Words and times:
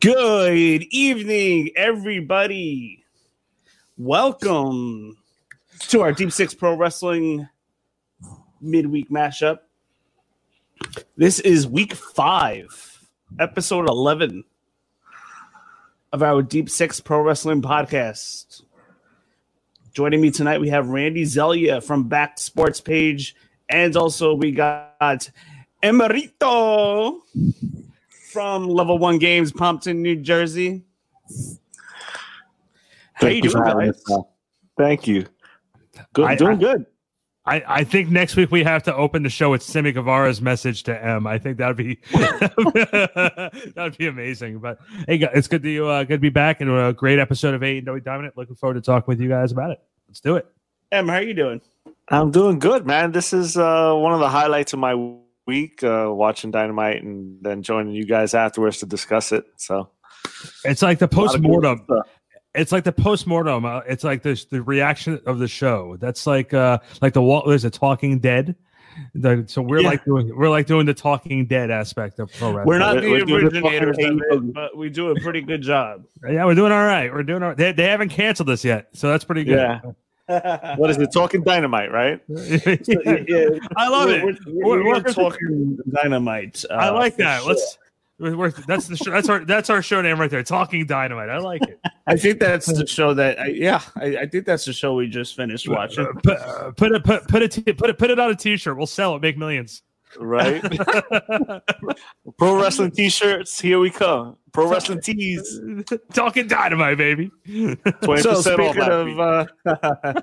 Good 0.00 0.84
evening, 0.90 1.72
everybody. 1.76 3.04
Welcome 3.98 5.18
to 5.88 6.00
our 6.00 6.12
Deep 6.12 6.32
Six 6.32 6.54
Pro 6.54 6.74
Wrestling 6.74 7.46
midweek 8.62 9.10
mashup. 9.10 9.58
This 11.18 11.38
is 11.38 11.66
week 11.66 11.92
five, 11.92 12.98
episode 13.38 13.90
11 13.90 14.44
of 16.14 16.22
our 16.22 16.40
Deep 16.40 16.70
Six 16.70 16.98
Pro 17.00 17.20
Wrestling 17.20 17.60
podcast. 17.60 18.62
Joining 19.92 20.22
me 20.22 20.30
tonight, 20.30 20.62
we 20.62 20.70
have 20.70 20.88
Randy 20.88 21.26
Zelia 21.26 21.82
from 21.82 22.08
Back 22.08 22.38
Sports 22.38 22.80
Page, 22.80 23.36
and 23.68 23.94
also 23.98 24.32
we 24.32 24.52
got 24.52 25.28
Emerito 25.82 27.20
from 28.30 28.68
Level 28.68 28.98
One 28.98 29.18
Games, 29.18 29.52
Pompton, 29.52 30.02
New 30.02 30.16
Jersey. 30.16 30.84
How 33.14 33.26
Thank 33.26 33.44
you 33.44 33.50
doing, 33.50 33.64
guys? 33.64 34.02
Thank 34.78 35.06
you. 35.06 35.26
Good, 36.12 36.24
I, 36.26 36.34
doing 36.36 36.56
I, 36.56 36.60
good. 36.60 36.86
I, 37.46 37.62
I 37.66 37.84
think 37.84 38.10
next 38.10 38.36
week 38.36 38.50
we 38.50 38.62
have 38.64 38.82
to 38.84 38.94
open 38.94 39.22
the 39.22 39.28
show 39.28 39.50
with 39.50 39.62
Sammy 39.62 39.92
Guevara's 39.92 40.40
message 40.40 40.84
to 40.84 41.04
M. 41.04 41.26
I 41.26 41.38
think 41.38 41.58
that'd 41.58 41.76
be 41.76 41.98
that'd 43.74 43.98
be 43.98 44.06
amazing. 44.06 44.58
But 44.58 44.78
hey, 45.08 45.28
it's 45.34 45.48
good 45.48 45.62
to 45.62 45.86
uh, 45.86 46.04
good 46.04 46.16
to 46.16 46.18
be 46.18 46.30
back 46.30 46.60
and 46.60 46.70
a 46.70 46.92
great 46.92 47.18
episode 47.18 47.54
of 47.54 47.62
A 47.62 47.80
No 47.80 47.98
Dominant. 47.98 48.36
Looking 48.36 48.56
forward 48.56 48.74
to 48.74 48.80
talking 48.80 49.06
with 49.06 49.20
you 49.20 49.28
guys 49.28 49.52
about 49.52 49.72
it. 49.72 49.80
Let's 50.08 50.20
do 50.20 50.36
it. 50.36 50.46
M, 50.92 51.08
how 51.08 51.14
are 51.14 51.22
you 51.22 51.34
doing? 51.34 51.60
I'm 52.08 52.30
doing 52.30 52.58
good, 52.58 52.86
man. 52.86 53.12
This 53.12 53.32
is 53.32 53.56
uh, 53.56 53.94
one 53.94 54.12
of 54.12 54.20
the 54.20 54.28
highlights 54.28 54.72
of 54.72 54.78
my 54.78 54.94
week 55.50 55.82
uh, 55.82 56.06
watching 56.08 56.52
Dynamite 56.52 57.02
and 57.02 57.36
then 57.42 57.62
joining 57.62 57.92
you 57.92 58.06
guys 58.06 58.34
afterwards 58.34 58.78
to 58.78 58.86
discuss 58.86 59.32
it. 59.32 59.44
So 59.56 59.90
it's 60.64 60.80
like 60.80 61.00
the 61.00 61.08
post 61.08 61.40
mortem. 61.40 61.84
It's 62.54 62.70
like 62.70 62.84
the 62.84 62.92
post 62.92 63.26
mortem. 63.26 63.64
Uh, 63.64 63.80
it's 63.80 64.04
like 64.04 64.22
the 64.22 64.40
the 64.48 64.62
reaction 64.62 65.20
of 65.26 65.40
the 65.40 65.48
show. 65.48 65.96
That's 66.00 66.24
like 66.24 66.54
uh 66.54 66.78
like 67.02 67.14
the 67.14 67.22
what 67.22 67.48
there's 67.48 67.64
a 67.64 67.70
Talking 67.70 68.20
Dead. 68.20 68.54
The, 69.14 69.44
so 69.48 69.60
we're 69.60 69.80
yeah. 69.80 69.88
like 69.88 70.04
doing 70.04 70.36
we're 70.36 70.50
like 70.50 70.66
doing 70.66 70.86
the 70.86 70.94
Talking 70.94 71.46
Dead 71.46 71.72
aspect 71.72 72.20
of 72.20 72.32
pro 72.32 72.52
wrestling. 72.52 72.66
We're 72.66 72.78
not 72.78 73.00
the 73.00 73.10
we're 73.10 73.44
originators 73.44 73.98
of 73.98 74.20
it, 74.30 74.54
but 74.54 74.76
we 74.76 74.88
do 74.88 75.10
a 75.10 75.20
pretty 75.20 75.40
good 75.40 75.62
job. 75.62 76.04
Yeah, 76.28 76.44
we're 76.44 76.54
doing 76.54 76.70
all 76.70 76.86
right. 76.86 77.12
We're 77.12 77.24
doing 77.24 77.42
all. 77.42 77.56
They, 77.56 77.72
they 77.72 77.88
haven't 77.88 78.10
canceled 78.10 78.50
us 78.50 78.64
yet, 78.64 78.90
so 78.92 79.08
that's 79.10 79.24
pretty 79.24 79.42
good. 79.42 79.58
Yeah 79.58 79.80
what 80.76 80.90
is 80.90 80.98
it? 80.98 81.12
Talking 81.12 81.42
dynamite, 81.42 81.90
right? 81.92 82.20
so, 82.28 82.34
yeah, 83.04 83.48
I 83.76 83.88
love 83.88 84.08
we're, 84.08 84.30
it. 84.30 84.38
We're, 84.46 84.84
we're, 84.84 84.84
we're 84.84 85.02
talking 85.02 85.78
dynamite. 85.90 86.64
Uh, 86.70 86.74
I 86.74 86.90
like 86.90 87.16
that. 87.16 87.40
Sure. 87.40 87.48
Let's. 87.48 87.78
We're, 88.18 88.50
that's 88.50 88.86
the 88.86 88.98
show, 88.98 89.12
that's 89.12 89.30
our 89.30 89.46
that's 89.46 89.70
our 89.70 89.80
show 89.80 90.02
name 90.02 90.20
right 90.20 90.30
there. 90.30 90.42
Talking 90.42 90.84
Dynamite. 90.84 91.30
I 91.30 91.38
like 91.38 91.62
it. 91.62 91.80
I 92.06 92.16
think 92.16 92.38
that's 92.38 92.66
the 92.66 92.86
show 92.86 93.14
that. 93.14 93.40
I, 93.40 93.46
yeah, 93.46 93.80
I, 93.96 94.18
I, 94.18 94.26
think 94.26 94.44
that's 94.44 94.66
the 94.66 94.74
show 94.74 94.94
we 94.94 95.08
just 95.08 95.34
finished 95.34 95.66
watching. 95.66 96.06
Put, 96.22 96.36
uh, 96.36 96.70
put 96.72 96.92
it 96.92 97.02
put 97.02 97.26
put 97.28 97.40
it 97.40 97.78
put 97.78 97.88
it 97.88 97.96
put 97.96 98.10
it 98.10 98.18
on 98.18 98.30
a 98.30 98.34
T-shirt. 98.34 98.76
We'll 98.76 98.86
sell 98.86 99.16
it. 99.16 99.22
Make 99.22 99.38
millions 99.38 99.82
right? 100.18 100.62
Pro 102.38 102.60
wrestling 102.60 102.90
t-shirts, 102.90 103.60
here 103.60 103.78
we 103.78 103.90
come. 103.90 104.36
Pro 104.52 104.68
wrestling 104.68 105.00
tees, 105.00 105.60
talking 106.12 106.48
dynamite, 106.48 106.98
baby. 106.98 107.30
so 108.20 108.40
speaking 108.40 108.82
of 108.82 109.20
uh, 109.20 109.46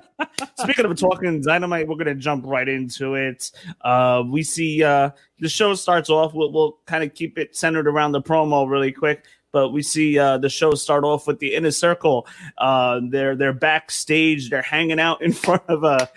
speaking 0.58 0.84
of 0.84 0.96
talking 0.98 1.40
dynamite, 1.40 1.88
we're 1.88 1.96
gonna 1.96 2.14
jump 2.14 2.44
right 2.46 2.68
into 2.68 3.14
it. 3.14 3.50
Uh, 3.82 4.22
we 4.26 4.42
see 4.42 4.82
uh, 4.82 5.10
the 5.38 5.48
show 5.48 5.74
starts 5.74 6.10
off. 6.10 6.34
We'll, 6.34 6.52
we'll 6.52 6.78
kind 6.86 7.04
of 7.04 7.14
keep 7.14 7.38
it 7.38 7.56
centered 7.56 7.86
around 7.86 8.12
the 8.12 8.22
promo 8.22 8.68
really 8.68 8.92
quick 8.92 9.24
but 9.52 9.70
we 9.70 9.82
see 9.82 10.18
uh, 10.18 10.38
the 10.38 10.48
show 10.48 10.74
start 10.74 11.04
off 11.04 11.26
with 11.26 11.38
the 11.38 11.54
inner 11.54 11.70
circle. 11.70 12.26
Uh, 12.58 13.00
they're 13.08 13.34
they're 13.34 13.52
backstage. 13.52 14.50
They're 14.50 14.62
hanging 14.62 15.00
out 15.00 15.22
in 15.22 15.32
front 15.32 15.62
of 15.68 15.84
a 15.84 16.08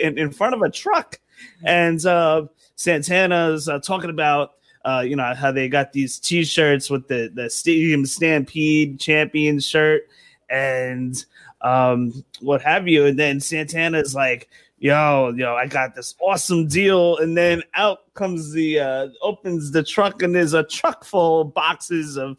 in, 0.00 0.18
in 0.18 0.30
front 0.30 0.54
of 0.54 0.62
a 0.62 0.70
truck, 0.70 1.20
and 1.64 2.04
uh, 2.04 2.46
Santana's 2.76 3.68
uh, 3.68 3.78
talking 3.78 4.10
about 4.10 4.52
uh, 4.84 5.04
you 5.06 5.16
know 5.16 5.34
how 5.34 5.52
they 5.52 5.68
got 5.68 5.92
these 5.92 6.18
T-shirts 6.18 6.90
with 6.90 7.08
the 7.08 7.30
the 7.34 7.48
Stadium 7.50 8.06
Stampede 8.06 8.98
champion 8.98 9.60
shirt 9.60 10.08
and 10.50 11.24
um, 11.62 12.24
what 12.40 12.62
have 12.62 12.86
you, 12.86 13.06
and 13.06 13.18
then 13.18 13.40
Santana's 13.40 14.14
like, 14.14 14.48
"Yo, 14.78 15.32
yo, 15.36 15.54
I 15.54 15.66
got 15.66 15.94
this 15.94 16.14
awesome 16.20 16.66
deal," 16.66 17.16
and 17.18 17.36
then 17.36 17.62
out 17.74 18.12
comes 18.14 18.52
the 18.52 18.80
uh, 18.80 19.08
opens 19.22 19.70
the 19.70 19.82
truck, 19.82 20.22
and 20.22 20.34
there's 20.34 20.54
a 20.54 20.64
truck 20.64 21.04
full 21.04 21.42
of 21.42 21.54
boxes 21.54 22.16
of 22.16 22.36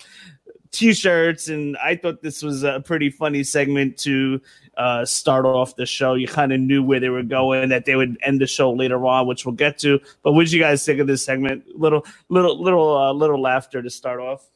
t-shirts 0.73 1.47
and 1.47 1.78
i 1.78 1.95
thought 1.95 2.22
this 2.22 2.44
was 2.44 2.63
a 2.63 2.81
pretty 2.81 3.09
funny 3.09 3.44
segment 3.44 3.97
to 3.97 4.41
uh, 4.78 5.06
start 5.06 5.45
off 5.45 5.75
the 5.75 5.85
show. 5.85 6.16
You 6.16 6.28
kind 6.28 6.51
of 6.51 6.59
knew 6.59 6.84
where 6.84 7.00
they 7.00 7.09
were 7.09 7.23
going, 7.23 7.69
that 7.69 7.85
they 7.85 7.95
would 7.95 8.17
end 8.23 8.41
the 8.41 8.47
show 8.47 8.72
later 8.72 9.06
on, 9.06 9.28
which 9.28 9.45
we'll 9.45 9.56
get 9.56 9.78
to. 9.79 10.00
But 10.23 10.34
what 10.34 10.45
did 10.45 10.51
you 10.51 10.59
guys 10.59 10.85
think 10.85 11.00
of 11.00 11.07
this 11.07 11.23
segment? 11.23 11.63
Little, 11.75 12.06
little, 12.29 12.61
little, 12.61 12.97
uh, 12.97 13.13
little 13.13 13.41
laughter 13.41 13.81
to 13.81 13.89
start 13.89 14.19
off. 14.19 14.50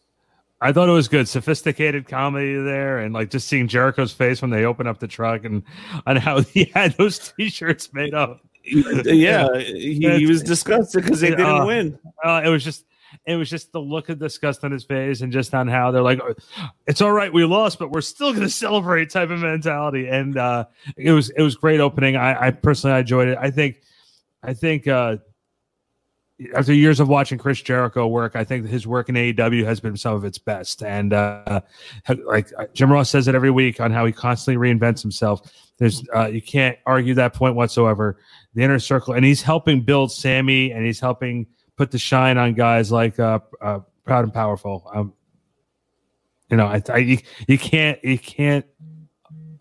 I 0.59 0.71
thought 0.71 0.89
it 0.89 0.93
was 0.93 1.07
good, 1.07 1.27
sophisticated 1.27 2.07
comedy 2.07 2.55
there, 2.55 2.97
and 2.99 3.13
like 3.13 3.29
just 3.29 3.47
seeing 3.47 3.67
Jericho's 3.67 4.11
face 4.11 4.41
when 4.41 4.49
they 4.49 4.65
open 4.65 4.87
up 4.87 4.97
the 4.97 5.07
truck 5.07 5.45
and 5.45 5.61
and 6.07 6.17
how 6.17 6.41
he 6.41 6.71
had 6.73 6.93
those 6.97 7.19
T-shirts 7.19 7.93
made 7.93 8.15
up. 8.15 8.41
yeah, 8.63 9.55
he, 9.59 9.99
he 10.17 10.25
was 10.25 10.41
disgusted 10.41 11.03
because 11.03 11.19
they 11.19 11.29
didn't 11.29 11.45
uh, 11.45 11.63
win. 11.63 11.99
Uh, 12.23 12.41
it 12.43 12.49
was 12.49 12.63
just 12.63 12.85
it 13.25 13.35
was 13.35 13.49
just 13.49 13.71
the 13.71 13.79
look 13.79 14.09
of 14.09 14.19
disgust 14.19 14.63
on 14.63 14.71
his 14.71 14.83
face 14.83 15.21
and 15.21 15.31
just 15.31 15.53
on 15.53 15.67
how 15.67 15.91
they're 15.91 16.01
like, 16.01 16.19
it's 16.85 17.01
all 17.01 17.11
right, 17.11 17.31
we 17.31 17.45
lost, 17.45 17.79
but 17.79 17.91
we're 17.91 18.01
still 18.01 18.31
going 18.31 18.43
to 18.47 18.49
celebrate 18.49 19.09
type 19.09 19.29
of 19.29 19.39
mentality. 19.39 20.07
And 20.07 20.37
uh, 20.37 20.65
it 20.95 21.11
was 21.11 21.29
it 21.31 21.41
was 21.41 21.55
great 21.55 21.79
opening. 21.79 22.15
I, 22.15 22.47
I 22.47 22.51
personally 22.51 22.99
enjoyed 22.99 23.29
it. 23.29 23.37
I 23.39 23.51
think 23.51 23.81
I 24.43 24.53
think 24.53 24.87
uh, 24.87 25.17
after 26.55 26.73
years 26.73 26.99
of 26.99 27.09
watching 27.09 27.37
Chris 27.37 27.61
Jericho 27.61 28.07
work, 28.07 28.35
I 28.35 28.43
think 28.43 28.67
his 28.67 28.85
work 28.85 29.09
in 29.09 29.15
AEW 29.15 29.65
has 29.65 29.79
been 29.79 29.97
some 29.97 30.13
of 30.13 30.23
its 30.23 30.37
best. 30.37 30.83
And 30.83 31.13
uh, 31.13 31.61
like 32.25 32.51
Jim 32.73 32.91
Ross 32.91 33.09
says 33.09 33.27
it 33.27 33.35
every 33.35 33.51
week 33.51 33.81
on 33.81 33.91
how 33.91 34.05
he 34.05 34.11
constantly 34.11 34.69
reinvents 34.69 35.01
himself. 35.01 35.51
There's 35.77 36.03
uh, 36.15 36.27
you 36.27 36.41
can't 36.41 36.77
argue 36.85 37.13
that 37.15 37.33
point 37.33 37.55
whatsoever. 37.55 38.17
The 38.53 38.63
inner 38.63 38.79
circle, 38.79 39.13
and 39.13 39.25
he's 39.25 39.41
helping 39.41 39.81
build 39.81 40.11
Sammy, 40.11 40.71
and 40.71 40.85
he's 40.85 40.99
helping 40.99 41.47
put 41.77 41.91
the 41.91 41.99
shine 41.99 42.37
on 42.37 42.53
guys 42.55 42.91
like 42.91 43.19
uh, 43.19 43.39
uh, 43.61 43.79
Proud 44.03 44.25
and 44.25 44.33
Powerful. 44.33 44.89
Um, 44.93 45.13
you 46.49 46.57
know, 46.57 46.65
I, 46.65 46.81
I 46.89 46.97
you, 46.97 47.17
you 47.47 47.57
can't 47.57 48.03
you 48.03 48.17
can't 48.17 48.65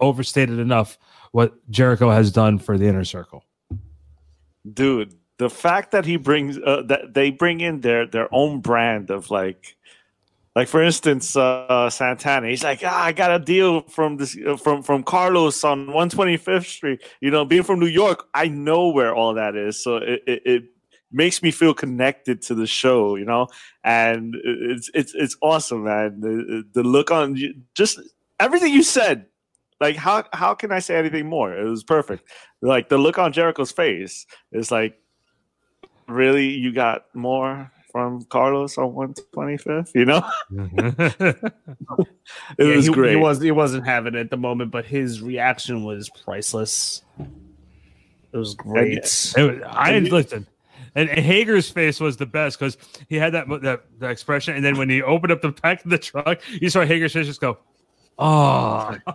overstate 0.01 0.51
it 0.51 0.59
enough 0.59 0.99
what 1.33 1.55
Jericho 1.71 2.11
has 2.11 2.33
done 2.33 2.59
for 2.59 2.79
the 2.79 2.87
inner 2.87 3.05
circle. 3.05 3.45
Dude, 4.73 5.15
the 5.39 5.51
fact 5.51 5.93
that 5.93 6.05
he 6.05 6.17
brings 6.17 6.59
uh, 6.59 6.83
that 6.87 7.15
they 7.15 7.31
bring 7.31 7.61
in 7.61 7.81
their 7.83 8.07
their 8.07 8.33
own 8.33 8.61
brand 8.61 9.11
of 9.11 9.31
like 9.31 9.77
like 10.55 10.69
for 10.69 10.83
instance 10.83 11.37
uh, 11.37 11.91
Santana 11.91 12.49
he's 12.49 12.65
like 12.65 12.81
ah, 12.85 13.05
I 13.05 13.13
got 13.13 13.35
a 13.35 13.39
deal 13.39 13.83
from 13.83 14.17
this 14.17 14.37
uh, 14.47 14.57
from 14.57 14.83
from 14.83 15.03
Carlos 15.03 15.63
on 15.65 15.89
125th 15.89 16.65
Street 16.65 17.03
you 17.21 17.31
know 17.31 17.45
being 17.45 17.63
from 17.63 17.81
New 17.81 17.87
York 17.87 18.27
I 18.33 18.49
know 18.49 18.89
where 18.89 19.15
all 19.15 19.35
that 19.35 19.57
is 19.57 19.83
so 19.83 19.97
it, 19.97 20.23
it, 20.27 20.43
it 20.47 20.65
makes 21.17 21.43
me 21.43 21.51
feel 21.51 21.75
connected 21.75 22.43
to 22.43 22.55
the 22.55 22.67
show, 22.67 23.17
you 23.17 23.25
know, 23.25 23.49
and 23.83 24.37
it's 24.45 24.91
it's 24.95 25.15
it's 25.15 25.37
awesome, 25.41 25.85
man. 25.85 26.21
The, 26.21 26.65
the 26.75 26.83
look 26.83 27.11
on 27.11 27.37
just 27.75 27.99
everything 28.39 28.73
you 28.73 28.83
said. 28.83 29.27
Like 29.81 29.97
how 29.97 30.25
how 30.33 30.55
can 30.55 30.73
I 30.73 30.79
say 30.79 30.97
anything 30.97 31.27
more? 31.27 31.57
It 31.57 31.65
was 31.69 31.83
perfect. 31.85 32.29
Like 32.63 32.89
the 32.89 32.99
look 32.99 33.19
on 33.19 33.33
Jericho's 33.33 33.73
face 33.73 34.27
is 34.53 34.71
like, 34.71 34.99
really, 36.09 36.49
you 36.49 36.73
got 36.73 37.05
more 37.15 37.71
from 37.93 38.25
Carlos 38.27 38.79
on 38.79 38.95
one 38.95 39.15
twenty 39.35 39.59
fifth. 39.59 39.93
You 39.95 40.07
know, 40.07 40.23
it 40.51 41.37
Yeah, 42.59 42.77
was 42.77 42.87
he, 42.87 42.93
great. 42.93 43.11
He 43.11 43.17
was 43.17 43.41
he 43.41 43.51
wasn't 43.51 43.87
having 43.87 44.15
it 44.15 44.21
at 44.21 44.31
the 44.31 44.37
moment, 44.37 44.71
but 44.71 44.87
his 44.87 45.21
reaction 45.23 45.85
was 45.85 46.09
priceless. 46.25 47.03
It 48.33 48.37
was 48.37 48.55
great. 48.55 48.99
It 49.37 49.43
was, 49.43 49.63
I 49.67 49.99
listen. 49.99 50.47
And, 50.97 51.11
and 51.11 51.21
Hager's 51.21 51.71
face 51.71 52.01
was 52.01 52.17
the 52.17 52.25
best 52.25 52.59
because 52.59 52.79
he 53.09 53.17
had 53.17 53.35
that, 53.35 53.47
that 53.63 53.85
that 53.99 54.11
expression, 54.11 54.57
and 54.57 54.65
then 54.65 54.79
when 54.79 54.89
he 54.89 55.03
opened 55.03 55.31
up 55.31 55.43
the 55.43 55.51
back 55.53 55.85
of 55.85 55.91
the 55.91 55.99
truck, 55.99 56.41
you 56.51 56.71
saw 56.71 56.85
Hager's 56.87 57.13
face 57.13 57.27
just 57.27 57.41
go, 57.41 57.59
"Oh, 58.19 58.97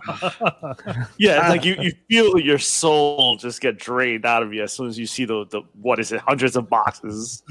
yeah, 1.18 1.40
it's 1.40 1.48
like 1.48 1.64
you, 1.64 1.74
you 1.80 1.92
feel 2.08 2.38
your 2.38 2.58
soul 2.58 3.36
just 3.36 3.60
get 3.60 3.78
drained 3.78 4.24
out 4.24 4.44
of 4.44 4.54
you 4.54 4.62
as 4.62 4.72
soon 4.72 4.86
as 4.86 4.96
you 4.96 5.06
see 5.06 5.24
the, 5.24 5.44
the 5.46 5.62
what 5.80 5.98
is 5.98 6.12
it, 6.12 6.20
hundreds 6.20 6.54
of 6.54 6.70
boxes 6.70 7.42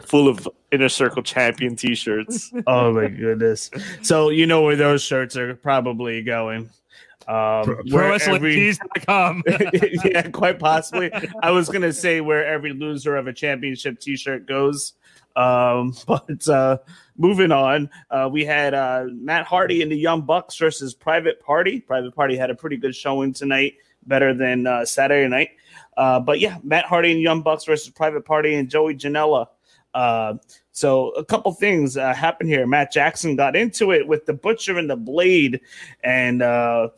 full 0.00 0.26
of 0.28 0.48
inner 0.72 0.88
circle 0.88 1.22
champion 1.22 1.76
t-shirts. 1.76 2.52
oh 2.66 2.92
my 2.92 3.08
goodness! 3.08 3.70
So 4.00 4.30
you 4.30 4.46
know 4.46 4.62
where 4.62 4.76
those 4.76 5.02
shirts 5.02 5.36
are 5.36 5.54
probably 5.54 6.22
going. 6.22 6.70
Um, 7.28 7.82
where 7.90 8.12
every- 8.12 8.72
ProWrestlingTees.com. 8.76 9.42
yeah, 10.04 10.28
quite 10.28 10.58
possibly. 10.58 11.10
I 11.42 11.50
was 11.50 11.68
gonna 11.68 11.92
say 11.92 12.20
where 12.20 12.46
every 12.46 12.72
loser 12.72 13.16
of 13.16 13.26
a 13.26 13.32
championship 13.32 13.98
T-shirt 13.98 14.46
goes. 14.46 14.94
Um, 15.36 15.94
but 16.06 16.48
uh, 16.48 16.78
moving 17.16 17.52
on, 17.52 17.90
uh, 18.10 18.28
we 18.30 18.44
had 18.44 18.74
uh, 18.74 19.04
Matt 19.12 19.46
Hardy 19.46 19.82
and 19.82 19.92
the 19.92 19.96
Young 19.96 20.22
Bucks 20.22 20.56
versus 20.56 20.94
Private 20.94 21.40
Party. 21.40 21.80
Private 21.80 22.14
Party 22.14 22.36
had 22.36 22.50
a 22.50 22.54
pretty 22.54 22.76
good 22.76 22.94
showing 22.94 23.32
tonight, 23.32 23.74
better 24.06 24.34
than 24.34 24.66
uh, 24.66 24.84
Saturday 24.84 25.28
night. 25.28 25.50
Uh, 25.96 26.20
but 26.20 26.40
yeah, 26.40 26.58
Matt 26.62 26.86
Hardy 26.86 27.12
and 27.12 27.20
Young 27.20 27.42
Bucks 27.42 27.64
versus 27.64 27.90
Private 27.90 28.24
Party 28.24 28.54
and 28.54 28.68
Joey 28.68 28.94
Janela. 28.94 29.48
Uh, 29.94 30.34
so 30.76 31.08
a 31.12 31.24
couple 31.24 31.50
things 31.52 31.96
uh, 31.96 32.12
happened 32.12 32.50
here. 32.50 32.66
Matt 32.66 32.92
Jackson 32.92 33.34
got 33.34 33.56
into 33.56 33.92
it 33.92 34.06
with 34.06 34.26
the 34.26 34.34
Butcher 34.34 34.76
and 34.76 34.90
the 34.90 34.96
Blade, 34.96 35.62
and 36.04 36.42
uh, 36.42 36.88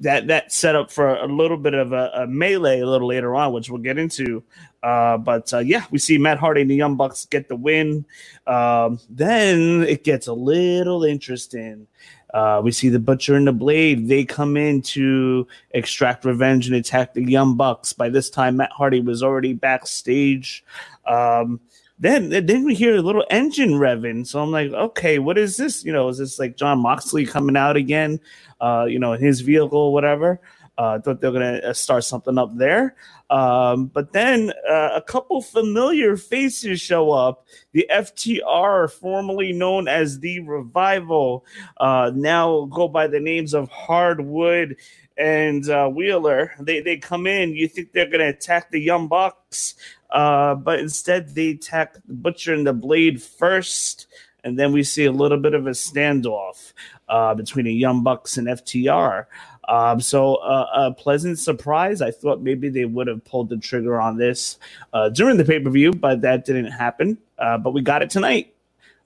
that 0.00 0.26
that 0.26 0.52
set 0.52 0.76
up 0.76 0.92
for 0.92 1.16
a 1.16 1.26
little 1.26 1.56
bit 1.56 1.72
of 1.72 1.94
a, 1.94 2.10
a 2.14 2.26
melee 2.26 2.80
a 2.80 2.86
little 2.86 3.08
later 3.08 3.34
on, 3.34 3.54
which 3.54 3.70
we'll 3.70 3.80
get 3.80 3.96
into. 3.96 4.42
Uh, 4.82 5.16
but 5.16 5.50
uh, 5.54 5.60
yeah, 5.60 5.84
we 5.90 5.98
see 5.98 6.18
Matt 6.18 6.36
Hardy 6.36 6.60
and 6.60 6.70
the 6.70 6.74
Young 6.74 6.96
Bucks 6.96 7.24
get 7.24 7.48
the 7.48 7.56
win. 7.56 8.04
Um, 8.46 9.00
then 9.08 9.84
it 9.84 10.04
gets 10.04 10.26
a 10.26 10.34
little 10.34 11.02
interesting. 11.02 11.86
Uh, 12.34 12.60
we 12.62 12.72
see 12.72 12.90
the 12.90 12.98
Butcher 12.98 13.36
and 13.36 13.46
the 13.46 13.52
Blade. 13.52 14.06
They 14.06 14.26
come 14.26 14.58
in 14.58 14.82
to 14.82 15.46
extract 15.70 16.26
revenge 16.26 16.66
and 16.66 16.76
attack 16.76 17.14
the 17.14 17.24
Young 17.24 17.56
Bucks. 17.56 17.94
By 17.94 18.10
this 18.10 18.28
time, 18.28 18.58
Matt 18.58 18.72
Hardy 18.72 19.00
was 19.00 19.22
already 19.22 19.54
backstage. 19.54 20.62
Um, 21.06 21.58
then 22.04 22.28
then 22.46 22.64
we 22.64 22.74
hear 22.74 22.96
a 22.96 23.02
little 23.02 23.24
engine 23.30 23.72
revving. 23.72 24.26
So 24.26 24.40
I'm 24.42 24.50
like, 24.50 24.70
okay, 24.72 25.18
what 25.18 25.38
is 25.38 25.56
this? 25.56 25.84
You 25.84 25.92
know, 25.92 26.08
is 26.08 26.18
this 26.18 26.38
like 26.38 26.56
Jon 26.56 26.80
Moxley 26.80 27.24
coming 27.24 27.56
out 27.56 27.76
again? 27.76 28.20
Uh, 28.60 28.86
you 28.88 28.98
know, 28.98 29.14
in 29.14 29.20
his 29.22 29.40
vehicle, 29.40 29.92
whatever. 29.92 30.40
Uh, 30.76 30.98
thought 30.98 31.20
they 31.20 31.28
were 31.28 31.34
gonna 31.34 31.58
uh, 31.58 31.72
start 31.72 32.02
something 32.02 32.36
up 32.36 32.56
there. 32.56 32.96
Um, 33.30 33.86
but 33.86 34.12
then 34.12 34.52
uh, 34.68 34.90
a 34.94 35.02
couple 35.02 35.40
familiar 35.40 36.16
faces 36.16 36.80
show 36.80 37.12
up. 37.12 37.46
The 37.72 37.88
FTR, 37.92 38.90
formerly 38.90 39.52
known 39.52 39.86
as 39.86 40.18
the 40.18 40.40
Revival, 40.40 41.46
uh, 41.78 42.10
now 42.14 42.66
go 42.66 42.88
by 42.88 43.06
the 43.06 43.20
names 43.20 43.54
of 43.54 43.68
Harwood 43.68 44.76
and 45.16 45.68
uh, 45.68 45.88
Wheeler. 45.88 46.52
They 46.58 46.80
they 46.80 46.96
come 46.96 47.26
in. 47.26 47.54
You 47.54 47.68
think 47.68 47.92
they're 47.92 48.10
gonna 48.10 48.28
attack 48.28 48.70
the 48.70 48.80
Young 48.80 49.06
Bucks, 49.06 49.76
uh, 50.14 50.54
but 50.54 50.78
instead 50.78 51.34
they 51.34 51.50
attack 51.50 51.94
the 52.06 52.14
Butcher 52.14 52.54
and 52.54 52.66
the 52.66 52.72
Blade 52.72 53.20
first, 53.20 54.06
and 54.44 54.56
then 54.56 54.72
we 54.72 54.84
see 54.84 55.06
a 55.06 55.12
little 55.12 55.38
bit 55.38 55.54
of 55.54 55.66
a 55.66 55.70
standoff 55.70 56.72
uh, 57.08 57.34
between 57.34 57.64
the 57.64 57.74
Young 57.74 58.04
Bucks 58.04 58.36
and 58.36 58.46
FTR. 58.46 59.26
Um, 59.68 60.00
so 60.00 60.36
uh, 60.36 60.66
a 60.74 60.92
pleasant 60.92 61.40
surprise. 61.40 62.00
I 62.00 62.12
thought 62.12 62.42
maybe 62.42 62.68
they 62.68 62.84
would 62.84 63.08
have 63.08 63.24
pulled 63.24 63.48
the 63.48 63.56
trigger 63.56 64.00
on 64.00 64.16
this 64.16 64.58
uh, 64.92 65.08
during 65.08 65.36
the 65.36 65.44
pay 65.44 65.58
per 65.58 65.70
view, 65.70 65.90
but 65.90 66.20
that 66.20 66.44
didn't 66.44 66.70
happen. 66.70 67.18
Uh, 67.36 67.58
but 67.58 67.72
we 67.72 67.82
got 67.82 68.02
it 68.02 68.10
tonight. 68.10 68.54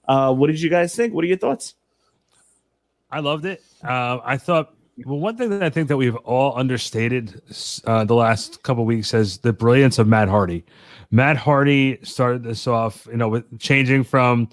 Uh, 0.07 0.31
what 0.33 0.47
did 0.47 0.61
you 0.61 0.69
guys 0.69 0.95
think? 0.95 1.13
What 1.13 1.23
are 1.23 1.27
your 1.27 1.37
thoughts? 1.37 1.73
I 3.09 3.21
loved 3.21 3.45
it. 3.45 3.63
Uh, 3.83 4.19
I 4.23 4.37
thought 4.37 4.75
well, 5.05 5.17
one 5.17 5.37
thing 5.37 5.49
that 5.49 5.63
I 5.63 5.69
think 5.71 5.87
that 5.87 5.97
we've 5.97 6.15
all 6.17 6.55
understated 6.55 7.41
the 7.47 8.05
last 8.13 8.61
couple 8.61 8.85
weeks 8.85 9.13
is 9.15 9.39
the 9.39 9.53
brilliance 9.53 9.97
of 9.97 10.07
Matt 10.07 10.27
Hardy. 10.27 10.65
Matt 11.11 11.37
Hardy 11.37 11.99
started 12.03 12.43
this 12.43 12.67
off, 12.67 13.07
you 13.07 13.17
know, 13.17 13.29
with 13.29 13.59
changing 13.59 14.03
from 14.03 14.49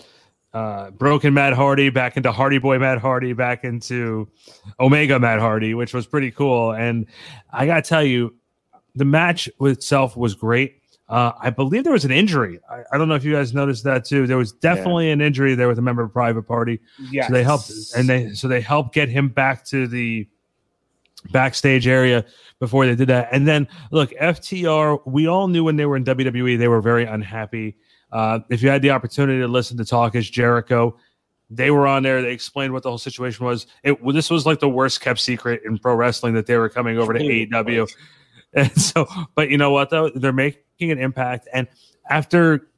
uh, 0.55 0.91
broken 0.93 1.35
Matt 1.35 1.53
Hardy 1.53 1.91
back 1.91 2.17
into 2.17 2.33
Hardy 2.33 2.59
Boy 2.59 2.79
Matt 2.79 2.99
Hardy 2.99 3.35
back 3.35 3.65
into 3.65 4.29
Omega 4.81 5.19
Matt 5.19 5.39
Hardy, 5.39 5.75
which 5.75 5.93
was 5.93 6.07
pretty 6.07 6.31
cool. 6.31 6.73
And 6.73 7.07
I 7.53 7.67
got 7.67 7.85
to 7.85 7.89
tell 7.89 8.03
you, 8.03 8.35
the 8.95 9.05
match 9.05 9.51
itself 9.61 10.17
was 10.17 10.35
great. 10.35 10.81
Uh, 11.09 11.33
I 11.41 11.51
believe 11.51 11.85
there 11.85 11.93
was 11.93 12.05
an 12.05 12.11
injury. 12.11 12.59
I, 12.69 12.83
I, 12.91 12.99
don't 12.99 13.09
know 13.09 13.15
if 13.15 13.23
you 13.23 13.33
guys 13.33 13.55
noticed 13.55 13.85
that 13.85 14.05
too. 14.05 14.27
There 14.27 14.39
was 14.39 14.51
definitely 14.53 15.07
yeah. 15.07 15.13
an 15.13 15.21
injury 15.21 15.55
there 15.55 15.69
with 15.69 15.79
a 15.79 15.83
member 15.83 16.03
of 16.03 16.13
Private 16.13 16.45
Party. 16.45 16.81
Yeah, 17.13 17.29
so 17.29 17.33
they 17.33 17.45
helped, 17.45 17.71
and 17.97 18.09
they 18.09 18.33
so 18.35 18.49
they 18.49 18.61
helped 18.61 18.93
get 18.93 19.09
him 19.09 19.29
back 19.29 19.65
to 19.67 19.87
the 19.87 20.27
backstage 21.33 21.87
area 21.87 22.25
before 22.59 22.87
they 22.87 22.95
did 22.95 23.09
that. 23.09 23.29
And 23.33 23.47
then 23.47 23.69
look, 23.91 24.11
FTR. 24.13 25.01
We 25.07 25.27
all 25.27 25.49
knew 25.49 25.65
when 25.65 25.77
they 25.77 25.87
were 25.87 25.97
in 25.97 26.05
WWE, 26.05 26.59
they 26.59 26.69
were 26.69 26.81
very 26.81 27.05
unhappy. 27.05 27.77
Uh, 28.13 28.41
if 28.51 28.63
you 28.63 28.69
had 28.69 28.83
the 28.83 28.91
opportunity 28.91 29.41
to 29.41 29.49
listen 29.49 29.77
to 29.79 29.85
Talk 29.85 30.15
is 30.15 30.29
Jericho, 30.31 30.97
they 31.51 31.71
were 31.71 31.87
on 31.87 32.03
there. 32.03 32.23
They 32.23 32.33
explained 32.33 32.73
what 32.73 32.83
the 32.83 32.89
whole 32.89 32.99
situation 32.99 33.45
was. 33.45 33.67
It 33.83 33.99
this 34.13 34.31
was 34.31 34.47
like 34.47 34.61
the 34.61 34.69
worst 34.69 35.01
kept 35.01 35.21
secret 35.21 35.63
in 35.65 35.79
pro 35.79 35.95
wrestling 35.95 36.35
that 36.35 36.47
they 36.47 36.57
were 36.57 36.69
coming 36.69 36.99
over 36.99 37.13
to 37.13 37.21
AEW. 37.21 37.91
And 38.55 38.81
so, 38.81 39.07
but 39.35 39.51
you 39.51 39.59
know 39.59 39.71
what 39.71 39.91
though, 39.91 40.09
they're 40.09 40.33
making 40.33 40.91
an 40.91 40.99
impact. 40.99 41.47
And 41.53 41.69
after 42.09 42.69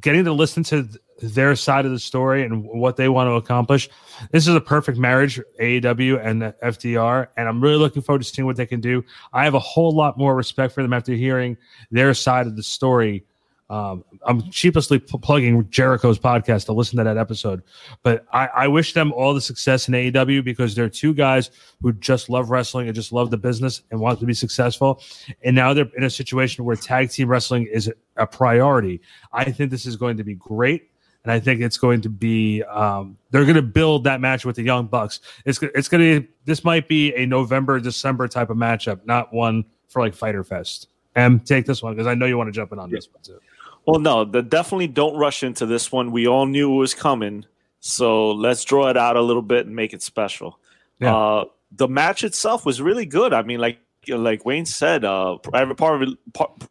getting 0.00 0.24
to 0.24 0.32
listen 0.32 0.62
to 0.64 0.88
their 1.20 1.54
side 1.54 1.84
of 1.84 1.92
the 1.92 1.98
story 1.98 2.44
and 2.44 2.64
what 2.64 2.96
they 2.96 3.08
want 3.08 3.28
to 3.28 3.34
accomplish, 3.34 3.88
this 4.32 4.48
is 4.48 4.54
a 4.54 4.60
perfect 4.60 4.98
marriage, 4.98 5.40
AEW 5.60 6.24
and 6.24 6.42
FTR. 6.42 7.28
And 7.36 7.48
I'm 7.48 7.60
really 7.60 7.76
looking 7.76 8.02
forward 8.02 8.22
to 8.22 8.28
seeing 8.28 8.46
what 8.46 8.56
they 8.56 8.66
can 8.66 8.80
do. 8.80 9.04
I 9.32 9.44
have 9.44 9.54
a 9.54 9.60
whole 9.60 9.94
lot 9.94 10.18
more 10.18 10.34
respect 10.34 10.74
for 10.74 10.82
them 10.82 10.92
after 10.92 11.12
hearing 11.12 11.56
their 11.90 12.14
side 12.14 12.46
of 12.46 12.56
the 12.56 12.62
story 12.62 13.24
um, 13.72 14.04
I'm 14.26 14.50
sheepishly 14.50 14.98
p- 14.98 15.16
plugging 15.16 15.66
Jericho's 15.70 16.18
podcast 16.18 16.66
to 16.66 16.74
listen 16.74 16.98
to 16.98 17.04
that 17.04 17.16
episode, 17.16 17.62
but 18.02 18.26
I, 18.30 18.46
I, 18.48 18.68
wish 18.68 18.92
them 18.92 19.14
all 19.14 19.32
the 19.32 19.40
success 19.40 19.88
in 19.88 19.94
AEW 19.94 20.44
because 20.44 20.74
they're 20.74 20.90
two 20.90 21.14
guys 21.14 21.50
who 21.80 21.94
just 21.94 22.28
love 22.28 22.50
wrestling 22.50 22.86
and 22.86 22.94
just 22.94 23.12
love 23.12 23.30
the 23.30 23.38
business 23.38 23.80
and 23.90 23.98
want 23.98 24.20
to 24.20 24.26
be 24.26 24.34
successful. 24.34 25.00
And 25.42 25.56
now 25.56 25.72
they're 25.72 25.88
in 25.96 26.04
a 26.04 26.10
situation 26.10 26.66
where 26.66 26.76
tag 26.76 27.12
team 27.12 27.28
wrestling 27.28 27.66
is 27.72 27.90
a 28.18 28.26
priority. 28.26 29.00
I 29.32 29.50
think 29.50 29.70
this 29.70 29.86
is 29.86 29.96
going 29.96 30.18
to 30.18 30.24
be 30.24 30.34
great. 30.34 30.90
And 31.24 31.32
I 31.32 31.40
think 31.40 31.62
it's 31.62 31.78
going 31.78 32.02
to 32.02 32.10
be 32.10 32.62
um, 32.64 33.16
they're 33.30 33.44
going 33.44 33.56
to 33.56 33.62
build 33.62 34.04
that 34.04 34.20
match 34.20 34.44
with 34.44 34.56
the 34.56 34.64
Young 34.64 34.86
Bucks. 34.86 35.20
It's 35.46 35.62
it's 35.62 35.88
going 35.88 36.20
to 36.20 36.28
this 36.44 36.62
might 36.62 36.88
be 36.88 37.14
a 37.14 37.24
November 37.24 37.80
December 37.80 38.28
type 38.28 38.50
of 38.50 38.58
matchup, 38.58 39.06
not 39.06 39.32
one 39.32 39.64
for 39.88 40.02
like 40.02 40.14
Fyter 40.14 40.44
Fest. 40.44 40.88
And 41.14 41.46
take 41.46 41.64
this 41.64 41.82
one 41.82 41.94
because 41.94 42.06
I 42.06 42.14
know 42.14 42.26
you 42.26 42.36
want 42.36 42.48
to 42.48 42.52
jump 42.52 42.72
in 42.72 42.78
on 42.78 42.90
this 42.90 43.08
one 43.10 43.22
too. 43.22 43.38
Well, 43.86 44.00
no, 44.00 44.24
the, 44.24 44.42
definitely 44.42 44.86
don't 44.88 45.16
rush 45.16 45.42
into 45.42 45.66
this 45.66 45.90
one. 45.90 46.12
We 46.12 46.26
all 46.26 46.46
knew 46.46 46.72
it 46.72 46.76
was 46.76 46.94
coming, 46.94 47.44
so 47.80 48.30
let's 48.30 48.64
draw 48.64 48.88
it 48.88 48.96
out 48.96 49.16
a 49.16 49.22
little 49.22 49.42
bit 49.42 49.66
and 49.66 49.74
make 49.74 49.92
it 49.92 50.02
special. 50.02 50.58
Yeah. 51.00 51.16
Uh, 51.16 51.44
the 51.72 51.88
match 51.88 52.22
itself 52.22 52.64
was 52.64 52.80
really 52.80 53.06
good. 53.06 53.32
I 53.32 53.42
mean, 53.42 53.58
like 53.58 53.78
like 54.08 54.44
Wayne 54.44 54.66
said, 54.66 55.04
uh, 55.04 55.38
private 55.38 55.76
party. 55.76 56.16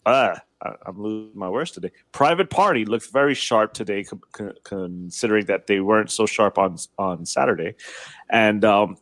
Uh, 0.05 0.35
I'm 0.85 1.01
losing 1.01 1.37
my 1.37 1.49
words 1.49 1.71
today. 1.71 1.91
Private 2.11 2.49
Party 2.49 2.85
looked 2.85 3.11
very 3.11 3.33
sharp 3.33 3.73
today, 3.73 4.03
con- 4.03 4.53
considering 4.63 5.45
that 5.45 5.67
they 5.67 5.79
weren't 5.79 6.11
so 6.11 6.25
sharp 6.25 6.57
on 6.57 6.77
on 6.97 7.25
Saturday, 7.25 7.75
and 8.29 8.63
um, 8.63 8.97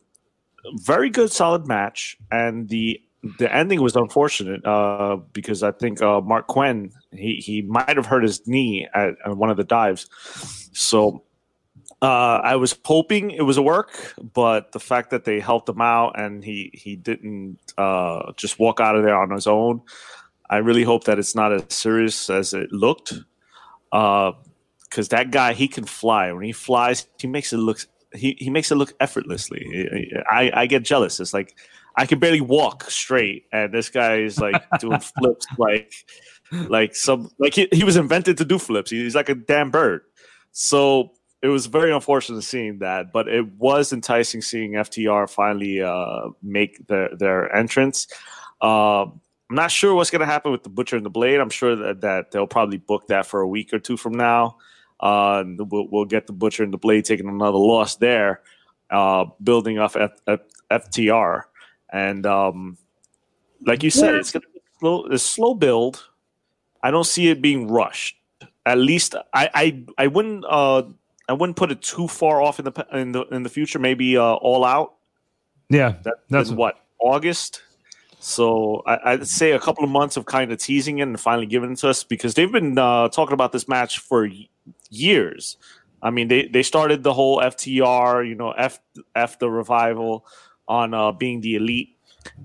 very 0.76 1.10
good, 1.10 1.30
solid 1.30 1.66
match. 1.66 2.16
And 2.30 2.68
the 2.68 3.00
the 3.38 3.54
ending 3.54 3.82
was 3.82 3.96
unfortunate 3.96 4.64
uh, 4.64 5.16
because 5.32 5.62
I 5.62 5.72
think 5.72 6.00
uh, 6.00 6.20
Marq 6.22 6.46
Quen 6.46 6.92
he 7.12 7.36
he 7.36 7.62
might 7.62 7.96
have 7.96 8.06
hurt 8.06 8.22
his 8.22 8.46
knee 8.46 8.86
at, 8.94 9.14
at 9.24 9.36
one 9.36 9.50
of 9.50 9.56
the 9.56 9.64
dives. 9.64 10.08
So 10.72 11.24
uh, 12.02 12.40
I 12.42 12.56
was 12.56 12.76
hoping 12.84 13.30
it 13.30 13.42
was 13.42 13.56
a 13.56 13.62
work, 13.62 14.14
but 14.32 14.72
the 14.72 14.80
fact 14.80 15.10
that 15.10 15.24
they 15.24 15.40
helped 15.40 15.68
him 15.68 15.80
out 15.80 16.18
and 16.18 16.42
he 16.42 16.70
he 16.72 16.96
didn't 16.96 17.58
uh, 17.76 18.32
just 18.36 18.58
walk 18.58 18.80
out 18.80 18.96
of 18.96 19.02
there 19.02 19.16
on 19.16 19.30
his 19.30 19.46
own, 19.46 19.82
I 20.48 20.58
really 20.58 20.84
hope 20.84 21.04
that 21.04 21.18
it's 21.18 21.34
not 21.34 21.52
as 21.52 21.64
serious 21.68 22.30
as 22.30 22.54
it 22.54 22.72
looked. 22.72 23.12
Because 23.90 24.32
uh, 24.98 25.16
that 25.16 25.30
guy, 25.30 25.52
he 25.52 25.68
can 25.68 25.84
fly. 25.84 26.32
When 26.32 26.44
he 26.44 26.52
flies, 26.52 27.06
he 27.18 27.26
makes 27.26 27.52
it 27.52 27.58
look 27.58 27.80
he, 28.14 28.36
he 28.38 28.50
makes 28.50 28.70
it 28.70 28.76
look 28.76 28.94
effortlessly. 29.00 30.12
I, 30.30 30.50
I 30.52 30.66
get 30.66 30.82
jealous. 30.82 31.20
It's 31.20 31.34
like 31.34 31.56
I 31.96 32.06
can 32.06 32.18
barely 32.18 32.40
walk 32.40 32.90
straight, 32.90 33.44
and 33.52 33.72
this 33.72 33.88
guy 33.88 34.20
is 34.20 34.38
like 34.38 34.62
doing 34.78 35.00
flips 35.18 35.46
like 35.58 35.92
like 36.68 36.94
some 36.94 37.30
like 37.38 37.54
he, 37.54 37.68
he 37.72 37.84
was 37.84 37.96
invented 37.96 38.36
to 38.38 38.44
do 38.44 38.58
flips. 38.58 38.90
He's 38.90 39.14
like 39.14 39.28
a 39.28 39.34
damn 39.34 39.70
bird. 39.70 40.02
So 40.52 41.12
it 41.42 41.48
was 41.48 41.66
very 41.66 41.92
unfortunate 41.92 42.42
seeing 42.42 42.80
that, 42.80 43.12
but 43.12 43.28
it 43.28 43.46
was 43.54 43.92
enticing 43.92 44.42
seeing 44.42 44.72
FTR 44.72 45.30
finally 45.30 45.80
uh, 45.80 46.28
make 46.42 46.86
their 46.86 47.10
their 47.16 47.54
entrance. 47.54 48.06
Uh, 48.60 49.06
I'm 49.50 49.56
not 49.56 49.70
sure 49.70 49.94
what's 49.94 50.10
going 50.10 50.20
to 50.20 50.26
happen 50.26 50.52
with 50.52 50.62
the 50.62 50.68
Butcher 50.68 50.96
and 50.96 51.04
the 51.04 51.10
Blade. 51.10 51.40
I'm 51.40 51.50
sure 51.50 51.74
that, 51.74 52.02
that 52.02 52.30
they'll 52.30 52.46
probably 52.46 52.76
book 52.76 53.08
that 53.08 53.26
for 53.26 53.40
a 53.40 53.48
week 53.48 53.72
or 53.72 53.80
two 53.80 53.96
from 53.96 54.12
now. 54.12 54.56
Uh, 55.00 55.42
we'll, 55.58 55.88
we'll, 55.90 56.04
get 56.04 56.26
the 56.28 56.32
Butcher 56.32 56.62
and 56.62 56.72
the 56.72 56.78
Blade 56.78 57.04
taking 57.04 57.26
another 57.26 57.58
loss 57.58 57.96
there, 57.96 58.42
uh, 58.90 59.24
building 59.42 59.78
off 59.78 59.96
F- 59.96 60.20
F- 60.28 60.40
FTR. 60.70 61.44
And 61.92 62.26
um, 62.26 62.76
like 63.66 63.82
you 63.82 63.90
said, 63.90 64.14
it's 64.14 64.30
going 64.30 64.42
to 64.42 64.48
be 64.54 64.60
slow, 64.78 65.06
a 65.06 65.18
slow 65.18 65.54
build. 65.54 66.06
I 66.82 66.90
don't 66.90 67.04
see 67.04 67.28
it 67.28 67.42
being 67.42 67.68
rushed. 67.68 68.16
At 68.66 68.78
least 68.78 69.14
I 69.32 69.50
I, 69.54 69.84
I 69.98 70.06
wouldn't 70.06 70.44
uh, 70.48 70.82
I 71.28 71.32
wouldn't 71.32 71.56
put 71.56 71.70
it 71.70 71.82
too 71.82 72.08
far 72.08 72.42
off 72.42 72.58
in 72.58 72.64
the 72.64 72.86
in 72.92 73.12
the 73.12 73.22
in 73.26 73.42
the 73.42 73.48
future. 73.48 73.78
Maybe 73.78 74.16
uh, 74.16 74.22
all 74.22 74.64
out. 74.64 74.94
Yeah, 75.68 75.94
that, 76.02 76.14
that's 76.28 76.50
what 76.50 76.76
August. 76.98 77.62
So 78.22 78.82
I, 78.84 79.16
would 79.16 79.26
say 79.26 79.52
a 79.52 79.58
couple 79.58 79.82
of 79.82 79.88
months 79.88 80.18
of 80.18 80.26
kind 80.26 80.52
of 80.52 80.58
teasing 80.58 80.98
it 80.98 81.02
and 81.04 81.18
finally 81.18 81.46
giving 81.46 81.72
it 81.72 81.78
to 81.78 81.88
us 81.88 82.04
because 82.04 82.34
they've 82.34 82.52
been 82.52 82.76
uh, 82.76 83.08
talking 83.08 83.32
about 83.32 83.52
this 83.52 83.66
match 83.66 83.98
for 83.98 84.28
years. 84.90 85.56
I 86.02 86.10
mean, 86.10 86.28
they, 86.28 86.46
they 86.46 86.62
started 86.62 87.02
the 87.02 87.14
whole 87.14 87.40
FTR, 87.40 88.28
you 88.28 88.34
know, 88.34 88.50
F 88.52 88.78
F 89.14 89.38
the 89.38 89.50
revival 89.50 90.26
on 90.68 90.92
uh, 90.92 91.12
being 91.12 91.40
the 91.40 91.56
elite, 91.56 91.96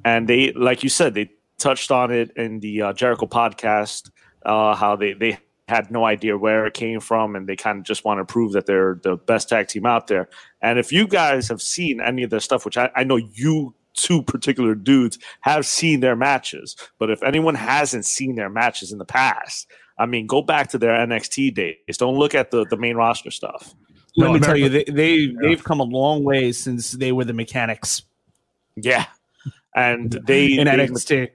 and 0.05 0.27
they, 0.27 0.53
like 0.53 0.81
you 0.81 0.89
said, 0.89 1.13
they 1.13 1.29
touched 1.57 1.91
on 1.91 2.11
it 2.11 2.31
in 2.37 2.59
the 2.61 2.81
uh, 2.81 2.93
Jericho 2.93 3.25
podcast, 3.25 4.11
uh, 4.45 4.75
how 4.75 4.95
they 4.95 5.13
they 5.13 5.37
had 5.67 5.89
no 5.89 6.05
idea 6.05 6.37
where 6.37 6.67
it 6.67 6.73
came 6.73 6.99
from, 6.99 7.35
and 7.35 7.47
they 7.47 7.55
kind 7.55 7.79
of 7.79 7.83
just 7.83 8.05
want 8.05 8.19
to 8.19 8.25
prove 8.25 8.51
that 8.53 8.65
they're 8.65 8.99
the 9.03 9.17
best 9.17 9.49
tag 9.49 9.67
team 9.67 9.85
out 9.85 10.07
there. 10.07 10.29
And 10.61 10.77
if 10.77 10.91
you 10.91 11.07
guys 11.07 11.47
have 11.47 11.61
seen 11.61 11.99
any 12.01 12.23
of 12.23 12.29
their 12.29 12.39
stuff, 12.39 12.65
which 12.65 12.77
I, 12.77 12.89
I 12.95 13.03
know 13.03 13.15
you 13.15 13.73
two 13.93 14.21
particular 14.21 14.75
dudes 14.75 15.17
have 15.41 15.65
seen 15.65 16.01
their 16.01 16.15
matches, 16.15 16.75
but 16.99 17.09
if 17.09 17.23
anyone 17.23 17.55
hasn't 17.55 18.05
seen 18.05 18.35
their 18.35 18.49
matches 18.49 18.91
in 18.91 18.99
the 18.99 19.05
past, 19.05 19.67
I 19.97 20.05
mean, 20.05 20.27
go 20.27 20.41
back 20.41 20.69
to 20.69 20.77
their 20.77 20.91
NXT 20.91 21.53
days. 21.55 21.97
Don't 21.97 22.17
look 22.17 22.35
at 22.35 22.51
the, 22.51 22.65
the 22.69 22.77
main 22.77 22.95
roster 22.95 23.31
stuff. 23.31 23.73
Let 24.17 24.27
no, 24.27 24.33
me 24.33 24.37
America, 24.37 24.45
tell 24.45 24.57
you, 24.57 24.69
they, 24.69 24.83
they 24.83 25.15
yeah. 25.15 25.39
they've 25.41 25.63
come 25.63 25.79
a 25.79 25.83
long 25.83 26.23
way 26.23 26.51
since 26.51 26.91
they 26.91 27.11
were 27.11 27.25
the 27.25 27.33
mechanics. 27.33 28.03
Yeah, 28.75 29.05
and 29.75 30.11
they 30.11 30.57
in 30.57 30.65
they, 30.65 30.77
NXT. 30.77 31.29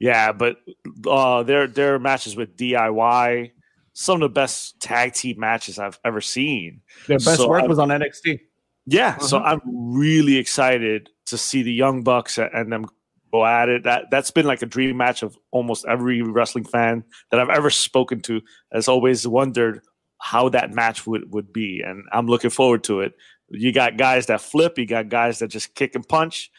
Yeah, 0.00 0.32
but 0.32 0.58
uh, 1.06 1.42
their 1.42 1.66
their 1.66 1.98
matches 1.98 2.36
with 2.36 2.56
DIY, 2.56 3.50
some 3.94 4.16
of 4.16 4.20
the 4.20 4.28
best 4.28 4.80
tag 4.80 5.12
team 5.12 5.40
matches 5.40 5.78
I've 5.78 5.98
ever 6.04 6.20
seen. 6.20 6.80
Their 7.08 7.18
best 7.18 7.38
so 7.38 7.48
work 7.48 7.64
I, 7.64 7.66
was 7.66 7.78
on 7.78 7.88
NXT. 7.88 8.40
Yeah, 8.86 9.08
uh-huh. 9.08 9.26
so 9.26 9.38
I'm 9.38 9.60
really 9.64 10.36
excited 10.36 11.10
to 11.26 11.36
see 11.36 11.62
the 11.62 11.72
Young 11.72 12.02
Bucks 12.04 12.38
and 12.38 12.72
them 12.72 12.86
go 13.32 13.44
at 13.44 13.68
it. 13.68 13.84
That 13.84 14.04
that's 14.10 14.30
been 14.30 14.46
like 14.46 14.62
a 14.62 14.66
dream 14.66 14.96
match 14.96 15.22
of 15.22 15.36
almost 15.50 15.84
every 15.86 16.22
wrestling 16.22 16.64
fan 16.64 17.04
that 17.30 17.40
I've 17.40 17.50
ever 17.50 17.70
spoken 17.70 18.20
to 18.22 18.40
has 18.72 18.88
always 18.88 19.26
wondered 19.26 19.82
how 20.20 20.48
that 20.50 20.72
match 20.72 21.06
would 21.06 21.32
would 21.32 21.52
be, 21.52 21.82
and 21.84 22.04
I'm 22.12 22.26
looking 22.26 22.50
forward 22.50 22.84
to 22.84 23.00
it. 23.00 23.14
You 23.50 23.72
got 23.72 23.96
guys 23.96 24.26
that 24.26 24.40
flip, 24.40 24.78
you 24.78 24.86
got 24.86 25.08
guys 25.08 25.40
that 25.40 25.48
just 25.48 25.74
kick 25.74 25.94
and 25.94 26.06
punch. 26.06 26.50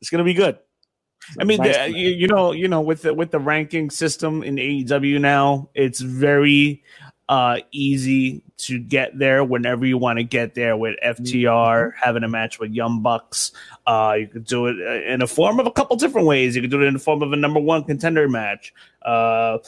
It's 0.00 0.10
gonna 0.10 0.24
be 0.24 0.34
good. 0.34 0.58
I 1.40 1.44
mean, 1.44 1.58
nice 1.58 1.76
the, 1.76 1.90
you, 1.90 2.10
you, 2.10 2.26
know, 2.26 2.52
you 2.52 2.68
know, 2.68 2.80
with 2.80 3.02
the 3.02 3.14
with 3.14 3.30
the 3.30 3.38
ranking 3.38 3.90
system 3.90 4.42
in 4.42 4.56
AEW 4.56 5.20
now, 5.20 5.68
it's 5.74 6.00
very 6.00 6.82
uh, 7.28 7.58
easy 7.72 8.42
to 8.56 8.78
get 8.78 9.18
there 9.18 9.42
whenever 9.44 9.84
you 9.84 9.98
want 9.98 10.18
to 10.18 10.24
get 10.24 10.54
there 10.54 10.76
with 10.76 10.96
FTR 11.04 11.42
mm-hmm. 11.44 11.98
having 12.00 12.22
a 12.22 12.28
match 12.28 12.58
with 12.58 12.72
Young 12.72 13.02
Bucks. 13.02 13.52
Uh, 13.86 14.16
you 14.18 14.28
could 14.28 14.44
do 14.44 14.66
it 14.66 14.76
uh, 14.80 15.12
in 15.12 15.22
a 15.22 15.26
form 15.26 15.58
of 15.58 15.66
a 15.66 15.70
couple 15.70 15.96
different 15.96 16.26
ways. 16.26 16.54
You 16.54 16.62
could 16.62 16.70
do 16.70 16.82
it 16.82 16.86
in 16.86 16.94
the 16.94 17.00
form 17.00 17.22
of 17.22 17.32
a 17.32 17.36
number 17.36 17.60
one 17.60 17.84
contender 17.84 18.28
match. 18.28 18.72
Uh, 19.02 19.58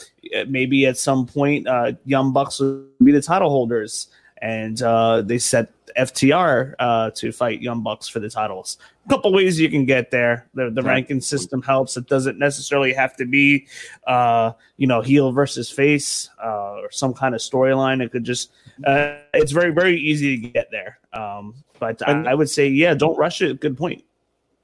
maybe 0.47 0.85
at 0.85 0.97
some 0.97 1.25
point, 1.25 1.67
uh, 1.67 1.93
Young 2.05 2.31
Bucks 2.33 2.59
will 2.59 2.85
be 3.03 3.11
the 3.11 3.21
title 3.21 3.49
holders, 3.49 4.07
and 4.41 4.81
uh, 4.81 5.21
they 5.21 5.37
set 5.37 5.71
FTR 5.97 6.75
uh, 6.79 7.11
to 7.11 7.31
fight 7.31 7.61
Young 7.61 7.81
Bucks 7.81 8.07
for 8.07 8.19
the 8.19 8.29
titles. 8.29 8.77
A 9.05 9.09
couple 9.09 9.33
ways 9.33 9.59
you 9.59 9.69
can 9.69 9.85
get 9.85 10.11
there. 10.11 10.47
The, 10.53 10.69
the 10.69 10.81
ranking 10.81 11.21
system 11.21 11.61
helps. 11.61 11.97
It 11.97 12.07
doesn't 12.07 12.37
necessarily 12.37 12.93
have 12.93 13.15
to 13.17 13.25
be, 13.25 13.67
uh, 14.07 14.53
you 14.77 14.87
know, 14.87 15.01
heel 15.01 15.31
versus 15.31 15.69
face 15.69 16.29
uh, 16.43 16.81
or 16.81 16.91
some 16.91 17.13
kind 17.13 17.35
of 17.35 17.41
storyline. 17.41 18.03
It 18.03 18.11
could 18.11 18.23
just, 18.23 18.51
uh, 18.85 19.15
it's 19.33 19.51
very, 19.51 19.71
very 19.71 19.99
easy 19.99 20.39
to 20.39 20.47
get 20.49 20.69
there. 20.71 20.99
Um, 21.13 21.55
but 21.79 22.07
I, 22.07 22.23
I, 22.31 22.33
would 22.33 22.49
say, 22.49 22.67
yeah, 22.67 22.93
don't 22.93 23.17
rush 23.17 23.41
it. 23.41 23.59
Good 23.59 23.77
point. 23.77 24.03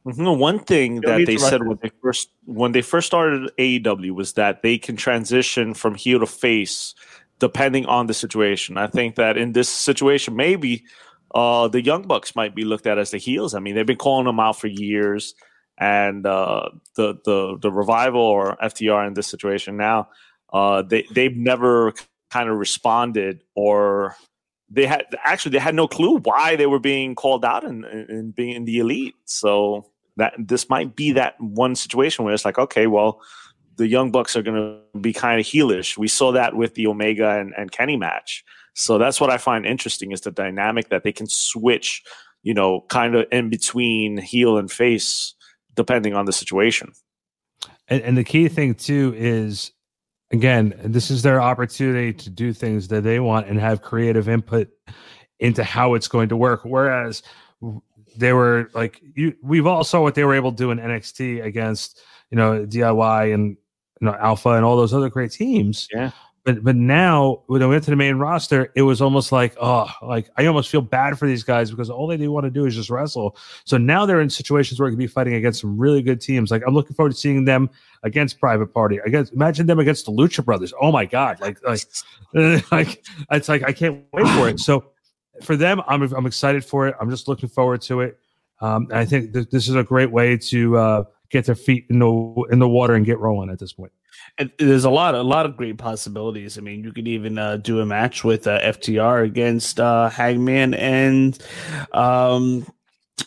Mm-hmm. 0.05 0.39
One 0.39 0.59
thing 0.59 1.01
that 1.01 1.25
they 1.25 1.37
said 1.37 1.65
when 1.65 1.79
they 1.81 1.89
first 2.01 2.29
when 2.45 2.73
they 2.73 2.83
first 2.83 3.07
started 3.07 3.49
AEW 3.57 4.11
was 4.11 4.33
that 4.33 4.61
they 4.61 4.77
can 4.77 4.95
transition 4.95 5.73
from 5.73 5.95
heel 5.95 6.19
to 6.19 6.27
face 6.27 6.93
depending 7.39 7.85
on 7.85 8.07
the 8.07 8.13
situation. 8.13 8.77
I 8.77 8.87
think 8.87 9.15
that 9.15 9.37
in 9.37 9.51
this 9.51 9.69
situation, 9.69 10.35
maybe 10.35 10.83
uh, 11.33 11.67
the 11.67 11.83
Young 11.83 12.03
Bucks 12.03 12.35
might 12.35 12.55
be 12.55 12.63
looked 12.63 12.87
at 12.87 12.97
as 12.97 13.11
the 13.11 13.17
heels. 13.17 13.53
I 13.53 13.59
mean, 13.59 13.75
they've 13.75 13.85
been 13.85 13.97
calling 13.97 14.25
them 14.25 14.39
out 14.39 14.59
for 14.59 14.67
years, 14.67 15.33
and 15.77 16.25
uh, 16.25 16.69
the 16.95 17.15
the 17.25 17.57
the 17.61 17.71
revival 17.71 18.21
or 18.21 18.57
FTR 18.63 19.07
in 19.07 19.13
this 19.13 19.27
situation 19.27 19.77
now, 19.77 20.09
uh, 20.53 20.81
they 20.81 21.05
they've 21.11 21.35
never 21.35 21.93
kind 22.31 22.49
of 22.49 22.57
responded 22.57 23.41
or 23.55 24.15
they 24.69 24.85
had 24.85 25.05
actually 25.23 25.51
they 25.51 25.59
had 25.59 25.75
no 25.75 25.87
clue 25.87 26.17
why 26.19 26.55
they 26.55 26.65
were 26.65 26.79
being 26.79 27.15
called 27.15 27.45
out 27.45 27.63
and, 27.63 27.85
and 27.85 28.35
being 28.35 28.55
in 28.55 28.65
the 28.65 28.79
elite. 28.79 29.15
So 29.25 29.91
that 30.17 30.33
this 30.37 30.69
might 30.69 30.95
be 30.95 31.11
that 31.13 31.35
one 31.39 31.75
situation 31.75 32.25
where 32.25 32.33
it's 32.33 32.45
like, 32.45 32.57
okay, 32.57 32.87
well, 32.87 33.21
the 33.77 33.87
Young 33.87 34.11
Bucks 34.11 34.35
are 34.35 34.41
going 34.41 34.79
to 34.93 34.99
be 34.99 35.13
kind 35.13 35.39
of 35.39 35.45
heelish. 35.45 35.97
We 35.97 36.07
saw 36.07 36.31
that 36.31 36.55
with 36.55 36.75
the 36.75 36.87
Omega 36.87 37.39
and, 37.39 37.53
and 37.57 37.71
Kenny 37.71 37.97
match. 37.97 38.43
So 38.73 38.97
that's 38.97 39.21
what 39.21 39.29
I 39.29 39.37
find 39.37 39.65
interesting 39.65 40.11
is 40.11 40.21
the 40.21 40.31
dynamic 40.31 40.89
that 40.89 41.03
they 41.03 41.11
can 41.11 41.27
switch, 41.27 42.03
you 42.43 42.53
know, 42.53 42.81
kind 42.89 43.15
of 43.15 43.25
in 43.31 43.49
between 43.49 44.17
heel 44.17 44.57
and 44.57 44.71
face 44.71 45.33
depending 45.75 46.13
on 46.13 46.25
the 46.25 46.33
situation. 46.33 46.91
And, 47.87 48.01
and 48.01 48.17
the 48.17 48.23
key 48.23 48.47
thing 48.47 48.75
too 48.75 49.13
is 49.17 49.71
again, 50.31 50.73
this 50.83 51.09
is 51.09 51.21
their 51.21 51.41
opportunity 51.41 52.13
to 52.13 52.29
do 52.29 52.51
things 52.51 52.87
that 52.89 53.03
they 53.03 53.19
want 53.19 53.47
and 53.47 53.59
have 53.59 53.81
creative 53.81 54.27
input 54.27 54.69
into 55.39 55.63
how 55.63 55.93
it's 55.93 56.07
going 56.07 56.29
to 56.29 56.37
work. 56.37 56.61
Whereas 56.63 57.23
they 58.17 58.33
were 58.33 58.69
like 58.73 59.01
you 59.15 59.35
we've 59.41 59.67
all 59.67 59.83
saw 59.83 60.01
what 60.01 60.15
they 60.15 60.23
were 60.23 60.33
able 60.33 60.51
to 60.51 60.57
do 60.57 60.71
in 60.71 60.79
NXT 60.79 61.43
against, 61.43 62.01
you 62.29 62.37
know, 62.37 62.65
DIY 62.65 63.33
and 63.33 63.57
you 64.01 64.05
know 64.05 64.15
Alpha 64.19 64.49
and 64.49 64.65
all 64.65 64.77
those 64.77 64.93
other 64.93 65.09
great 65.09 65.31
teams. 65.31 65.87
Yeah. 65.93 66.11
But 66.45 66.63
but 66.63 66.75
now 66.75 67.41
when 67.47 67.63
I 67.63 67.65
went 67.65 67.83
to 67.85 67.89
the 67.89 67.95
main 67.95 68.17
roster, 68.17 68.71
it 68.75 68.83
was 68.83 69.01
almost 69.01 69.31
like 69.31 69.55
oh, 69.59 69.89
like 70.03 70.29
I 70.37 70.45
almost 70.45 70.69
feel 70.69 70.81
bad 70.81 71.17
for 71.17 71.27
these 71.27 71.43
guys 71.43 71.71
because 71.71 71.89
all 71.89 72.05
they 72.05 72.17
do 72.17 72.31
want 72.31 72.43
to 72.43 72.51
do 72.51 72.67
is 72.67 72.75
just 72.75 72.91
wrestle. 72.91 73.35
So 73.63 73.77
now 73.77 74.05
they're 74.05 74.21
in 74.21 74.29
situations 74.29 74.79
where 74.79 74.87
they 74.87 74.93
can 74.93 74.99
be 74.99 75.07
fighting 75.07 75.33
against 75.33 75.61
some 75.61 75.75
really 75.75 76.03
good 76.03 76.21
teams. 76.21 76.51
Like 76.51 76.61
I'm 76.67 76.75
looking 76.75 76.95
forward 76.95 77.13
to 77.13 77.17
seeing 77.17 77.45
them 77.45 77.67
against 78.03 78.39
Private 78.39 78.67
Party. 78.67 78.99
Against 79.03 79.33
imagine 79.33 79.65
them 79.65 79.79
against 79.79 80.05
the 80.05 80.11
Lucha 80.11 80.45
Brothers. 80.45 80.71
Oh 80.79 80.91
my 80.91 81.05
god! 81.05 81.41
Like 81.41 81.57
like 81.65 81.81
like 82.71 83.03
it's 83.31 83.49
like 83.49 83.63
I 83.63 83.73
can't 83.73 84.05
wait 84.13 84.27
for 84.27 84.47
it. 84.47 84.59
So 84.59 84.91
for 85.41 85.55
them, 85.55 85.81
I'm 85.87 86.03
I'm 86.13 86.27
excited 86.27 86.63
for 86.63 86.87
it. 86.87 86.95
I'm 87.01 87.09
just 87.09 87.27
looking 87.27 87.49
forward 87.49 87.81
to 87.83 88.01
it. 88.01 88.19
Um, 88.61 88.87
I 88.91 89.03
think 89.03 89.33
th- 89.33 89.49
this 89.49 89.67
is 89.67 89.75
a 89.75 89.83
great 89.83 90.11
way 90.11 90.37
to 90.37 90.77
uh, 90.77 91.03
get 91.35 91.45
their 91.45 91.55
feet 91.55 91.85
in 91.89 91.99
the 91.99 92.45
in 92.51 92.59
the 92.59 92.69
water 92.69 92.93
and 92.93 93.05
get 93.05 93.19
rolling 93.19 93.49
at 93.49 93.59
this 93.59 93.73
point 93.73 93.91
there's 94.57 94.83
a 94.83 94.89
lot, 94.89 95.15
a 95.15 95.21
lot 95.21 95.45
of 95.45 95.55
great 95.55 95.77
possibilities. 95.77 96.57
I 96.57 96.61
mean, 96.61 96.83
you 96.83 96.91
could 96.91 97.07
even 97.07 97.37
uh, 97.37 97.57
do 97.57 97.79
a 97.79 97.85
match 97.85 98.23
with 98.23 98.47
uh, 98.47 98.59
FTR 98.59 99.23
against 99.23 99.79
uh, 99.79 100.09
Hangman 100.09 100.73
and 100.73 101.37
um, 101.93 102.67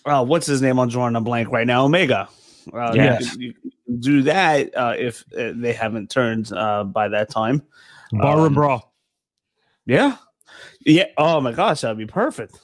uh, 0.04 0.24
what's 0.24 0.46
his 0.46 0.60
name? 0.60 0.78
I'm 0.78 0.88
drawing 0.88 1.16
a 1.16 1.20
blank 1.20 1.50
right 1.50 1.66
now. 1.66 1.84
Omega. 1.84 2.28
Uh, 2.72 2.92
yes. 2.94 3.36
You, 3.36 3.54
you 3.86 3.96
do 3.98 4.22
that 4.22 4.76
uh, 4.76 4.94
if 4.98 5.24
uh, 5.38 5.52
they 5.54 5.72
haven't 5.72 6.10
turned 6.10 6.52
uh, 6.52 6.84
by 6.84 7.08
that 7.08 7.30
time. 7.30 7.62
Barroom 8.12 8.46
um, 8.46 8.54
Brawl. 8.54 8.92
Yeah. 9.86 10.16
Yeah. 10.84 11.06
Oh 11.16 11.40
my 11.40 11.52
gosh, 11.52 11.80
that'd 11.80 11.96
be 11.96 12.06
perfect. 12.06 12.58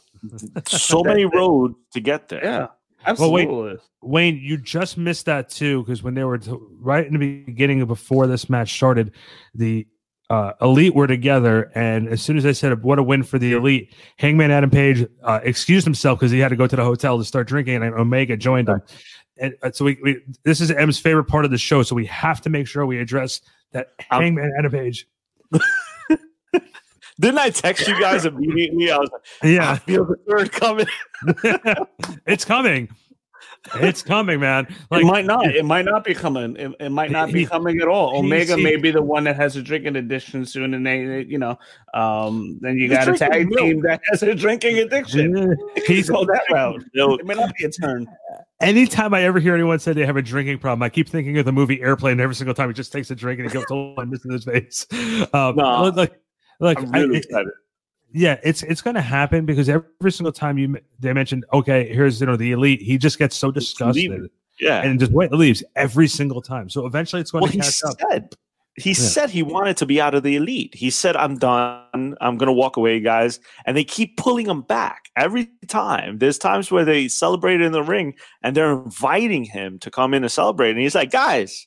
so 0.68 1.02
many 1.02 1.24
roads 1.34 1.76
to 1.92 2.00
get 2.00 2.28
there. 2.28 2.44
Yeah. 2.44 2.66
Absolutely. 3.06 3.46
Well, 3.46 3.64
wait, 3.64 3.78
Wayne, 4.02 4.36
you 4.36 4.56
just 4.56 4.96
missed 4.96 5.26
that 5.26 5.48
too 5.48 5.82
because 5.82 6.02
when 6.02 6.14
they 6.14 6.24
were 6.24 6.38
t- 6.38 6.52
right 6.78 7.06
in 7.06 7.18
the 7.18 7.42
beginning 7.44 7.84
before 7.86 8.26
this 8.26 8.48
match 8.48 8.74
started, 8.74 9.12
the 9.54 9.86
uh, 10.30 10.52
elite 10.60 10.94
were 10.94 11.06
together, 11.06 11.70
and 11.74 12.08
as 12.08 12.22
soon 12.22 12.36
as 12.38 12.46
I 12.46 12.52
said 12.52 12.82
what 12.82 12.98
a 12.98 13.02
win 13.02 13.22
for 13.22 13.38
the 13.38 13.52
elite, 13.52 13.94
Hangman 14.16 14.50
Adam 14.50 14.70
Page 14.70 15.06
uh, 15.22 15.40
excused 15.42 15.84
himself 15.84 16.18
because 16.18 16.32
he 16.32 16.38
had 16.38 16.48
to 16.48 16.56
go 16.56 16.66
to 16.66 16.76
the 16.76 16.84
hotel 16.84 17.18
to 17.18 17.24
start 17.24 17.46
drinking, 17.46 17.82
and 17.82 17.94
Omega 17.94 18.36
joined 18.36 18.68
him. 18.68 18.80
And 19.36 19.54
uh, 19.62 19.72
so 19.72 19.84
we, 19.84 19.98
we, 20.02 20.20
this 20.44 20.60
is 20.60 20.70
M's 20.70 20.98
favorite 20.98 21.24
part 21.24 21.44
of 21.44 21.50
the 21.50 21.58
show, 21.58 21.82
so 21.82 21.94
we 21.94 22.06
have 22.06 22.40
to 22.42 22.50
make 22.50 22.66
sure 22.66 22.86
we 22.86 23.00
address 23.00 23.40
that 23.72 23.88
Hangman 23.98 24.52
Adam 24.58 24.72
Page. 24.72 25.06
Didn't 27.20 27.38
I 27.38 27.50
text 27.50 27.86
you 27.88 27.98
guys 28.00 28.26
immediately? 28.26 28.90
I 28.90 28.98
was 28.98 29.10
like, 29.12 29.22
Yeah. 29.52 29.70
I 29.72 29.76
feel 29.76 30.04
the 30.04 30.16
third 30.28 30.52
coming. 30.52 30.86
it's 32.26 32.44
coming. 32.44 32.88
It's 33.76 34.02
coming, 34.02 34.40
man. 34.40 34.66
Like 34.90 35.02
it 35.02 35.06
might 35.06 35.24
not. 35.24 35.46
It 35.46 35.64
might 35.64 35.86
not 35.86 36.04
be 36.04 36.12
coming. 36.12 36.54
It, 36.56 36.72
it 36.80 36.90
might 36.90 37.10
not 37.10 37.32
be 37.32 37.40
He- 37.40 37.46
coming 37.46 37.80
at 37.80 37.88
all. 37.88 38.18
Omega 38.18 38.56
he- 38.56 38.62
may 38.62 38.76
be 38.76 38.90
the 38.90 39.00
one 39.00 39.24
that 39.24 39.36
has 39.36 39.56
a 39.56 39.62
drinking 39.62 39.96
addiction 39.96 40.44
soon, 40.44 40.74
and 40.74 40.86
they, 40.86 41.04
they- 41.06 41.24
you 41.24 41.38
know, 41.38 41.58
um, 41.94 42.58
then 42.60 42.76
you 42.76 42.90
got 42.90 43.08
a 43.08 43.16
tag 43.16 43.48
milk. 43.48 43.60
team 43.60 43.80
that 43.82 44.02
has 44.10 44.22
a 44.22 44.34
drinking 44.34 44.80
addiction. 44.80 45.56
he's 45.86 46.10
Go 46.10 46.26
that 46.26 46.42
route. 46.52 46.84
No, 46.94 47.14
It 47.14 47.24
may 47.24 47.34
not 47.34 47.54
be 47.56 47.64
a 47.64 47.70
turn. 47.70 48.06
anytime 48.60 49.14
I 49.14 49.22
ever 49.22 49.38
hear 49.40 49.54
anyone 49.54 49.78
say 49.78 49.94
they 49.94 50.04
have 50.04 50.16
a 50.18 50.22
drinking 50.22 50.58
problem, 50.58 50.82
I 50.82 50.90
keep 50.90 51.08
thinking 51.08 51.38
of 51.38 51.46
the 51.46 51.52
movie 51.52 51.80
Airplane. 51.80 52.20
Every 52.20 52.34
single 52.34 52.54
time 52.54 52.68
he 52.68 52.74
just 52.74 52.92
takes 52.92 53.10
a 53.10 53.14
drink 53.14 53.40
and 53.40 53.48
he 53.48 53.54
goes 53.54 53.64
to 53.66 53.94
one 53.94 54.10
missing 54.10 54.30
his 54.32 54.44
face. 54.44 54.86
Um, 55.32 55.56
No. 55.56 55.84
like, 55.96 56.12
like 56.60 56.78
I'm 56.78 56.94
I- 56.94 57.00
really 57.00 57.16
it- 57.16 57.24
excited. 57.24 57.52
yeah, 58.12 58.38
it's 58.42 58.62
it's 58.62 58.80
going 58.82 58.94
to 58.96 59.00
happen 59.02 59.44
because 59.46 59.68
every 59.68 60.12
single 60.12 60.32
time 60.32 60.58
you 60.58 60.76
they 61.00 61.12
mention, 61.12 61.42
okay, 61.52 61.92
here's 61.92 62.20
you 62.20 62.26
know 62.26 62.36
the 62.36 62.52
elite, 62.52 62.80
he 62.82 62.98
just 62.98 63.18
gets 63.18 63.36
so 63.36 63.50
disgusted. 63.50 64.30
Yeah. 64.60 64.82
and 64.82 65.00
just 65.00 65.10
wait 65.10 65.32
leaves 65.32 65.64
every 65.74 66.06
single 66.06 66.40
time. 66.40 66.68
So 66.70 66.86
eventually, 66.86 67.20
it's 67.20 67.32
going 67.32 67.42
well, 67.42 67.50
to 67.50 67.56
he 67.56 67.60
catch 67.60 67.82
up. 67.84 67.96
said 68.10 68.34
he 68.76 68.94
said 68.94 69.30
he 69.30 69.42
wanted 69.42 69.76
to 69.78 69.86
be 69.86 70.00
out 70.00 70.14
of 70.14 70.22
the 70.22 70.36
elite. 70.36 70.74
He 70.74 70.90
said, 70.90 71.16
"I'm 71.16 71.36
done. 71.38 72.16
I'm 72.20 72.36
going 72.38 72.46
to 72.46 72.52
walk 72.52 72.76
away, 72.76 73.00
guys." 73.00 73.40
And 73.66 73.76
they 73.76 73.82
keep 73.84 74.16
pulling 74.16 74.46
him 74.46 74.62
back 74.62 75.10
every 75.16 75.48
time. 75.66 76.18
There's 76.18 76.38
times 76.38 76.70
where 76.70 76.84
they 76.84 77.08
celebrate 77.08 77.60
in 77.60 77.72
the 77.72 77.82
ring, 77.82 78.14
and 78.42 78.56
they're 78.56 78.72
inviting 78.72 79.44
him 79.44 79.78
to 79.80 79.90
come 79.90 80.14
in 80.14 80.22
and 80.22 80.30
celebrate, 80.30 80.70
and 80.70 80.78
he's 80.80 80.94
like, 80.94 81.10
"Guys." 81.10 81.66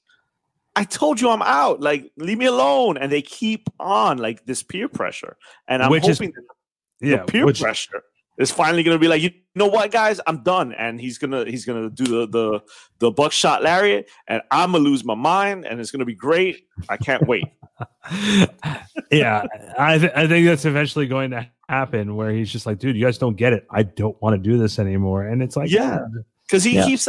I 0.79 0.83
told 0.83 1.19
you 1.19 1.29
I'm 1.29 1.41
out. 1.41 1.81
Like, 1.81 2.11
leave 2.17 2.37
me 2.37 2.45
alone. 2.45 2.97
And 2.97 3.11
they 3.11 3.21
keep 3.21 3.67
on 3.79 4.17
like 4.19 4.45
this 4.45 4.61
peer 4.63 4.87
pressure. 4.87 5.35
And 5.67 5.81
I'm 5.83 5.89
Which 5.91 6.07
is- 6.07 6.17
hoping 6.19 6.33
that 6.33 6.43
Yeah, 7.07 7.17
the 7.25 7.31
peer 7.31 7.45
which- 7.45 7.61
pressure 7.61 8.03
is 8.37 8.51
finally 8.51 8.83
going 8.83 8.93
to 8.95 8.99
be 8.99 9.07
like, 9.07 9.21
you 9.23 9.31
know 9.55 9.65
what, 9.67 9.89
guys, 9.89 10.19
I'm 10.27 10.43
done, 10.43 10.71
and 10.73 11.01
he's 11.01 11.17
gonna 11.17 11.43
he's 11.45 11.65
gonna 11.65 11.89
do 11.89 12.03
the 12.05 12.27
the 12.27 12.61
the 12.99 13.09
buckshot 13.09 13.63
lariat, 13.63 14.07
and 14.27 14.43
I'm 14.51 14.73
gonna 14.73 14.83
lose 14.83 15.03
my 15.03 15.15
mind, 15.15 15.65
and 15.65 15.79
it's 15.79 15.89
gonna 15.89 16.05
be 16.05 16.13
great. 16.13 16.67
I 16.87 16.97
can't 16.97 17.27
wait. 17.27 17.45
yeah, 19.11 19.43
I 19.77 19.97
th- 19.97 20.11
I 20.15 20.27
think 20.27 20.45
that's 20.45 20.65
eventually 20.65 21.07
going 21.07 21.31
to 21.31 21.47
happen 21.69 22.15
where 22.15 22.31
he's 22.31 22.51
just 22.51 22.65
like, 22.65 22.79
dude, 22.79 22.95
you 22.95 23.03
guys 23.05 23.17
don't 23.17 23.35
get 23.35 23.53
it. 23.53 23.65
I 23.71 23.83
don't 23.83 24.19
want 24.21 24.35
to 24.35 24.49
do 24.51 24.57
this 24.57 24.79
anymore. 24.79 25.23
And 25.23 25.41
it's 25.41 25.55
like, 25.55 25.71
Yeah. 25.71 25.99
because 26.47 26.63
he 26.63 26.75
Yeah. 26.75 26.85
keeps 26.85 27.07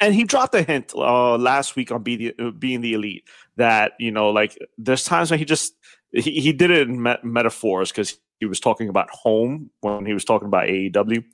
and 0.00 0.14
he 0.14 0.24
dropped 0.24 0.54
a 0.54 0.62
hint 0.62 0.92
uh, 0.94 1.36
last 1.36 1.76
week 1.76 1.90
on 1.90 2.02
the, 2.02 2.34
uh, 2.38 2.50
being 2.50 2.80
the 2.80 2.94
elite 2.94 3.24
that 3.56 3.92
you 3.98 4.10
know 4.10 4.30
like 4.30 4.58
there's 4.78 5.04
times 5.04 5.30
when 5.30 5.38
he 5.38 5.44
just 5.44 5.74
he, 6.12 6.40
he 6.40 6.52
did 6.52 6.70
it 6.70 6.88
in 6.88 7.02
met- 7.02 7.24
metaphors 7.24 7.90
because 7.90 8.18
he 8.40 8.46
was 8.46 8.60
talking 8.60 8.88
about 8.88 9.08
home 9.10 9.70
when 9.80 10.04
he 10.04 10.12
was 10.12 10.24
talking 10.24 10.48
about 10.48 10.68
AEW 10.68 11.24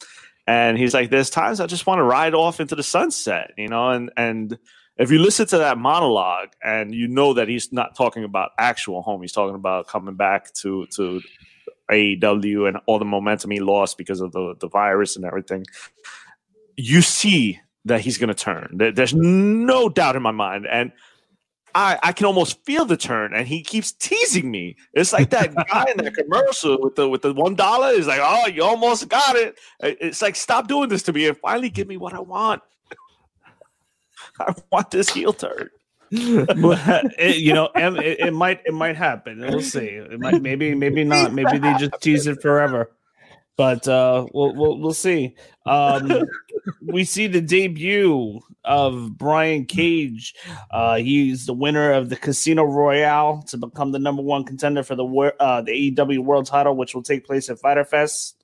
and 0.47 0.79
he's 0.79 0.95
like 0.95 1.11
there's 1.11 1.31
times 1.31 1.61
I 1.61 1.67
just 1.67 1.87
want 1.87 1.99
to 1.99 2.05
ride 2.05 2.35
off 2.35 2.61
into 2.61 2.75
the 2.75 2.83
sunset 2.83 3.53
you 3.57 3.69
know 3.69 3.91
and 3.91 4.11
and 4.17 4.59
if 4.97 5.11
you 5.11 5.19
listen 5.19 5.47
to 5.47 5.59
that 5.59 5.79
monologue 5.79 6.51
and 6.63 6.95
you 6.95 7.09
know 7.09 7.33
that 7.35 7.49
he's 7.49 7.73
not 7.73 7.97
talking 7.97 8.25
about 8.25 8.51
actual 8.59 9.03
home 9.03 9.23
he's 9.23 9.33
talking 9.33 9.55
about 9.57 9.89
coming 9.89 10.15
back 10.15 10.53
to 10.55 10.87
to 10.97 11.21
AEW 11.91 12.69
and 12.69 12.79
all 12.87 12.99
the 12.99 13.05
momentum 13.05 13.51
he 13.51 13.61
lost 13.61 13.99
because 13.99 14.21
of 14.21 14.33
the 14.33 14.55
the 14.61 14.69
virus 14.69 15.17
and 15.17 15.25
everything 15.25 15.65
you 16.77 17.03
see 17.03 17.59
that 17.85 18.01
he's 18.01 18.19
going 18.19 18.29
to 18.29 18.35
turn. 18.35 18.69
There's 18.95 19.15
no 19.15 19.89
doubt 19.89 20.17
in 20.17 20.23
my 20.23 20.31
mind, 20.33 20.67
and 20.71 20.93
I 21.75 21.99
I 22.03 22.13
can 22.13 22.27
almost 22.27 22.65
feel 22.65 22.85
the 22.85 22.97
turn. 22.97 23.33
And 23.35 23.47
he 23.47 23.63
keeps 23.63 23.93
teasing 23.93 24.51
me. 24.51 24.77
It's 24.93 25.13
like 25.13 25.31
that 25.31 25.55
guy 25.71 25.87
in 25.91 25.97
that 26.05 26.15
commercial 26.15 26.81
with 26.81 26.97
the 26.97 27.09
with 27.09 27.23
the 27.23 27.33
one 27.33 27.55
dollar 27.55 27.95
He's 27.95 28.07
like, 28.07 28.21
oh, 28.23 28.47
you 28.49 28.63
almost 28.65 29.09
got 29.09 29.37
it. 29.37 29.59
It- 29.81 29.99
It's 30.01 30.21
like 30.23 30.37
stop 30.37 30.69
doing 30.69 30.89
this 30.89 31.03
to 31.05 31.13
me 31.13 31.27
and 31.29 31.37
finally 31.39 31.71
give 31.71 31.87
me 31.89 31.97
what 31.97 32.13
I 32.13 32.21
want. 32.21 32.61
I 34.41 34.55
want 34.71 34.91
this 34.91 35.11
heel 35.11 35.33
turn. 35.33 35.71
It, 36.13 37.37
you 37.37 37.53
know, 37.53 37.71
it, 37.75 38.19
it 38.19 38.35
might 38.35 38.61
it 38.67 38.75
might 38.75 38.97
happen. 38.97 39.39
We'll 39.41 39.63
see. 39.63 39.87
It 39.87 40.19
might 40.19 40.43
maybe 40.43 40.75
maybe 40.75 41.05
not. 41.05 41.33
Maybe 41.33 41.59
they 41.59 41.73
just 41.75 41.93
tease 42.01 42.27
it 42.27 42.43
forever. 42.43 42.91
But 43.57 43.87
uh, 43.87 44.27
we'll 44.33 44.55
we'll, 44.55 44.79
we'll 44.79 44.95
see. 44.95 45.35
Um, 45.67 46.25
we 46.83 47.05
see 47.05 47.27
the 47.27 47.41
debut 47.41 48.41
of 48.65 49.17
Brian 49.17 49.67
Cage. 49.67 50.35
Uh, 50.71 50.97
he's 50.97 51.47
the 51.47 51.55
winner 51.55 51.93
of 51.93 52.09
the 52.09 52.17
Casino 52.17 52.65
Royale 52.65 53.43
to 53.49 53.57
become 53.57 53.93
the 53.93 53.99
number 53.99 54.23
one 54.23 54.45
contender 54.45 54.83
for 54.83 54.95
the 54.95 55.05
uh, 55.41 55.61
the 55.63 55.93
AEW 55.93 56.21
World 56.21 56.47
Title, 56.47 56.77
which 56.77 56.95
will 56.95 57.03
take 57.03 57.27
place 57.27 57.51
at 57.51 57.59
Fyter 57.59 57.85
Fest. 57.85 58.37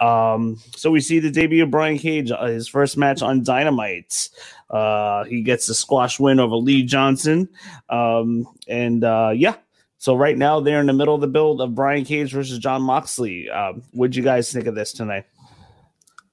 Um, 0.00 0.60
so 0.76 0.90
we 0.90 1.00
see 1.00 1.18
the 1.18 1.30
debut 1.30 1.62
of 1.62 1.70
Brian 1.70 1.98
Cage, 1.98 2.30
uh, 2.30 2.46
his 2.46 2.68
first 2.68 2.96
match 2.96 3.22
on 3.22 3.44
Dynamite. 3.44 4.28
Uh, 4.70 5.24
he 5.24 5.42
gets 5.42 5.68
a 5.68 5.74
squash 5.74 6.18
win 6.18 6.40
over 6.40 6.56
Lee 6.56 6.82
Johnson. 6.82 7.48
Um, 7.88 8.46
and 8.66 9.04
uh, 9.04 9.32
yeah, 9.34 9.56
so 10.02 10.16
right 10.16 10.36
now 10.36 10.58
they're 10.58 10.80
in 10.80 10.86
the 10.86 10.92
middle 10.92 11.14
of 11.14 11.20
the 11.20 11.28
build 11.28 11.60
of 11.60 11.76
Brian 11.76 12.04
Cage 12.04 12.32
versus 12.32 12.58
Jon 12.58 12.82
Moxley. 12.82 13.48
Um, 13.48 13.84
what'd 13.92 14.16
you 14.16 14.24
guys 14.24 14.52
think 14.52 14.66
of 14.66 14.74
this 14.74 14.92
tonight? 14.92 15.26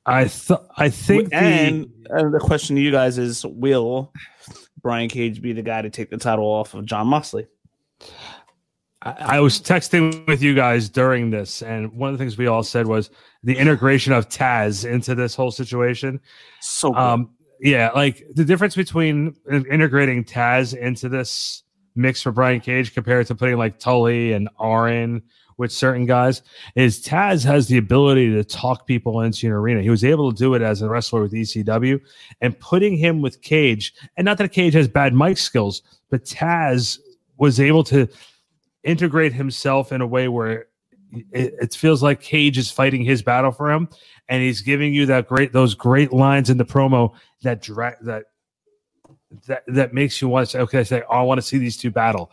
I 0.07 0.23
th- 0.23 0.59
I 0.75 0.89
think 0.89 1.29
the- 1.29 1.35
and, 1.35 1.93
and 2.09 2.33
the 2.33 2.39
question 2.39 2.77
to 2.77 2.81
you 2.81 2.89
guys 2.89 3.19
is: 3.19 3.45
Will 3.45 4.11
Brian 4.81 5.07
Cage 5.07 5.39
be 5.39 5.53
the 5.53 5.61
guy 5.61 5.83
to 5.83 5.91
take 5.91 6.09
the 6.09 6.17
title 6.17 6.45
off 6.45 6.73
of 6.73 6.83
Jon 6.85 7.05
Moxley? 7.05 7.45
I, 9.03 9.11
I 9.19 9.39
was 9.39 9.61
texting 9.61 10.25
with 10.25 10.41
you 10.41 10.55
guys 10.55 10.89
during 10.89 11.29
this, 11.29 11.61
and 11.61 11.93
one 11.93 12.11
of 12.11 12.17
the 12.17 12.23
things 12.23 12.39
we 12.39 12.47
all 12.47 12.63
said 12.63 12.87
was 12.87 13.11
the 13.43 13.55
integration 13.55 14.13
of 14.13 14.29
Taz 14.29 14.83
into 14.83 15.13
this 15.13 15.35
whole 15.35 15.51
situation. 15.51 16.21
So 16.59 16.89
good. 16.89 16.97
Um, 16.97 17.35
yeah, 17.61 17.91
like 17.91 18.25
the 18.33 18.45
difference 18.45 18.75
between 18.75 19.35
integrating 19.47 20.23
Taz 20.23 20.75
into 20.75 21.07
this 21.07 21.61
mix 21.95 22.21
for 22.21 22.31
Brian 22.31 22.59
Cage 22.59 22.93
compared 22.93 23.27
to 23.27 23.35
putting 23.35 23.57
like 23.57 23.79
Tully 23.79 24.33
and 24.33 24.49
Arn 24.57 25.21
with 25.57 25.71
certain 25.73 26.05
guys 26.05 26.41
is 26.75 27.03
Taz 27.03 27.43
has 27.43 27.67
the 27.67 27.77
ability 27.77 28.31
to 28.31 28.43
talk 28.45 28.87
people 28.87 29.21
into 29.21 29.45
an 29.45 29.51
arena. 29.51 29.81
He 29.81 29.89
was 29.89 30.05
able 30.05 30.31
to 30.31 30.37
do 30.37 30.53
it 30.53 30.61
as 30.61 30.81
a 30.81 30.89
wrestler 30.89 31.21
with 31.21 31.33
ECW 31.33 31.99
and 32.39 32.57
putting 32.59 32.97
him 32.97 33.21
with 33.21 33.41
Cage. 33.41 33.93
And 34.15 34.23
not 34.23 34.37
that 34.37 34.53
Cage 34.53 34.73
has 34.73 34.87
bad 34.87 35.13
mic 35.13 35.37
skills, 35.37 35.83
but 36.09 36.23
Taz 36.23 36.97
was 37.37 37.59
able 37.59 37.83
to 37.85 38.07
integrate 38.83 39.33
himself 39.33 39.91
in 39.91 39.99
a 39.99 40.07
way 40.07 40.29
where 40.29 40.67
it, 41.11 41.53
it 41.61 41.73
feels 41.73 42.01
like 42.01 42.21
Cage 42.21 42.57
is 42.57 42.71
fighting 42.71 43.03
his 43.03 43.21
battle 43.21 43.51
for 43.51 43.71
him, 43.71 43.89
and 44.27 44.41
he's 44.41 44.61
giving 44.61 44.93
you 44.93 45.05
that 45.07 45.27
great 45.27 45.51
those 45.51 45.73
great 45.73 46.13
lines 46.13 46.49
in 46.49 46.57
the 46.57 46.65
promo 46.65 47.13
that 47.41 47.61
dra- 47.61 47.97
that 48.01 48.25
that 49.47 49.63
that 49.67 49.93
makes 49.93 50.21
you 50.21 50.27
want 50.27 50.47
to 50.47 50.51
say, 50.51 50.59
okay, 50.59 50.79
I 50.79 50.83
say, 50.83 51.03
oh, 51.09 51.17
I 51.17 51.21
want 51.21 51.39
to 51.39 51.45
see 51.45 51.57
these 51.57 51.77
two 51.77 51.91
battle. 51.91 52.31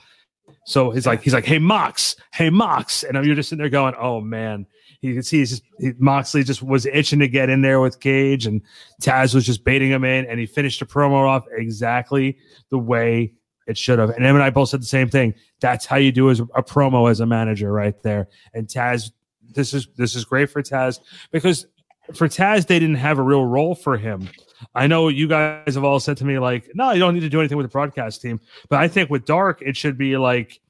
So 0.64 0.90
he's 0.90 1.06
like, 1.06 1.22
he's 1.22 1.35
like, 1.35 1.44
hey 1.44 1.59
Mox, 1.59 2.16
hey 2.32 2.50
Mox, 2.50 3.02
and 3.02 3.24
you're 3.24 3.35
just 3.35 3.48
sitting 3.48 3.61
there 3.61 3.68
going, 3.68 3.94
oh 3.98 4.20
man. 4.20 4.66
You 5.02 5.12
can 5.14 5.22
see 5.22 5.38
he's 5.38 5.50
just 5.50 5.62
he, 5.78 5.92
Moxley 5.98 6.42
just 6.42 6.62
was 6.62 6.87
itching 6.87 7.18
to 7.20 7.28
get 7.28 7.50
in 7.50 7.61
there 7.61 7.80
with 7.80 8.00
Cage, 8.00 8.46
and 8.46 8.62
Taz 9.00 9.35
was 9.35 9.44
just 9.44 9.62
baiting 9.62 9.90
him 9.90 10.04
in, 10.04 10.24
and 10.26 10.40
he 10.40 10.46
finished 10.46 10.80
the 10.80 10.87
promo 10.87 11.28
off 11.28 11.44
exactly 11.52 12.38
the 12.70 12.78
way 12.78 13.32
it 13.66 13.76
should 13.76 13.98
have. 13.98 14.11
And 14.11 14.24
him 14.24 14.35
and 14.35 14.42
I 14.42 14.50
both 14.50 14.70
said 14.70 14.80
the 14.80 14.87
same 14.87 15.09
thing. 15.09 15.35
That's 15.61 15.87
how 15.87 15.96
you 15.96 16.12
do 16.12 16.30
as 16.30 16.40
a 16.40 16.62
promo 16.62 17.11
as 17.11 17.20
a 17.20 17.26
manager, 17.26 17.72
right 17.72 18.00
there. 18.02 18.28
And 18.54 18.66
Taz, 18.66 19.11
this 19.52 19.74
is 19.74 19.87
this 19.96 20.14
is 20.16 20.24
great 20.24 20.50
for 20.50 20.62
Taz 20.62 21.00
because 21.30 21.66
for 22.14 22.28
Taz 22.28 22.66
they 22.66 22.78
didn't 22.78 22.96
have 22.96 23.18
a 23.18 23.22
real 23.22 23.44
role 23.44 23.74
for 23.74 23.96
him. 23.96 24.28
I 24.74 24.86
know 24.86 25.08
you 25.08 25.28
guys 25.28 25.74
have 25.74 25.84
all 25.84 26.00
said 26.00 26.16
to 26.18 26.24
me 26.24 26.38
like, 26.38 26.70
no, 26.74 26.92
you 26.92 26.98
don't 26.98 27.14
need 27.14 27.20
to 27.20 27.28
do 27.28 27.40
anything 27.40 27.58
with 27.58 27.66
the 27.66 27.72
broadcast 27.72 28.22
team. 28.22 28.40
But 28.68 28.80
I 28.80 28.88
think 28.88 29.10
with 29.10 29.24
Dark, 29.24 29.60
it 29.62 29.76
should 29.76 29.98
be 29.98 30.16
like 30.16 30.60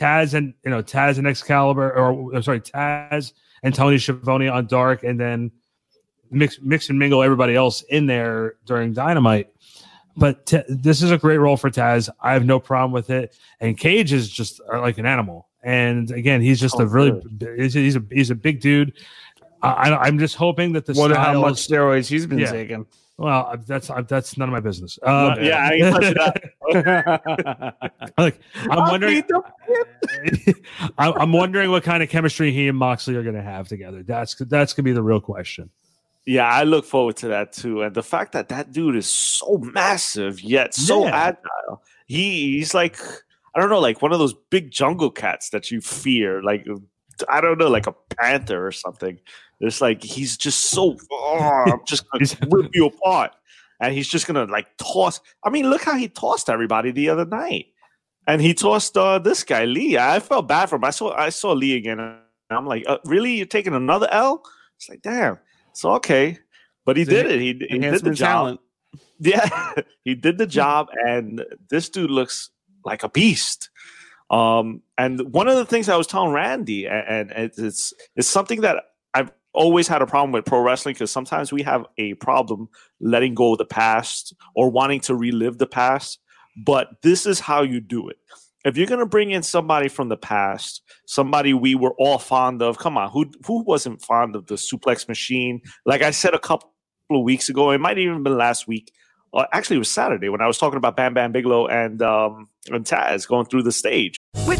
Taz 0.00 0.34
and 0.34 0.54
you 0.64 0.70
know 0.70 0.82
Taz 0.82 1.18
and 1.18 1.26
Excalibur, 1.26 1.92
or 1.92 2.34
I'm 2.34 2.42
sorry, 2.42 2.60
Taz 2.60 3.32
and 3.62 3.74
Tony 3.74 3.98
Schiavone 3.98 4.48
on 4.48 4.66
Dark, 4.66 5.04
and 5.04 5.18
then 5.18 5.50
mix 6.30 6.58
mix 6.60 6.90
and 6.90 6.98
mingle 6.98 7.22
everybody 7.22 7.54
else 7.54 7.82
in 7.82 8.06
there 8.06 8.56
during 8.66 8.92
Dynamite. 8.92 9.48
But 10.16 10.46
t- 10.46 10.62
this 10.68 11.02
is 11.02 11.10
a 11.10 11.18
great 11.18 11.38
role 11.38 11.56
for 11.56 11.70
Taz. 11.70 12.08
I 12.20 12.32
have 12.32 12.44
no 12.46 12.58
problem 12.58 12.90
with 12.92 13.10
it. 13.10 13.36
And 13.60 13.78
Cage 13.78 14.12
is 14.12 14.30
just 14.30 14.60
uh, 14.72 14.80
like 14.80 14.96
an 14.98 15.04
animal. 15.06 15.48
And 15.62 16.10
again, 16.10 16.40
he's 16.40 16.58
just 16.60 16.76
Oh, 16.78 16.82
a 16.82 16.86
really 16.86 17.22
he's, 17.56 17.74
he's 17.74 17.96
a 17.96 18.02
he's 18.10 18.30
a 18.30 18.34
big 18.34 18.60
dude. 18.60 18.94
I, 19.62 19.70
I, 19.90 20.02
I'm 20.06 20.18
just 20.18 20.34
hoping 20.36 20.72
that 20.72 20.86
the 20.86 20.92
Wonder 20.94 21.16
how 21.18 21.40
much 21.40 21.54
steroids 21.66 22.08
he's 22.08 22.26
been 22.26 22.38
Yeah. 22.38 22.50
taking. 22.52 22.86
Well, 23.18 23.56
that's 23.66 23.90
that's 24.08 24.36
none 24.36 24.48
of 24.48 24.52
my 24.52 24.60
business. 24.60 24.98
Um, 25.02 25.42
yeah, 25.42 25.56
I 25.56 25.72
ain't 25.72 25.94
touching 25.94 26.14
that. 26.70 28.12
like 28.18 28.38
I'm 28.70 28.78
wondering. 28.90 29.22
I- 30.98 31.12
I'm 31.16 31.32
wondering 31.32 31.70
what 31.70 31.82
kind 31.82 32.02
of 32.02 32.08
chemistry 32.10 32.52
he 32.52 32.68
and 32.68 32.76
Moxley 32.76 33.16
are 33.16 33.22
going 33.22 33.34
to 33.34 33.42
have 33.42 33.68
together. 33.68 34.02
That's 34.02 34.34
that's 34.34 34.72
going 34.74 34.84
to 34.84 34.90
be 34.90 34.92
the 34.92 35.02
real 35.02 35.20
question. 35.20 35.70
Yeah, 36.26 36.46
I 36.46 36.64
look 36.64 36.84
forward 36.84 37.16
to 37.18 37.28
that 37.28 37.52
too. 37.52 37.82
And 37.82 37.94
the 37.94 38.02
fact 38.02 38.32
that 38.32 38.48
that 38.50 38.72
dude 38.72 38.96
is 38.96 39.06
so 39.06 39.58
massive 39.58 40.40
yet 40.42 40.74
so 40.74 41.04
Yeah. 41.06 41.16
agile. 41.16 41.82
He 42.06 42.58
he's 42.58 42.74
like 42.74 42.98
I 43.54 43.60
don't 43.60 43.70
know, 43.70 43.80
like 43.80 44.02
one 44.02 44.12
of 44.12 44.18
those 44.18 44.34
big 44.50 44.70
jungle 44.70 45.10
cats 45.10 45.50
that 45.50 45.70
you 45.70 45.80
fear. 45.80 46.42
Like 46.42 46.66
I 47.30 47.40
don't 47.40 47.56
know, 47.58 47.68
like 47.68 47.86
a 47.86 47.92
panther 48.18 48.66
or 48.66 48.72
something. 48.72 49.18
It's 49.60 49.80
like 49.80 50.02
he's 50.02 50.36
just 50.36 50.70
so 50.70 50.96
oh, 51.12 51.64
I'm 51.66 51.80
just 51.86 52.04
gonna 52.10 52.26
rip 52.50 52.70
you 52.74 52.86
apart, 52.86 53.32
and 53.80 53.94
he's 53.94 54.08
just 54.08 54.26
gonna 54.26 54.44
like 54.44 54.66
toss. 54.78 55.20
I 55.44 55.50
mean, 55.50 55.70
look 55.70 55.82
how 55.82 55.96
he 55.96 56.08
tossed 56.08 56.50
everybody 56.50 56.90
the 56.90 57.08
other 57.08 57.24
night, 57.24 57.66
and 58.26 58.40
he 58.40 58.54
tossed 58.54 58.96
uh, 58.96 59.18
this 59.18 59.44
guy 59.44 59.64
Lee. 59.64 59.96
I 59.96 60.20
felt 60.20 60.48
bad 60.48 60.66
for 60.66 60.76
him. 60.76 60.84
I 60.84 60.90
saw 60.90 61.14
I 61.14 61.30
saw 61.30 61.52
Lee 61.52 61.76
again, 61.76 62.00
and 62.00 62.18
I'm 62.50 62.66
like, 62.66 62.84
uh, 62.86 62.98
really, 63.04 63.36
you're 63.36 63.46
taking 63.46 63.74
another 63.74 64.08
L? 64.10 64.42
It's 64.76 64.88
like, 64.88 65.02
damn, 65.02 65.38
it's 65.70 65.84
okay, 65.84 66.38
but 66.84 66.96
he 66.96 67.04
did 67.04 67.26
it. 67.26 67.40
He, 67.40 67.66
he 67.68 67.78
did 67.78 68.02
the 68.02 68.12
job. 68.12 68.28
Talent. 68.28 68.60
Yeah, 69.18 69.72
he 70.04 70.14
did 70.14 70.36
the 70.36 70.46
job, 70.46 70.88
and 71.06 71.42
this 71.70 71.88
dude 71.88 72.10
looks 72.10 72.50
like 72.84 73.02
a 73.02 73.08
beast. 73.08 73.70
Um, 74.28 74.82
and 74.98 75.32
one 75.32 75.48
of 75.48 75.56
the 75.56 75.64
things 75.64 75.88
I 75.88 75.96
was 75.96 76.06
telling 76.06 76.32
Randy, 76.32 76.86
and, 76.86 77.30
and 77.30 77.54
it's 77.56 77.94
it's 78.14 78.28
something 78.28 78.60
that 78.60 78.84
always 79.56 79.88
had 79.88 80.02
a 80.02 80.06
problem 80.06 80.32
with 80.32 80.44
pro 80.44 80.60
wrestling 80.60 80.94
because 80.94 81.10
sometimes 81.10 81.52
we 81.52 81.62
have 81.62 81.84
a 81.98 82.14
problem 82.14 82.68
letting 83.00 83.34
go 83.34 83.52
of 83.52 83.58
the 83.58 83.64
past 83.64 84.34
or 84.54 84.70
wanting 84.70 85.00
to 85.00 85.14
relive 85.14 85.58
the 85.58 85.66
past. 85.66 86.20
But 86.56 86.88
this 87.02 87.26
is 87.26 87.40
how 87.40 87.62
you 87.62 87.80
do 87.80 88.08
it. 88.08 88.16
If 88.64 88.76
you're 88.76 88.86
going 88.86 89.00
to 89.00 89.06
bring 89.06 89.30
in 89.30 89.42
somebody 89.42 89.88
from 89.88 90.08
the 90.08 90.16
past, 90.16 90.82
somebody 91.06 91.54
we 91.54 91.74
were 91.74 91.94
all 91.98 92.18
fond 92.18 92.62
of, 92.62 92.78
come 92.78 92.96
on, 92.96 93.10
who 93.10 93.30
who 93.46 93.62
wasn't 93.64 94.02
fond 94.02 94.34
of 94.34 94.46
the 94.46 94.54
suplex 94.54 95.08
machine? 95.08 95.60
Like 95.84 96.02
I 96.02 96.10
said 96.10 96.34
a 96.34 96.38
couple 96.38 96.70
of 97.10 97.22
weeks 97.22 97.48
ago, 97.48 97.70
it 97.70 97.80
might 97.80 97.98
even 97.98 98.22
been 98.22 98.36
last 98.36 98.66
week 98.66 98.92
uh, 99.36 99.44
actually, 99.52 99.76
it 99.76 99.80
was 99.80 99.90
Saturday 99.90 100.28
when 100.30 100.40
I 100.40 100.46
was 100.46 100.56
talking 100.56 100.78
about 100.78 100.96
Bam 100.96 101.12
Bam 101.12 101.30
Bigelow 101.30 101.66
and 101.66 102.00
um, 102.00 102.48
and 102.68 102.84
Taz 102.84 103.28
going 103.28 103.46
through 103.46 103.64
the 103.64 103.72
stage. 103.72 104.15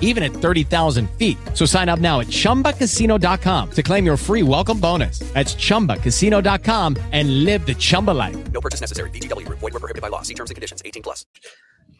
even 0.00 0.22
at 0.22 0.32
30,000 0.32 1.08
feet. 1.10 1.38
So 1.54 1.64
sign 1.64 1.88
up 1.88 2.00
now 2.00 2.20
at 2.20 2.26
ChumbaCasino.com 2.26 3.70
to 3.70 3.82
claim 3.82 4.04
your 4.04 4.16
free 4.16 4.42
welcome 4.42 4.80
bonus. 4.80 5.20
That's 5.34 5.54
ChumbaCasino.com 5.54 6.96
and 7.12 7.44
live 7.44 7.64
the 7.64 7.74
Chumba 7.74 8.10
life. 8.10 8.36
No 8.52 8.60
purchase 8.60 8.80
necessary. 8.80 9.10
VGW. 9.10 9.48
Void 9.48 9.62
were 9.62 9.70
prohibited 9.70 10.02
by 10.02 10.08
law. 10.08 10.22
See 10.22 10.34
terms 10.34 10.50
and 10.50 10.56
conditions. 10.56 10.82
18 10.84 11.02
plus. 11.02 11.24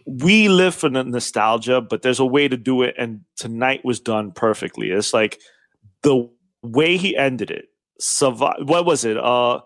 We 0.06 0.48
live 0.48 0.74
for 0.74 0.88
the 0.88 1.04
nostalgia, 1.04 1.82
but 1.82 2.02
there's 2.02 2.18
a 2.18 2.26
way 2.26 2.48
to 2.48 2.56
do 2.56 2.82
it, 2.82 2.94
and 2.96 3.20
tonight 3.36 3.84
was 3.84 4.00
done 4.00 4.32
perfectly. 4.32 4.90
It's 4.90 5.12
like 5.12 5.38
the 6.02 6.30
way 6.62 6.96
he 6.96 7.14
ended 7.14 7.50
it. 7.50 7.66
Survive. 8.00 8.56
What 8.62 8.86
was 8.86 9.04
it? 9.04 9.18
Uh, 9.18 9.60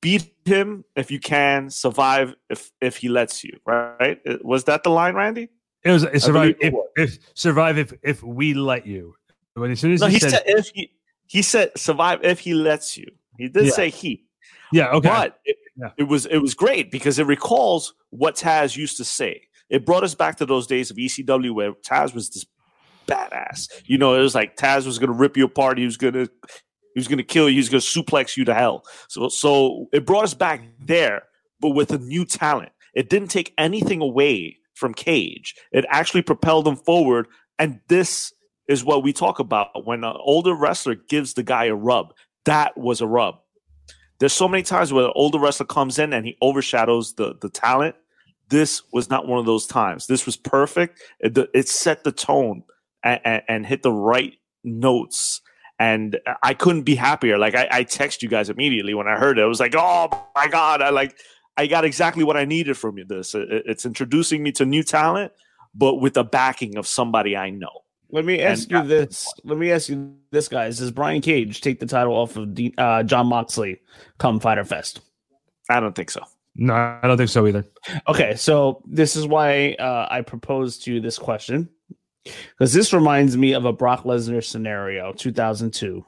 beat 0.00 0.32
him 0.44 0.84
if 0.96 1.10
you 1.10 1.20
can. 1.20 1.70
Survive 1.70 2.34
if 2.48 2.70
if 2.80 2.98
he 2.98 3.08
lets 3.08 3.44
you. 3.44 3.58
Right? 3.66 4.18
Was 4.42 4.64
that 4.64 4.84
the 4.84 4.90
line, 4.90 5.14
Randy? 5.14 5.48
It 5.84 5.90
was 5.90 6.04
it 6.04 6.20
survive 6.20 6.56
if, 6.60 6.74
if, 6.96 7.18
survive 7.34 7.78
if 7.78 7.92
if 8.02 8.22
we 8.22 8.54
let 8.54 8.86
you. 8.86 9.14
When 9.54 9.70
as 9.70 9.80
soon 9.80 9.92
as 9.92 10.00
no, 10.00 10.06
he, 10.06 10.14
he 10.14 10.20
said, 10.20 10.30
said, 10.30 10.42
if 10.46 10.68
he 10.68 10.90
he 11.26 11.42
said 11.42 11.72
survive 11.76 12.20
if 12.24 12.40
he 12.40 12.54
lets 12.54 12.96
you. 12.96 13.06
He 13.38 13.48
did 13.48 13.66
yeah. 13.66 13.72
say 13.72 13.90
he. 13.90 14.24
Yeah. 14.72 14.88
Okay. 14.90 15.08
But 15.08 15.40
it, 15.44 15.56
yeah. 15.76 15.90
it 15.98 16.04
was 16.04 16.26
it 16.26 16.38
was 16.38 16.54
great 16.54 16.90
because 16.90 17.18
it 17.18 17.26
recalls 17.26 17.94
what 18.10 18.36
Taz 18.36 18.76
used 18.76 18.96
to 18.96 19.04
say. 19.04 19.42
It 19.68 19.84
brought 19.84 20.04
us 20.04 20.14
back 20.14 20.36
to 20.36 20.46
those 20.46 20.66
days 20.66 20.90
of 20.90 20.96
ECW 20.96 21.54
where 21.54 21.72
Taz 21.72 22.14
was 22.14 22.30
this 22.30 22.46
badass. 23.06 23.68
You 23.84 23.98
know, 23.98 24.14
it 24.14 24.20
was 24.20 24.34
like 24.34 24.56
Taz 24.56 24.86
was 24.86 24.98
going 24.98 25.12
to 25.12 25.16
rip 25.16 25.36
you 25.36 25.44
apart. 25.44 25.78
He 25.78 25.84
was 25.84 25.98
going 25.98 26.14
to 26.14 26.30
he 26.94 27.00
was 27.00 27.08
going 27.08 27.18
to 27.18 27.24
kill 27.24 27.48
you. 27.48 27.54
He 27.54 27.58
was 27.58 27.68
going 27.68 27.80
to 27.82 27.86
suplex 27.86 28.36
you 28.36 28.44
to 28.46 28.54
hell. 28.54 28.84
So 29.08 29.28
so 29.28 29.88
it 29.92 30.06
brought 30.06 30.24
us 30.24 30.34
back 30.34 30.62
there, 30.80 31.24
but 31.60 31.70
with 31.70 31.92
a 31.92 31.98
new 31.98 32.24
talent. 32.24 32.70
It 32.94 33.10
didn't 33.10 33.28
take 33.28 33.52
anything 33.58 34.00
away 34.00 34.58
from 34.74 34.94
Cage. 34.94 35.54
It 35.72 35.84
actually 35.88 36.22
propelled 36.22 36.68
him 36.68 36.76
forward. 36.76 37.28
And 37.58 37.80
this 37.88 38.32
is 38.68 38.84
what 38.84 39.02
we 39.02 39.12
talk 39.12 39.38
about 39.38 39.86
when 39.86 40.04
an 40.04 40.16
older 40.18 40.54
wrestler 40.54 40.94
gives 40.94 41.34
the 41.34 41.42
guy 41.42 41.66
a 41.66 41.74
rub. 41.74 42.12
That 42.44 42.76
was 42.76 43.00
a 43.00 43.06
rub. 43.06 43.36
There's 44.18 44.32
so 44.32 44.48
many 44.48 44.62
times 44.62 44.92
where 44.92 45.06
an 45.06 45.12
older 45.14 45.38
wrestler 45.38 45.66
comes 45.66 45.98
in 45.98 46.12
and 46.12 46.24
he 46.24 46.36
overshadows 46.40 47.14
the, 47.14 47.34
the 47.40 47.48
talent. 47.48 47.96
This 48.48 48.82
was 48.92 49.10
not 49.10 49.26
one 49.26 49.38
of 49.38 49.46
those 49.46 49.66
times. 49.66 50.06
This 50.06 50.26
was 50.26 50.36
perfect. 50.36 51.00
It, 51.20 51.36
it 51.54 51.68
set 51.68 52.04
the 52.04 52.12
tone 52.12 52.62
and, 53.02 53.20
and, 53.24 53.42
and, 53.48 53.66
hit 53.66 53.82
the 53.82 53.92
right 53.92 54.34
notes. 54.62 55.40
And 55.78 56.18
I 56.42 56.54
couldn't 56.54 56.82
be 56.82 56.94
happier. 56.94 57.36
Like 57.38 57.54
I, 57.54 57.68
I 57.70 57.82
text 57.82 58.22
you 58.22 58.28
guys 58.28 58.48
immediately 58.48 58.94
when 58.94 59.08
I 59.08 59.16
heard 59.16 59.38
it. 59.38 59.42
I 59.42 59.46
was 59.46 59.60
like, 59.60 59.74
oh 59.76 60.08
my 60.36 60.46
God. 60.46 60.82
I 60.82 60.90
like 60.90 61.16
I 61.56 61.66
got 61.66 61.84
exactly 61.84 62.24
what 62.24 62.36
I 62.36 62.44
needed 62.44 62.76
from 62.76 62.98
you. 62.98 63.04
This 63.04 63.34
it's 63.34 63.86
introducing 63.86 64.42
me 64.42 64.52
to 64.52 64.64
new 64.64 64.82
talent, 64.82 65.32
but 65.74 65.96
with 65.96 66.14
the 66.14 66.24
backing 66.24 66.76
of 66.76 66.86
somebody 66.86 67.36
I 67.36 67.50
know. 67.50 67.70
Let 68.10 68.24
me 68.24 68.40
ask 68.40 68.70
and 68.70 68.88
you 68.88 68.88
this. 68.88 69.32
Let 69.44 69.58
me 69.58 69.72
ask 69.72 69.88
you 69.88 70.14
this, 70.30 70.48
guys. 70.48 70.78
Does 70.78 70.90
Brian 70.90 71.20
Cage 71.20 71.60
take 71.60 71.80
the 71.80 71.86
title 71.86 72.14
off 72.14 72.36
of 72.36 72.54
D, 72.54 72.72
uh, 72.78 73.02
Jon 73.02 73.26
Moxley 73.26 73.80
come 74.18 74.40
Fyter 74.40 74.64
Fest? 74.64 75.00
I 75.68 75.80
don't 75.80 75.94
think 75.94 76.10
so. 76.10 76.22
No, 76.56 76.74
I 76.74 77.00
don't 77.02 77.16
think 77.16 77.30
so 77.30 77.46
either. 77.46 77.64
Okay, 78.06 78.36
so 78.36 78.82
this 78.86 79.16
is 79.16 79.26
why 79.26 79.74
uh, 79.80 80.06
I 80.08 80.20
proposed 80.20 80.84
to 80.84 80.94
you 80.94 81.00
this 81.00 81.18
question 81.18 81.68
because 82.24 82.72
this 82.72 82.92
reminds 82.92 83.36
me 83.36 83.52
of 83.52 83.64
a 83.64 83.72
Brock 83.72 84.04
Lesnar 84.04 84.44
scenario, 84.44 85.12
2002. 85.12 86.04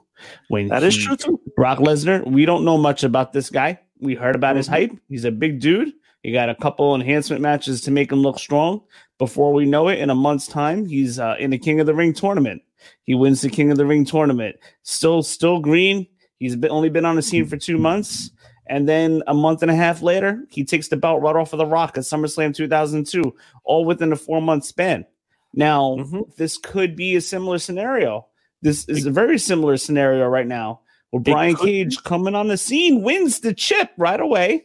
When 0.49 0.69
that 0.69 0.83
he, 0.83 0.89
is 0.89 0.97
true 0.97 1.17
too. 1.17 1.41
Brock 1.57 1.79
Lesnar, 1.79 2.27
we 2.27 2.47
don't 2.47 2.65
know 2.65 2.79
much 2.79 3.05
about 3.05 3.33
this 3.33 3.51
guy. 3.51 3.81
We 4.01 4.15
heard 4.15 4.35
about 4.35 4.51
mm-hmm. 4.51 4.57
his 4.59 4.67
hype. 4.67 4.93
He's 5.09 5.25
a 5.25 5.31
big 5.31 5.61
dude. 5.61 5.93
He 6.23 6.33
got 6.33 6.49
a 6.49 6.55
couple 6.57 6.95
enhancement 6.95 7.41
matches 7.41 7.81
to 7.83 7.91
make 7.91 8.11
him 8.11 8.19
look 8.19 8.39
strong. 8.39 8.83
Before 9.19 9.53
we 9.53 9.65
know 9.65 9.89
it, 9.89 10.01
in 10.01 10.11
a 10.11 10.15
month's 10.15 10.49
time, 10.49 10.85
he's 10.85 11.19
uh, 11.19 11.37
in 11.39 11.51
the 11.51 11.59
King 11.59 11.79
of 11.79 11.87
the 11.87 11.95
Ring 11.95 12.13
tournament. 12.13 12.63
He 13.05 13.15
wins 13.15 13.41
the 13.41 13.49
King 13.49 13.71
of 13.71 13.77
the 13.77 13.87
Ring 13.87 14.05
tournament. 14.05 14.57
Still, 14.83 15.23
still 15.23 15.61
green. 15.61 16.07
He's 16.39 16.57
been, 16.57 16.71
only 16.71 16.91
been 16.91 17.05
on 17.05 17.17
the 17.17 17.23
scene 17.23 17.47
for 17.47 17.57
two 17.57 17.79
months. 17.79 18.31
And 18.67 18.89
then 18.89 19.23
a 19.29 19.35
month 19.35 19.63
and 19.63 19.71
a 19.71 19.77
half 19.77 20.03
later, 20.03 20.45
he 20.51 20.65
takes 20.65 20.89
the 20.89 20.97
belt 20.97 21.23
right 21.23 21.37
off 21.37 21.53
of 21.53 21.59
the 21.59 21.67
Rock 21.67 21.97
at 21.97 22.05
SummerSlam 22.05 22.55
2002, 22.55 23.33
all 23.65 23.85
within 23.85 24.13
a 24.13 24.17
four 24.17 24.43
month 24.43 24.65
span. 24.65 25.07
Now, 25.55 25.97
mm-hmm. 25.99 26.23
this 26.37 26.59
could 26.59 26.97
be 26.97 27.15
a 27.15 27.21
similar 27.21 27.59
scenario. 27.59 28.27
This 28.63 28.89
is 28.89 29.07
a 29.07 29.11
very 29.11 29.39
similar 29.39 29.77
scenario 29.77 30.27
right 30.27 30.47
now 30.47 30.81
well, 31.13 31.23
Brian 31.23 31.57
Cage 31.57 32.03
coming 32.03 32.35
on 32.35 32.49
the 32.49 32.57
scene 32.57 33.03
wins 33.03 33.41
the 33.41 33.55
chip 33.55 33.91
right 33.97 34.21
away. 34.21 34.65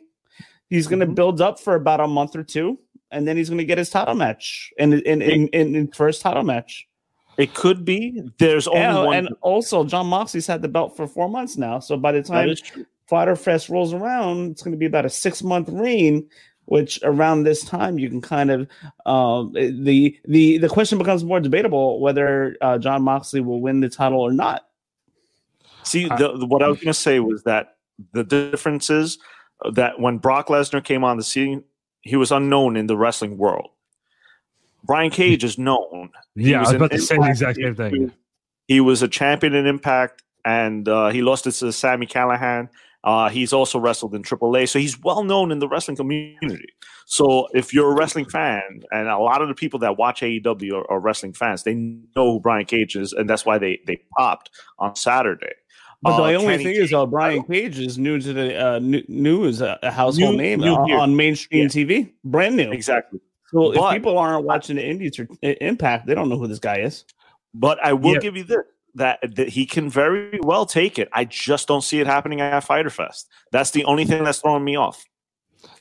He's 0.70 0.88
going 0.88 1.00
to 1.02 1.06
mm-hmm. 1.06 1.16
build 1.16 1.42
up 1.42 1.60
for 1.60 1.76
about 1.76 2.00
a 2.00 2.08
month 2.08 2.36
or 2.36 2.44
two, 2.44 2.80
and 3.12 3.28
then 3.28 3.38
he's 3.38 3.50
going 3.50 3.60
to 3.60 3.66
get 3.66 3.78
his 3.78 3.90
title 3.90 4.16
match 4.16 4.72
in 4.78 4.94
in, 4.94 5.22
in, 5.22 5.48
in, 5.50 5.76
in 5.76 5.92
first 5.92 6.22
title 6.22 6.44
match. 6.44 6.88
It 7.38 7.54
could 7.54 7.86
be. 7.86 8.22
There's 8.38 8.68
only 8.68 8.82
and, 8.82 8.98
one. 8.98 9.18
And 9.18 9.30
also, 9.42 9.84
Jon 9.84 10.08
Moxley's 10.08 10.48
had 10.48 10.62
the 10.62 10.68
belt 10.68 10.96
for 10.96 11.08
four 11.08 11.30
months 11.30 11.58
now. 11.58 11.80
So 11.80 11.98
by 11.98 12.12
the 12.12 12.22
time 12.22 12.54
Fyter 13.08 13.36
Fest 13.36 13.70
rolls 13.70 13.94
around, 13.94 14.52
it's 14.52 14.62
going 14.62 14.74
to 14.74 14.78
be 14.78 14.86
about 14.86 15.06
a 15.06 15.10
six 15.10 15.44
month 15.44 15.70
reign. 15.70 16.28
Which 16.66 17.02
around 17.04 17.44
this 17.44 17.66
time 17.66 18.00
you 18.00 18.08
can 18.08 18.22
kind 18.22 18.50
of 18.50 18.68
um, 19.06 19.52
the 19.52 20.18
the 20.26 20.58
the 20.58 20.70
question 20.70 20.98
becomes 20.98 21.24
more 21.24 21.42
debatable 21.42 22.00
whether 22.00 22.56
uh, 22.62 22.78
Jon 22.78 23.02
Moxley 23.02 23.42
will 23.42 23.60
win 23.60 23.82
the 23.82 23.90
title 23.90 24.22
or 24.22 24.32
not 24.32 24.68
See, 25.92 26.06
the, 26.08 26.38
the, 26.38 26.46
what 26.46 26.64
I 26.64 26.68
was 26.68 26.78
going 26.78 26.88
to 26.88 26.94
say 26.94 27.20
was 27.20 27.44
that 27.44 27.76
the 28.14 28.24
difference 28.24 28.90
is 28.90 29.20
that 29.74 30.00
when 30.00 30.20
Brock 30.20 30.48
Lesnar 30.48 30.82
came 30.82 31.04
on 31.04 31.18
the 31.18 31.24
scene, 31.24 31.64
he 32.02 32.16
was 32.16 32.32
unknown 32.32 32.78
in 32.78 32.88
the 32.88 32.96
wrestling 32.96 33.38
world. 33.38 33.70
Brian 34.84 35.12
Cage 35.12 35.44
is 35.44 35.58
known. 35.58 36.10
He 36.36 36.52
yeah, 36.52 36.60
was 36.60 36.70
I 36.70 36.72
was 36.72 36.76
about 36.78 36.92
to 36.92 37.00
say 37.00 37.18
the 37.18 37.30
exact 37.30 37.58
same 37.58 37.76
thing. 37.76 38.12
He, 38.68 38.80
was 38.80 39.04
a 39.04 39.08
champion 39.08 39.54
in 39.54 39.68
Impact, 39.68 40.24
and 40.46 40.88
uh, 40.88 41.10
he 41.10 41.22
lost 41.22 41.46
it 41.46 41.52
to 41.52 41.72
Sami 41.74 42.08
Callihan. 42.08 42.70
Uh, 43.04 43.30
he's 43.30 43.52
also 43.52 43.78
wrestled 43.78 44.16
in 44.16 44.24
AAA, 44.24 44.70
so 44.70 44.80
he's 44.80 45.00
well 45.02 45.24
known 45.24 45.52
in 45.52 45.60
the 45.60 45.68
wrestling 45.68 45.98
community. 45.98 46.68
So 47.06 47.48
if 47.54 47.74
you're 47.74 47.92
a 47.92 47.96
wrestling 47.96 48.26
fan, 48.26 48.84
and 48.92 49.10
a 49.10 49.18
lot 49.18 49.42
of 49.42 49.50
the 49.50 49.56
people 49.56 49.80
that 49.80 49.98
watch 49.98 50.22
AEW 50.22 50.74
are, 50.74 50.90
are 50.90 51.00
wrestling 51.00 51.34
fans, 51.34 51.64
they 51.64 51.74
know 51.76 52.34
who 52.34 52.40
Brian 52.40 52.66
Cage 52.66 52.96
is, 52.96 53.12
and 53.12 53.30
that's 53.30 53.46
why 53.46 53.58
they 53.58 53.82
they 53.86 54.02
popped 54.18 54.52
on 54.80 54.96
Saturday. 54.96 55.54
But 56.04 56.18
the 56.18 56.24
Uh, 56.24 56.32
only 56.42 56.58
Kenny 56.58 56.64
thing 56.64 56.76
is, 56.76 56.94
uh, 56.94 57.06
Brian 57.06 57.44
Cage 57.44 57.78
is 57.80 57.98
new 57.98 58.20
to 58.20 58.34
the 58.34 58.66
uh, 58.68 58.80
new, 58.80 59.04
new 59.08 59.44
is 59.46 59.62
a, 59.62 59.78
a 59.84 59.92
household 59.92 60.32
New- 60.36 60.42
name 60.42 60.60
new 60.62 60.74
on, 60.74 60.92
on 60.92 61.16
mainstream 61.16 61.64
Yeah. 61.64 61.68
TV, 61.70 62.12
brand 62.24 62.58
new. 62.58 62.72
Exactly. 62.72 63.20
So 63.52 63.74
But- 63.74 63.88
if 63.90 63.94
people 64.02 64.18
aren't 64.18 64.44
watching 64.46 64.78
the 64.78 64.86
Indies 64.86 65.20
or 65.20 65.28
Impact, 65.42 66.08
they 66.08 66.16
don't 66.16 66.30
know 66.30 66.38
who 66.40 66.48
this 66.48 66.60
guy 66.60 66.78
is. 66.80 67.06
But 67.54 67.78
I 67.84 67.94
will 67.94 68.14
Yeah. 68.14 68.20
give 68.20 68.38
you 68.38 68.44
this 68.46 68.58
that, 68.96 69.20
that 69.36 69.48
he 69.48 69.66
can 69.66 69.90
very 69.90 70.38
well 70.44 70.66
take 70.66 71.00
it. 71.00 71.08
I 71.14 71.24
just 71.24 71.66
don't 71.68 71.82
see 71.82 72.02
it 72.02 72.08
happening 72.08 72.42
at 72.42 72.60
Fyter 72.62 72.90
Fest. 72.90 73.30
That's 73.54 73.72
the 73.72 73.86
only 73.86 74.04
thing 74.04 74.24
that's 74.26 74.40
throwing 74.40 74.66
me 74.66 74.76
off. 74.76 75.02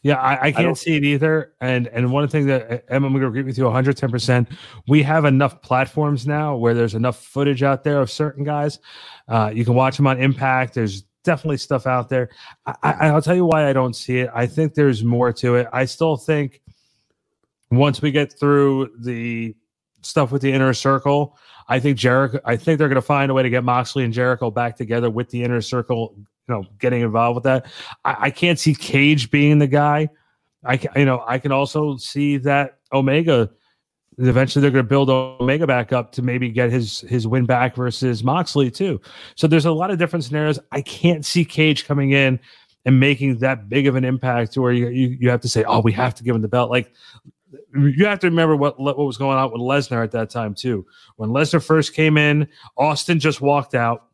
Yeah, 0.02 0.16
I, 0.16 0.46
I 0.48 0.52
can't 0.52 0.64
don't- 0.64 0.78
see 0.78 0.96
it 0.96 1.04
either. 1.04 1.54
And 1.60 1.86
and 1.88 2.10
one 2.12 2.26
thing 2.28 2.46
that 2.46 2.70
uh, 2.70 2.78
Emma, 2.88 3.06
I'm 3.06 3.12
going 3.12 3.22
to 3.22 3.28
agree 3.28 3.42
with 3.42 3.58
you 3.58 3.64
110. 3.64 4.10
percent 4.10 4.48
We 4.88 5.02
have 5.02 5.24
enough 5.24 5.62
platforms 5.62 6.26
now 6.26 6.56
where 6.56 6.74
there's 6.74 6.94
enough 6.94 7.22
footage 7.22 7.62
out 7.62 7.84
there 7.84 8.00
of 8.00 8.10
certain 8.10 8.44
guys. 8.44 8.78
Uh, 9.28 9.50
you 9.54 9.64
can 9.64 9.74
watch 9.74 9.96
them 9.96 10.06
on 10.06 10.20
Impact. 10.20 10.74
There's 10.74 11.02
definitely 11.24 11.58
stuff 11.58 11.86
out 11.86 12.08
there. 12.08 12.30
I, 12.66 12.74
I, 12.82 12.92
I'll 13.08 13.22
tell 13.22 13.36
you 13.36 13.44
why 13.44 13.68
I 13.68 13.72
don't 13.72 13.94
see 13.94 14.18
it. 14.20 14.30
I 14.34 14.46
think 14.46 14.74
there's 14.74 15.04
more 15.04 15.32
to 15.34 15.56
it. 15.56 15.68
I 15.72 15.84
still 15.84 16.16
think 16.16 16.62
once 17.70 18.02
we 18.02 18.10
get 18.10 18.38
through 18.38 18.90
the 19.00 19.54
stuff 20.02 20.32
with 20.32 20.42
the 20.42 20.50
inner 20.52 20.72
circle, 20.74 21.36
I 21.68 21.78
think 21.78 21.98
Jericho. 21.98 22.40
I 22.44 22.56
think 22.56 22.78
they're 22.78 22.88
going 22.88 22.96
to 22.96 23.02
find 23.02 23.30
a 23.30 23.34
way 23.34 23.42
to 23.44 23.50
get 23.50 23.62
Moxley 23.64 24.02
and 24.04 24.12
Jericho 24.12 24.50
back 24.50 24.76
together 24.76 25.08
with 25.10 25.28
the 25.30 25.44
inner 25.44 25.60
circle. 25.60 26.16
You 26.50 26.56
know, 26.56 26.66
getting 26.80 27.02
involved 27.02 27.36
with 27.36 27.44
that. 27.44 27.66
I, 28.04 28.16
I 28.22 28.30
can't 28.30 28.58
see 28.58 28.74
Cage 28.74 29.30
being 29.30 29.58
the 29.60 29.68
guy. 29.68 30.08
I 30.64 30.78
ca- 30.78 30.92
you 30.96 31.04
know 31.04 31.22
I 31.26 31.38
can 31.38 31.52
also 31.52 31.96
see 31.96 32.38
that 32.38 32.78
Omega. 32.92 33.50
Eventually, 34.18 34.60
they're 34.60 34.72
going 34.72 34.84
to 34.84 34.88
build 34.88 35.08
Omega 35.08 35.66
back 35.66 35.92
up 35.92 36.10
to 36.12 36.22
maybe 36.22 36.50
get 36.50 36.72
his 36.72 37.02
his 37.02 37.26
win 37.26 37.46
back 37.46 37.76
versus 37.76 38.24
Moxley 38.24 38.70
too. 38.70 39.00
So 39.36 39.46
there's 39.46 39.64
a 39.64 39.70
lot 39.70 39.92
of 39.92 39.98
different 39.98 40.24
scenarios. 40.24 40.58
I 40.72 40.82
can't 40.82 41.24
see 41.24 41.44
Cage 41.44 41.86
coming 41.86 42.10
in 42.10 42.40
and 42.84 42.98
making 42.98 43.38
that 43.38 43.68
big 43.68 43.86
of 43.86 43.94
an 43.94 44.04
impact 44.04 44.58
where 44.58 44.72
you 44.72 44.88
you, 44.88 45.16
you 45.20 45.30
have 45.30 45.40
to 45.42 45.48
say, 45.48 45.62
oh, 45.64 45.80
we 45.80 45.92
have 45.92 46.14
to 46.16 46.24
give 46.24 46.34
him 46.34 46.42
the 46.42 46.48
belt. 46.48 46.68
Like 46.68 46.92
you 47.72 48.06
have 48.06 48.18
to 48.20 48.26
remember 48.26 48.56
what 48.56 48.78
what 48.80 48.98
was 48.98 49.16
going 49.16 49.38
on 49.38 49.52
with 49.52 49.60
Lesnar 49.60 50.02
at 50.02 50.10
that 50.10 50.30
time 50.30 50.54
too. 50.54 50.84
When 51.14 51.30
Lesnar 51.30 51.64
first 51.64 51.94
came 51.94 52.18
in, 52.18 52.48
Austin 52.76 53.20
just 53.20 53.40
walked 53.40 53.76
out. 53.76 54.09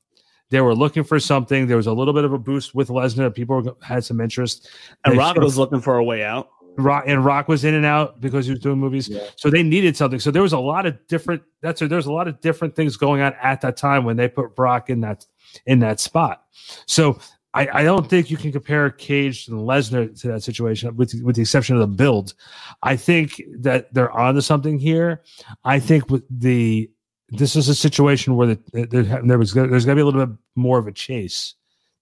They 0.50 0.60
were 0.60 0.74
looking 0.74 1.02
for 1.04 1.18
something. 1.18 1.66
There 1.66 1.76
was 1.76 1.86
a 1.88 1.92
little 1.92 2.14
bit 2.14 2.24
of 2.24 2.32
a 2.32 2.38
boost 2.38 2.74
with 2.74 2.88
Lesnar. 2.88 3.34
People 3.34 3.76
had 3.82 4.04
some 4.04 4.20
interest. 4.20 4.68
And 5.04 5.14
They 5.14 5.18
Rock 5.18 5.34
showed- 5.36 5.44
was 5.44 5.58
looking 5.58 5.80
for 5.80 5.96
a 5.96 6.04
way 6.04 6.22
out. 6.24 6.48
Rock 6.78 7.04
and 7.06 7.24
Rock 7.24 7.48
was 7.48 7.64
in 7.64 7.72
and 7.72 7.86
out 7.86 8.20
because 8.20 8.44
he 8.44 8.52
was 8.52 8.60
doing 8.60 8.78
movies. 8.78 9.10
So 9.36 9.48
they 9.48 9.62
needed 9.62 9.96
something. 9.96 10.20
So 10.20 10.30
there 10.30 10.42
was 10.42 10.52
a 10.52 10.58
lot 10.58 10.84
of 10.84 10.94
different. 11.08 11.42
That's 11.62 11.80
there's 11.80 12.04
a 12.04 12.12
lot 12.12 12.28
of 12.28 12.38
different 12.42 12.76
things 12.76 12.98
going 12.98 13.22
on 13.22 13.32
at 13.42 13.62
that 13.62 13.78
time 13.78 14.04
when 14.04 14.18
they 14.18 14.28
put 14.28 14.54
Brock 14.54 14.90
in 14.90 15.00
that 15.00 15.24
in 15.64 15.78
that 15.78 16.00
spot. 16.00 16.42
So 16.84 17.18
I, 17.54 17.68
I 17.72 17.82
don't 17.82 18.06
think 18.10 18.30
you 18.30 18.36
can 18.36 18.52
compare 18.52 18.90
Cage 18.90 19.48
and 19.48 19.58
Lesnar 19.58 20.20
to 20.20 20.28
that 20.28 20.42
situation, 20.42 20.94
with 20.96 21.14
with 21.24 21.36
the 21.36 21.42
exception 21.42 21.76
of 21.76 21.80
the 21.80 21.86
build. 21.86 22.34
I 22.82 22.96
think 22.96 23.40
that 23.60 23.94
they're 23.94 24.12
onto 24.12 24.42
something 24.42 24.78
here. 24.78 25.22
I 25.64 25.78
think 25.80 26.10
with 26.10 26.24
the 26.28 26.90
this 27.30 27.56
is 27.56 27.68
a 27.68 27.74
situation 27.74 28.36
where 28.36 28.48
the, 28.48 28.86
there, 28.90 29.02
there 29.22 29.38
was 29.38 29.52
there's 29.52 29.84
going 29.84 29.96
to 29.96 29.96
be 29.96 30.00
a 30.00 30.04
little 30.04 30.26
bit 30.26 30.36
more 30.54 30.78
of 30.78 30.86
a 30.86 30.92
chase 30.92 31.54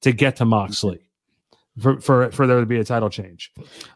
to 0.02 0.12
get 0.12 0.36
to 0.36 0.44
Moxley 0.44 1.08
for 1.80 2.00
for 2.00 2.30
for 2.30 2.46
there 2.46 2.60
to 2.60 2.66
be 2.66 2.78
a 2.78 2.84
title 2.84 3.10
change. 3.10 3.52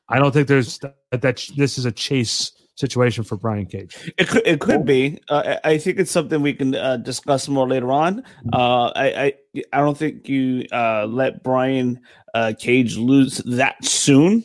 I 0.09 0.19
don't 0.19 0.33
think 0.33 0.49
there's 0.49 0.79
that, 0.79 0.97
that 1.11 1.49
this 1.57 1.79
is 1.79 1.85
a 1.85 1.93
chase 1.93 2.53
situation 2.77 3.25
for 3.25 3.37
Brian 3.37 3.67
Cage. 3.67 4.13
It 4.17 4.29
could, 4.29 4.47
it 4.47 4.61
could 4.61 4.85
be. 4.85 5.19
Uh, 5.29 5.57
I 5.65 5.79
think 5.79 5.99
it's 5.99 6.13
something 6.13 6.41
we 6.41 6.55
can 6.55 6.77
uh, 6.77 6.97
discuss 6.97 7.49
more 7.49 7.69
later 7.69 7.91
on. 7.91 8.23
Uh, 8.53 8.93
I, 8.95 9.07
I 9.07 9.33
I 9.73 9.79
don't 9.79 9.99
think 9.99 10.29
you 10.29 10.65
uh, 10.73 11.07
let 11.07 11.43
Brian 11.43 12.01
uh, 12.35 12.53
Cage 12.59 12.97
lose 12.97 13.39
that 13.39 13.85
soon. 13.85 14.45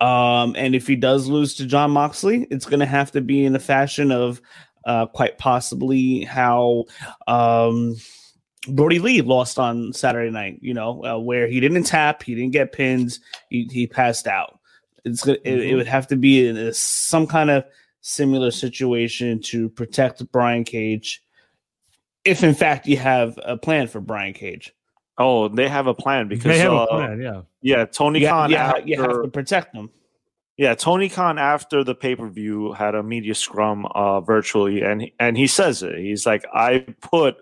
Um, 0.00 0.54
and 0.56 0.74
if 0.74 0.86
he 0.86 0.96
does 0.96 1.28
lose 1.28 1.54
to 1.56 1.66
Jon 1.66 1.90
Moxley, 1.90 2.46
it's 2.50 2.64
going 2.64 2.80
to 2.80 2.86
have 2.86 3.12
to 3.12 3.20
be 3.20 3.44
in 3.44 3.52
the 3.52 3.58
fashion 3.58 4.10
of 4.10 4.40
uh, 4.90 5.06
quite 5.06 5.38
possibly 5.38 6.24
how 6.24 6.84
um, 7.28 7.94
Brodie 8.68 8.98
Lee 8.98 9.22
lost 9.22 9.58
on 9.58 9.92
Saturday 9.92 10.30
night. 10.30 10.58
You 10.60 10.74
know, 10.74 11.04
uh, 11.04 11.18
where 11.18 11.46
he 11.46 11.60
didn't 11.60 11.84
tap, 11.84 12.24
he 12.24 12.34
didn't 12.34 12.52
get 12.52 12.72
pins, 12.72 13.20
he, 13.50 13.68
he 13.70 13.86
passed 13.86 14.26
out. 14.26 14.58
It's 15.04 15.24
gonna, 15.24 15.38
it, 15.44 15.60
it 15.60 15.74
would 15.76 15.86
have 15.86 16.08
to 16.08 16.16
be 16.16 16.46
in 16.48 16.56
a, 16.56 16.72
some 16.74 17.26
kind 17.26 17.50
of 17.50 17.64
similar 18.00 18.50
situation 18.50 19.40
to 19.42 19.68
protect 19.68 20.30
Brian 20.32 20.64
Cage, 20.64 21.22
if 22.24 22.42
in 22.42 22.54
fact 22.54 22.86
you 22.86 22.96
have 22.96 23.38
a 23.44 23.56
plan 23.56 23.86
for 23.86 24.00
Brian 24.00 24.34
Cage. 24.34 24.74
Oh, 25.18 25.48
they 25.48 25.68
have 25.68 25.86
a 25.86 25.94
plan 25.94 26.28
because 26.28 26.44
They 26.44 26.58
have 26.58 26.72
uh, 26.72 26.82
a 26.82 26.86
plan, 26.88 27.20
yeah. 27.20 27.42
yeah, 27.62 27.84
Tony 27.84 28.20
You, 28.20 28.28
ha- 28.28 28.32
Khan 28.32 28.50
you, 28.50 28.56
ha- 28.56 28.62
after, 28.62 28.88
you 28.88 29.02
have 29.02 29.22
to 29.22 29.28
protect 29.28 29.72
them. 29.74 29.90
Yeah, 30.60 30.74
Tony 30.74 31.08
Khan 31.08 31.38
after 31.38 31.82
the 31.82 31.94
pay 31.94 32.14
per 32.14 32.28
view 32.28 32.74
had 32.74 32.94
a 32.94 33.02
media 33.02 33.34
scrum 33.34 33.86
uh, 33.94 34.20
virtually, 34.20 34.82
and 34.82 35.10
and 35.18 35.38
he 35.38 35.46
says 35.46 35.82
it. 35.82 35.96
He's 35.96 36.26
like, 36.26 36.44
I 36.52 36.84
put 37.00 37.38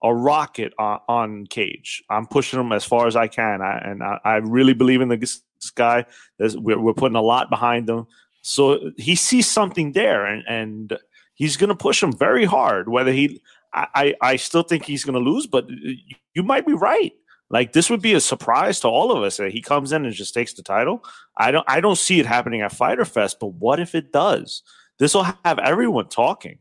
a 0.00 0.14
rocket 0.14 0.72
on, 0.78 1.00
on 1.08 1.46
Cage. 1.48 2.04
I'm 2.08 2.24
pushing 2.24 2.60
him 2.60 2.70
as 2.70 2.84
far 2.84 3.08
as 3.08 3.16
I 3.16 3.26
can, 3.26 3.62
I, 3.62 3.78
and 3.78 4.00
I, 4.04 4.20
I 4.24 4.34
really 4.36 4.74
believe 4.74 5.00
in 5.00 5.08
this 5.08 5.42
guy. 5.74 6.06
We're, 6.38 6.78
we're 6.78 6.94
putting 6.94 7.16
a 7.16 7.20
lot 7.20 7.50
behind 7.50 7.90
him, 7.90 8.06
so 8.42 8.92
he 8.96 9.16
sees 9.16 9.48
something 9.48 9.90
there, 9.90 10.24
and 10.24 10.44
and 10.46 10.96
he's 11.34 11.56
going 11.56 11.70
to 11.70 11.74
push 11.74 12.00
him 12.00 12.16
very 12.16 12.44
hard. 12.44 12.88
Whether 12.88 13.10
he, 13.10 13.42
I, 13.74 13.88
I, 13.92 14.14
I 14.20 14.36
still 14.36 14.62
think 14.62 14.84
he's 14.84 15.02
going 15.02 15.20
to 15.20 15.30
lose, 15.30 15.48
but 15.48 15.66
you 15.68 16.44
might 16.44 16.64
be 16.64 16.74
right. 16.74 17.12
Like 17.52 17.74
this 17.74 17.90
would 17.90 18.00
be 18.00 18.14
a 18.14 18.20
surprise 18.20 18.80
to 18.80 18.88
all 18.88 19.12
of 19.12 19.22
us 19.22 19.36
that 19.36 19.52
he 19.52 19.60
comes 19.60 19.92
in 19.92 20.06
and 20.06 20.14
just 20.14 20.32
takes 20.32 20.54
the 20.54 20.62
title. 20.62 21.04
I 21.36 21.50
don't 21.50 21.64
I 21.68 21.80
don't 21.80 21.98
see 21.98 22.18
it 22.18 22.26
happening 22.26 22.62
at 22.62 22.72
Fyter 22.72 23.04
Fest, 23.04 23.36
but 23.38 23.48
what 23.48 23.78
if 23.78 23.94
it 23.94 24.10
does? 24.10 24.62
This 24.98 25.14
will 25.14 25.26
have 25.44 25.58
everyone 25.58 26.08
talking, 26.08 26.58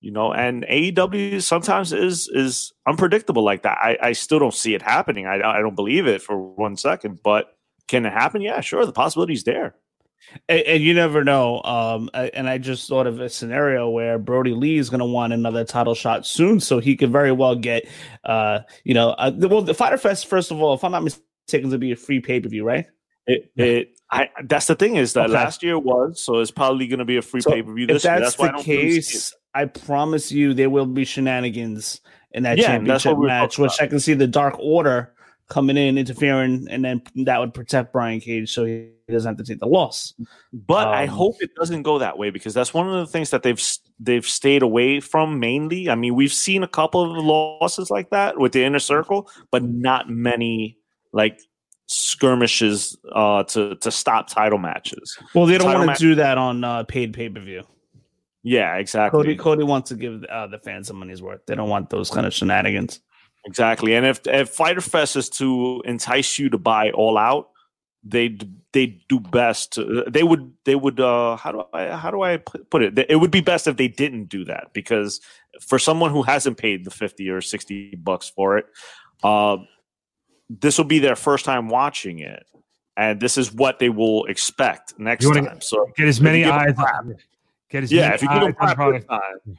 you 0.00 0.10
know. 0.10 0.32
And 0.32 0.64
AEW 0.64 1.40
sometimes 1.40 1.92
is 1.92 2.28
is 2.28 2.72
unpredictable 2.86 3.44
like 3.44 3.62
that. 3.62 3.78
I, 3.80 3.96
I 4.02 4.12
still 4.12 4.40
don't 4.40 4.52
see 4.52 4.74
it 4.74 4.82
happening. 4.82 5.26
I 5.26 5.36
I 5.36 5.60
don't 5.60 5.76
believe 5.76 6.08
it 6.08 6.20
for 6.20 6.36
one 6.36 6.76
second, 6.76 7.20
but 7.22 7.56
can 7.86 8.04
it 8.04 8.12
happen? 8.12 8.42
Yeah, 8.42 8.60
sure. 8.60 8.84
The 8.84 8.92
possibility's 8.92 9.44
there. 9.44 9.76
And, 10.48 10.60
and 10.62 10.82
you 10.82 10.94
never 10.94 11.24
know. 11.24 11.62
Um, 11.62 12.10
I- 12.14 12.30
and 12.34 12.48
I 12.48 12.58
just 12.58 12.88
thought 12.88 13.06
of 13.06 13.20
a 13.20 13.28
scenario 13.28 13.88
where 13.90 14.18
Brodie 14.18 14.54
Lee 14.54 14.78
is 14.78 14.90
going 14.90 15.00
to 15.00 15.06
want 15.06 15.32
another 15.32 15.64
title 15.64 15.94
shot 15.94 16.26
soon, 16.26 16.60
so 16.60 16.78
he 16.78 16.96
could 16.96 17.10
very 17.12 17.32
well 17.32 17.54
get, 17.54 17.86
uh, 18.24 18.60
you 18.84 18.94
know, 18.94 19.10
uh, 19.10 19.32
well, 19.36 19.62
the 19.62 19.74
Fyter 19.74 19.96
Fest. 19.98 20.26
First 20.26 20.50
of 20.50 20.60
all, 20.60 20.74
if 20.74 20.82
I'm 20.84 20.92
not 20.92 21.02
mistaken, 21.04 21.70
to 21.70 21.78
be 21.78 21.92
a 21.92 21.96
free 21.96 22.20
pay 22.20 22.40
per 22.40 22.48
view, 22.48 22.64
right? 22.64 22.86
It, 23.26 23.50
it 23.56 23.98
I 24.10 24.28
that's 24.44 24.66
the 24.66 24.74
thing 24.74 24.96
is 24.96 25.14
that 25.14 25.30
Okay. 25.30 25.32
last 25.32 25.62
year 25.62 25.78
was 25.78 26.22
so 26.22 26.40
it's 26.40 26.50
probably 26.50 26.86
going 26.86 26.98
to 26.98 27.04
be 27.06 27.16
a 27.16 27.22
free 27.22 27.40
So 27.40 27.52
pay 27.52 27.62
per 27.62 27.72
view 27.72 27.86
if 27.88 28.02
that's 28.02 28.36
That's 28.36 28.38
why 28.38 28.48
I 28.48 28.52
the 28.52 28.58
don't 28.58 28.66
really 28.66 28.90
see 28.90 28.98
it. 28.98 29.02
case, 29.02 29.34
I 29.54 29.64
promise 29.66 30.30
you 30.32 30.52
there 30.52 30.68
will 30.70 30.84
be 30.86 31.04
shenanigans 31.04 32.00
in 32.32 32.42
that 32.42 32.58
Yeah, 32.58 32.68
championship 32.68 33.16
we 33.16 33.26
match, 33.28 33.58
which 33.58 33.80
I 33.80 33.86
can 33.86 34.00
see 34.00 34.14
the 34.14 34.26
Dark 34.26 34.56
Order 34.58 35.14
coming 35.48 35.76
in, 35.76 35.96
interfering, 35.96 36.66
and 36.70 36.84
then 36.84 37.02
that 37.24 37.38
would 37.38 37.54
protect 37.54 37.92
Brian 37.92 38.20
Cage 38.20 38.52
so 38.52 38.64
he 38.64 38.90
doesn't 39.12 39.28
have 39.28 39.36
to 39.36 39.44
take 39.44 39.60
the 39.60 39.66
loss. 39.66 40.14
But 40.52 40.88
I 40.88 41.02
Um, 41.02 41.08
hope 41.10 41.36
it 41.40 41.50
doesn't 41.54 41.82
go 41.82 41.98
that 41.98 42.16
way 42.16 42.30
because 42.30 42.54
that's 42.54 42.72
one 42.72 42.88
of 42.88 42.94
the 42.94 43.06
things 43.06 43.30
that 43.30 43.42
they've 43.42 43.62
they've 44.00 44.24
stayed 44.26 44.62
away 44.62 45.00
from 45.00 45.38
mainly. 45.38 45.90
I 45.90 45.94
mean, 45.94 46.14
we've 46.14 46.32
seen 46.32 46.62
a 46.62 46.68
couple 46.68 47.02
of 47.18 47.24
losses 47.24 47.90
like 47.90 48.10
that 48.10 48.38
with 48.38 48.52
the 48.52 48.64
inner 48.64 48.78
circle, 48.78 49.28
but 49.50 49.62
not 49.62 50.08
many 50.08 50.78
like 51.12 51.38
skirmishes 51.86 52.96
uh, 53.14 53.42
to 53.44 53.74
to 53.76 53.90
stop 53.90 54.28
title 54.28 54.58
matches. 54.58 55.18
Well, 55.34 55.46
they 55.46 55.58
don't 55.58 55.66
Title 55.66 55.80
want 55.80 55.86
match- 55.88 55.98
to 55.98 56.04
do 56.04 56.14
that 56.16 56.38
on 56.38 56.64
uh, 56.64 56.84
paid 56.84 57.12
pay 57.12 57.28
per 57.28 57.40
view. 57.40 57.62
Yeah, 58.42 58.76
exactly. 58.76 59.18
Cody 59.18 59.36
Cody 59.36 59.64
wants 59.64 59.88
to 59.90 59.96
give 59.96 60.24
uh, 60.24 60.46
the 60.46 60.58
fans 60.58 60.88
some 60.88 60.96
money's 60.98 61.22
worth. 61.22 61.40
They 61.46 61.54
don't 61.54 61.68
want 61.68 61.90
those 61.90 62.10
kind 62.10 62.26
of 62.26 62.32
shenanigans. 62.34 63.00
Exactly. 63.46 63.94
And 63.94 64.06
if 64.06 64.26
if 64.26 64.50
Fyter 64.50 64.80
Fest 64.80 65.16
is 65.16 65.28
to 65.30 65.82
entice 65.86 66.38
you 66.38 66.48
to 66.50 66.58
buy 66.58 66.90
all 66.90 67.16
out, 67.18 67.48
they 68.04 68.36
they 68.72 68.98
do 69.08 69.18
best. 69.18 69.78
They 70.08 70.22
would 70.22 70.52
they 70.64 70.74
would 70.74 71.00
uh 71.00 71.36
how 71.36 71.52
do 71.52 71.64
I 71.72 71.88
how 71.96 72.10
do 72.10 72.22
I 72.22 72.36
put 72.36 72.82
it? 72.82 72.98
It 73.08 73.16
would 73.16 73.30
be 73.30 73.40
best 73.40 73.66
if 73.66 73.76
they 73.76 73.88
didn't 73.88 74.24
do 74.26 74.44
that 74.44 74.72
because 74.72 75.20
for 75.60 75.78
someone 75.78 76.10
who 76.10 76.22
hasn't 76.22 76.58
paid 76.58 76.84
the 76.84 76.90
50 76.90 77.30
or 77.30 77.40
60 77.40 77.96
bucks 77.96 78.28
for 78.28 78.58
it, 78.58 78.66
uh 79.22 79.56
this 80.50 80.76
will 80.76 80.84
be 80.84 80.98
their 80.98 81.16
first 81.16 81.44
time 81.44 81.68
watching 81.68 82.18
it. 82.18 82.44
And 82.96 83.20
this 83.20 83.38
is 83.38 83.52
what 83.52 83.78
they 83.78 83.88
will 83.88 84.26
expect 84.26 84.98
next 84.98 85.24
time. 85.32 85.60
So 85.60 85.86
Get 85.96 86.06
as 86.06 86.20
many 86.20 86.44
eyes. 86.44 86.74
crap- 86.76 87.06
Get 87.70 87.84
as 87.84 87.90
yeah, 87.92 88.02
many 88.02 88.14
if 88.14 88.22
you 88.22 88.28
give 88.28 88.40
them 88.40 88.54
eyes 88.60 88.70
on 88.70 88.76
crap 88.76 89.08
time, 89.08 89.58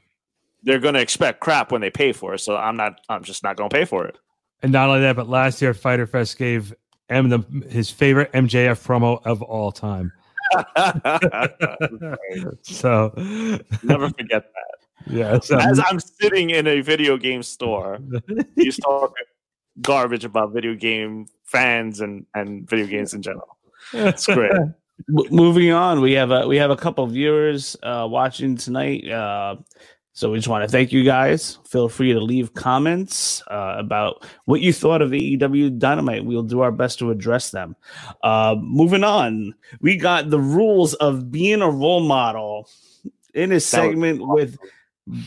they're 0.63 0.79
going 0.79 0.93
to 0.93 1.01
expect 1.01 1.39
crap 1.41 1.71
when 1.71 1.81
they 1.81 1.89
pay 1.89 2.13
for 2.13 2.33
it. 2.35 2.39
So 2.39 2.55
I'm 2.55 2.77
not. 2.77 3.01
I'm 3.09 3.23
just 3.23 3.43
not 3.43 3.57
going 3.57 3.69
to 3.69 3.75
pay 3.75 3.83
for 3.85 4.05
it. 4.05 4.17
And 4.63 4.71
not 4.71 4.87
only 4.87 5.01
that, 5.01 5.15
but 5.15 5.27
last 5.27 5.61
year 5.61 5.73
Fyter 5.73 6.07
Fest 6.07 6.37
gave 6.37 6.73
M 7.09 7.29
the, 7.29 7.39
his 7.69 7.89
favorite 7.89 8.31
MJF 8.33 8.85
promo 8.85 9.21
of 9.25 9.41
all 9.41 9.71
time. 9.71 10.11
so 12.61 13.11
never 13.83 14.09
forget 14.09 14.51
that. 14.53 14.75
Yeah. 15.07 15.39
So, 15.39 15.57
As 15.57 15.79
I'm 15.79 15.99
sitting 15.99 16.51
in 16.51 16.67
a 16.67 16.81
video 16.81 17.17
game 17.17 17.43
store, 17.43 17.99
he's 18.55 18.77
talking 18.77 19.25
garbage 19.81 20.25
about 20.25 20.53
video 20.53 20.75
game 20.75 21.27
fans 21.43 22.01
and, 22.01 22.25
and 22.33 22.67
video 22.69 22.87
games 22.87 23.13
in 23.13 23.21
general. 23.21 23.57
It's 23.93 24.25
great. 24.25 24.51
Moving 25.07 25.71
on, 25.71 25.99
we 25.99 26.13
have 26.13 26.31
a 26.31 26.47
we 26.47 26.55
have 26.55 26.71
a 26.71 26.77
couple 26.77 27.05
viewers 27.07 27.75
uh, 27.83 28.07
watching 28.09 28.55
tonight. 28.55 29.05
Uh, 29.09 29.57
so 30.15 30.31
we 30.31 30.37
just 30.37 30.47
want 30.47 30.63
to 30.63 30.69
thank 30.69 30.93
you 30.93 31.03
guys. 31.03 31.59
Feel 31.65 31.89
free 31.89 32.13
to 32.13 32.21
leave 32.21 32.53
comments 32.53 33.43
uh, 33.51 33.75
about 33.77 34.25
what 34.45 34.61
you 34.61 34.71
thought 34.71 35.01
of 35.01 35.11
AEW 35.11 35.77
Dynamite. 35.77 36.23
We'll 36.23 36.41
do 36.41 36.61
our 36.61 36.71
best 36.71 36.99
to 36.99 37.11
address 37.11 37.51
them. 37.51 37.75
Uh, 38.23 38.55
moving 38.57 39.03
on, 39.03 39.53
we 39.81 39.97
got 39.97 40.29
the 40.29 40.39
rules 40.39 40.93
of 40.95 41.33
being 41.33 41.61
a 41.61 41.69
role 41.69 41.99
model 41.99 42.69
in 43.33 43.51
a 43.51 43.59
segment 43.59 44.25
with 44.25 44.57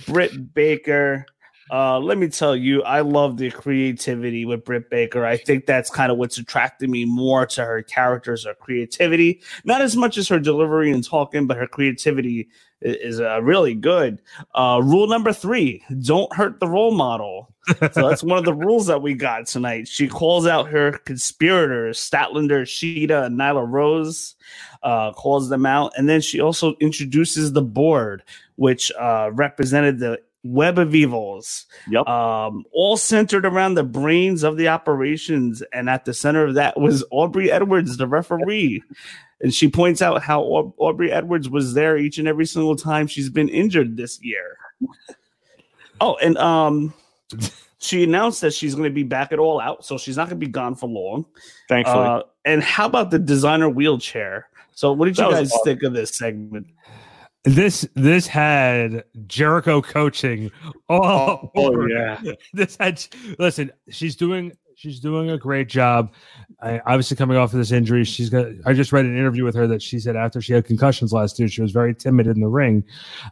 Britt 0.07 0.55
Baker. 0.55 1.27
Uh, 1.71 1.99
let 1.99 2.17
me 2.19 2.29
tell 2.29 2.57
you, 2.57 2.83
I 2.83 3.01
love 3.01 3.37
the 3.37 3.51
creativity 3.51 4.45
with 4.45 4.65
Britt 4.65 4.89
Baker. 4.91 5.27
I 5.27 5.37
think 5.37 5.67
that's 5.67 5.91
kind 5.91 6.11
of 6.11 6.17
what's 6.19 6.39
attracted 6.39 6.89
me 6.89 7.05
more 7.05 7.45
to 7.47 7.65
her 7.65 7.83
characters, 7.83 8.47
her 8.47 8.55
creativity, 8.55 9.43
not 9.65 9.83
as 9.83 9.95
much 9.97 10.17
as 10.17 10.29
her 10.29 10.39
delivery 10.39 10.91
and 10.91 11.05
talking, 11.05 11.47
but 11.47 11.57
her 11.59 11.67
creativity 11.67 12.49
i- 12.83 12.87
is 12.87 13.21
uh, 13.21 13.43
really 13.43 13.75
good. 13.75 14.23
Uh, 14.55 14.81
rule 14.83 15.07
number 15.09 15.33
three: 15.33 15.83
don't 16.03 16.33
hurt 16.35 16.59
the 16.61 16.69
role 16.69 16.93
model. 16.95 17.53
so 17.93 18.09
that's 18.09 18.23
one 18.23 18.39
of 18.39 18.47
the 18.47 18.55
rules 18.55 18.87
that 18.87 19.03
we 19.03 19.13
got 19.13 19.47
tonight. 19.47 19.87
She 19.87 20.09
calls 20.09 20.47
out 20.47 20.69
her 20.69 20.93
conspirators, 21.05 21.99
Statlander, 21.99 22.63
Shida, 22.63 23.27
and 23.27 23.39
Nyla 23.39 23.71
Rose, 23.71 24.37
uh, 24.83 25.13
calls 25.13 25.51
them 25.51 25.67
out. 25.67 25.93
And 25.99 26.09
then 26.09 26.23
she 26.23 26.41
also 26.41 26.77
introduces 26.81 27.53
the 27.53 27.61
board, 27.61 28.23
which 28.57 28.91
uh, 28.93 29.31
represented 29.35 29.99
the 29.99 30.19
Web 30.45 30.79
of 30.79 30.95
Evils, 30.95 31.67
Yep. 31.91 32.07
um, 32.07 32.65
all 32.73 32.97
centered 32.97 33.45
around 33.45 33.75
the 33.75 33.83
brains 33.83 34.43
of 34.45 34.57
the 34.57 34.69
operations. 34.69 35.63
And 35.73 35.91
at 35.91 36.05
the 36.05 36.15
center 36.15 36.45
of 36.45 36.55
that 36.55 36.79
was 36.81 37.05
Aubrey 37.11 37.51
Edwards, 37.51 37.97
the 37.97 38.07
referee. 38.07 38.83
And 39.41 39.53
she 39.55 39.69
points 39.69 40.01
out 40.03 40.23
how 40.23 40.43
Aubrey 40.79 41.11
Edwards 41.13 41.49
was 41.49 41.75
there 41.75 41.97
each 41.97 42.19
and 42.19 42.27
every 42.29 42.47
single 42.47 42.77
time 42.77 43.07
she's 43.07 43.31
been 43.31 43.49
injured 43.49 43.97
this 43.97 44.19
year. 44.23 44.57
Oh, 46.01 46.17
and 46.23 46.39
um, 46.39 46.95
she 47.79 48.05
announced 48.05 48.41
that 48.41 48.55
she's 48.55 48.75
going 48.75 48.89
to 48.89 48.95
be 48.95 49.03
back 49.03 49.33
at 49.33 49.39
all 49.39 49.61
out, 49.61 49.85
so 49.85 49.99
she's 49.99 50.17
not 50.17 50.29
going 50.29 50.41
to 50.41 50.47
be 50.47 50.51
gone 50.51 50.75
for 50.75 50.89
long. 50.89 51.25
Thankfully. 51.69 51.99
Uh, 52.07 52.23
and 52.45 52.63
how 52.63 52.87
about 52.87 53.11
the 53.11 53.19
designer 53.19 53.69
wheelchair? 53.69 54.49
So, 54.75 54.93
what 54.93 55.07
did 55.07 55.19
you 55.19 55.25
That 55.25 55.31
guys 55.33 55.51
awesome. 55.53 55.65
think 55.65 55.83
of 55.83 55.93
this 55.93 56.17
segment? 56.17 56.69
This 57.49 57.87
this 57.95 58.27
had 58.27 59.05
Jericho 59.27 59.81
coaching. 59.81 60.51
Oh, 60.89 61.51
oh, 61.57 61.87
yeah. 61.87 62.21
this 62.53 62.77
had 62.79 63.05
listen. 63.39 63.71
She's 63.89 64.17
doing 64.17 64.53
she's 64.79 65.01
doing 65.01 65.31
a 65.31 65.37
great 65.37 65.69
job. 65.69 66.13
I, 66.63 66.81
obviously, 66.87 67.17
coming 67.17 67.37
off 67.37 67.53
of 67.53 67.59
this 67.59 67.73
injury, 67.73 68.05
she's 68.05 68.31
got. 68.31 68.47
I 68.65 68.73
just 68.73 68.93
read 68.93 69.05
an 69.05 69.17
interview 69.17 69.45
with 69.45 69.55
her 69.55 69.67
that 69.67 69.83
she 69.83 69.99
said 69.99 70.17
after 70.17 70.41
she 70.41 70.53
had 70.53 70.65
concussions 70.65 71.13
last 71.13 71.39
year, 71.39 71.49
she 71.49 71.63
was 71.63 71.73
very 71.73 71.95
timid 71.95 72.27
in 72.27 72.41
the 72.41 72.49
ring. 72.49 72.85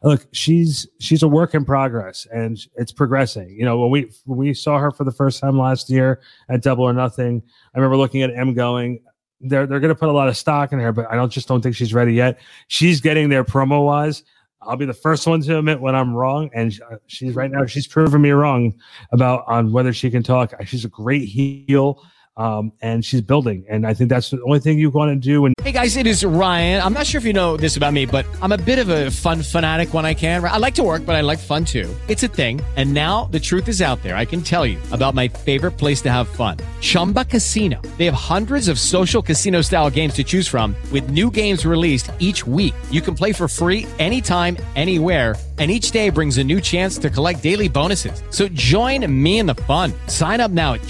Look, 0.03 0.27
she's 0.33 0.87
she's 0.99 1.23
a 1.23 1.29
work 1.29 1.55
in 1.55 1.65
progress, 1.65 2.27
and 2.33 2.59
it's 2.77 2.93
progressing. 2.93 3.51
You 3.51 3.65
know, 3.65 3.79
when 3.79 3.91
we 3.91 4.13
when 4.25 4.39
we 4.39 4.55
saw 4.55 4.79
her 4.79 4.91
for 4.91 5.05
the 5.05 5.13
first 5.13 5.41
time 5.41 5.59
last 5.59 5.89
year 5.89 6.21
at 6.49 6.63
Double 6.63 6.85
or 6.85 6.93
Nothing, 6.93 7.43
I 7.75 7.79
remember 7.79 7.97
looking 7.97 8.23
at 8.23 8.31
M 8.35 8.55
going. 8.55 9.01
They're 9.41 9.67
they're 9.67 9.81
going 9.81 9.95
to 9.95 9.99
put 9.99 10.09
a 10.09 10.13
lot 10.13 10.29
of 10.29 10.37
stock 10.37 10.73
in 10.73 10.79
her, 10.79 10.93
but 10.93 11.11
I 11.11 11.15
don't 11.15 11.31
just 11.31 11.49
don't 11.49 11.61
think 11.61 11.77
she's 11.77 11.93
ready 11.93 12.15
yet. 12.15 12.39
She's 12.69 13.01
getting 13.01 13.29
there 13.29 13.45
promo 13.45 13.85
wise. 13.85 14.23
I'll 14.63 14.77
be 14.77 14.87
the 14.87 14.95
first 14.95 15.27
one 15.27 15.41
to 15.43 15.59
admit 15.59 15.81
when 15.81 15.95
I'm 15.95 16.15
wrong, 16.15 16.51
and 16.55 16.73
uh, 16.91 16.97
she's 17.07 17.35
right 17.35 17.51
now 17.51 17.67
she's 17.67 17.87
proven 17.87 18.23
me 18.23 18.31
wrong 18.31 18.75
about 19.13 19.45
on 19.47 19.73
whether 19.73 19.93
she 19.93 20.11
can 20.11 20.23
talk. 20.23 20.55
She's 20.65 20.85
a 20.85 20.89
great 20.89 21.29
heel, 21.29 22.03
um, 22.37 22.73
and 22.81 23.05
she's 23.05 23.21
building, 23.21 23.65
and 23.69 23.87
I 23.87 23.95
think 23.95 24.11
that's 24.11 24.31
the 24.31 24.43
only 24.43 24.61
thing 24.61 24.79
you 24.79 24.91
want 24.91 25.11
to 25.11 25.17
do. 25.17 25.47
And 25.47 25.57
Hey 25.67 25.73
guys, 25.73 25.97
it 25.97 26.07
is 26.07 26.25
Ryan. 26.25 26.81
I'm 26.81 26.93
not 26.93 27.09
sure 27.09 27.19
if 27.19 27.25
you 27.25 27.33
know 27.33 27.57
this 27.57 27.77
about 27.77 27.93
me, 27.93 28.07
but 28.07 28.25
I'm 28.41 28.53
a 28.53 28.57
bit 28.57 28.79
of 28.79 28.89
a 28.89 29.11
fun 29.11 29.43
fanatic 29.43 29.93
when 29.93 30.07
I 30.07 30.15
can. 30.15 30.45
I 30.45 30.59
like 30.59 30.77
to 30.77 30.85
work, 30.85 31.05
but 31.05 31.17
I 31.17 31.23
like 31.23 31.41
fun 31.41 31.65
too. 31.65 31.93
It's 32.07 32.23
a 32.23 32.29
thing. 32.29 32.61
And 32.77 32.95
now 32.95 33.25
the 33.33 33.41
truth 33.41 33.67
is 33.67 33.83
out 33.83 34.01
there. 34.05 34.17
I 34.17 34.27
can 34.27 34.43
tell 34.43 34.65
you 34.65 34.79
about 34.93 35.15
my 35.15 35.27
favorite 35.27 35.73
place 35.73 36.01
to 36.03 36.13
have 36.13 36.29
fun 36.29 36.59
Chumba 36.81 37.25
Casino. 37.25 37.83
They 37.99 38.05
have 38.05 38.15
hundreds 38.15 38.69
of 38.69 38.79
social 38.79 39.21
casino 39.23 39.61
style 39.61 39.91
games 39.91 40.15
to 40.15 40.23
choose 40.23 40.47
from, 40.47 40.77
with 40.93 41.11
new 41.11 41.33
games 41.33 41.67
released 41.67 42.13
each 42.21 42.47
week. 42.47 42.75
You 42.93 43.01
can 43.01 43.17
play 43.17 43.33
for 43.33 43.49
free 43.49 43.87
anytime, 43.99 44.57
anywhere. 44.77 45.35
And 45.59 45.71
each 45.71 45.91
day 45.91 46.11
brings 46.11 46.37
a 46.37 46.45
new 46.45 46.61
chance 46.61 46.99
to 46.99 47.09
collect 47.09 47.43
daily 47.43 47.67
bonuses. 47.67 48.23
So 48.31 48.47
join 48.47 49.11
me 49.11 49.39
in 49.39 49.47
the 49.47 49.55
fun. 49.55 49.95
Sign 50.07 50.39
up 50.39 50.51
now 50.51 50.75
at 50.75 50.83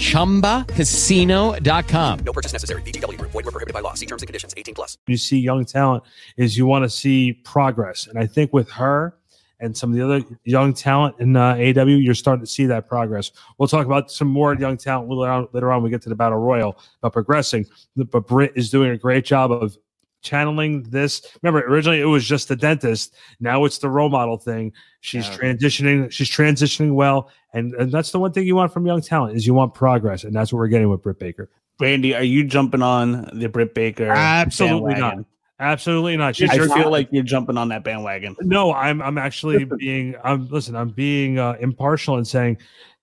chumbacasino.com. 1.37 2.19
No 2.19 2.33
purchase 2.33 2.53
necessary. 2.53 2.81
VGW 2.83 3.17
Group. 3.17 3.31
Void 3.31 3.45
were 3.45 3.51
prohibited 3.51 3.73
by 3.73 3.79
law. 3.79 3.93
See 3.93 4.05
terms 4.05 4.21
and 4.21 4.27
conditions. 4.27 4.53
18 4.57 4.75
plus. 4.75 4.97
you 5.07 5.17
see 5.17 5.39
young 5.39 5.65
talent 5.65 6.03
is 6.35 6.57
you 6.57 6.65
want 6.65 6.83
to 6.83 6.89
see 6.89 7.33
progress, 7.33 8.07
and 8.07 8.19
I 8.19 8.25
think 8.25 8.53
with 8.53 8.69
her. 8.71 9.15
And 9.59 9.75
some 9.75 9.89
of 9.89 9.95
the 9.95 10.05
other 10.05 10.23
young 10.43 10.71
talent 10.71 11.15
in 11.17 11.35
uh, 11.35 11.55
AEW, 11.55 12.03
you're 12.03 12.13
starting 12.13 12.45
to 12.45 12.51
see 12.51 12.67
that 12.67 12.87
progress. 12.87 13.31
We'll 13.57 13.67
talk 13.67 13.87
about 13.87 14.11
some 14.11 14.27
more 14.27 14.53
young 14.53 14.77
talent 14.77 15.09
later 15.09 15.31
on. 15.31 15.47
Later 15.51 15.71
on, 15.71 15.81
we 15.81 15.89
get 15.89 16.03
to 16.03 16.09
the 16.09 16.15
battle 16.15 16.37
royal 16.37 16.77
about 17.01 17.13
progressing. 17.13 17.65
But 17.95 18.27
Britt 18.27 18.53
is 18.55 18.69
doing 18.69 18.91
a 18.91 18.97
great 18.97 19.25
job 19.25 19.51
of 19.51 19.75
channeling 20.21 20.83
this. 20.83 21.21
Remember, 21.41 21.65
originally 21.67 22.01
it 22.01 22.05
was 22.05 22.25
just 22.25 22.47
the 22.47 22.55
dentist. 22.55 23.15
Now 23.39 23.65
it's 23.65 23.77
the 23.77 23.89
role 23.89 24.09
model 24.09 24.37
thing. 24.37 24.73
She's 25.01 25.27
Yeah. 25.29 25.37
transitioning. 25.37 26.11
She's 26.11 26.29
transitioning 26.29 26.93
well, 26.93 27.29
and, 27.53 27.73
and 27.75 27.91
that's 27.91 28.11
the 28.11 28.19
one 28.19 28.31
thing 28.33 28.45
you 28.45 28.55
want 28.55 28.73
from 28.73 28.85
young 28.85 29.01
talent 29.01 29.35
is 29.37 29.45
you 29.47 29.53
want 29.53 29.73
progress, 29.73 30.23
and 30.23 30.35
that's 30.35 30.51
what 30.51 30.59
we're 30.59 30.67
getting 30.67 30.89
with 30.89 31.01
Britt 31.03 31.19
Baker. 31.19 31.49
Brandy, 31.77 32.15
are 32.15 32.23
you 32.23 32.43
jumping 32.43 32.81
on 32.81 33.29
the 33.33 33.47
Britt 33.47 33.75
Baker? 33.75 34.07
Absolutely 34.09 34.93
bandwagon? 34.93 35.17
not. 35.19 35.25
Absolutely 35.59 36.17
not. 36.17 36.35
She's 36.35 36.51
I 36.51 36.57
feel 36.67 36.91
like 36.91 37.07
you're 37.11 37.23
jumping 37.23 37.57
on 37.57 37.69
that 37.69 37.83
bandwagon. 37.83 38.35
no. 38.41 38.73
I'm 38.73 39.01
I'm 39.01 39.17
actually 39.17 39.65
being. 39.79 40.15
I'm 40.23 40.47
listen. 40.49 40.75
I'm 40.75 40.89
being 40.89 41.39
uh, 41.39 41.55
impartial 41.59 42.17
and 42.17 42.27
saying. 42.27 42.57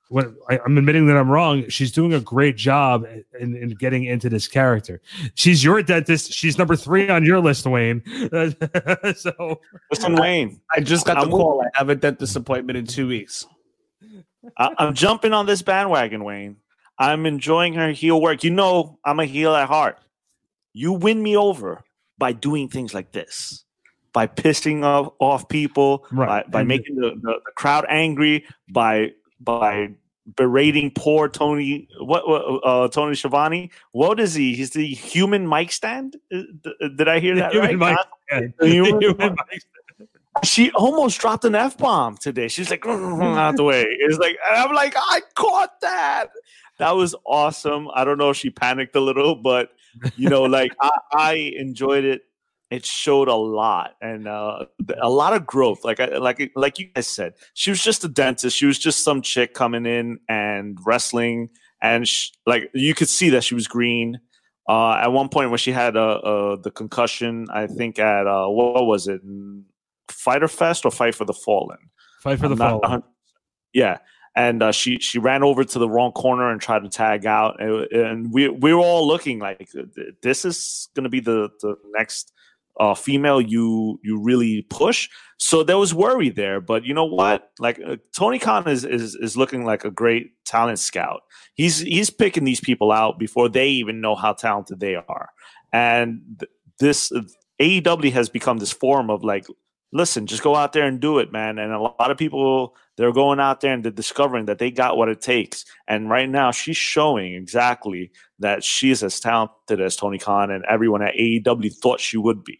When 0.08 0.36
I, 0.50 0.58
I'm 0.64 0.76
admitting 0.76 1.06
that 1.06 1.16
I'm 1.16 1.30
wrong, 1.30 1.68
she's 1.68 1.90
doing 1.90 2.12
a 2.12 2.20
great 2.20 2.56
job 2.56 3.06
in, 3.40 3.56
in 3.56 3.70
getting 3.70 4.04
into 4.04 4.28
this 4.28 4.46
character. 4.46 5.00
She's 5.34 5.64
your 5.64 5.82
dentist. 5.82 6.32
She's 6.32 6.58
number 6.58 6.76
three 6.76 7.08
on 7.08 7.24
your 7.24 7.40
list, 7.40 7.66
Wayne. 7.66 8.02
so 9.16 9.60
Listen, 9.90 10.14
Wayne, 10.16 10.60
I 10.74 10.80
just 10.80 11.06
got 11.06 11.14
the 11.14 11.20
I'm- 11.20 11.30
call. 11.30 11.62
I 11.62 11.78
have 11.78 11.88
a 11.88 11.94
dentist 11.96 12.36
appointment 12.36 12.76
in 12.76 12.86
two 12.86 13.08
weeks. 13.08 13.46
I, 14.58 14.70
I'm 14.78 14.94
jumping 14.94 15.32
on 15.32 15.46
this 15.46 15.62
bandwagon, 15.62 16.22
Wayne. 16.22 16.56
I'm 16.98 17.24
enjoying 17.26 17.74
her 17.74 17.90
heel 17.90 18.20
work. 18.20 18.44
You 18.44 18.50
know, 18.50 18.98
I'm 19.04 19.18
a 19.18 19.24
heel 19.24 19.54
at 19.54 19.68
heart. 19.68 19.98
You 20.74 20.92
win 20.92 21.22
me 21.22 21.36
over 21.36 21.82
by 22.18 22.32
doing 22.32 22.68
things 22.68 22.92
like 22.94 23.10
this, 23.12 23.64
by 24.12 24.26
pissing 24.26 24.84
off, 24.84 25.12
off 25.18 25.48
people, 25.48 26.06
Right. 26.12 26.44
by, 26.50 26.60
by 26.60 26.64
making 26.64 26.96
the, 26.96 27.10
the, 27.20 27.40
the 27.44 27.52
crowd 27.56 27.86
angry, 27.88 28.44
by 28.70 29.12
by 29.44 29.90
berating 30.36 30.90
poor 30.90 31.28
Tony. 31.28 31.86
What, 32.00 32.22
uh, 32.64 32.88
Tony 32.88 33.14
Schiavone? 33.14 33.70
What 33.92 34.18
is 34.18 34.34
he? 34.34 34.54
He's 34.54 34.70
the 34.70 34.86
human 34.86 35.48
mic 35.48 35.70
stand. 35.72 36.16
Uh, 36.34 36.42
Did 36.96 37.08
I 37.08 37.20
hear 37.20 37.36
that 37.36 37.52
Human 37.52 37.78
right? 37.78 37.98
mic- 38.32 38.54
The 38.58 38.68
human 38.68 39.00
Human 39.00 39.36
mic 39.50 39.62
she 40.42 40.72
almost 40.72 41.20
dropped 41.20 41.44
an 41.44 41.54
f 41.54 41.78
bomb 41.78 42.16
today. 42.16 42.48
She's 42.48 42.68
like 42.68 42.84
out 42.86 43.56
the 43.56 43.62
way. 43.62 43.84
It's 43.88 44.18
like 44.18 44.36
I'm 44.50 44.74
like 44.74 44.94
I 44.96 45.20
caught 45.34 45.80
that. 45.80 46.26
That 46.78 46.96
was 46.96 47.14
awesome. 47.24 47.88
I 47.94 48.04
don't 48.04 48.18
know 48.18 48.30
if 48.30 48.36
she 48.36 48.50
panicked 48.50 48.96
a 48.96 49.00
little, 49.00 49.36
but 49.36 49.70
you 50.16 50.28
know, 50.28 50.42
like 50.42 50.72
I, 50.80 50.90
I 51.12 51.32
enjoyed 51.56 52.04
it. 52.04 52.22
It 52.74 52.84
showed 52.84 53.28
a 53.28 53.36
lot 53.36 53.94
and 54.00 54.26
uh, 54.26 54.66
a 55.00 55.08
lot 55.08 55.32
of 55.32 55.46
growth. 55.46 55.84
Like 55.84 56.00
I, 56.00 56.16
like 56.16 56.50
like 56.56 56.80
you 56.80 56.88
guys 56.92 57.06
said, 57.06 57.34
she 57.54 57.70
was 57.70 57.80
just 57.80 58.02
a 58.02 58.08
dentist. 58.08 58.56
She 58.56 58.66
was 58.66 58.80
just 58.80 59.04
some 59.04 59.22
chick 59.22 59.54
coming 59.54 59.86
in 59.86 60.18
and 60.28 60.76
wrestling, 60.84 61.50
and 61.80 62.08
sh- 62.08 62.30
like 62.46 62.70
you 62.74 62.92
could 62.92 63.08
see 63.08 63.30
that 63.30 63.44
she 63.44 63.54
was 63.54 63.68
green. 63.68 64.18
Uh, 64.68 64.94
at 64.94 65.12
one 65.12 65.28
point 65.28 65.50
when 65.50 65.58
she 65.58 65.70
had 65.70 65.96
uh, 65.96 66.14
uh, 66.14 66.56
the 66.56 66.72
concussion, 66.72 67.46
I 67.52 67.68
think 67.68 68.00
at 68.00 68.26
uh, 68.26 68.48
what 68.48 68.86
was 68.86 69.06
it, 69.06 69.20
Fyter 70.08 70.48
Fest 70.48 70.84
or 70.84 70.90
Fight 70.90 71.14
for 71.14 71.24
the 71.24 71.32
Fallen? 71.32 71.78
Fight 72.22 72.40
for 72.40 72.48
the 72.48 72.54
I'm 72.54 72.58
Fallen. 72.58 72.80
100 72.80 73.02
Yeah, 73.72 73.98
and 74.34 74.64
uh, 74.64 74.72
she 74.72 74.98
she 74.98 75.20
ran 75.20 75.44
over 75.44 75.62
to 75.62 75.78
the 75.78 75.88
wrong 75.88 76.10
corner 76.10 76.50
and 76.50 76.60
tried 76.60 76.82
to 76.82 76.88
tag 76.88 77.24
out, 77.24 77.62
and, 77.62 77.86
and 77.92 78.32
we 78.32 78.48
we 78.48 78.74
were 78.74 78.80
all 78.80 79.06
looking 79.06 79.38
like 79.38 79.68
this 80.22 80.44
is 80.44 80.88
going 80.96 81.04
to 81.04 81.10
be 81.10 81.20
the 81.20 81.50
the 81.60 81.76
next 81.96 82.32
uh, 82.78 82.94
female 82.94 83.40
you 83.40 84.00
you 84.02 84.20
really 84.20 84.62
push. 84.62 85.08
So 85.38 85.62
there 85.62 85.78
was 85.78 85.92
worry 85.92 86.30
there, 86.30 86.60
but 86.60 86.84
you 86.84 86.94
know 86.94 87.04
what? 87.04 87.50
Like 87.58 87.80
uh, 87.84 87.96
Tony 88.16 88.38
Khan 88.38 88.68
is, 88.68 88.84
is 88.84 89.14
is 89.16 89.36
looking 89.36 89.64
like 89.64 89.84
a 89.84 89.90
great 89.90 90.32
talent 90.44 90.78
scout. 90.78 91.22
He's 91.54 91.80
he's 91.80 92.10
picking 92.10 92.44
these 92.44 92.60
people 92.60 92.92
out 92.92 93.18
before 93.18 93.48
they 93.48 93.68
even 93.68 94.00
know 94.00 94.14
how 94.14 94.32
talented 94.32 94.80
they 94.80 94.94
are, 94.94 95.30
and 95.72 96.20
th- 96.40 96.50
this 96.78 97.12
AEW 97.60 98.12
has 98.12 98.28
become 98.28 98.58
this 98.58 98.72
form 98.72 99.10
of 99.10 99.22
like, 99.22 99.46
listen, 99.92 100.26
just 100.26 100.42
go 100.42 100.56
out 100.56 100.72
there 100.72 100.86
and 100.86 101.00
do 101.00 101.18
it, 101.18 101.32
man. 101.32 101.58
And 101.58 101.72
a 101.72 101.80
lot 101.80 102.10
of 102.10 102.18
people 102.18 102.74
they're 102.96 103.12
going 103.12 103.40
out 103.40 103.60
there 103.60 103.72
and 103.72 103.84
they're 103.84 103.92
discovering 103.92 104.46
that 104.46 104.58
they 104.58 104.70
got 104.70 104.96
what 104.96 105.08
it 105.08 105.20
takes. 105.20 105.64
And 105.88 106.08
right 106.08 106.28
now, 106.28 106.50
she's 106.50 106.76
showing 106.76 107.34
exactly 107.34 108.12
that 108.38 108.62
she's 108.62 109.02
as 109.02 109.20
talented 109.20 109.80
as 109.80 109.96
Tony 109.96 110.18
Khan 110.18 110.50
and 110.50 110.64
everyone 110.68 111.02
at 111.02 111.14
AEW 111.14 111.74
thought 111.74 112.00
she 112.00 112.16
would 112.16 112.44
be. 112.44 112.58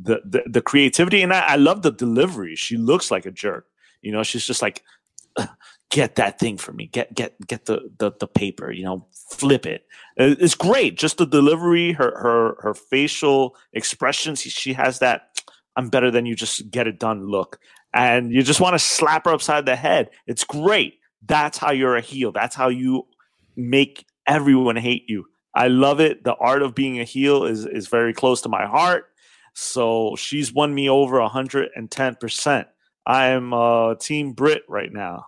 The 0.00 0.20
the, 0.24 0.42
the 0.46 0.62
creativity 0.62 1.22
and 1.22 1.32
I, 1.32 1.40
I 1.40 1.56
love 1.56 1.82
the 1.82 1.92
delivery. 1.92 2.56
She 2.56 2.76
looks 2.76 3.10
like 3.10 3.26
a 3.26 3.30
jerk. 3.30 3.66
You 4.02 4.12
know, 4.12 4.22
she's 4.22 4.46
just 4.46 4.60
like, 4.60 4.82
get 5.90 6.16
that 6.16 6.38
thing 6.38 6.58
for 6.58 6.72
me. 6.72 6.86
Get 6.86 7.14
get 7.14 7.34
get 7.46 7.66
the 7.66 7.90
the, 7.98 8.12
the 8.18 8.26
paper. 8.26 8.70
You 8.72 8.84
know, 8.84 9.06
flip 9.30 9.66
it. 9.66 9.86
Uh, 10.18 10.34
it's 10.38 10.54
great. 10.54 10.96
Just 10.96 11.18
the 11.18 11.26
delivery, 11.26 11.92
her 11.92 12.18
her 12.18 12.56
her 12.60 12.74
facial 12.74 13.56
expressions. 13.72 14.40
She 14.40 14.72
has 14.72 14.98
that. 14.98 15.40
I'm 15.76 15.88
better 15.88 16.10
than 16.10 16.26
you. 16.26 16.34
Just 16.34 16.70
get 16.70 16.86
it 16.86 16.98
done. 16.98 17.26
Look, 17.26 17.58
and 17.94 18.32
you 18.32 18.42
just 18.42 18.60
want 18.60 18.74
to 18.74 18.78
slap 18.78 19.24
her 19.24 19.32
upside 19.32 19.64
the 19.64 19.76
head. 19.76 20.10
It's 20.26 20.44
great. 20.44 20.98
That's 21.24 21.56
how 21.56 21.70
you're 21.70 21.96
a 21.96 22.00
heel. 22.00 22.32
That's 22.32 22.54
how 22.54 22.68
you 22.68 23.06
make 23.56 24.04
everyone 24.26 24.76
hate 24.76 25.04
you. 25.08 25.24
I 25.54 25.68
love 25.68 26.00
it. 26.00 26.24
The 26.24 26.34
art 26.34 26.62
of 26.62 26.74
being 26.74 27.00
a 27.00 27.04
heel 27.04 27.44
is 27.44 27.64
is 27.64 27.86
very 27.86 28.12
close 28.12 28.42
to 28.42 28.48
my 28.48 28.66
heart. 28.66 29.06
So 29.54 30.16
she's 30.16 30.52
won 30.52 30.74
me 30.74 30.90
over 30.90 31.18
110%. 31.18 32.66
I 33.06 33.26
am 33.26 33.54
uh, 33.54 33.94
Team 33.94 34.32
Brit 34.32 34.62
right 34.68 34.92
now. 34.92 35.26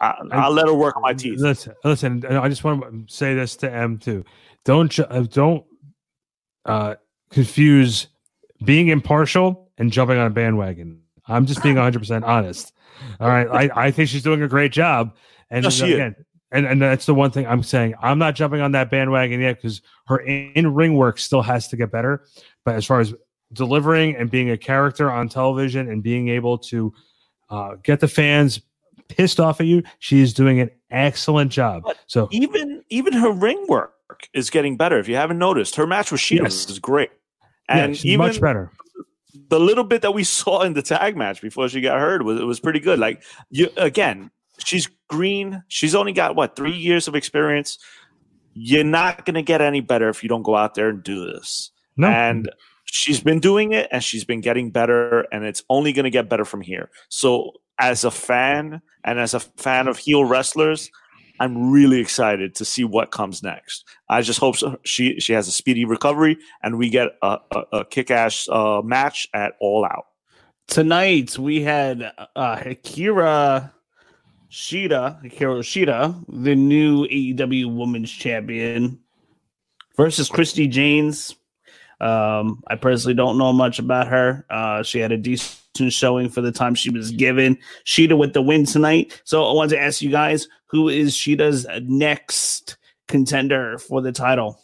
I, 0.00 0.48
will 0.48 0.52
let 0.52 0.66
her 0.66 0.74
work 0.74 0.96
on 0.96 1.02
my 1.02 1.14
teeth. 1.14 1.38
Listen, 1.38 1.74
listen. 1.84 2.26
I 2.26 2.48
just 2.48 2.64
want 2.64 3.08
to 3.08 3.14
say 3.14 3.34
this 3.34 3.54
to 3.56 3.72
M 3.72 3.98
too. 3.98 4.24
Don't 4.64 4.98
uh, 4.98 5.22
don't 5.22 5.64
uh, 6.66 6.96
confuse 7.30 8.08
being 8.64 8.88
impartial 8.88 9.70
and 9.78 9.92
jumping 9.92 10.18
on 10.18 10.26
a 10.26 10.30
bandwagon. 10.30 11.03
I'm 11.26 11.46
just 11.46 11.62
being 11.62 11.76
100 11.76 11.98
percent 11.98 12.24
honest. 12.24 12.72
All 13.20 13.28
right, 13.28 13.70
I, 13.70 13.86
I 13.86 13.90
think 13.90 14.08
she's 14.08 14.22
doing 14.22 14.42
a 14.42 14.48
great 14.48 14.72
job, 14.72 15.14
and 15.50 15.66
again, 15.66 16.14
and 16.52 16.66
and 16.66 16.80
that's 16.80 17.06
the 17.06 17.14
one 17.14 17.30
thing 17.30 17.46
I'm 17.46 17.62
saying. 17.62 17.94
I'm 18.00 18.18
not 18.18 18.34
jumping 18.34 18.60
on 18.60 18.72
that 18.72 18.90
bandwagon 18.90 19.40
yet 19.40 19.60
because 19.60 19.82
her 20.06 20.18
in 20.18 20.74
ring 20.74 20.94
work 20.96 21.18
still 21.18 21.42
has 21.42 21.68
to 21.68 21.76
get 21.76 21.90
better. 21.90 22.24
But 22.64 22.76
as 22.76 22.86
far 22.86 23.00
as 23.00 23.14
delivering 23.52 24.16
and 24.16 24.30
being 24.30 24.50
a 24.50 24.56
character 24.56 25.10
on 25.10 25.28
television 25.28 25.90
and 25.90 26.02
being 26.02 26.28
able 26.28 26.58
to 26.58 26.92
uh, 27.50 27.76
get 27.82 28.00
the 28.00 28.08
fans 28.08 28.60
pissed 29.08 29.40
off 29.40 29.60
at 29.60 29.66
you. 29.66 29.82
She's 29.98 30.34
doing 30.34 30.60
an 30.60 30.70
excellent 30.90 31.52
job. 31.52 31.84
But 31.84 31.98
so 32.06 32.28
even 32.30 32.82
even 32.90 33.12
her 33.14 33.32
ring 33.32 33.64
work 33.68 33.92
is 34.32 34.50
getting 34.50 34.76
better. 34.76 34.98
If 34.98 35.08
you 35.08 35.16
haven't 35.16 35.38
noticed, 35.38 35.76
her 35.76 35.86
match 35.86 36.10
with 36.10 36.20
Shida 36.20 36.42
yes. 36.42 36.66
was 36.66 36.78
great, 36.78 37.10
and 37.68 38.02
yeah, 38.04 38.12
even 38.12 38.26
much 38.26 38.40
better. 38.40 38.70
The 39.48 39.60
little 39.60 39.84
bit 39.84 40.02
that 40.02 40.14
we 40.14 40.24
saw 40.24 40.62
in 40.62 40.74
the 40.74 40.82
tag 40.82 41.16
match 41.16 41.40
before 41.40 41.68
she 41.68 41.80
got 41.80 41.98
hurt 41.98 42.24
was 42.24 42.40
it 42.40 42.44
was 42.44 42.60
pretty 42.60 42.80
good. 42.80 42.98
Like 42.98 43.22
you 43.50 43.70
again, 43.76 44.30
she's 44.64 44.88
green. 45.08 45.62
She's 45.68 45.94
only 45.94 46.12
got 46.12 46.36
what 46.36 46.56
three 46.56 46.76
years 46.76 47.08
of 47.08 47.14
experience. 47.14 47.78
You're 48.54 48.84
not 48.84 49.26
going 49.26 49.34
to 49.34 49.42
get 49.42 49.60
any 49.60 49.80
better 49.80 50.08
if 50.08 50.22
you 50.22 50.28
don't 50.28 50.44
go 50.44 50.54
out 50.54 50.74
there 50.74 50.88
and 50.88 51.02
do 51.02 51.24
this. 51.24 51.72
No. 51.96 52.06
And 52.08 52.50
she's 52.84 53.20
been 53.20 53.40
doing 53.40 53.72
it 53.72 53.88
and 53.90 54.02
she's 54.02 54.24
been 54.24 54.40
getting 54.40 54.70
better 54.70 55.22
and 55.32 55.44
it's 55.44 55.64
only 55.68 55.92
going 55.92 56.04
to 56.04 56.10
get 56.10 56.28
better 56.28 56.44
from 56.44 56.60
here. 56.60 56.90
So 57.08 57.52
as 57.78 58.04
a 58.04 58.10
fan 58.10 58.80
and 59.02 59.18
as 59.18 59.34
a 59.34 59.40
fan 59.40 59.88
of 59.88 59.98
heel 59.98 60.24
wrestlers, 60.24 60.90
I'm 61.40 61.70
really 61.70 61.98
excited 62.00 62.54
to 62.56 62.64
see 62.64 62.84
what 62.84 63.10
comes 63.10 63.42
next. 63.42 63.84
I 64.08 64.22
just 64.22 64.38
hope 64.38 64.56
so. 64.56 64.78
she 64.84 65.18
she 65.20 65.32
has 65.32 65.48
a 65.48 65.52
speedy 65.52 65.84
recovery 65.84 66.38
and 66.62 66.78
we 66.78 66.88
get 66.88 67.08
a, 67.22 67.38
a, 67.50 67.60
a 67.72 67.84
kick 67.84 68.10
ass 68.10 68.48
uh, 68.48 68.82
match 68.82 69.28
at 69.34 69.54
All 69.60 69.84
Out. 69.84 70.06
Tonight 70.66 71.38
we 71.38 71.62
had 71.62 72.12
uh, 72.36 72.56
Hikaru 72.56 73.70
Shida, 74.50 75.22
Hikaru 75.24 75.60
Shida, 75.62 76.24
the 76.28 76.54
new 76.54 77.06
AEW 77.08 77.76
Women's 77.76 78.10
Champion, 78.10 79.00
versus 79.96 80.28
Christi 80.28 80.68
Jaynes. 80.68 81.34
Um, 82.00 82.62
I 82.68 82.76
personally 82.76 83.14
don't 83.14 83.38
know 83.38 83.52
much 83.52 83.78
about 83.78 84.08
her. 84.08 84.44
Uh, 84.50 84.82
she 84.82 84.98
had 84.98 85.12
a 85.12 85.16
decent 85.16 85.92
showing 85.92 86.28
for 86.28 86.40
the 86.40 86.52
time 86.52 86.74
she 86.74 86.90
was 86.90 87.10
given. 87.10 87.58
Shida 87.84 88.16
with 88.16 88.32
the 88.32 88.42
win 88.42 88.66
tonight. 88.66 89.20
So 89.24 89.44
I 89.44 89.52
want 89.52 89.70
to 89.70 89.80
ask 89.80 90.02
you 90.02 90.10
guys, 90.10 90.48
who 90.66 90.88
is 90.88 91.14
Shida's 91.14 91.66
next 91.82 92.76
contender 93.08 93.78
for 93.78 94.00
the 94.00 94.12
title? 94.12 94.60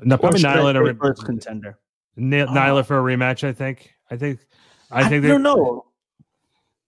No, 0.00 0.18
probably 0.18 0.40
Nyla 0.40 0.90
a 0.90 0.94
first 0.94 1.24
contender. 1.24 1.78
Nyla 2.18 2.80
uh, 2.80 2.82
for 2.82 2.98
a 2.98 3.16
rematch. 3.16 3.44
I 3.46 3.52
think. 3.52 3.92
I 4.10 4.16
think. 4.16 4.40
I 4.90 5.08
think. 5.08 5.24
I 5.24 5.28
don't 5.28 5.42
know. 5.42 5.86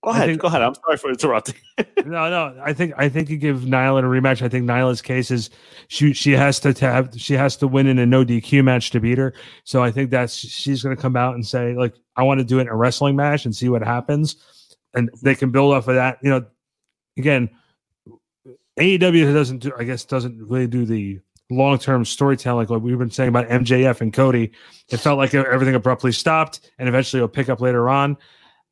Go 0.04 0.10
ahead. 0.10 0.28
Think, 0.28 0.42
go 0.42 0.48
ahead. 0.48 0.60
I'm 0.60 0.74
sorry 0.74 0.98
for 0.98 1.08
interrupting. 1.08 1.54
no, 2.04 2.28
no. 2.28 2.54
I 2.62 2.74
think 2.74 2.92
I 2.98 3.08
think 3.08 3.30
you 3.30 3.38
give 3.38 3.60
Nyla 3.60 4.00
a 4.00 4.02
rematch. 4.02 4.42
I 4.42 4.50
think 4.50 4.66
Nyla's 4.66 5.00
case 5.00 5.30
is 5.30 5.48
she 5.88 6.12
she 6.12 6.32
has 6.32 6.60
to 6.60 6.72
have 6.74 7.10
she 7.16 7.32
has 7.32 7.56
to 7.56 7.66
win 7.66 7.86
in 7.86 7.98
a 7.98 8.04
no 8.04 8.22
DQ 8.22 8.62
match 8.64 8.90
to 8.90 9.00
beat 9.00 9.16
her. 9.16 9.32
So 9.64 9.82
I 9.82 9.90
think 9.90 10.10
that's 10.10 10.34
she's 10.34 10.82
going 10.82 10.94
to 10.94 11.00
come 11.00 11.16
out 11.16 11.36
and 11.36 11.46
say 11.46 11.74
like 11.74 11.94
I 12.16 12.22
want 12.22 12.38
to 12.40 12.44
do 12.44 12.58
it 12.58 12.62
in 12.62 12.68
a 12.68 12.76
wrestling 12.76 13.16
match 13.16 13.46
and 13.46 13.56
see 13.56 13.70
what 13.70 13.82
happens, 13.82 14.36
and 14.92 15.10
they 15.22 15.34
can 15.34 15.50
build 15.50 15.72
off 15.72 15.88
of 15.88 15.94
that. 15.94 16.18
You 16.22 16.30
know, 16.30 16.46
again, 17.16 17.48
AEW 18.78 19.32
doesn't 19.32 19.60
do 19.60 19.72
I 19.78 19.84
guess 19.84 20.04
doesn't 20.04 20.38
really 20.46 20.66
do 20.66 20.84
the 20.84 21.20
long 21.50 21.78
term 21.78 22.04
storytelling 22.04 22.68
like 22.68 22.82
we've 22.82 22.98
been 22.98 23.10
saying 23.10 23.30
about 23.30 23.48
MJF 23.48 24.02
and 24.02 24.12
Cody. 24.12 24.52
It 24.90 24.98
felt 24.98 25.16
like 25.16 25.32
everything 25.32 25.74
abruptly 25.74 26.12
stopped 26.12 26.70
and 26.78 26.90
eventually 26.90 27.20
it'll 27.20 27.28
pick 27.28 27.48
up 27.48 27.62
later 27.62 27.88
on. 27.88 28.18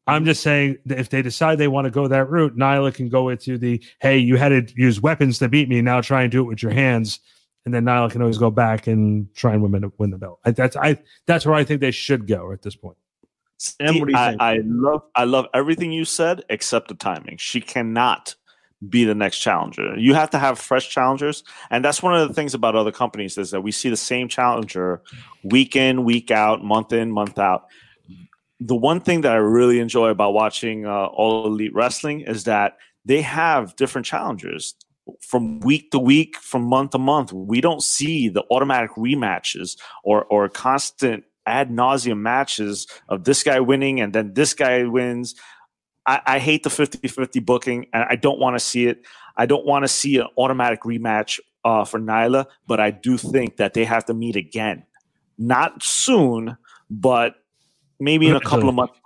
I'm 0.06 0.24
just 0.24 0.42
saying 0.42 0.78
that 0.86 0.98
if 0.98 1.10
they 1.10 1.22
decide 1.22 1.58
they 1.58 1.68
want 1.68 1.84
to 1.84 1.90
go 1.90 2.08
that 2.08 2.28
route, 2.28 2.56
Nyla 2.56 2.92
can 2.92 3.08
go 3.08 3.28
into 3.28 3.56
the 3.56 3.82
hey, 4.00 4.18
you 4.18 4.36
had 4.36 4.48
to 4.48 4.74
use 4.80 5.00
weapons 5.00 5.38
to 5.38 5.48
beat 5.48 5.68
me. 5.68 5.80
Now 5.80 6.00
try 6.00 6.22
and 6.22 6.32
do 6.32 6.40
it 6.40 6.48
with 6.48 6.62
your 6.62 6.72
hands, 6.72 7.20
and 7.64 7.72
then 7.72 7.84
Nyla 7.84 8.10
can 8.10 8.20
always 8.20 8.38
go 8.38 8.50
back 8.50 8.88
and 8.88 9.32
try 9.34 9.52
and 9.52 9.62
win, 9.62 9.92
win 9.98 10.10
the 10.10 10.18
belt. 10.18 10.40
I, 10.44 10.50
that's 10.50 10.76
I 10.76 10.98
that's 11.26 11.46
where 11.46 11.54
I 11.54 11.62
think 11.62 11.80
they 11.80 11.92
should 11.92 12.26
go 12.26 12.52
at 12.52 12.62
this 12.62 12.74
point. 12.74 12.96
Sam, 13.58 14.00
what 14.00 14.06
do 14.06 14.12
you 14.12 14.18
I, 14.18 14.30
think? 14.30 14.42
I 14.42 14.60
love 14.64 15.02
I 15.14 15.24
love 15.24 15.46
everything 15.54 15.92
you 15.92 16.04
said 16.04 16.42
except 16.48 16.88
the 16.88 16.94
timing. 16.94 17.36
She 17.38 17.60
cannot 17.60 18.34
be 18.88 19.04
the 19.04 19.14
next 19.14 19.38
challenger. 19.38 19.96
You 19.96 20.14
have 20.14 20.30
to 20.30 20.38
have 20.40 20.58
fresh 20.58 20.90
challengers, 20.90 21.44
and 21.70 21.84
that's 21.84 22.02
one 22.02 22.16
of 22.16 22.26
the 22.26 22.34
things 22.34 22.54
about 22.54 22.74
other 22.74 22.90
companies 22.90 23.38
is 23.38 23.52
that 23.52 23.60
we 23.60 23.70
see 23.70 23.88
the 23.88 23.96
same 23.96 24.26
challenger 24.26 25.00
week 25.44 25.76
in, 25.76 26.02
week 26.02 26.32
out, 26.32 26.64
month 26.64 26.92
in, 26.92 27.12
month 27.12 27.38
out 27.38 27.66
the 28.66 28.76
one 28.76 29.00
thing 29.00 29.22
that 29.22 29.32
I 29.32 29.36
really 29.36 29.80
enjoy 29.80 30.08
about 30.08 30.34
watching 30.34 30.86
uh, 30.86 31.06
All 31.06 31.46
Elite 31.46 31.74
Wrestling 31.74 32.20
is 32.20 32.44
that 32.44 32.76
they 33.04 33.20
have 33.22 33.74
different 33.76 34.06
challengers 34.06 34.74
from 35.20 35.58
week 35.60 35.90
to 35.90 35.98
week, 35.98 36.36
from 36.36 36.62
month 36.62 36.92
to 36.92 36.98
month. 36.98 37.32
We 37.32 37.60
don't 37.60 37.82
see 37.82 38.28
the 38.28 38.44
automatic 38.50 38.92
rematches 38.92 39.76
or 40.04 40.24
or 40.26 40.48
constant 40.48 41.24
ad 41.44 41.70
nauseum 41.70 42.18
matches 42.18 42.86
of 43.08 43.24
this 43.24 43.42
guy 43.42 43.58
winning 43.58 44.00
and 44.00 44.12
then 44.12 44.34
this 44.34 44.54
guy 44.54 44.84
wins. 44.84 45.34
I, 46.06 46.20
I 46.24 46.38
hate 46.38 46.62
the 46.62 46.70
50 46.70 47.08
50 47.08 47.40
booking 47.40 47.86
and 47.92 48.04
I 48.08 48.14
don't 48.14 48.38
want 48.38 48.54
to 48.54 48.60
see 48.60 48.86
it. 48.86 49.04
I 49.36 49.46
don't 49.46 49.66
want 49.66 49.82
to 49.84 49.88
see 49.88 50.18
an 50.18 50.28
automatic 50.36 50.82
rematch 50.82 51.40
uh, 51.64 51.84
for 51.84 51.98
Nyla, 51.98 52.46
but 52.68 52.78
I 52.78 52.92
do 52.92 53.16
think 53.16 53.56
that 53.56 53.74
they 53.74 53.84
have 53.84 54.04
to 54.06 54.14
meet 54.14 54.36
again. 54.36 54.84
Not 55.36 55.82
soon, 55.82 56.56
but 56.90 57.41
maybe 58.02 58.28
in 58.28 58.36
a 58.36 58.40
couple 58.40 58.68
of 58.68 58.74
months. 58.80 58.98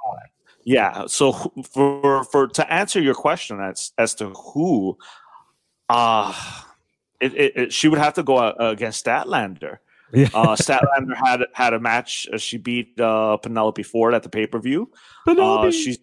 Yeah. 0.65 1.07
So 1.07 1.33
for 1.73 2.25
for 2.25 2.49
to 2.49 2.73
answer 2.73 3.01
your 3.01 3.15
question 3.15 3.61
as 3.61 3.93
as 3.99 4.15
to 4.17 4.31
who, 4.31 4.99
uh 5.89 6.35
it, 7.21 7.35
it, 7.35 7.57
it 7.57 7.73
she 7.73 7.89
would 7.89 7.99
have 7.99 8.15
to 8.15 8.23
go 8.23 8.37
uh, 8.37 8.55
against 8.59 9.05
Statlander. 9.05 9.79
Yeah. 10.13 10.29
Uh, 10.35 10.57
Statlander 10.57 11.17
had 11.17 11.43
had 11.53 11.73
a 11.73 11.81
match. 11.81 12.29
Uh, 12.33 12.39
she 12.39 12.59
beat 12.59 12.99
uh, 13.01 13.37
Penelope 13.39 13.83
Ford 13.83 14.15
at 14.15 14.23
the 14.23 14.29
pay 14.29 14.47
per 14.47 14.59
view. 14.59 14.91
Uh, 15.27 15.71
she's 15.71 15.99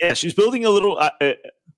yeah, 0.00 0.14
she's 0.14 0.34
building 0.34 0.64
a 0.64 0.70
little. 0.70 0.98
Uh, 0.98 1.10
uh 1.20 1.32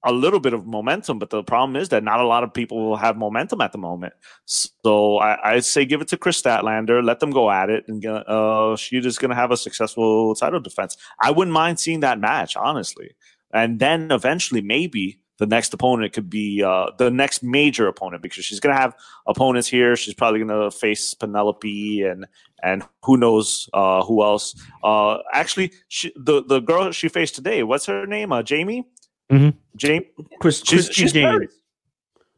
a 0.07 0.13
little 0.13 0.41
bit 0.41 0.55
of 0.55 0.67
momentum, 0.67 1.19
but 1.19 1.31
the 1.31 1.43
problem 1.43 1.77
is 1.77 1.89
that 1.91 2.05
not 2.05 2.21
a 2.21 2.27
lot 2.27 2.45
of 2.45 2.55
people 2.55 2.79
will 2.79 2.97
have 2.97 3.17
momentum 3.17 3.61
at 3.61 3.73
the 3.73 3.79
moment. 3.79 4.15
So 4.45 5.19
I, 5.19 5.57
I 5.57 5.61
say 5.61 5.85
give 5.85 6.01
it 6.01 6.09
to 6.09 6.17
Kris 6.17 6.41
Statlander, 6.41 7.05
let 7.05 7.19
them 7.21 7.33
go 7.33 7.51
at 7.51 7.69
it, 7.69 7.85
and 7.89 8.07
uh, 8.07 8.77
she's 8.77 9.03
just 9.03 9.21
going 9.21 9.31
to 9.31 9.35
have 9.35 9.51
a 9.51 9.57
successful 9.57 10.35
title 10.37 10.61
defense. 10.61 10.97
I 11.21 11.33
wouldn't 11.33 11.53
mind 11.53 11.81
seeing 11.81 12.01
that 12.01 12.21
match, 12.21 12.57
honestly. 12.57 13.17
And 13.53 13.81
then 13.81 14.13
eventually, 14.13 14.61
maybe 14.61 15.19
the 15.39 15.47
next 15.47 15.75
opponent 15.75 16.13
could 16.13 16.31
be 16.31 16.63
uh, 16.63 16.91
the 16.99 17.11
next 17.11 17.43
major 17.43 17.89
opponent 17.89 18.23
because 18.23 18.45
she's 18.45 18.61
going 18.61 18.75
to 18.75 18.81
have 18.81 18.95
opponents 19.27 19.69
here. 19.69 19.97
She's 19.97 20.15
probably 20.15 20.41
going 20.41 20.63
to 20.63 20.71
face 20.71 21.15
Penelope 21.15 22.03
and 22.03 22.27
and 22.63 22.83
who 23.03 23.17
knows 23.17 23.69
uh, 23.75 24.03
who 24.05 24.23
else. 24.23 24.55
Uh, 24.83 25.19
actually, 25.33 25.73
she, 25.89 26.13
the 26.17 26.43
the 26.45 26.61
girl 26.61 26.91
she 26.93 27.09
faced 27.09 27.35
today, 27.35 27.63
what's 27.63 27.87
her 27.87 28.07
name? 28.07 28.33
Uh, 28.33 28.43
Jamie. 28.43 28.87
Mm-hmm. 29.31 29.59
James, 29.77 30.07
Chris, 30.41 30.63
she's, 30.65 30.87
she's 30.87 31.13
very, 31.13 31.49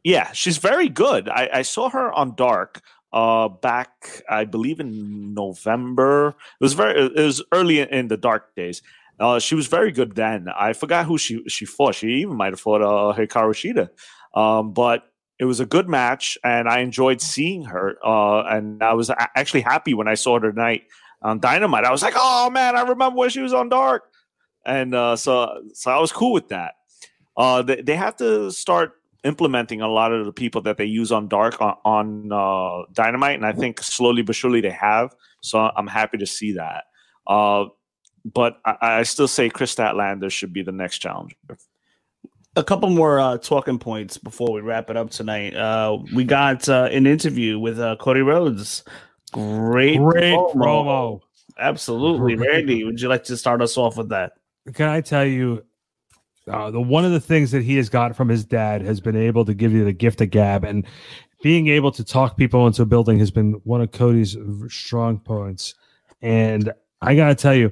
yeah, 0.03 0.31
she's 0.31 0.57
very 0.57 0.89
good. 0.89 1.29
I, 1.29 1.49
I, 1.53 1.61
saw 1.61 1.89
her 1.89 2.11
on 2.11 2.35
Dark 2.35 2.81
uh, 3.13 3.47
back, 3.47 4.23
I 4.29 4.45
believe, 4.45 4.79
in 4.79 5.33
November. 5.33 6.29
It 6.29 6.63
was 6.63 6.73
very, 6.73 6.99
it 7.05 7.15
was 7.15 7.43
early 7.51 7.79
in 7.79 8.07
the 8.07 8.17
dark 8.17 8.55
days. 8.55 8.81
Uh, 9.19 9.39
she 9.39 9.53
was 9.53 9.67
very 9.67 9.91
good 9.91 10.15
then. 10.15 10.47
I 10.55 10.73
forgot 10.73 11.05
who 11.05 11.17
she 11.17 11.43
she 11.47 11.65
fought. 11.65 11.95
She 11.95 12.07
even 12.21 12.37
might 12.37 12.53
have 12.53 12.59
fought 12.59 12.81
uh, 12.81 13.13
Hikaru 13.17 13.53
Shida. 13.53 13.89
Um, 14.39 14.71
but 14.73 15.03
it 15.39 15.45
was 15.45 15.59
a 15.59 15.65
good 15.65 15.89
match, 15.89 16.37
and 16.43 16.69
I 16.69 16.79
enjoyed 16.79 17.21
seeing 17.21 17.65
her. 17.65 17.97
Uh, 18.05 18.43
and 18.43 18.81
I 18.81 18.93
was 18.93 19.09
a- 19.09 19.37
actually 19.37 19.61
happy 19.61 19.93
when 19.93 20.07
I 20.07 20.13
saw 20.13 20.39
her 20.39 20.51
tonight 20.51 20.83
on 21.21 21.39
Dynamite. 21.39 21.83
I 21.83 21.91
was 21.91 22.01
like, 22.01 22.13
"Oh 22.15 22.49
man, 22.49 22.77
I 22.77 22.81
remember 22.81 23.17
when 23.17 23.29
she 23.29 23.41
was 23.41 23.53
on 23.53 23.67
Dark," 23.67 24.03
and 24.65 24.95
uh, 24.95 25.17
so 25.17 25.63
so 25.73 25.91
I 25.91 25.99
was 25.99 26.13
cool 26.13 26.31
with 26.31 26.49
that. 26.49 26.75
Uh, 27.39 27.61
they, 27.61 27.81
they 27.81 27.95
have 27.95 28.17
to 28.17 28.51
start 28.51 28.91
implementing 29.23 29.81
a 29.81 29.87
lot 29.87 30.11
of 30.11 30.25
the 30.25 30.33
people 30.33 30.61
that 30.61 30.77
they 30.77 30.85
use 30.85 31.11
on 31.11 31.27
Dark 31.27 31.61
on, 31.61 31.75
on 31.85 32.31
uh, 32.31 32.85
Dynamite, 32.93 33.35
and 33.35 33.45
I 33.45 33.53
think 33.53 33.81
slowly 33.81 34.21
but 34.21 34.35
surely 34.35 34.61
they 34.61 34.69
have. 34.69 35.15
So 35.41 35.71
I'm 35.75 35.87
happy 35.87 36.17
to 36.17 36.25
see 36.25 36.53
that. 36.53 36.83
Uh, 37.25 37.65
but 38.25 38.59
I, 38.65 38.75
I 38.81 39.03
still 39.03 39.27
say 39.27 39.49
Kris 39.49 39.73
Statlander 39.73 40.29
should 40.29 40.51
be 40.51 40.63
the 40.63 40.73
next 40.73 40.99
challenger. 40.99 41.35
a 42.57 42.63
couple 42.63 42.89
more 42.89 43.19
uh, 43.19 43.37
talking 43.37 43.79
points 43.79 44.17
before 44.17 44.51
we 44.51 44.59
wrap 44.61 44.89
it 44.89 44.97
up 44.97 45.09
tonight. 45.09 45.55
Uh, 45.55 45.97
we 46.13 46.25
got 46.25 46.67
uh, 46.67 46.89
an 46.91 47.07
interview 47.07 47.57
with 47.57 47.79
uh, 47.79 47.95
Cody 47.99 48.21
Rhodes. 48.21 48.83
Great, 49.31 49.97
Great 49.97 50.35
promo. 50.55 51.21
Absolutely, 51.57 52.35
Randy. 52.35 52.83
Would 52.83 52.99
you 52.99 53.07
like 53.09 53.23
to 53.25 53.37
start 53.37 53.61
us 53.61 53.77
off 53.77 53.95
with 53.97 54.09
that? 54.09 54.33
Can 54.73 54.89
I 54.89 55.01
tell 55.01 55.25
you, 55.25 55.63
uh, 56.49 56.71
the 56.71 56.81
one 56.81 57.05
of 57.05 57.11
the 57.11 57.19
things 57.19 57.51
that 57.51 57.63
he 57.63 57.75
has 57.77 57.89
got 57.89 58.15
from 58.15 58.29
his 58.29 58.43
dad 58.43 58.81
has 58.81 58.99
been 58.99 59.15
able 59.15 59.45
to 59.45 59.53
give 59.53 59.71
you 59.71 59.85
the 59.85 59.93
gift 59.93 60.21
of 60.21 60.29
gab, 60.29 60.63
and 60.63 60.85
being 61.41 61.67
able 61.67 61.91
to 61.91 62.03
talk 62.03 62.35
people 62.37 62.67
into 62.67 62.81
a 62.81 62.85
building 62.85 63.19
has 63.19 63.31
been 63.31 63.53
one 63.63 63.81
of 63.81 63.91
Cody's 63.91 64.35
strong 64.67 65.19
points. 65.19 65.75
And 66.21 66.71
I 67.01 67.15
gotta 67.15 67.35
tell 67.35 67.55
you, 67.55 67.71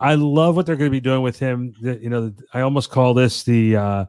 I 0.00 0.14
love 0.14 0.56
what 0.56 0.66
they're 0.66 0.76
going 0.76 0.90
to 0.90 0.96
be 0.96 1.00
doing 1.00 1.22
with 1.22 1.38
him. 1.38 1.72
The- 1.80 1.98
you 2.02 2.10
know, 2.10 2.32
I 2.52 2.60
almost 2.60 2.90
call 2.90 3.14
this 3.14 3.42
the, 3.44 3.76
uh, 3.76 4.04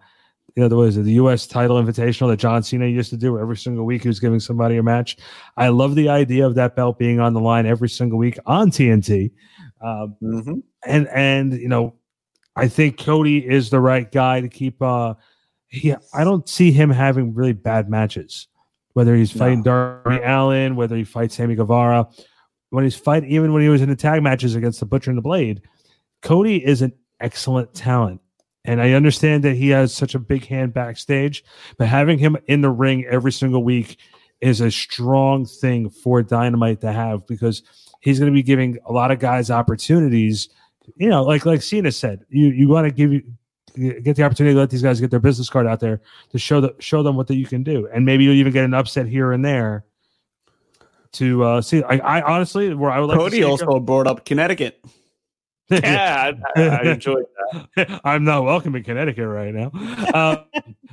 you 0.55 0.63
know, 0.63 0.67
the, 0.67 0.75
what 0.75 0.89
is 0.89 0.97
it, 0.97 1.03
the 1.03 1.13
U.S. 1.13 1.47
title 1.47 1.81
invitational 1.81 2.27
that 2.29 2.37
John 2.37 2.63
Cena 2.63 2.85
used 2.87 3.09
to 3.11 3.17
do 3.17 3.31
where 3.31 3.41
every 3.41 3.55
single 3.55 3.85
week 3.85 4.01
he 4.01 4.07
was 4.09 4.19
giving 4.19 4.39
somebody 4.39 4.75
a 4.77 4.83
match. 4.83 5.15
I 5.55 5.69
love 5.69 5.95
the 5.95 6.09
idea 6.09 6.45
of 6.45 6.55
that 6.55 6.75
belt 6.75 6.97
being 6.99 7.19
on 7.19 7.33
the 7.33 7.39
line 7.39 7.65
every 7.65 7.89
single 7.89 8.17
week 8.17 8.37
on 8.45 8.71
TNT. 8.71 9.31
Um, 9.81 10.63
And 10.85 11.07
and 11.09 11.53
you 11.53 11.67
know, 11.69 11.95
I 12.57 12.67
think 12.67 12.97
Cody 12.97 13.45
is 13.45 13.69
the 13.69 13.79
right 13.79 14.11
guy 14.11 14.41
to 14.41 14.49
keep. 14.49 14.81
Uh, 14.81 15.15
he, 15.67 15.93
I 16.13 16.23
don't 16.23 16.47
see 16.47 16.71
him 16.71 16.89
having 16.89 17.33
really 17.33 17.53
bad 17.53 17.89
matches. 17.89 18.47
Whether 18.93 19.15
he's 19.15 19.31
fighting 19.31 19.61
Darby 19.61 20.19
Allin, 20.23 20.75
whether 20.75 20.95
he 20.95 21.03
fights 21.03 21.35
Sammy 21.35 21.53
Guevara, 21.53 22.07
when 22.71 22.83
he's 22.83 22.95
fighting, 22.95 23.29
even 23.29 23.53
when 23.53 23.61
he 23.61 23.69
was 23.69 23.81
in 23.81 23.89
the 23.89 23.95
tag 23.95 24.23
matches 24.23 24.55
against 24.55 24.79
the 24.79 24.87
Butcher 24.87 25.11
and 25.11 25.17
the 25.17 25.21
Blade, 25.21 25.61
Cody 26.23 26.65
is 26.65 26.81
an 26.81 26.93
excellent 27.19 27.73
talent. 27.75 28.21
And 28.65 28.81
I 28.81 28.93
understand 28.93 29.43
that 29.43 29.55
he 29.55 29.69
has 29.69 29.93
such 29.93 30.15
a 30.15 30.19
big 30.19 30.45
hand 30.45 30.73
backstage, 30.73 31.43
but 31.77 31.87
having 31.87 32.17
him 32.17 32.37
in 32.47 32.61
the 32.61 32.69
ring 32.69 33.05
every 33.05 33.31
single 33.31 33.63
week 33.63 33.97
is 34.41 34.61
a 34.61 34.69
strong 34.69 35.45
thing 35.45 35.89
for 35.89 36.21
Dynamite 36.21 36.81
to 36.81 36.91
have 36.91 37.25
because 37.27 37.63
he's 38.01 38.19
going 38.19 38.31
to 38.31 38.35
be 38.35 38.43
giving 38.43 38.77
a 38.85 38.91
lot 38.91 39.11
of 39.11 39.19
guys 39.19 39.49
opportunities. 39.49 40.49
You 40.95 41.09
know, 41.09 41.23
like 41.23 41.45
like 41.45 41.61
Cena 41.61 41.91
said, 41.91 42.25
you 42.29 42.47
you 42.47 42.67
want 42.67 42.85
to 42.85 42.91
give 42.91 43.11
you 43.11 43.23
get 43.77 44.15
the 44.15 44.23
opportunity 44.23 44.53
to 44.53 44.59
let 44.59 44.69
these 44.69 44.81
guys 44.81 44.99
get 44.99 45.11
their 45.11 45.19
business 45.19 45.49
card 45.49 45.67
out 45.67 45.79
there 45.79 46.01
to 46.31 46.39
show 46.39 46.61
the 46.61 46.75
show 46.79 47.03
them 47.03 47.15
what 47.15 47.27
that 47.27 47.35
you 47.35 47.45
can 47.45 47.63
do, 47.63 47.87
and 47.93 48.05
maybe 48.05 48.23
you'll 48.23 48.35
even 48.35 48.53
get 48.53 48.65
an 48.65 48.73
upset 48.73 49.07
here 49.07 49.31
and 49.31 49.43
there. 49.43 49.85
To 51.13 51.43
uh, 51.43 51.61
see, 51.61 51.83
I, 51.83 51.97
I 51.97 52.21
honestly, 52.21 52.73
where 52.73 52.91
I 52.91 52.99
would 52.99 53.07
like 53.07 53.17
to 53.17 53.23
Cody 53.23 53.37
see 53.37 53.43
also 53.43 53.65
go- 53.65 53.79
brought 53.79 54.07
up 54.07 54.25
Connecticut. 54.25 54.83
Yeah, 55.69 56.31
I, 56.55 56.61
I 56.61 56.81
enjoyed 56.83 57.25
that. 57.75 57.99
I'm 58.05 58.23
not 58.23 58.45
welcome 58.45 58.73
in 58.77 58.83
Connecticut 58.83 59.27
right 59.27 59.53
now. 59.53 59.71
Uh, 60.13 60.37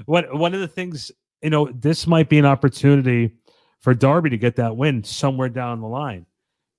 one 0.06 0.24
one 0.36 0.52
of 0.52 0.60
the 0.60 0.66
things, 0.66 1.12
you 1.42 1.50
know, 1.50 1.66
this 1.72 2.08
might 2.08 2.28
be 2.28 2.40
an 2.40 2.44
opportunity 2.44 3.30
for 3.78 3.94
Darby 3.94 4.30
to 4.30 4.36
get 4.36 4.56
that 4.56 4.76
win 4.76 5.04
somewhere 5.04 5.48
down 5.48 5.80
the 5.80 5.86
line 5.86 6.26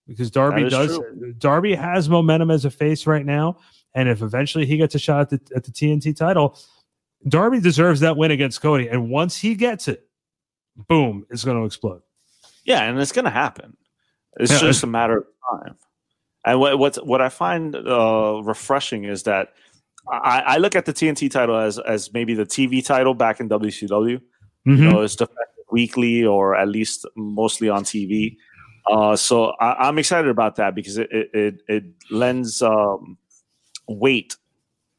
because 0.07 0.31
Darby 0.31 0.69
does. 0.69 0.97
true. 0.97 1.33
Darby 1.37 1.75
has 1.75 2.09
momentum 2.09 2.51
as 2.51 2.65
a 2.65 2.71
face 2.71 3.07
right 3.07 3.25
now, 3.25 3.57
and 3.93 4.07
if 4.09 4.21
eventually 4.21 4.65
he 4.65 4.77
gets 4.77 4.95
a 4.95 4.99
shot 4.99 5.21
at 5.21 5.29
the, 5.45 5.55
at 5.55 5.63
the 5.63 5.71
TNT 5.71 6.15
title, 6.15 6.57
Darby 7.27 7.59
deserves 7.59 8.01
that 8.01 8.17
win 8.17 8.31
against 8.31 8.61
Cody. 8.61 8.87
And 8.87 9.09
once 9.09 9.37
he 9.37 9.55
gets 9.55 9.87
it, 9.87 10.07
boom, 10.87 11.25
it's 11.29 11.43
going 11.43 11.57
to 11.59 11.65
explode. 11.65 12.01
Yeah, 12.65 12.83
and 12.83 12.99
it's 12.99 13.11
going 13.11 13.25
to 13.25 13.31
happen. 13.31 13.75
It's 14.37 14.51
Yeah. 14.51 14.59
just 14.59 14.83
a 14.83 14.87
matter 14.87 15.17
of 15.19 15.25
time. 15.63 15.75
And 16.45 16.59
what 16.59 16.77
what 16.77 16.95
what 17.07 17.21
I 17.21 17.29
find 17.29 17.75
uh, 17.75 18.41
refreshing 18.43 19.05
is 19.05 19.23
that 19.23 19.53
I, 20.11 20.43
I 20.45 20.57
look 20.57 20.75
at 20.75 20.85
the 20.85 20.93
TNT 20.93 21.31
title 21.31 21.55
as 21.57 21.79
as 21.79 22.13
maybe 22.13 22.35
the 22.35 22.45
TV 22.45 22.85
title 22.85 23.15
back 23.15 23.39
in 23.39 23.49
WCW. 23.49 24.21
Mhm. 24.67 24.77
You 24.77 24.89
know, 24.91 25.01
it's 25.01 25.15
defended 25.15 25.39
weekly 25.71 26.23
or 26.23 26.55
at 26.55 26.67
least 26.67 27.05
mostly 27.15 27.69
on 27.69 27.83
TV. 27.83 28.35
Uh, 28.89 29.15
so 29.15 29.51
I, 29.59 29.87
I'm 29.87 29.97
excited 29.97 30.29
about 30.29 30.55
that 30.57 30.75
because 30.75 30.97
it 30.97 31.09
it 31.11 31.29
it, 31.33 31.61
it 31.67 31.83
lends 32.11 32.61
um, 32.61 33.17
weight 33.87 34.35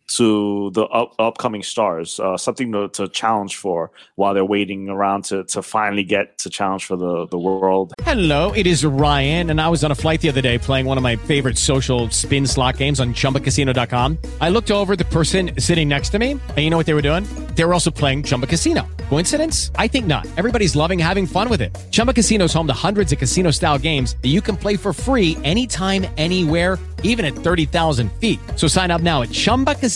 to 0.09 0.71
the 0.71 0.85
up, 0.85 1.15
upcoming 1.19 1.63
stars, 1.63 2.21
uh, 2.21 2.37
something 2.37 2.73
to, 2.73 2.89
to 2.91 3.09
challenge 3.09 3.57
for 3.57 3.91
while 4.15 4.35
they're 4.35 4.45
waiting 4.45 4.89
around 4.89 5.25
to 5.25 5.45
to 5.45 5.63
finally 5.63 6.05
get 6.05 6.39
to 6.39 6.51
challenge 6.51 6.85
for 6.85 6.97
the 6.97 7.27
the 7.27 7.39
world 7.39 7.93
Hello, 8.03 8.53
it 8.53 8.67
is 8.67 8.85
Ryan, 8.85 9.51
and 9.51 9.61
I 9.61 9.69
was 9.69 9.83
on 9.83 9.91
a 9.91 9.95
flight 9.95 10.21
the 10.21 10.29
other 10.29 10.41
day 10.41 10.59
playing 10.59 10.87
one 10.87 10.97
of 10.97 11.03
my 11.03 11.17
favorite 11.17 11.59
social 11.59 12.09
spin 12.11 12.47
slot 12.47 12.77
games 12.77 13.01
on 13.01 13.15
chumbacasino.com. 13.15 14.19
I 14.41 14.49
looked 14.49 14.71
over 14.71 14.95
the 14.95 15.07
person 15.07 15.59
sitting 15.59 15.89
next 15.89 16.11
to 16.11 16.19
me, 16.19 16.33
and 16.33 16.59
you 16.59 16.71
know 16.71 16.77
what 16.77 16.87
they 16.87 16.95
were 16.95 17.03
doing? 17.03 17.25
They 17.57 17.65
were 17.65 17.73
also 17.73 17.91
playing 17.91 18.23
Chumba 18.25 18.47
Casino. 18.47 18.87
Coincidence? 19.09 19.73
I 19.77 19.89
think 19.89 20.07
not. 20.07 20.27
Everybody's 20.37 20.77
loving 20.77 20.99
having 20.99 21.27
fun 21.27 21.49
with 21.49 21.61
it. 21.61 21.77
Chumba 21.91 22.13
Casino 22.13 22.45
is 22.45 22.53
home 22.53 22.67
to 22.69 22.73
hundreds 22.73 23.13
of 23.13 23.19
casino 23.19 23.51
style 23.51 23.79
games 23.79 24.17
that 24.23 24.29
you 24.29 24.41
can 24.41 24.57
play 24.57 24.77
for 24.77 24.93
free 24.93 25.37
anytime, 25.43 26.07
anywhere, 26.17 26.79
even 27.03 27.25
at 27.25 27.35
30,000 27.35 28.11
feet. 28.21 28.39
So 28.57 28.69
sign 28.69 28.91
up 28.91 29.01
now 29.01 29.23
at 29.23 29.31
chumbacasino.com 29.31 29.96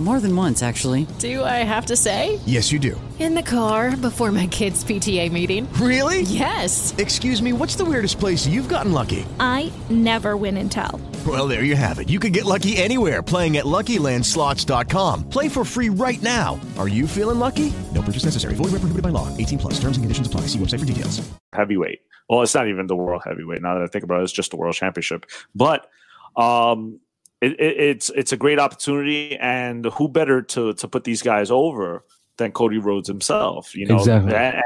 More 0.00 0.18
than 0.18 0.34
once, 0.34 0.60
actually. 0.62 1.06
Do 1.20 1.44
I 1.44 1.62
have 1.62 1.86
to 1.86 1.94
say? 1.96 2.40
Yes, 2.46 2.72
you 2.72 2.80
do. 2.80 3.00
In 3.20 3.36
the 3.36 3.42
car 3.42 3.96
before 3.96 4.32
my 4.32 4.48
kids' 4.48 4.82
PTA 4.82 5.30
meeting. 5.30 5.72
Really? 5.74 6.22
Yes. 6.22 6.92
Excuse 6.98 7.40
me, 7.40 7.52
what's 7.52 7.76
the 7.76 7.84
weirdest 7.84 8.18
place 8.18 8.44
you've 8.44 8.68
gotten 8.68 8.90
lucky? 8.92 9.24
I 9.38 9.72
never 9.90 10.36
win 10.36 10.56
and 10.56 10.70
tell. 10.70 11.00
Well, 11.24 11.46
there 11.46 11.62
you 11.62 11.76
have 11.76 12.00
it. 12.00 12.08
You 12.10 12.18
can 12.18 12.32
get 12.32 12.44
lucky 12.44 12.76
anywhere 12.76 13.22
playing 13.22 13.56
at 13.56 13.66
LuckyLandSlots.com. 13.66 15.28
Play 15.28 15.48
for 15.48 15.64
free 15.64 15.90
right 15.90 16.20
now. 16.22 16.60
Are 16.76 16.88
you 16.88 17.06
feeling 17.06 17.38
lucky? 17.38 17.72
No 17.94 18.02
purchase 18.02 18.24
necessary. 18.24 18.54
Void 18.56 18.72
where 18.72 18.80
prohibited 18.80 19.02
by 19.04 19.10
law. 19.10 19.34
18 19.36 19.58
plus. 19.60 19.74
Terms 19.74 19.96
and 19.96 20.02
conditions 20.02 20.26
apply. 20.26 20.42
See 20.48 20.58
website 20.58 20.80
for 20.80 20.86
details. 20.86 21.22
heavyweight. 21.52 22.00
Well, 22.28 22.42
it's 22.42 22.54
not 22.54 22.66
even 22.66 22.88
the 22.88 22.96
world 22.96 23.22
heavyweight. 23.24 23.62
Now 23.62 23.74
that 23.74 23.82
I 23.84 23.86
think 23.86 24.02
about 24.02 24.20
it, 24.20 24.24
it's 24.24 24.32
just 24.32 24.50
the 24.50 24.56
world 24.56 24.74
championship. 24.74 25.24
But 25.54 25.88
um, 26.36 26.98
it, 27.44 27.60
it, 27.60 27.76
it's 27.80 28.10
it's 28.10 28.32
a 28.32 28.36
great 28.36 28.58
opportunity, 28.58 29.36
and 29.36 29.84
who 29.86 30.08
better 30.08 30.42
to 30.42 30.74
to 30.74 30.88
put 30.88 31.04
these 31.04 31.22
guys 31.22 31.50
over 31.50 32.04
than 32.36 32.52
Cody 32.52 32.78
Rhodes 32.78 33.08
himself? 33.08 33.74
You 33.74 33.86
know, 33.86 33.96
Exactly. 33.98 34.34
and, 34.34 34.62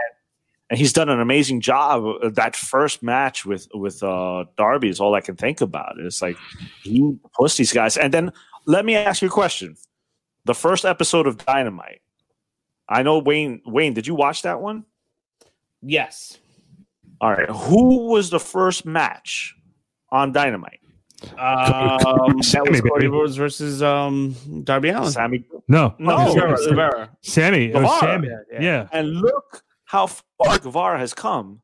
and 0.70 0.78
he's 0.78 0.92
done 0.92 1.08
an 1.08 1.20
amazing 1.20 1.60
job. 1.60 2.04
That 2.34 2.56
first 2.56 3.02
match 3.02 3.44
with 3.46 3.68
with 3.74 4.02
uh, 4.02 4.44
Darby 4.56 4.88
is 4.88 5.00
all 5.00 5.14
I 5.14 5.20
can 5.20 5.36
think 5.36 5.60
about. 5.60 5.98
It's 5.98 6.22
like 6.22 6.36
he 6.82 7.16
pushed 7.38 7.58
these 7.58 7.72
guys, 7.72 7.96
and 7.96 8.12
then 8.12 8.32
let 8.66 8.84
me 8.84 8.94
ask 8.96 9.22
you 9.22 9.28
a 9.28 9.30
question: 9.30 9.76
the 10.44 10.54
first 10.54 10.84
episode 10.84 11.26
of 11.26 11.38
Dynamite. 11.44 12.00
I 12.88 13.02
know 13.02 13.18
Wayne. 13.18 13.60
Wayne, 13.66 13.92
did 13.94 14.06
you 14.06 14.14
watch 14.14 14.42
that 14.42 14.60
one? 14.60 14.84
Yes. 15.82 16.38
All 17.20 17.30
right. 17.30 17.48
Who 17.50 18.06
was 18.08 18.30
the 18.30 18.40
first 18.40 18.86
match 18.86 19.54
on 20.10 20.32
Dynamite? 20.32 20.80
Um, 21.22 22.36
that 22.36 22.44
Sammy, 22.44 22.70
was 22.70 22.80
Cody 22.80 22.92
baby. 22.94 23.08
Rhodes 23.08 23.36
versus 23.36 23.82
um, 23.82 24.34
Darby 24.64 24.90
Allin. 24.90 25.10
Sammy. 25.10 25.44
No, 25.66 25.94
No, 25.98 26.16
Guevara, 26.32 26.56
Sammy. 26.56 26.70
Guevara. 26.70 27.10
Sammy. 27.22 27.64
It 27.66 27.74
was 27.74 27.82
Guevara. 27.82 28.00
Sammy. 28.00 28.28
Yeah, 28.52 28.60
Yeah. 28.62 28.88
And 28.92 29.16
look 29.20 29.62
how 29.84 30.06
far 30.06 30.58
Guevara 30.58 30.98
has 30.98 31.14
come 31.14 31.60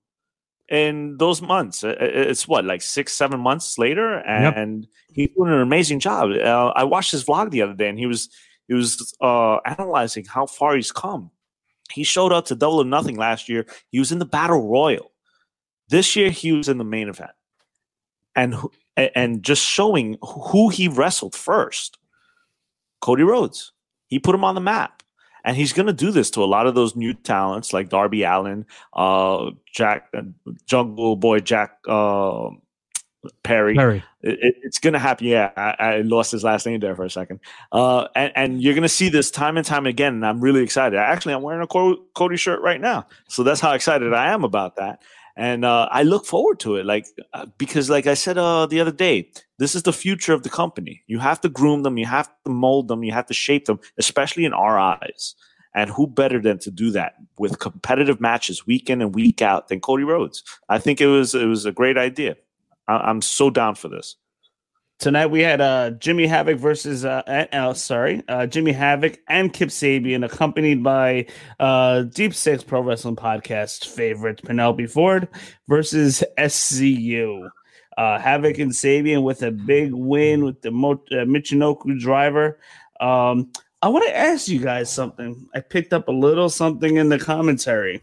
in 0.69 1.17
those 1.19 1.41
months. 1.43 1.85
I- 1.85 1.91
I- 1.91 1.93
It's 2.31 2.49
what, 2.49 2.65
like 2.65 2.83
six, 2.83 3.13
seven 3.13 3.39
months 3.41 3.79
later, 3.79 4.23
Yep. 4.27 4.57
and 4.57 4.87
he's 5.13 5.29
doing 5.37 5.53
an 5.53 5.61
amazing 5.61 6.01
job. 6.01 6.31
Uh, 6.33 6.73
I 6.75 6.85
watched 6.85 7.13
his 7.13 7.25
vlog 7.25 7.51
the 7.51 7.63
other 7.63 7.75
day, 7.75 7.89
and 7.89 7.99
he 7.99 8.07
was 8.07 8.29
he 8.67 8.73
was 8.75 9.15
uh, 9.21 9.57
analyzing 9.67 10.25
how 10.25 10.47
far 10.47 10.75
he's 10.75 10.91
come 10.91 11.31
He 11.93 12.03
showed 12.03 12.33
up 12.33 12.47
to 12.47 12.55
Double 12.57 12.79
or 12.81 12.85
Nothing 12.87 13.17
last 13.17 13.47
year. 13.49 13.67
He 13.91 13.99
was 13.99 14.11
in 14.11 14.19
the 14.19 14.25
Battle 14.25 14.67
Royal. 14.67 15.13
This 15.91 16.17
year, 16.17 16.31
he 16.31 16.51
was 16.53 16.67
in 16.69 16.79
the 16.79 16.85
main 16.85 17.09
event, 17.11 17.33
and 18.35 18.55
and 18.97 19.43
just 19.43 19.65
showing 19.65 20.19
who 20.23 20.69
he 20.69 20.89
wrestled 20.89 21.35
first. 21.35 21.99
Cody 23.01 23.23
Rhodes. 23.23 23.73
He 24.09 24.19
put 24.19 24.35
him 24.35 24.45
on 24.45 24.55
the 24.55 24.61
map. 24.61 25.03
And 25.47 25.59
he's 25.59 25.75
going 25.75 25.89
to 25.89 25.93
do 25.93 26.11
this 26.11 26.31
to 26.31 26.43
a 26.43 26.47
lot 26.47 26.67
of 26.67 26.75
those 26.75 26.97
new 26.97 27.13
talents 27.13 27.75
like 27.75 27.91
Darby 27.91 28.23
Allin, 28.23 28.65
uh, 28.95 29.51
Jack, 29.71 30.09
uh, 30.17 30.23
Jungle 30.65 31.17
Boy 31.17 31.41
Jack 31.41 31.77
uh, 31.87 32.49
Perry. 33.43 33.75
Perry. 33.75 34.03
It, 34.23 34.57
it's 34.63 34.79
going 34.79 34.95
to 34.95 34.99
happen. 34.99 35.27
Yeah, 35.27 35.51
I, 35.55 35.75
I, 35.79 36.01
lost 36.01 36.33
his 36.33 36.45
last 36.45 36.65
name 36.65 36.81
there 36.81 36.97
for 36.97 37.05
a 37.05 37.11
second. 37.11 37.41
Uh, 37.73 38.09
and, 38.17 38.33
and, 38.35 38.63
you're 38.63 38.73
going 38.73 38.85
to 38.85 38.89
see 38.89 39.11
this 39.11 39.31
time 39.31 39.59
and 39.59 39.67
time 39.67 39.85
again. 39.85 40.15
And 40.15 40.25
I'm 40.25 40.41
really 40.41 40.63
excited. 40.63 40.99
Actually, 40.99 41.35
I'm 41.35 41.43
wearing 41.43 41.63
a 41.63 41.67
Cody 41.67 42.39
shirt 42.39 42.63
right 42.63 42.81
now. 42.81 43.07
So 43.29 43.43
that's 43.43 43.61
how 43.61 43.73
excited 43.73 44.15
I 44.15 44.33
am 44.33 44.45
about 44.45 44.77
that 44.77 45.03
and 45.37 45.65
uh, 45.65 45.89
I 45.91 46.03
look 46.03 46.27
forward 46.27 46.61
to 46.61 46.77
it. 46.77 46.87
Like 46.87 47.07
uh, 47.33 47.47
because, 47.59 47.91
like 47.91 48.07
I 48.07 48.15
said 48.15 48.39
uh, 48.39 48.67
the 48.67 48.81
other 48.81 48.93
day, 48.93 49.31
this 49.59 49.75
is 49.75 49.83
the 49.83 49.93
future 49.93 50.33
of 50.33 50.43
the 50.43 50.51
company. 50.51 51.03
You 51.07 51.19
have 51.19 51.41
to 51.43 51.49
groom 51.49 51.83
them, 51.83 51.99
you 51.99 52.07
have 52.07 52.29
to 52.45 52.51
mold 52.51 52.89
them, 52.89 53.03
you 53.05 53.13
have 53.13 53.27
to 53.27 53.35
shape 53.35 53.67
them, 53.67 53.81
especially 53.99 54.45
in 54.45 54.53
our 54.53 54.79
eyes. 54.79 55.35
And 55.77 55.91
who 55.91 56.07
better 56.07 56.41
than 56.41 56.59
to 56.61 56.71
do 56.71 56.91
that 56.93 57.15
with 57.37 57.59
competitive 57.59 58.21
matches 58.21 58.65
week 58.65 58.89
in 58.89 59.03
and 59.03 59.13
week 59.13 59.43
out 59.43 59.67
than 59.69 59.81
Cody 59.81 60.05
Rhodes? 60.05 60.45
I 60.69 60.79
think 60.79 61.01
it 61.01 61.09
was 61.09 61.35
it 61.35 61.47
was 61.47 61.67
a 61.67 61.73
great 61.73 61.99
idea. 61.99 62.37
I- 62.87 62.99
I'm 63.09 63.21
so 63.23 63.51
down 63.51 63.75
for 63.75 63.89
this. 63.89 64.17
Tonight 65.01 65.27
we 65.27 65.41
had 65.41 65.61
uh, 65.61 65.91
Jimmy 65.91 66.27
Havoc 66.27 66.57
versus 66.59 67.05
uh, 67.05 67.47
uh, 67.53 67.75
sorry 67.75 68.23
uh, 68.29 68.47
Jimmy 68.47 68.73
Havoc 68.73 69.19
and 69.29 69.53
Kip 69.53 69.69
Sabian, 69.69 70.25
accompanied 70.25 70.83
by 70.83 71.27
uh, 71.59 72.03
Deep 72.03 72.33
Six 72.33 72.63
Pro 72.63 72.81
Wrestling 72.81 73.17
Podcast 73.17 73.87
favorite 73.89 74.43
Penelope 74.43 74.87
Ford 74.87 75.29
versus 75.69 76.23
SCU. 76.39 77.51
Uh, 77.99 78.19
Havoc 78.19 78.59
and 78.59 78.73
Sabian 78.73 79.23
with 79.23 79.43
a 79.43 79.51
big 79.51 79.93
win 79.93 80.45
with 80.45 80.63
the 80.63 80.71
Mo- 80.71 81.05
uh, 81.11 81.27
Michinoku 81.27 81.99
driver. 81.99 82.59
Um, 83.01 83.53
I 83.83 83.89
want 83.89 84.07
to 84.07 84.17
ask 84.17 84.49
you 84.49 84.61
guys 84.61 84.91
something. 84.91 85.47
I 85.55 85.61
picked 85.61 85.93
up 85.93 86.09
a 86.09 86.13
little 86.13 86.49
something 86.49 86.97
in 86.97 87.09
the 87.09 87.19
commentary. 87.19 88.03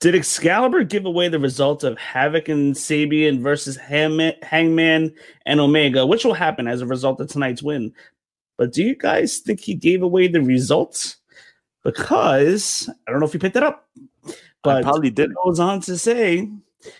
Did 0.00 0.14
Excalibur 0.14 0.82
give 0.82 1.06
away 1.06 1.28
the 1.28 1.38
results 1.38 1.84
of 1.84 1.96
Havoc 1.96 2.48
and 2.48 2.74
Sabian 2.74 3.40
versus 3.40 3.76
Hangman 3.76 5.14
and 5.46 5.60
Omega, 5.60 6.04
which 6.04 6.24
will 6.24 6.34
happen 6.34 6.66
as 6.66 6.80
a 6.80 6.86
result 6.86 7.20
of 7.20 7.28
tonight's 7.28 7.62
win? 7.62 7.92
But 8.56 8.72
do 8.72 8.82
you 8.82 8.96
guys 8.96 9.38
think 9.38 9.60
he 9.60 9.74
gave 9.74 10.02
away 10.02 10.26
the 10.28 10.42
results? 10.42 11.16
Because 11.84 12.90
I 13.06 13.10
don't 13.10 13.20
know 13.20 13.26
if 13.26 13.34
you 13.34 13.40
picked 13.40 13.56
it 13.56 13.62
up, 13.62 13.88
but 14.62 14.76
I 14.76 14.82
probably 14.82 15.10
did. 15.10 15.34
Goes 15.44 15.60
on 15.60 15.80
to 15.82 15.98
say 15.98 16.48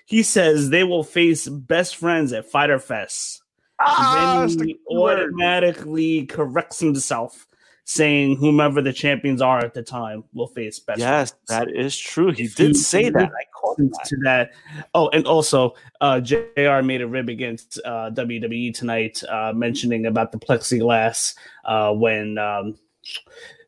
he 0.04 0.22
says 0.22 0.70
they 0.70 0.84
will 0.84 1.04
face 1.04 1.48
best 1.48 1.96
friends 1.96 2.32
at 2.32 2.50
Fyter 2.50 2.78
Fest. 2.78 3.42
Ah, 3.80 4.46
then 4.48 4.68
he 4.68 4.78
automatically 4.90 6.26
corrects 6.26 6.78
himself 6.80 7.46
saying 7.84 8.36
whomever 8.36 8.80
the 8.80 8.92
champions 8.92 9.42
are 9.42 9.58
at 9.58 9.74
the 9.74 9.82
time 9.82 10.24
will 10.32 10.46
face 10.46 10.78
best. 10.78 11.00
Yes, 11.00 11.34
that 11.48 11.70
is 11.70 11.96
true. 11.96 12.32
He 12.32 12.44
if 12.44 12.54
did 12.54 12.68
you, 12.68 12.74
say 12.74 13.10
that. 13.10 13.30
I 13.30 13.44
caught 13.54 13.76
that. 13.76 14.04
to 14.06 14.16
that. 14.24 14.52
Oh, 14.94 15.08
and 15.10 15.26
also, 15.26 15.74
uh, 16.00 16.20
Jr. 16.20 16.80
made 16.82 17.02
a 17.02 17.06
rib 17.06 17.28
against 17.28 17.78
uh, 17.84 18.10
WWE 18.14 18.74
tonight, 18.74 19.22
uh, 19.28 19.52
mentioning 19.54 20.06
about 20.06 20.32
the 20.32 20.38
plexiglass 20.38 21.34
uh, 21.64 21.92
when. 21.92 22.38
Um, 22.38 22.78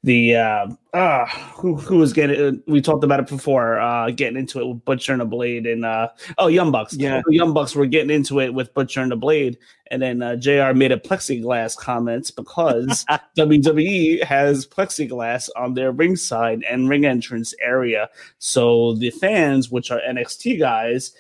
the 0.07 0.37
uh, 0.37 0.69
uh 0.93 1.27
who 1.57 1.75
who 1.75 1.99
was 1.99 2.13
getting 2.13 2.41
uh, 2.41 2.53
we 2.69 2.81
talked 2.81 3.03
about 3.03 3.19
it 3.19 3.27
before 3.27 3.81
uh 3.81 4.09
getting 4.11 4.39
into 4.39 4.61
it 4.61 4.65
with 4.65 4.85
Butcher 4.85 5.11
and 5.11 5.21
the 5.21 5.27
Blade 5.27 5.67
and 5.67 5.85
uh 5.85 6.09
oh 6.39 6.47
Young 6.47 6.71
Bucks 6.71 6.95
yeah 6.95 7.23
Young 7.29 7.53
Bucks 7.53 7.75
were 7.75 7.87
getting 7.87 8.15
into 8.15 8.39
it 8.41 8.55
with 8.55 8.73
Butcher 8.73 9.01
and 9.01 9.11
the 9.11 9.17
Blade 9.17 9.59
and 9.91 10.01
then 10.01 10.23
uh, 10.23 10.37
Jr 10.37 10.73
made 10.75 10.93
a 10.93 10.97
plexiglass 10.97 11.77
comments 11.77 12.31
because 12.31 13.05
WWE 13.37 14.23
has 14.23 14.65
plexiglass 14.65 15.49
on 15.57 15.75
their 15.75 15.91
ringside 15.91 16.63
and 16.71 16.89
ring 16.89 17.05
entrance 17.05 17.53
area 17.61 18.09
so 18.39 18.95
the 18.95 19.11
fans 19.11 19.73
which 19.73 19.91
are 19.91 20.01
NXT 20.09 20.61
guys 20.61 21.13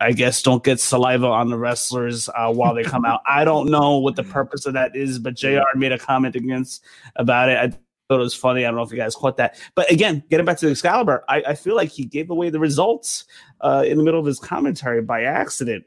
I 0.00 0.12
guess 0.12 0.42
don't 0.42 0.64
get 0.64 0.80
saliva 0.80 1.26
on 1.26 1.50
the 1.50 1.58
wrestlers 1.58 2.28
uh, 2.30 2.50
while 2.50 2.74
they 2.74 2.82
come 2.82 3.04
out. 3.04 3.20
I 3.28 3.44
don't 3.44 3.70
know 3.70 3.98
what 3.98 4.16
the 4.16 4.22
purpose 4.22 4.64
of 4.64 4.72
that 4.72 4.96
is, 4.96 5.18
but 5.18 5.34
Jr. 5.34 5.60
made 5.74 5.92
a 5.92 5.98
comment 5.98 6.36
against 6.36 6.82
about 7.16 7.50
it. 7.50 7.58
I 7.58 7.78
thought 8.10 8.20
it 8.20 8.24
was 8.24 8.34
funny. 8.34 8.64
I 8.64 8.68
don't 8.68 8.76
know 8.76 8.82
if 8.82 8.90
you 8.90 8.96
guys 8.96 9.14
caught 9.14 9.36
that. 9.36 9.56
But 9.76 9.90
again, 9.90 10.24
getting 10.30 10.44
back 10.44 10.58
to 10.58 10.68
Excalibur, 10.68 11.24
I, 11.28 11.42
I 11.48 11.54
feel 11.54 11.76
like 11.76 11.90
he 11.90 12.04
gave 12.04 12.28
away 12.30 12.50
the 12.50 12.58
results 12.58 13.24
uh, 13.60 13.84
in 13.86 13.98
the 13.98 14.02
middle 14.02 14.18
of 14.18 14.26
his 14.26 14.40
commentary 14.40 15.00
by 15.00 15.22
accident. 15.22 15.84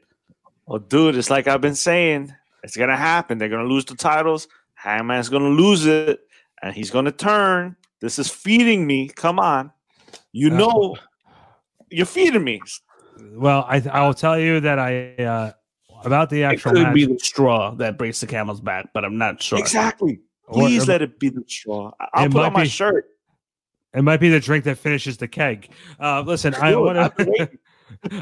Well, 0.64 0.78
dude, 0.78 1.16
it's 1.16 1.28
like 1.28 1.46
I've 1.46 1.60
been 1.60 1.74
saying, 1.74 2.34
it's 2.62 2.78
gonna 2.78 2.96
happen. 2.96 3.36
They're 3.36 3.50
gonna 3.50 3.68
lose 3.68 3.84
the 3.84 3.94
titles. 3.94 4.48
Hangman's 4.72 5.28
gonna 5.28 5.50
lose 5.50 5.84
it, 5.84 6.20
and 6.62 6.74
he's 6.74 6.90
gonna 6.90 7.12
turn. 7.12 7.76
This 8.00 8.18
is 8.18 8.30
feeding 8.30 8.86
me. 8.86 9.08
Come 9.08 9.38
on, 9.38 9.70
you 10.32 10.50
uh, 10.50 10.56
know, 10.56 10.96
you're 11.90 12.06
feeding 12.06 12.42
me. 12.42 12.62
Well, 13.34 13.66
I 13.68 13.82
I 13.92 14.06
will 14.06 14.14
tell 14.14 14.38
you 14.38 14.60
that 14.60 14.78
I 14.78 15.14
uh, 15.16 15.52
about 16.04 16.30
the 16.30 16.44
actual 16.44 16.70
it 16.70 16.74
could 16.76 16.82
match, 16.84 16.94
be 16.94 17.04
the 17.04 17.18
straw 17.18 17.72
that 17.72 17.98
breaks 17.98 18.20
the 18.20 18.26
camel's 18.26 18.62
back, 18.62 18.94
but 18.94 19.04
I'm 19.04 19.18
not 19.18 19.42
sure. 19.42 19.58
Exactly. 19.58 20.20
Please 20.50 20.84
or, 20.84 20.92
let 20.92 21.02
it 21.02 21.18
be 21.18 21.30
the 21.30 21.44
straw. 21.46 21.92
I'll 22.12 22.28
put 22.28 22.42
on 22.42 22.52
my 22.52 22.64
be, 22.64 22.68
shirt. 22.68 23.08
It 23.94 24.02
might 24.02 24.20
be 24.20 24.28
the 24.28 24.40
drink 24.40 24.64
that 24.64 24.78
finishes 24.78 25.16
the 25.16 25.28
keg. 25.28 25.70
Uh, 26.00 26.22
listen, 26.26 26.54
I 26.54 26.74
want 26.76 27.16
to. 27.16 27.50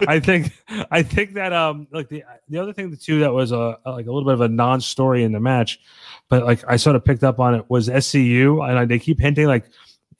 I 0.07 0.20
think 0.20 0.53
I 0.91 1.03
think 1.03 1.35
that 1.35 1.53
um 1.53 1.87
like 1.93 2.09
the 2.09 2.25
the 2.49 2.59
other 2.59 2.73
thing 2.73 2.95
too 2.97 3.20
that 3.20 3.33
was 3.33 3.53
a 3.53 3.79
like 3.87 4.07
a 4.07 4.12
little 4.12 4.25
bit 4.25 4.35
of 4.35 4.41
a 4.41 4.49
non-story 4.49 5.25
in 5.25 5.33
the 5.33 5.41
match, 5.41 5.81
but 6.29 6.45
like 6.45 6.62
I 6.68 6.77
sort 6.77 6.97
of 6.97 7.05
picked 7.05 7.25
up 7.25 7.39
on 7.41 7.55
it 7.55 7.64
was 7.68 7.89
SCU 7.89 8.68
and 8.68 8.79
I, 8.79 8.85
they 8.85 8.99
keep 8.99 9.18
hinting 9.20 9.47
like 9.47 9.64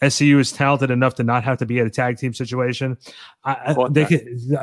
SCU 0.01 0.41
is 0.41 0.53
talented 0.53 0.91
enough 0.91 1.15
to 1.17 1.23
not 1.23 1.45
have 1.45 1.59
to 1.59 1.67
be 1.67 1.79
at 1.79 1.87
a 1.87 1.91
tag 1.91 2.19
team 2.19 2.35
situation. 2.35 2.99
I, 3.45 3.75
they 3.91 4.05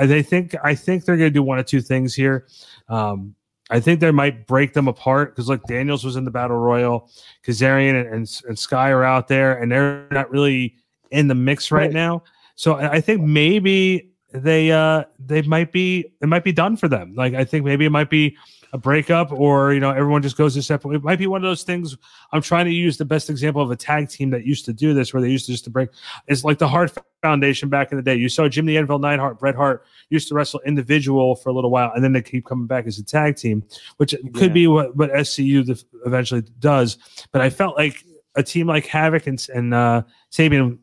they 0.05 0.21
think 0.21 0.55
I 0.63 0.75
think 0.75 1.05
they're 1.05 1.17
going 1.17 1.29
to 1.29 1.33
do 1.33 1.43
one 1.43 1.59
of 1.59 1.65
two 1.65 1.81
things 1.81 2.13
here. 2.13 2.47
Um, 2.89 3.35
I 3.69 3.79
think 3.79 3.99
they 3.99 4.11
might 4.11 4.47
break 4.47 4.73
them 4.73 4.87
apart 4.87 5.35
because 5.35 5.47
look, 5.47 5.63
Daniels 5.65 6.03
was 6.03 6.15
in 6.15 6.25
the 6.25 6.31
battle 6.31 6.57
royal, 6.57 7.09
Kazarian 7.45 7.99
and, 7.99 8.13
and, 8.13 8.41
and 8.47 8.57
Sky 8.57 8.89
are 8.89 9.03
out 9.03 9.27
there, 9.27 9.59
and 9.59 9.71
they're 9.71 10.07
not 10.11 10.31
really 10.31 10.75
in 11.11 11.27
the 11.27 11.35
mix 11.35 11.71
right, 11.71 11.81
right. 11.81 11.91
now. 11.91 12.23
So 12.55 12.75
I 12.75 12.99
think 12.99 13.21
maybe 13.21 14.11
they 14.33 14.71
uh 14.71 15.05
they 15.17 15.41
might 15.43 15.71
be 15.71 16.11
it 16.21 16.27
might 16.27 16.43
be 16.43 16.51
done 16.51 16.77
for 16.77 16.87
them. 16.87 17.13
Like 17.15 17.33
I 17.33 17.45
think 17.45 17.63
maybe 17.63 17.85
it 17.85 17.91
might 17.91 18.09
be 18.09 18.35
a 18.73 18.77
breakup 18.77 19.31
or 19.31 19.73
you 19.73 19.79
know 19.79 19.91
everyone 19.91 20.21
just 20.21 20.37
goes 20.37 20.53
to 20.53 20.61
separate 20.61 20.95
it 20.95 21.03
might 21.03 21.19
be 21.19 21.27
one 21.27 21.43
of 21.43 21.49
those 21.49 21.63
things 21.63 21.97
i'm 22.31 22.41
trying 22.41 22.65
to 22.65 22.71
use 22.71 22.97
the 22.97 23.05
best 23.05 23.29
example 23.29 23.61
of 23.61 23.71
a 23.71 23.75
tag 23.75 24.09
team 24.09 24.29
that 24.29 24.45
used 24.45 24.65
to 24.65 24.73
do 24.73 24.93
this 24.93 25.13
where 25.13 25.21
they 25.21 25.29
used 25.29 25.45
to 25.45 25.51
just 25.51 25.63
to 25.63 25.69
break 25.69 25.89
it's 26.27 26.43
like 26.43 26.57
the 26.57 26.67
Hart 26.67 26.91
foundation 27.21 27.69
back 27.69 27.91
in 27.91 27.97
the 27.97 28.03
day. 28.03 28.15
You 28.15 28.29
saw 28.29 28.47
jim 28.47 28.65
the 28.65 28.77
anvil 28.77 28.99
Neidhart, 28.99 29.39
bret 29.39 29.55
hart 29.55 29.85
used 30.09 30.27
to 30.29 30.35
wrestle 30.35 30.61
individual 30.65 31.35
for 31.35 31.49
a 31.49 31.53
little 31.53 31.69
while 31.71 31.91
and 31.93 32.03
then 32.03 32.13
they 32.13 32.21
keep 32.21 32.45
coming 32.45 32.67
back 32.67 32.87
as 32.87 32.97
a 32.97 33.03
tag 33.03 33.35
team 33.35 33.63
which 33.97 34.15
could 34.35 34.53
be 34.53 34.67
what, 34.67 34.95
what 34.95 35.11
scu 35.11 35.83
eventually 36.05 36.43
does. 36.59 36.97
But 37.31 37.41
i 37.41 37.49
felt 37.49 37.77
like 37.77 38.03
a 38.35 38.43
team 38.43 38.67
like 38.67 38.85
havoc 38.85 39.27
and, 39.27 39.45
and 39.53 39.73
uh 39.73 40.03
sabian 40.31 40.77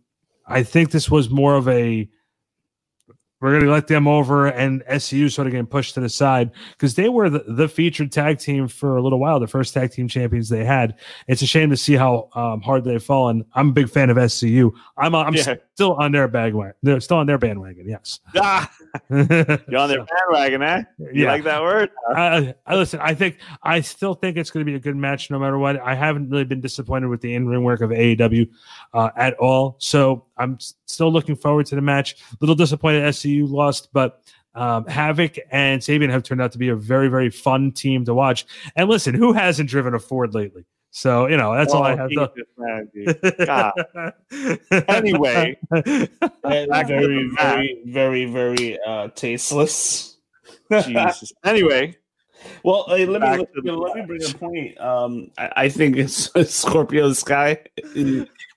i 0.46 0.62
think 0.62 0.90
this 0.90 1.10
was 1.10 1.30
more 1.30 1.54
of 1.54 1.68
a 1.68 2.08
we're 3.40 3.50
going 3.50 3.64
to 3.64 3.70
let 3.70 3.86
them 3.86 4.08
over 4.08 4.46
and 4.46 4.82
SCU 4.86 5.30
sort 5.30 5.46
of 5.46 5.52
getting 5.52 5.66
pushed 5.66 5.94
to 5.94 6.00
the 6.00 6.08
side 6.08 6.50
because 6.72 6.94
they 6.94 7.08
were 7.08 7.28
the, 7.28 7.44
the, 7.46 7.68
featured 7.68 8.10
tag 8.10 8.38
team 8.38 8.66
for 8.68 8.96
a 8.96 9.02
little 9.02 9.18
while, 9.18 9.38
the 9.38 9.46
first 9.46 9.74
tag 9.74 9.90
team 9.90 10.08
champions 10.08 10.48
they 10.48 10.64
had. 10.64 10.94
It's 11.28 11.42
a 11.42 11.46
shame 11.46 11.68
to 11.70 11.76
see 11.76 11.94
how 11.94 12.30
um, 12.34 12.62
hard 12.62 12.84
they've 12.84 13.02
fallen. 13.02 13.44
I'm 13.54 13.70
a 13.70 13.72
big 13.72 13.90
fan 13.90 14.08
of 14.08 14.16
SCU. 14.16 14.72
I'm, 14.96 15.14
I'm 15.14 15.34
yeah. 15.34 15.56
Still 15.76 15.92
on 15.96 16.10
their 16.10 16.26
bandwagon. 16.26 16.72
They're 16.82 17.00
still 17.00 17.18
on 17.18 17.26
their 17.26 17.36
bandwagon. 17.36 17.86
Yes. 17.86 18.20
Ah, 18.34 18.72
you're 19.10 19.20
on 19.78 19.90
their 19.90 20.06
bandwagon, 20.30 20.62
eh? 20.62 20.82
You 20.98 21.24
yeah. 21.24 21.32
like 21.32 21.44
that 21.44 21.60
word? 21.60 21.90
Uh, 22.08 22.52
I 22.66 22.76
listen. 22.76 22.98
I 23.02 23.12
think 23.12 23.36
I 23.62 23.82
still 23.82 24.14
think 24.14 24.38
it's 24.38 24.50
going 24.50 24.64
to 24.64 24.70
be 24.70 24.74
a 24.74 24.80
good 24.80 24.96
match, 24.96 25.30
no 25.30 25.38
matter 25.38 25.58
what. 25.58 25.78
I 25.80 25.94
haven't 25.94 26.30
really 26.30 26.44
been 26.44 26.62
disappointed 26.62 27.08
with 27.08 27.20
the 27.20 27.34
in 27.34 27.46
ring 27.46 27.62
work 27.62 27.82
of 27.82 27.90
AEW 27.90 28.48
uh, 28.94 29.10
at 29.16 29.34
all. 29.34 29.76
So 29.78 30.24
I'm 30.38 30.58
still 30.86 31.12
looking 31.12 31.36
forward 31.36 31.66
to 31.66 31.74
the 31.74 31.82
match. 31.82 32.14
A 32.32 32.36
little 32.40 32.54
disappointed 32.54 33.02
SCU 33.02 33.46
lost, 33.46 33.90
but 33.92 34.22
um, 34.54 34.86
Havoc 34.86 35.36
and 35.50 35.82
Sabian 35.82 36.08
have 36.08 36.22
turned 36.22 36.40
out 36.40 36.52
to 36.52 36.58
be 36.58 36.70
a 36.70 36.76
very, 36.76 37.08
very 37.08 37.28
fun 37.28 37.70
team 37.70 38.06
to 38.06 38.14
watch. 38.14 38.46
And 38.76 38.88
listen, 38.88 39.14
who 39.14 39.34
hasn't 39.34 39.68
driven 39.68 39.92
a 39.92 39.98
Ford 39.98 40.32
lately? 40.32 40.64
So 40.96 41.26
you 41.26 41.36
know 41.36 41.54
that's 41.54 41.74
oh, 41.74 41.76
all 41.76 41.84
I 41.84 41.94
have 41.94 42.08
to. 42.08 42.32
anyway, 44.88 45.58
very, 46.42 47.30
very, 47.36 47.82
very, 47.84 48.24
very 48.24 48.78
uh, 48.80 49.08
tasteless. 49.08 50.16
Jesus. 50.72 51.34
Anyway, 51.44 51.96
Well, 52.62 52.86
uh, 52.88 52.96
let, 52.96 53.20
me, 53.20 53.28
let, 53.28 53.64
me, 53.64 53.70
let 53.72 53.96
me 53.96 54.02
bring 54.06 54.24
a 54.24 54.38
point. 54.38 54.80
Um, 54.80 55.30
I, 55.36 55.52
I 55.56 55.68
think 55.68 55.96
it's 55.98 56.30
Scorpio 56.50 57.12
Sky 57.12 57.58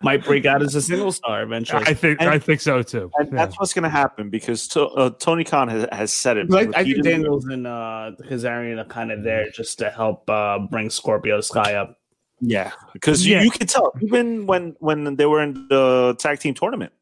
might 0.01 0.23
break 0.23 0.45
out 0.45 0.61
as 0.61 0.75
a 0.75 0.81
single 0.81 1.11
star 1.11 1.43
eventually. 1.43 1.83
I 1.85 1.93
think 1.93 2.21
And- 2.21 2.29
I 2.29 2.39
think 2.39 2.61
so 2.61 2.81
too. 2.81 3.11
And 3.17 3.33
Yeah. 3.33 3.35
that's 3.35 3.59
what's 3.59 3.73
going 3.73 3.83
to 3.83 3.89
happen 3.89 4.29
because 4.29 4.65
to, 4.69 4.85
uh, 4.85 5.09
Tony 5.19 5.43
Khan 5.43 5.67
has, 5.67 5.85
has 5.91 6.11
said 6.13 6.37
it. 6.37 6.49
Like, 6.49 6.73
I 6.73 6.85
think. 6.85 7.03
Daniels 7.03 7.45
and 7.45 7.67
uh, 7.67 8.11
Kazarian 8.23 8.79
are 8.79 8.85
kind 8.85 9.11
of 9.11 9.23
there 9.23 9.49
just 9.49 9.77
to 9.79 9.89
help 9.89 10.29
uh, 10.29 10.59
bring 10.59 10.89
Scorpio 10.89 11.41
Sky 11.41 11.73
up. 11.75 11.98
Yeah, 12.41 12.71
because 12.93 13.25
Yeah. 13.27 13.39
you, 13.39 13.45
you 13.45 13.51
can 13.51 13.67
tell 13.67 13.93
even 14.01 14.45
when 14.45 14.75
when 14.79 15.15
they 15.15 15.25
were 15.25 15.41
in 15.41 15.67
the 15.69 16.15
tag 16.19 16.39
team 16.39 16.53
tournament. 16.53 16.93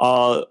Uh, 0.00 0.42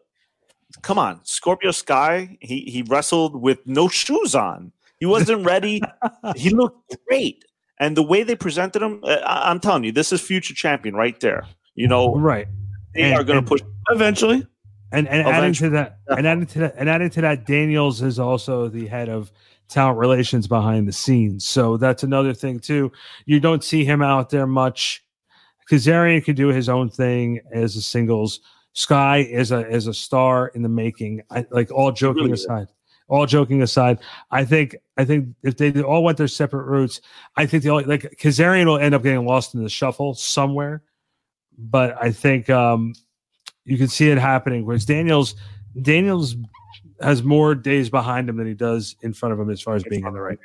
come 0.82 0.98
on, 0.98 1.20
Scorpio 1.24 1.72
Sky. 1.72 2.38
He 2.42 2.62
he 2.62 2.82
wrestled 2.84 3.36
with 3.42 3.60
no 3.66 3.88
shoes 3.88 4.34
on. 4.36 4.72
He 5.00 5.06
wasn't 5.06 5.46
ready. 5.46 5.82
he 6.36 6.50
looked 6.50 6.96
great, 7.08 7.46
and 7.80 7.96
the 7.98 8.04
way 8.04 8.24
they 8.24 8.36
presented 8.36 8.82
him, 8.82 9.02
uh, 9.04 9.18
I, 9.26 9.50
I'm 9.52 9.60
telling 9.60 9.84
you, 9.84 9.92
this 9.92 10.12
is 10.14 10.22
future 10.22 10.54
champion 10.54 10.96
right 10.96 11.20
there. 11.20 11.46
You 11.76 11.88
know, 11.88 12.16
right. 12.16 12.48
they 12.94 13.04
And- 13.04 13.16
are 13.16 13.24
going 13.24 13.44
to 13.44 13.48
push 13.48 13.62
eventually. 13.89 14.46
And 14.94 15.08
and 15.08 15.26
adding 15.26 15.54
to 15.54 15.70
that, 15.70 16.00
and 16.10 16.28
adding 16.28 16.46
to 16.48 16.60
that, 16.60 16.76
and 16.78 16.89
adding 16.89 17.10
to 17.12 17.22
that, 17.22 17.46
Daniels 17.46 18.02
is 18.02 18.20
also 18.20 18.68
the 18.68 18.88
head 18.88 19.08
of 19.08 19.32
talent 19.72 19.97
relations 19.97 20.47
behind 20.47 20.88
the 20.88 20.91
scenes. 20.91 21.45
So 21.45 21.78
that's 21.78 22.03
another 22.03 22.34
thing 22.34 22.59
too. 22.59 22.91
You 23.26 23.39
don't 23.39 23.63
see 23.63 23.86
him 23.86 24.01
out 24.01 24.30
there 24.30 24.47
much. 24.47 25.03
Kazarian 25.69 26.24
can 26.24 26.36
do 26.36 26.49
his 26.49 26.69
own 26.69 26.89
thing 26.89 27.39
as 27.51 27.76
a 27.76 27.82
singles. 27.82 28.41
Sky 28.74 29.17
is 29.17 29.51
a 29.51 29.67
is 29.69 29.88
a 29.88 29.93
star 29.93 30.47
in 30.49 30.61
the 30.61 30.69
making. 30.69 31.22
I, 31.30 31.45
like 31.49 31.72
all 31.72 31.91
joking 31.91 32.24
Really 32.24 32.34
aside, 32.34 32.67
all 33.07 33.26
joking 33.26 33.61
aside, 33.61 33.99
I 34.32 34.45
think 34.45 34.76
I 34.97 35.05
think 35.05 35.30
if 35.43 35.57
they 35.57 35.82
all 35.82 36.03
went 36.03 36.17
their 36.17 36.28
separate 36.28 36.65
routes, 36.65 37.01
I 37.36 37.45
think 37.45 37.63
the 37.63 37.69
only 37.69 37.86
like 37.86 38.15
Kazarian 38.19 38.65
will 38.65 38.78
end 38.78 38.95
up 38.95 39.03
getting 39.03 39.26
lost 39.26 39.55
in 39.55 39.63
the 39.63 39.69
shuffle 39.69 40.13
somewhere. 40.13 40.84
But 41.57 42.01
I 42.01 42.11
think 42.11 42.49
um, 42.49 42.93
you 43.65 43.78
can 43.78 43.88
see 43.88 44.09
it 44.09 44.17
happening. 44.17 44.65
Whereas 44.65 44.86
Daniels, 44.86 45.36
Daniels 45.82 46.36
has 47.02 47.24
more 47.24 47.56
days 47.56 47.89
behind 47.89 48.30
him 48.30 48.38
than 48.38 48.47
he 48.47 48.54
does 48.54 48.95
in 49.02 49.14
front 49.14 49.34
of 49.34 49.39
him 49.39 49.49
as 49.49 49.62
far 49.62 49.76
as 49.76 49.84
being 49.84 50.06
on 50.06 50.14
the 50.14 50.22
right. 50.22 50.38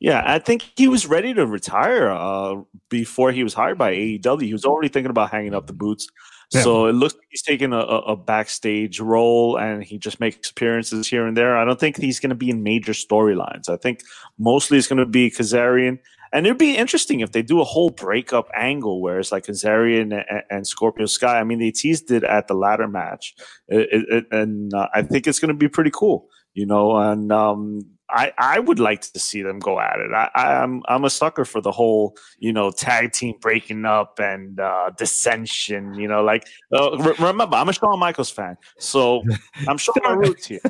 Yeah, 0.00 0.22
I 0.24 0.38
think 0.38 0.70
he 0.76 0.86
was 0.86 1.06
ready 1.06 1.34
to 1.34 1.44
retire 1.44 2.10
uh, 2.10 2.62
before 2.88 3.32
he 3.32 3.42
was 3.42 3.52
hired 3.52 3.78
by 3.78 3.92
AEW. 3.92 4.42
He 4.42 4.52
was 4.52 4.64
already 4.64 4.88
thinking 4.88 5.10
about 5.10 5.30
hanging 5.30 5.54
up 5.54 5.66
the 5.66 5.72
boots. 5.72 6.06
Yeah. 6.52 6.62
So 6.62 6.86
it 6.86 6.92
looks 6.92 7.14
like 7.14 7.26
he's 7.28 7.42
taking 7.42 7.72
a, 7.72 7.78
a 7.78 7.98
a 7.98 8.16
backstage 8.16 9.00
role 9.00 9.58
and 9.58 9.84
he 9.84 9.98
just 9.98 10.18
makes 10.18 10.50
appearances 10.50 11.06
here 11.06 11.26
and 11.26 11.36
there. 11.36 11.58
I 11.58 11.64
don't 11.64 11.78
think 11.78 11.98
he's 11.98 12.20
going 12.20 12.30
to 12.30 12.36
be 12.36 12.48
in 12.48 12.62
major 12.62 12.92
storylines. 12.92 13.68
I 13.68 13.76
think 13.76 14.02
mostly 14.38 14.78
it's 14.78 14.86
going 14.86 14.98
to 14.98 15.06
be 15.06 15.30
Kazarian. 15.30 15.98
And 16.32 16.46
it'd 16.46 16.58
be 16.58 16.76
interesting 16.76 17.20
if 17.20 17.32
they 17.32 17.42
do 17.42 17.60
a 17.60 17.64
whole 17.64 17.90
breakup 17.90 18.48
angle 18.54 19.00
where 19.00 19.18
it's 19.18 19.32
like 19.32 19.46
Kazarian 19.46 20.24
and, 20.28 20.42
and 20.50 20.66
Scorpio 20.66 21.06
Sky. 21.06 21.38
I 21.40 21.44
mean, 21.44 21.58
they 21.58 21.70
teased 21.70 22.10
it 22.10 22.24
at 22.24 22.48
the 22.48 22.54
ladder 22.54 22.88
match. 22.88 23.34
It- 23.68 23.88
it- 24.08 24.24
and 24.30 24.72
uh, 24.74 24.88
I 24.94 25.02
think 25.02 25.26
it's 25.26 25.38
going 25.38 25.48
to 25.48 25.54
be 25.54 25.68
pretty 25.68 25.90
cool, 25.92 26.28
you 26.54 26.66
know. 26.66 26.96
And 26.96 27.32
um, 27.32 27.80
I, 28.10 28.32
I 28.38 28.58
would 28.58 28.78
like 28.78 29.00
to 29.02 29.18
see 29.20 29.42
them 29.42 29.58
go 29.58 29.78
at 29.80 29.98
it. 30.00 30.10
I, 30.14 30.30
I, 30.34 30.62
I'm 30.62 30.82
I'm 30.88 31.04
a 31.04 31.10
sucker 31.10 31.44
for 31.44 31.60
the 31.60 31.72
whole 31.72 32.16
you 32.38 32.52
know 32.52 32.70
tag 32.70 33.12
team 33.12 33.34
breaking 33.40 33.84
up 33.84 34.18
and 34.18 34.58
uh, 34.58 34.90
dissension. 34.96 35.94
You 35.94 36.08
know, 36.08 36.22
like 36.22 36.46
uh, 36.72 36.96
remember 37.18 37.48
I'm 37.56 37.68
a 37.68 37.72
Shawn 37.72 37.98
Michaels 37.98 38.30
fan, 38.30 38.56
so 38.78 39.22
I'm 39.68 39.76
showing 39.78 40.00
my 40.02 40.12
roots 40.12 40.46
here. 40.46 40.60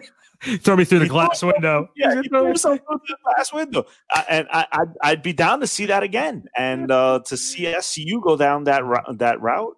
Throw 0.60 0.76
me 0.76 0.84
through 0.84 1.00
the 1.00 1.08
glass 1.08 1.42
window. 1.42 1.90
Yeah, 1.96 2.14
you 2.14 2.22
throw 2.22 2.46
yourself 2.46 2.78
through 2.86 3.00
the 3.08 3.16
glass 3.24 3.52
window, 3.52 3.86
I, 4.10 4.24
and 4.28 4.48
I, 4.52 4.66
I'd, 4.70 4.88
I'd 5.02 5.22
be 5.22 5.32
down 5.32 5.60
to 5.60 5.66
see 5.66 5.86
that 5.86 6.02
again, 6.02 6.44
and 6.56 6.90
uh, 6.92 7.20
to 7.26 7.36
see 7.36 7.64
SCU 7.64 8.22
go 8.22 8.36
down 8.36 8.64
that 8.64 8.82
that 9.18 9.40
route. 9.40 9.76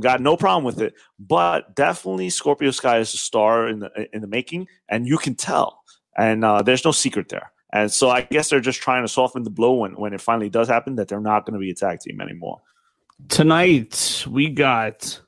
Got 0.00 0.20
no 0.20 0.36
problem 0.36 0.64
with 0.64 0.82
it, 0.82 0.92
but 1.18 1.74
definitely 1.74 2.28
Scorpio 2.28 2.70
Sky 2.70 2.98
is 2.98 3.14
a 3.14 3.16
star 3.16 3.68
in 3.68 3.78
the 3.78 4.08
in 4.12 4.20
the 4.20 4.26
making, 4.26 4.68
and 4.90 5.06
you 5.06 5.16
can 5.16 5.34
tell, 5.34 5.82
and 6.16 6.44
uh, 6.44 6.60
there's 6.60 6.84
no 6.84 6.92
secret 6.92 7.30
there. 7.30 7.50
And 7.72 7.92
so 7.92 8.10
I 8.10 8.22
guess 8.22 8.48
they're 8.48 8.60
just 8.60 8.80
trying 8.80 9.04
to 9.04 9.08
soften 9.08 9.42
the 9.42 9.50
blow 9.50 9.74
when, 9.74 9.92
when 9.92 10.14
it 10.14 10.20
finally 10.20 10.48
does 10.48 10.68
happen 10.68 10.96
that 10.96 11.08
they're 11.08 11.20
not 11.20 11.44
going 11.44 11.54
to 11.54 11.60
be 11.60 11.70
a 11.70 11.74
tag 11.74 12.00
team 12.00 12.20
anymore. 12.20 12.60
Tonight 13.28 14.24
we 14.30 14.48
got 14.48 15.20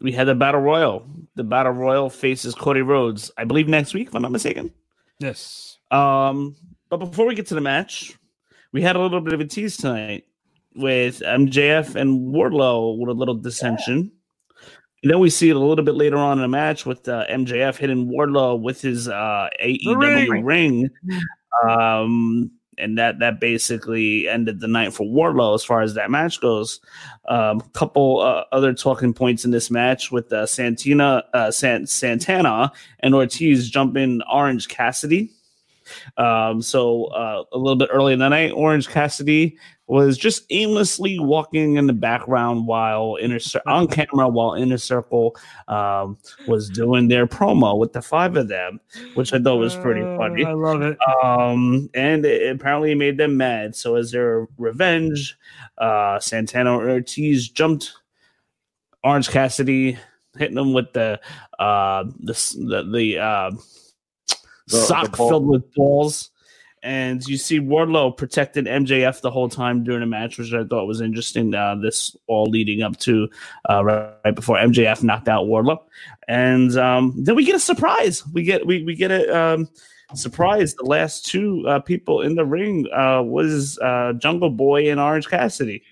we 0.00 0.12
had 0.12 0.26
the 0.26 0.34
battle 0.34 0.60
royal. 0.60 1.06
The 1.34 1.44
battle 1.44 1.72
royal 1.72 2.10
faces 2.10 2.54
Cody 2.54 2.82
Rhodes, 2.82 3.30
I 3.36 3.44
believe 3.44 3.68
next 3.68 3.94
week, 3.94 4.08
if 4.08 4.14
I'm 4.14 4.22
not 4.22 4.32
mistaken. 4.32 4.72
Yes. 5.18 5.78
Um, 5.90 6.56
but 6.88 6.98
before 6.98 7.26
we 7.26 7.34
get 7.34 7.46
to 7.48 7.54
the 7.54 7.60
match, 7.60 8.16
we 8.72 8.82
had 8.82 8.96
a 8.96 9.00
little 9.00 9.20
bit 9.20 9.34
of 9.34 9.40
a 9.40 9.44
tease 9.44 9.76
tonight 9.76 10.24
with 10.74 11.20
MJF 11.20 11.94
and 11.96 12.34
Wardlow 12.34 12.98
with 12.98 13.10
a 13.10 13.18
little 13.18 13.34
dissension. 13.34 14.12
And 15.02 15.10
then 15.10 15.18
we 15.18 15.30
see 15.30 15.48
it 15.48 15.56
a 15.56 15.58
little 15.58 15.84
bit 15.84 15.94
later 15.94 16.18
on 16.18 16.38
in 16.38 16.42
the 16.42 16.48
match 16.48 16.84
with 16.84 17.08
uh, 17.08 17.24
MJF 17.30 17.76
hitting 17.76 18.10
Wardlow 18.10 18.60
with 18.60 18.80
his 18.80 19.08
uh, 19.08 19.48
AEW 19.62 20.44
ring. 20.44 20.90
Um, 21.68 22.50
and 22.78 22.98
that 22.98 23.18
that 23.18 23.40
basically 23.40 24.28
ended 24.28 24.60
the 24.60 24.68
night 24.68 24.92
for 24.92 25.04
Wardlow 25.04 25.54
as 25.54 25.64
far 25.64 25.82
as 25.82 25.94
that 25.94 26.10
match 26.10 26.40
goes. 26.40 26.80
A 27.28 27.34
um, 27.34 27.60
couple 27.72 28.20
uh, 28.20 28.44
other 28.52 28.72
talking 28.72 29.12
points 29.12 29.44
in 29.44 29.50
this 29.50 29.70
match 29.70 30.10
with 30.10 30.32
uh, 30.32 30.46
Santina, 30.46 31.24
uh, 31.34 31.50
San- 31.50 31.86
Santana 31.86 32.72
and 33.00 33.14
Ortiz 33.14 33.68
jumping 33.68 34.20
Orange 34.32 34.68
Cassidy. 34.68 35.30
Um, 36.16 36.62
so 36.62 37.06
uh, 37.06 37.44
a 37.52 37.58
little 37.58 37.76
bit 37.76 37.90
early 37.92 38.12
in 38.12 38.18
the 38.18 38.28
night, 38.28 38.52
Orange 38.52 38.88
Cassidy 38.88 39.58
was 39.90 40.16
just 40.16 40.44
aimlessly 40.50 41.18
walking 41.18 41.76
in 41.76 41.86
the 41.86 41.92
background 41.92 42.66
while 42.66 43.16
inner 43.20 43.38
Cir- 43.38 43.60
on 43.66 43.88
camera 43.88 44.28
while 44.28 44.54
Inner 44.54 44.78
Circle 44.78 45.36
um, 45.68 46.16
was 46.46 46.70
doing 46.70 47.08
their 47.08 47.26
promo 47.26 47.76
with 47.78 47.92
the 47.92 48.00
five 48.02 48.36
of 48.36 48.48
them, 48.48 48.80
which 49.14 49.32
I 49.32 49.40
thought 49.40 49.56
was 49.56 49.74
pretty 49.76 50.02
funny. 50.16 50.44
I 50.44 50.52
love 50.52 50.82
it. 50.82 50.96
Um, 51.24 51.90
and 51.94 52.24
it 52.24 52.54
apparently 52.54 52.94
made 52.94 53.18
them 53.18 53.36
mad. 53.36 53.74
So 53.74 53.96
as 53.96 54.12
their 54.12 54.46
revenge, 54.58 55.36
uh, 55.78 56.20
Santana 56.20 56.72
Ortiz 56.76 57.48
jumped 57.48 57.92
Orange 59.02 59.28
Cassidy, 59.30 59.98
hitting 60.38 60.58
him 60.58 60.72
with 60.72 60.92
the 60.92 61.18
uh, 61.58 62.04
the 62.20 62.32
the, 62.58 62.82
the 62.92 63.18
uh, 63.18 63.50
The- 63.50 63.56
the 64.68 64.76
sock 64.76 65.16
ball. 65.16 65.28
filled 65.30 65.46
with 65.48 65.74
balls. 65.74 66.30
And 66.82 67.22
you 67.26 67.36
see 67.36 67.60
Wardlow 67.60 68.16
protected 68.16 68.64
MJF 68.64 69.20
the 69.20 69.30
whole 69.30 69.50
time 69.50 69.84
during 69.84 70.02
a 70.02 70.06
match, 70.06 70.38
which 70.38 70.54
I 70.54 70.64
thought 70.64 70.86
was 70.86 71.02
interesting. 71.02 71.54
Uh, 71.54 71.74
this 71.74 72.16
all 72.26 72.46
leading 72.46 72.82
up 72.82 72.96
to 73.00 73.28
uh, 73.68 73.84
right 73.84 74.34
before 74.34 74.56
MJF 74.56 75.02
knocked 75.02 75.28
out 75.28 75.46
Wardlow, 75.46 75.78
and 76.26 76.74
um, 76.78 77.14
then 77.18 77.34
we 77.34 77.44
get 77.44 77.54
a 77.54 77.60
surprise. 77.60 78.26
We 78.28 78.44
get 78.44 78.66
we 78.66 78.82
we 78.82 78.94
get 78.94 79.10
a 79.10 79.38
um, 79.38 79.68
surprise. 80.14 80.74
The 80.74 80.86
last 80.86 81.26
two 81.26 81.64
uh, 81.68 81.80
people 81.80 82.22
in 82.22 82.34
the 82.34 82.46
ring 82.46 82.86
uh, 82.92 83.22
was 83.22 83.78
uh, 83.80 84.14
Jungle 84.14 84.50
Boy 84.50 84.90
and 84.90 84.98
Orange 84.98 85.28
Cassidy. 85.28 85.82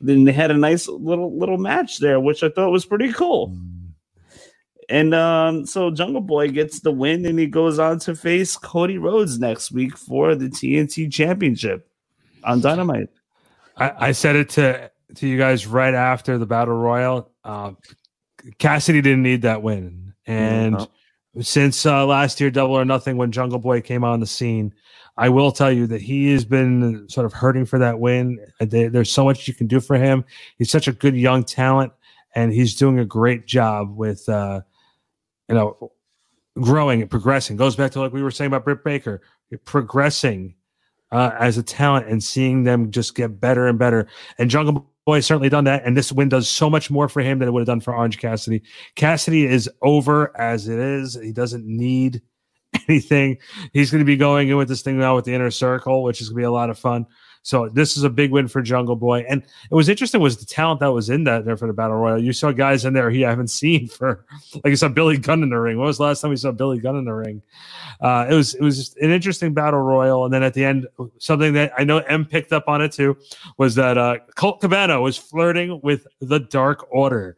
Then 0.00 0.24
they 0.24 0.32
had 0.32 0.50
a 0.50 0.56
nice 0.56 0.88
little 0.88 1.38
little 1.38 1.58
match 1.58 1.98
there, 1.98 2.18
which 2.18 2.42
I 2.42 2.48
thought 2.48 2.70
was 2.70 2.86
pretty 2.86 3.12
cool. 3.12 3.54
And 4.90 5.14
um, 5.14 5.66
so 5.66 5.90
Jungle 5.92 6.20
Boy 6.20 6.48
gets 6.48 6.80
the 6.80 6.90
win, 6.90 7.24
and 7.24 7.38
he 7.38 7.46
goes 7.46 7.78
on 7.78 8.00
to 8.00 8.16
face 8.16 8.56
Cody 8.56 8.98
Rhodes 8.98 9.38
next 9.38 9.70
week 9.70 9.96
for 9.96 10.34
the 10.34 10.46
TNT 10.48 11.10
Championship 11.12 11.88
on 12.42 12.60
Dynamite. 12.60 13.08
I, 13.76 14.08
I 14.08 14.12
said 14.12 14.34
it 14.36 14.48
to 14.50 14.90
to 15.14 15.26
you 15.28 15.38
guys 15.38 15.66
right 15.66 15.94
after 15.94 16.38
the 16.38 16.46
battle 16.46 16.74
royal. 16.74 17.30
Uh, 17.44 17.72
Cassidy 18.58 19.00
didn't 19.00 19.22
need 19.22 19.42
that 19.42 19.62
win, 19.62 20.12
and 20.26 20.72
No. 20.72 20.88
since 21.40 21.86
uh, 21.86 22.04
last 22.04 22.40
year, 22.40 22.50
Double 22.50 22.74
or 22.74 22.84
Nothing, 22.84 23.16
when 23.16 23.30
Jungle 23.30 23.58
Boy 23.60 23.80
came 23.80 24.02
on 24.02 24.18
the 24.18 24.26
scene, 24.26 24.74
I 25.16 25.28
will 25.28 25.52
tell 25.52 25.70
you 25.70 25.86
that 25.88 26.00
he 26.00 26.32
has 26.32 26.44
been 26.44 27.08
sort 27.08 27.26
of 27.26 27.32
hurting 27.32 27.64
for 27.66 27.78
that 27.78 28.00
win. 28.00 28.40
There's 28.60 29.10
so 29.12 29.24
much 29.24 29.46
you 29.46 29.54
can 29.54 29.66
do 29.68 29.78
for 29.78 29.96
him. 29.96 30.24
He's 30.58 30.70
such 30.70 30.88
a 30.88 30.92
good 30.92 31.14
young 31.14 31.44
talent, 31.44 31.92
and 32.34 32.52
he's 32.52 32.74
doing 32.74 32.98
a 32.98 33.04
great 33.04 33.46
job 33.46 33.96
with, 33.96 34.28
uh, 34.28 34.62
you 35.50 35.56
know, 35.56 35.92
growing 36.60 37.02
and 37.02 37.10
progressing. 37.10 37.56
Goes 37.56 37.76
back 37.76 37.90
to 37.92 38.00
like 38.00 38.12
we 38.12 38.22
were 38.22 38.30
saying 38.30 38.46
about 38.46 38.64
Britt 38.64 38.84
Baker, 38.84 39.20
progressing 39.64 40.54
uh, 41.12 41.32
as 41.38 41.58
a 41.58 41.62
talent 41.62 42.08
and 42.08 42.22
seeing 42.22 42.62
them 42.62 42.90
just 42.90 43.14
get 43.14 43.40
better 43.40 43.66
and 43.66 43.78
better. 43.78 44.06
And 44.38 44.48
Jungle 44.48 44.90
Boy 45.06 45.16
has 45.16 45.26
certainly 45.26 45.48
done 45.48 45.64
that. 45.64 45.84
And 45.84 45.96
this 45.96 46.12
win 46.12 46.28
does 46.28 46.48
so 46.48 46.70
much 46.70 46.90
more 46.90 47.08
for 47.08 47.20
him 47.20 47.40
than 47.40 47.48
it 47.48 47.50
would 47.50 47.60
have 47.60 47.66
done 47.66 47.80
for 47.80 47.94
Orange 47.94 48.18
Cassidy. 48.18 48.62
Cassidy 48.94 49.44
is 49.44 49.68
over 49.82 50.36
as 50.38 50.68
it 50.68 50.78
is. 50.78 51.18
He 51.20 51.32
doesn't 51.32 51.66
need 51.66 52.22
anything. 52.88 53.38
He's 53.72 53.90
going 53.90 54.00
to 54.00 54.06
be 54.06 54.16
going 54.16 54.48
in 54.48 54.56
with 54.56 54.68
this 54.68 54.82
thing 54.82 54.98
now 54.98 55.16
with 55.16 55.24
the 55.24 55.34
inner 55.34 55.50
circle, 55.50 56.04
which 56.04 56.20
is 56.20 56.28
going 56.28 56.36
to 56.36 56.42
be 56.42 56.46
a 56.46 56.52
lot 56.52 56.70
of 56.70 56.78
fun. 56.78 57.06
So 57.42 57.68
this 57.68 57.96
is 57.96 58.02
a 58.02 58.10
big 58.10 58.32
win 58.32 58.48
for 58.48 58.60
Jungle 58.60 58.96
Boy. 58.96 59.24
And 59.28 59.42
it 59.70 59.74
was 59.74 59.88
interesting 59.88 60.20
was 60.20 60.36
the 60.36 60.44
talent 60.44 60.80
that 60.80 60.92
was 60.92 61.08
in 61.08 61.24
that 61.24 61.44
there 61.44 61.56
for 61.56 61.66
the 61.66 61.72
battle 61.72 61.96
royal. 61.96 62.22
You 62.22 62.32
saw 62.32 62.52
guys 62.52 62.84
in 62.84 62.92
there 62.92 63.10
you 63.10 63.24
haven't 63.24 63.48
seen 63.48 63.88
for 63.88 64.26
like 64.56 64.66
you 64.66 64.76
saw 64.76 64.88
Billy 64.88 65.16
Gunn 65.16 65.42
in 65.42 65.48
the 65.48 65.58
ring. 65.58 65.78
When 65.78 65.86
was 65.86 65.98
the 65.98 66.04
last 66.04 66.20
time 66.20 66.30
we 66.30 66.36
saw 66.36 66.52
Billy 66.52 66.78
Gunn 66.78 66.96
in 66.96 67.04
the 67.04 67.14
ring? 67.14 67.42
Uh, 68.00 68.26
it 68.30 68.34
was 68.34 68.54
it 68.54 68.62
was 68.62 68.76
just 68.76 68.96
an 68.98 69.10
interesting 69.10 69.54
battle 69.54 69.80
royal. 69.80 70.24
And 70.24 70.34
then 70.34 70.42
at 70.42 70.54
the 70.54 70.64
end, 70.64 70.86
something 71.18 71.54
that 71.54 71.72
I 71.78 71.84
know 71.84 71.98
M 71.98 72.26
picked 72.26 72.52
up 72.52 72.64
on 72.68 72.82
it 72.82 72.92
too 72.92 73.16
was 73.56 73.74
that 73.76 73.96
uh, 73.96 74.18
Colt 74.34 74.60
Cabana 74.60 75.00
was 75.00 75.16
flirting 75.16 75.80
with 75.82 76.06
the 76.20 76.40
Dark 76.40 76.86
Order. 76.90 77.36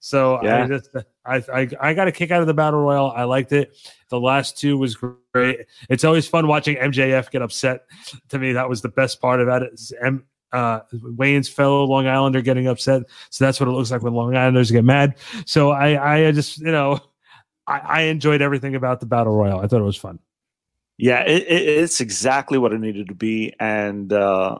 So 0.00 0.40
Yeah. 0.42 0.64
I 0.64 0.66
just 0.66 0.90
I, 1.24 1.36
I 1.52 1.68
I 1.80 1.94
got 1.94 2.08
a 2.08 2.12
kick 2.12 2.30
out 2.30 2.40
of 2.40 2.46
the 2.46 2.54
battle 2.54 2.80
royal. 2.80 3.10
I 3.10 3.24
liked 3.24 3.52
it. 3.52 3.76
The 4.10 4.20
last 4.20 4.58
two 4.58 4.78
was 4.78 4.96
great. 4.96 5.66
It's 5.88 6.04
always 6.04 6.26
fun 6.26 6.46
watching 6.46 6.76
MJF 6.76 7.30
get 7.30 7.42
upset. 7.42 7.82
To 8.28 8.38
me, 8.38 8.52
that 8.52 8.68
was 8.68 8.82
the 8.82 8.88
best 8.88 9.20
part 9.20 9.40
about 9.40 9.62
it. 9.62 9.80
M, 10.02 10.24
uh, 10.52 10.80
Wayne's 10.92 11.48
fellow 11.48 11.84
Long 11.84 12.06
Islander 12.06 12.40
getting 12.40 12.68
upset. 12.68 13.02
So 13.30 13.44
that's 13.44 13.60
what 13.60 13.68
it 13.68 13.72
looks 13.72 13.90
like 13.90 14.02
when 14.02 14.14
Long 14.14 14.36
Islanders 14.36 14.70
get 14.70 14.84
mad. 14.84 15.16
So 15.46 15.70
I 15.70 16.26
I 16.26 16.32
just 16.32 16.58
you 16.58 16.72
know 16.72 17.00
I, 17.66 17.78
I 17.78 18.00
enjoyed 18.02 18.40
everything 18.40 18.74
about 18.74 19.00
the 19.00 19.06
battle 19.06 19.36
royal. 19.36 19.60
I 19.60 19.66
thought 19.66 19.80
it 19.80 19.84
was 19.84 19.96
fun. 19.96 20.18
Yeah, 20.96 21.20
it, 21.20 21.42
it, 21.42 21.68
it's 21.68 22.00
exactly 22.00 22.58
what 22.58 22.72
it 22.72 22.80
needed 22.80 23.08
to 23.08 23.14
be. 23.14 23.54
And 23.60 24.12
uh, 24.12 24.58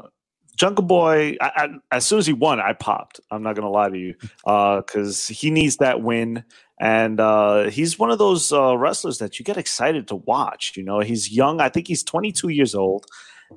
Jungle 0.59 0.84
Boy, 0.84 1.36
I, 1.40 1.50
I, 1.56 1.68
as 1.96 2.04
soon 2.04 2.18
as 2.18 2.26
he 2.26 2.32
won, 2.32 2.61
I 2.61 2.72
popped. 2.72 3.20
I'm 3.30 3.42
not 3.42 3.54
gonna 3.54 3.70
lie 3.70 3.88
to 3.88 3.96
you, 3.96 4.14
because 4.44 5.28
he 5.28 5.50
needs 5.50 5.76
that 5.76 6.02
win. 6.02 6.44
And 6.80 7.20
uh, 7.20 7.70
he's 7.70 7.98
one 7.98 8.11
of 8.11 8.18
those 8.18 8.52
uh, 8.52 8.76
wrestlers 8.76 9.18
that 9.18 9.38
you 9.38 9.44
get 9.44 9.56
excited 9.56 10.09
to 10.09 10.16
watch. 10.16 10.76
You 10.76 10.84
know, 10.84 11.00
he's 11.00 11.30
young. 11.30 11.61
I 11.61 11.68
think 11.68 11.88
he's 11.88 12.04
22 12.04 12.50
years 12.50 12.74
old. 12.74 13.06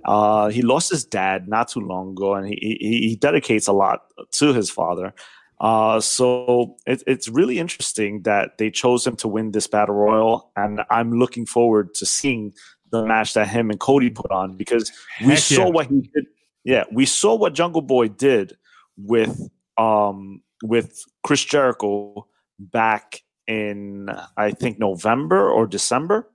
Uh, 0.06 0.50
he 0.50 0.62
lost 0.62 0.90
his 0.90 1.04
dad 1.04 1.48
not 1.48 1.68
too 1.68 1.82
long 1.82 2.12
ago, 2.12 2.36
and 2.36 2.48
he 2.48 2.78
he, 2.80 3.10
he 3.10 3.16
dedicates 3.16 3.68
a 3.68 3.74
lot 3.74 4.04
to 4.34 4.54
his 4.54 4.70
father. 4.70 5.14
Uh, 5.60 6.00
so 6.00 6.76
it, 6.88 7.04
it's 7.06 7.28
really 7.28 7.60
interesting 7.60 8.22
that 8.24 8.58
they 8.58 8.72
chose 8.72 9.06
him 9.06 9.16
to 9.16 9.28
win 9.28 9.52
this 9.52 9.68
battle 9.68 9.96
royal, 9.96 10.52
and 10.56 10.82
I'm 10.90 11.20
looking 11.20 11.46
forward 11.46 11.94
to 11.96 12.06
seeing 12.06 12.54
the 12.92 13.06
match 13.06 13.34
that 13.34 13.48
him 13.48 13.70
and 13.70 13.80
Cody 13.80 14.10
put 14.10 14.32
on 14.32 14.56
because 14.56 14.92
we 15.22 15.28
Heck 15.30 15.40
saw 15.40 15.66
yeah. 15.66 15.72
what 15.72 15.88
he 15.88 16.02
did. 16.14 16.26
Yeah, 16.64 16.84
we 16.92 17.06
saw 17.06 17.36
what 17.36 17.54
Jungle 17.54 17.82
Boy 17.82 18.08
did 18.08 18.58
with 18.98 19.50
um 19.78 20.42
with 20.64 21.04
Chris 21.24 21.44
Jericho 21.44 22.28
back 22.60 23.22
in 23.48 24.10
I 24.38 24.52
think 24.52 24.80
November 24.80 25.50
or 25.50 25.66
December 25.68 26.28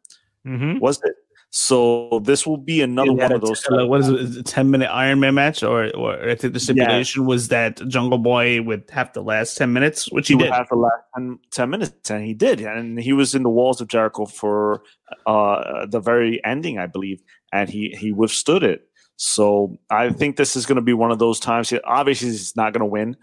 Mm-hmm. 0.47 0.79
was 0.79 1.03
it? 1.03 1.15
So 1.51 2.21
this 2.25 2.47
will 2.47 2.59
be 2.59 2.83
another 2.83 3.13
one 3.13 3.33
of 3.33 3.41
those. 3.41 3.63
t- 3.63 3.75
uh, 3.75 3.87
what 3.87 4.01
is 4.01 4.09
it? 4.09 4.37
it? 4.39 4.47
Ten 4.47 4.71
minute 4.71 4.91
Iron 4.93 5.21
Man 5.21 5.35
match, 5.35 5.63
or 5.63 5.91
or 5.97 6.29
I 6.29 6.35
think 6.35 6.53
the 6.53 6.61
stipulation 6.61 7.25
was 7.25 7.49
that 7.49 7.77
Jungle 7.89 8.19
Boy 8.19 8.61
would 8.63 8.85
have 8.91 9.13
to 9.13 9.23
last 9.23 9.57
ten 9.57 9.73
minutes, 9.73 10.11
which 10.13 10.29
he, 10.29 10.35
would 10.35 10.45
did. 10.45 10.53
have 10.53 10.69
the 10.69 10.77
last 10.77 11.03
10, 11.15 11.39
10 11.51 11.71
minutes, 11.71 12.11
and 12.11 12.25
he 12.25 12.35
did. 12.35 12.61
And 12.61 13.01
he 13.01 13.13
was 13.13 13.35
in 13.35 13.43
the 13.43 13.49
walls 13.49 13.81
of 13.81 13.89
Jericho 13.89 14.27
for 14.27 14.83
uh, 15.27 15.87
the 15.87 16.01
very 16.01 16.45
ending, 16.45 16.79
I 16.79 16.87
believe, 16.87 17.23
and 17.53 17.71
he 17.71 17.97
he 17.99 18.13
withstood 18.13 18.63
it. 18.63 18.89
So 19.17 19.79
I 19.91 20.11
think 20.11 20.37
this 20.37 20.57
is 20.57 20.67
going 20.67 20.77
to 20.77 20.83
be 20.83 20.93
one 20.93 21.11
of 21.11 21.19
those 21.19 21.41
times. 21.41 21.73
Obviously, 21.85 22.29
he's 22.29 22.55
not 22.55 22.73
going 22.73 22.81
to 22.81 22.87
win, 22.87 23.17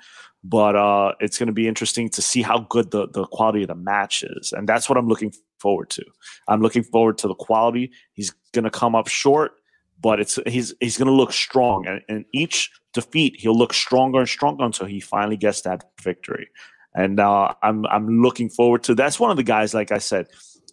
but 0.43 0.75
uh, 0.75 1.13
it's 1.19 1.37
going 1.37 1.47
to 1.47 1.53
be 1.53 1.67
interesting 1.67 2.09
to 2.09 2.21
see 2.21 2.41
how 2.41 2.59
good 2.69 2.91
the, 2.91 3.07
the 3.07 3.25
quality 3.25 3.61
of 3.61 3.67
the 3.67 3.75
match 3.75 4.23
is, 4.23 4.51
and 4.51 4.67
that's 4.67 4.89
what 4.89 4.97
I'm 4.97 5.07
looking 5.07 5.33
forward 5.59 5.89
to. 5.91 6.03
I'm 6.47 6.61
looking 6.61 6.83
forward 6.83 7.17
to 7.19 7.27
the 7.27 7.35
quality. 7.35 7.91
He's 8.13 8.31
going 8.51 8.65
to 8.65 8.71
come 8.71 8.95
up 8.95 9.07
short, 9.07 9.53
but 10.01 10.19
it's 10.19 10.39
he's 10.47 10.73
he's 10.79 10.97
going 10.97 11.07
to 11.07 11.13
look 11.13 11.31
strong, 11.31 11.85
and 11.87 12.01
in 12.09 12.25
each 12.33 12.71
defeat, 12.93 13.35
he'll 13.39 13.57
look 13.57 13.73
stronger 13.73 14.19
and 14.19 14.29
stronger 14.29 14.63
until 14.63 14.87
he 14.87 14.99
finally 14.99 15.37
gets 15.37 15.61
that 15.61 15.85
victory. 16.01 16.49
And 16.95 17.19
uh, 17.19 17.53
I'm 17.61 17.85
I'm 17.85 18.21
looking 18.21 18.49
forward 18.49 18.83
to. 18.83 18.95
That's 18.95 19.19
one 19.19 19.31
of 19.31 19.37
the 19.37 19.43
guys, 19.43 19.73
like 19.73 19.91
I 19.91 19.99
said, 19.99 20.27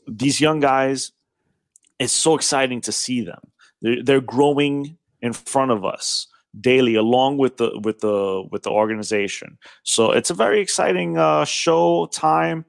these 0.08 0.40
young 0.40 0.60
guys. 0.60 1.12
It's 1.98 2.14
so 2.14 2.34
exciting 2.34 2.80
to 2.82 2.92
see 2.92 3.20
them. 3.20 3.40
They're, 3.82 4.02
they're 4.02 4.20
growing 4.22 4.96
in 5.22 5.32
front 5.32 5.70
of 5.70 5.84
us 5.84 6.26
daily, 6.58 6.94
along 6.94 7.38
with 7.38 7.58
the 7.58 7.78
with 7.82 8.00
the 8.00 8.44
with 8.50 8.62
the 8.62 8.70
organization. 8.70 9.58
So 9.82 10.12
it's 10.12 10.30
a 10.30 10.34
very 10.34 10.60
exciting 10.60 11.18
uh, 11.18 11.44
show 11.44 12.06
time. 12.06 12.64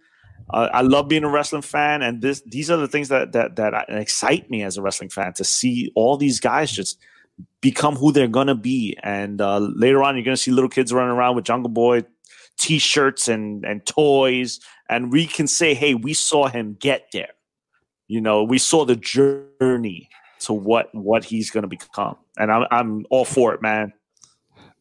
Uh, 0.50 0.70
I 0.74 0.82
love 0.82 1.08
being 1.08 1.24
a 1.24 1.30
wrestling 1.30 1.62
fan, 1.62 2.02
and 2.02 2.22
this 2.22 2.42
these 2.42 2.70
are 2.70 2.78
the 2.78 2.88
things 2.88 3.10
that 3.10 3.32
that 3.32 3.56
that 3.56 3.86
excite 3.90 4.50
me 4.50 4.64
as 4.64 4.78
a 4.78 4.82
wrestling 4.82 5.10
fan 5.10 5.34
to 5.34 5.44
see 5.44 5.92
all 5.96 6.18
these 6.18 6.40
guys 6.40 6.72
just 6.72 7.00
become 7.62 7.96
who 7.96 8.12
they're 8.12 8.28
gonna 8.28 8.56
be. 8.56 8.98
And 9.02 9.42
uh, 9.42 9.60
later 9.60 10.04
on, 10.04 10.16
you're 10.16 10.26
gonna 10.26 10.38
see 10.38 10.52
little 10.52 10.70
kids 10.70 10.94
running 10.94 11.16
around 11.16 11.36
with 11.36 11.46
Jungle 11.46 11.70
Boy 11.70 12.04
t-shirts 12.60 13.28
and 13.28 13.66
and 13.66 13.86
toys, 13.86 14.60
and 14.90 15.12
we 15.12 15.26
can 15.26 15.48
say, 15.48 15.74
"Hey, 15.74 15.96
we 15.96 16.14
saw 16.14 16.48
him 16.48 16.76
get 16.80 17.08
there." 17.14 17.34
You 18.08 18.20
know, 18.20 18.44
we 18.44 18.58
saw 18.58 18.84
the 18.84 18.98
journey 18.98 20.10
to 20.42 20.54
what 20.54 20.94
what 20.94 21.24
he's 21.24 21.50
gonna 21.50 21.68
become, 21.68 22.16
and 22.38 22.52
I'm 22.52 22.66
I'm 22.72 23.06
all 23.10 23.26
for 23.26 23.54
it, 23.54 23.62
man. 23.62 23.94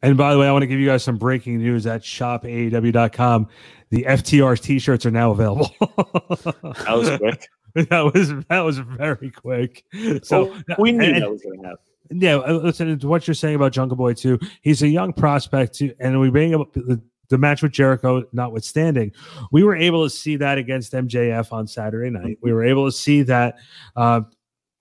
And 0.02 0.16
by 0.16 0.32
the 0.32 0.38
way, 0.38 0.48
I 0.48 0.52
want 0.52 0.62
to 0.62 0.66
give 0.66 0.80
you 0.80 0.86
guys 0.86 1.02
some 1.02 1.18
breaking 1.18 1.58
news 1.58 1.86
at 1.86 2.02
shopaew.com. 2.02 3.48
The 3.90 4.04
FTR 4.04 4.58
t-shirts 4.58 5.04
are 5.04 5.10
now 5.10 5.30
available. 5.32 5.70
That 5.80 6.94
was 6.96 7.16
quick. 7.18 7.48
that 7.90 8.00
was 8.14 8.32
that 8.48 8.60
was 8.60 8.78
very 8.78 9.30
quick. 9.30 9.84
So 10.22 10.46
Well, 10.46 10.76
we 10.78 10.92
knew 10.92 11.04
and- 11.04 11.22
that 11.22 11.30
was 11.30 11.42
gonna 11.42 11.68
happen. 11.68 11.78
yeah, 12.20 12.36
uh, 12.36 12.52
listen 12.54 12.98
to 12.98 13.06
what 13.08 13.26
you're 13.26 13.34
saying 13.34 13.56
about 13.56 13.72
Jungle 13.72 13.96
Boy 13.96 14.14
too. 14.14 14.38
He's 14.62 14.82
a 14.82 14.88
young 14.88 15.12
prospect 15.12 15.74
too, 15.74 15.94
and 16.00 16.18
we 16.20 16.30
bring 16.30 16.54
up 16.54 16.72
the, 16.72 17.00
the 17.28 17.38
match 17.38 17.62
with 17.62 17.70
Jericho, 17.72 18.24
notwithstanding, 18.32 19.12
we 19.52 19.62
were 19.62 19.76
able 19.76 20.02
to 20.04 20.10
see 20.10 20.34
that 20.36 20.58
against 20.58 20.92
MJF 20.92 21.52
on 21.52 21.66
Saturday 21.68 22.10
night. 22.10 22.38
We 22.42 22.52
were 22.52 22.64
able 22.64 22.86
to 22.86 22.92
see 22.92 23.22
that 23.22 23.58
uh, 23.94 24.22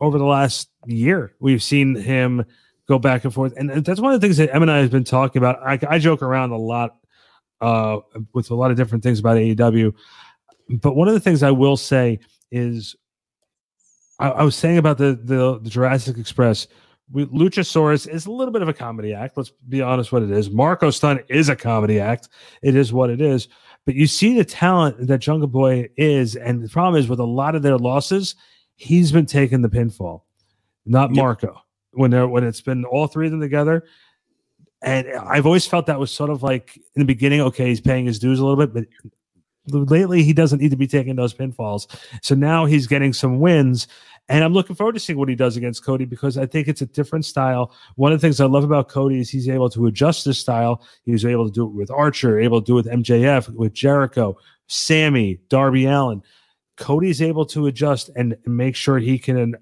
over 0.02 0.18
the 0.18 0.26
last 0.26 0.70
year. 0.86 1.34
We've 1.40 1.64
seen 1.64 1.96
him 1.96 2.46
go 2.88 3.00
back 3.00 3.24
and 3.24 3.34
forth, 3.34 3.54
and 3.58 3.70
that's 3.86 4.00
one 4.00 4.14
of 4.14 4.20
the 4.20 4.26
things 4.26 4.38
that 4.38 4.54
Em 4.54 4.62
and 4.62 4.72
I 4.72 4.80
have 4.80 4.92
been 4.92 5.04
talking 5.04 5.40
about. 5.40 5.60
I, 5.66 5.80
I 5.88 6.00
joke 6.00 6.22
around 6.22 6.52
a 6.52 6.58
lot 6.58 6.98
uh, 7.62 8.00
with 8.34 8.52
a 8.52 8.56
lot 8.56 8.72
of 8.72 8.78
different 8.78 9.04
things 9.04 9.20
about 9.20 9.38
AEW, 9.38 9.94
but 10.70 10.96
one 10.96 11.08
of 11.08 11.14
the 11.14 11.20
things 11.20 11.44
I 11.44 11.52
will 11.52 11.78
say 11.78 12.20
is 12.52 12.96
I, 14.20 14.30
I 14.30 14.44
was 14.44 14.56
saying 14.56 14.78
about 14.78 14.98
the, 14.98 15.20
the 15.24 15.60
the 15.60 15.70
Jurassic 15.70 16.18
Express. 16.18 16.68
We, 17.12 17.26
Luchasaurus 17.26 18.08
is 18.08 18.28
a 18.28 18.32
little 18.32 18.52
bit 18.52 18.62
of 18.62 18.68
a 18.68 18.74
comedy 18.74 19.14
act. 19.14 19.36
Let's 19.36 19.52
be 19.68 19.82
honest, 19.82 20.12
what 20.12 20.22
it 20.22 20.30
is. 20.30 20.52
Marco 20.52 20.92
Stunt 20.92 21.22
is 21.28 21.50
a 21.50 21.56
comedy 21.56 22.00
act. 22.00 22.30
It 22.62 22.76
is 22.76 22.94
what 22.94 23.10
it 23.10 23.20
is. 23.20 23.48
But 23.86 23.96
you 23.96 24.06
see 24.06 24.38
the 24.38 24.46
talent 24.46 25.08
that 25.08 25.18
Jungle 25.18 25.48
Boy 25.48 25.90
is, 25.98 26.36
and 26.36 26.64
the 26.64 26.70
problem 26.70 27.02
is 27.02 27.10
with 27.10 27.20
a 27.20 27.26
lot 27.26 27.56
of 27.56 27.64
their 27.64 27.78
losses, 27.78 28.36
he's 28.80 29.12
been 29.12 29.26
taking 29.26 29.62
the 29.62 29.70
pinfall, 29.70 30.22
not 30.86 31.12
Marco. 31.12 31.62
When 31.92 32.12
they're 32.12 32.28
when 32.28 32.44
it's 32.44 32.62
been 32.62 32.86
all 32.86 33.08
three 33.08 33.26
of 33.26 33.32
them 33.32 33.42
together, 33.42 33.84
and 34.82 35.08
I've 35.12 35.46
always 35.46 35.66
felt 35.66 35.88
that 35.88 36.00
was 36.00 36.12
sort 36.12 36.30
of 36.30 36.42
like 36.42 36.78
in 36.78 37.00
the 37.02 37.06
beginning. 37.06 37.42
Okay, 37.42 37.68
he's 37.68 37.82
paying 37.82 38.06
his 38.06 38.20
dues 38.20 38.40
a 38.40 38.46
little 38.46 38.66
bit, 38.66 38.74
but 38.74 38.86
lately 39.92 40.24
he 40.24 40.34
doesn't 40.34 40.62
need 40.62 40.72
to 40.72 40.78
be 40.78 40.88
taking 40.88 41.16
those 41.16 41.34
pinfalls. 41.34 41.88
So 42.22 42.36
now 42.36 42.66
he's 42.66 42.88
getting 42.88 43.14
some 43.14 43.40
wins. 43.40 43.88
And 44.30 44.44
I'm 44.44 44.54
looking 44.54 44.76
forward 44.76 44.94
to 44.94 45.00
seeing 45.00 45.18
what 45.18 45.28
he 45.28 45.36
does 45.36 45.58
against 45.58 45.84
Cody 45.84 46.06
because 46.06 46.38
I 46.38 46.46
think 46.46 46.68
it's 46.68 46.82
a 46.82 46.86
different 46.86 47.26
style. 47.26 47.74
One 47.96 48.12
of 48.12 48.22
the 48.22 48.28
things 48.28 48.40
I 48.40 48.46
love 48.46 48.64
about 48.64 48.88
Cody 48.88 49.20
is 49.20 49.30
he's 49.30 49.50
able 49.50 49.72
to 49.72 49.88
adjust 49.88 50.24
his 50.24 50.38
style. 50.38 50.84
He 51.04 51.12
was 51.12 51.26
able 51.26 51.48
to 51.48 51.52
do 51.52 51.66
it 51.66 51.74
with 51.74 51.90
Archer, 51.90 52.40
able 52.40 52.62
to 52.62 52.66
do 52.66 52.78
it 52.78 52.86
with 52.86 52.94
MJF, 52.94 53.50
with 53.56 53.74
Jericho, 53.74 54.38
Sammy, 54.68 55.40
Darby 55.50 55.86
Allin. 55.86 56.22
Cody's 56.80 57.22
able 57.22 57.46
to 57.48 57.68
adjust 57.68 58.10
and 58.16 58.36
make 58.46 58.76
sure 58.76 58.98
he 58.98 59.20
can 59.20 59.56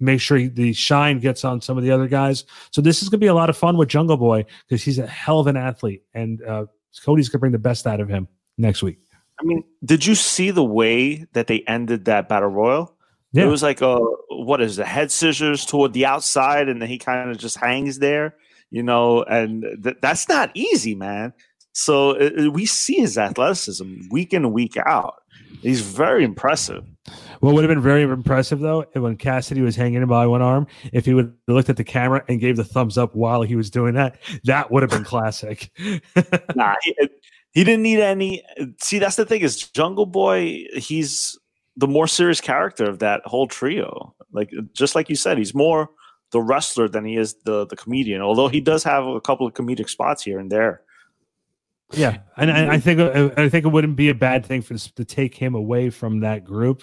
make 0.00 0.20
sure 0.20 0.36
he, 0.36 0.48
the 0.48 0.72
shine 0.72 1.20
gets 1.20 1.44
on 1.44 1.60
some 1.60 1.78
of 1.78 1.84
the 1.84 1.90
other 1.90 2.08
guys. 2.08 2.44
So 2.72 2.82
this 2.82 3.02
is 3.02 3.08
going 3.08 3.20
to 3.20 3.24
be 3.24 3.28
a 3.28 3.34
lot 3.34 3.48
of 3.48 3.56
fun 3.56 3.76
with 3.76 3.88
Jungle 3.88 4.16
Boy 4.16 4.44
because 4.68 4.82
he's 4.82 4.98
a 4.98 5.06
hell 5.06 5.38
of 5.38 5.46
an 5.46 5.56
athlete, 5.56 6.02
and 6.12 6.42
uh, 6.42 6.66
Cody's 7.04 7.28
going 7.28 7.38
to 7.38 7.40
bring 7.40 7.52
the 7.52 7.58
best 7.58 7.86
out 7.86 8.00
of 8.00 8.08
him 8.08 8.28
next 8.58 8.82
week. 8.82 8.98
I 9.40 9.44
mean, 9.44 9.64
did 9.84 10.04
you 10.04 10.14
see 10.14 10.50
the 10.50 10.64
way 10.64 11.26
that 11.32 11.46
they 11.46 11.60
ended 11.66 12.04
that 12.04 12.28
battle 12.28 12.50
royal? 12.50 12.96
Yeah. 13.32 13.44
It 13.44 13.46
was 13.46 13.62
like 13.62 13.80
a 13.80 13.96
what 14.28 14.60
is 14.60 14.76
the 14.76 14.84
head 14.84 15.10
scissors 15.10 15.64
toward 15.64 15.92
the 15.92 16.06
outside, 16.06 16.68
and 16.68 16.82
then 16.82 16.88
he 16.88 16.98
kind 16.98 17.30
of 17.30 17.38
just 17.38 17.56
hangs 17.56 17.98
there, 17.98 18.36
you 18.70 18.82
know, 18.82 19.22
and 19.22 19.64
th- 19.82 19.98
that's 20.00 20.28
not 20.28 20.50
easy, 20.54 20.94
man. 20.94 21.32
So 21.72 22.10
uh, 22.12 22.50
we 22.50 22.66
see 22.66 23.00
his 23.00 23.18
athleticism 23.18 24.08
week 24.10 24.32
in 24.32 24.44
and 24.44 24.54
week 24.54 24.76
out. 24.76 25.23
He's 25.60 25.80
very 25.80 26.24
impressive. 26.24 26.84
What 27.40 27.54
would 27.54 27.64
have 27.64 27.68
been 27.68 27.82
very 27.82 28.02
impressive 28.02 28.60
though, 28.60 28.86
when 28.94 29.16
Cassidy 29.16 29.60
was 29.60 29.76
hanging 29.76 30.04
by 30.06 30.26
one 30.26 30.42
arm, 30.42 30.66
if 30.92 31.04
he 31.04 31.14
would 31.14 31.26
have 31.26 31.54
looked 31.54 31.68
at 31.68 31.76
the 31.76 31.84
camera 31.84 32.24
and 32.28 32.40
gave 32.40 32.56
the 32.56 32.64
thumbs 32.64 32.96
up 32.96 33.14
while 33.14 33.42
he 33.42 33.56
was 33.56 33.70
doing 33.70 33.94
that, 33.94 34.16
that 34.44 34.70
would 34.70 34.82
have 34.82 34.90
been 34.90 35.04
classic. 35.04 35.70
nah, 36.54 36.74
he, 36.82 36.94
he 37.52 37.64
didn't 37.64 37.82
need 37.82 38.00
any. 38.00 38.42
See, 38.80 38.98
that's 38.98 39.16
the 39.16 39.26
thing 39.26 39.42
is 39.42 39.56
Jungle 39.56 40.06
Boy. 40.06 40.64
He's 40.74 41.38
the 41.76 41.88
more 41.88 42.06
serious 42.06 42.40
character 42.40 42.84
of 42.84 43.00
that 43.00 43.22
whole 43.24 43.46
trio. 43.46 44.14
Like 44.32 44.50
just 44.72 44.94
like 44.94 45.08
you 45.08 45.16
said, 45.16 45.38
he's 45.38 45.54
more 45.54 45.90
the 46.32 46.40
wrestler 46.40 46.88
than 46.88 47.04
he 47.04 47.16
is 47.16 47.34
the 47.44 47.66
the 47.66 47.76
comedian. 47.76 48.22
Although 48.22 48.48
he 48.48 48.60
does 48.60 48.82
have 48.84 49.06
a 49.06 49.20
couple 49.20 49.46
of 49.46 49.54
comedic 49.54 49.88
spots 49.88 50.22
here 50.22 50.38
and 50.38 50.50
there. 50.50 50.82
Yeah, 51.96 52.18
and, 52.36 52.50
and 52.50 52.70
I 52.70 52.78
think 52.78 53.00
uh, 53.00 53.30
I 53.36 53.48
think 53.48 53.64
it 53.64 53.68
wouldn't 53.68 53.96
be 53.96 54.08
a 54.08 54.14
bad 54.14 54.44
thing 54.46 54.62
for 54.62 54.76
to 54.76 55.04
take 55.04 55.34
him 55.34 55.54
away 55.54 55.90
from 55.90 56.20
that 56.20 56.44
group 56.44 56.82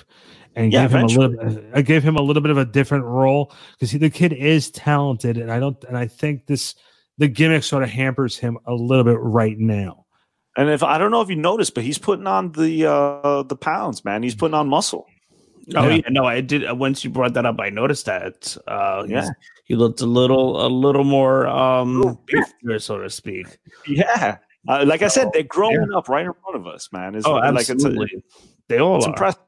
and 0.55 0.72
Yeah, 0.72 0.84
give 0.84 0.93
him 0.93 1.03
a 1.03 1.07
little. 1.07 1.59
I 1.74 1.82
gave 1.82 2.03
him 2.03 2.16
a 2.16 2.22
little 2.22 2.41
bit 2.41 2.51
of 2.51 2.57
a 2.57 2.66
different 2.66 3.05
role 3.05 3.53
because 3.74 3.91
the 3.91 4.09
kid 4.09 4.34
is 4.34 4.72
talented, 4.72 5.38
and 5.38 5.51
I 5.51 5.59
don't. 5.59 5.82
And 5.86 5.97
I 5.97 6.07
think 6.07 6.45
this 6.47 6.76
the 7.18 7.28
gimmick 7.28 7.64
sort 7.64 7.84
of 7.84 7.89
hampers 7.89 8.38
him 8.38 8.57
a 8.66 8.74
little 8.74 9.03
bit 9.03 9.18
right 9.20 9.57
now. 9.57 10.05
And 10.57 10.70
if 10.70 10.84
I 10.84 10.97
don't 10.97 11.12
know 11.12 11.22
if 11.22 11.30
you 11.30 11.36
noticed, 11.38 11.76
but 11.76 11.84
he's 11.84 11.97
putting 11.97 12.28
on 12.28 12.51
the 12.51 12.86
uh 12.89 13.43
the 13.43 13.55
pounds, 13.55 14.03
man. 14.03 14.24
He's 14.24 14.36
putting 14.36 14.55
on 14.55 14.68
muscle. 14.68 15.05
Oh 15.76 15.88
Yeah. 15.88 15.95
yeah. 15.95 16.01
no, 16.09 16.26
I 16.26 16.41
did. 16.41 16.68
uh, 16.68 16.76
Once 16.76 17.03
you 17.03 17.09
brought 17.09 17.36
that 17.36 17.45
up, 17.45 17.59
I 17.59 17.70
noticed 17.70 18.05
that. 18.07 18.57
Uh, 18.68 19.05
Yeah. 19.07 19.24
yeah, 19.24 19.30
he 19.66 19.76
looked 19.76 20.01
a 20.01 20.05
little, 20.05 20.66
a 20.66 20.68
little 20.68 21.03
more 21.05 21.47
um, 21.47 22.18
beefier, 22.28 22.82
so 22.82 22.97
to 22.97 23.09
speak. 23.09 23.59
Yeah. 23.88 24.38
Uh, 24.68 24.84
like 24.86 25.01
I 25.01 25.07
said, 25.07 25.30
they're 25.34 25.43
growing 25.43 25.91
up 25.95 26.07
right 26.07 26.26
in 26.26 26.34
front 26.43 26.55
of 26.55 26.68
us, 26.68 26.89
man. 26.91 27.16
It's 27.16 27.26
Oh, 27.26 27.34
like 27.34 27.62
it's, 27.62 27.70
absolutely. 27.72 28.24
they 28.68 28.80
all 28.80 28.97
it's 28.97 29.05
are. 29.05 29.09
impressive. 29.09 29.41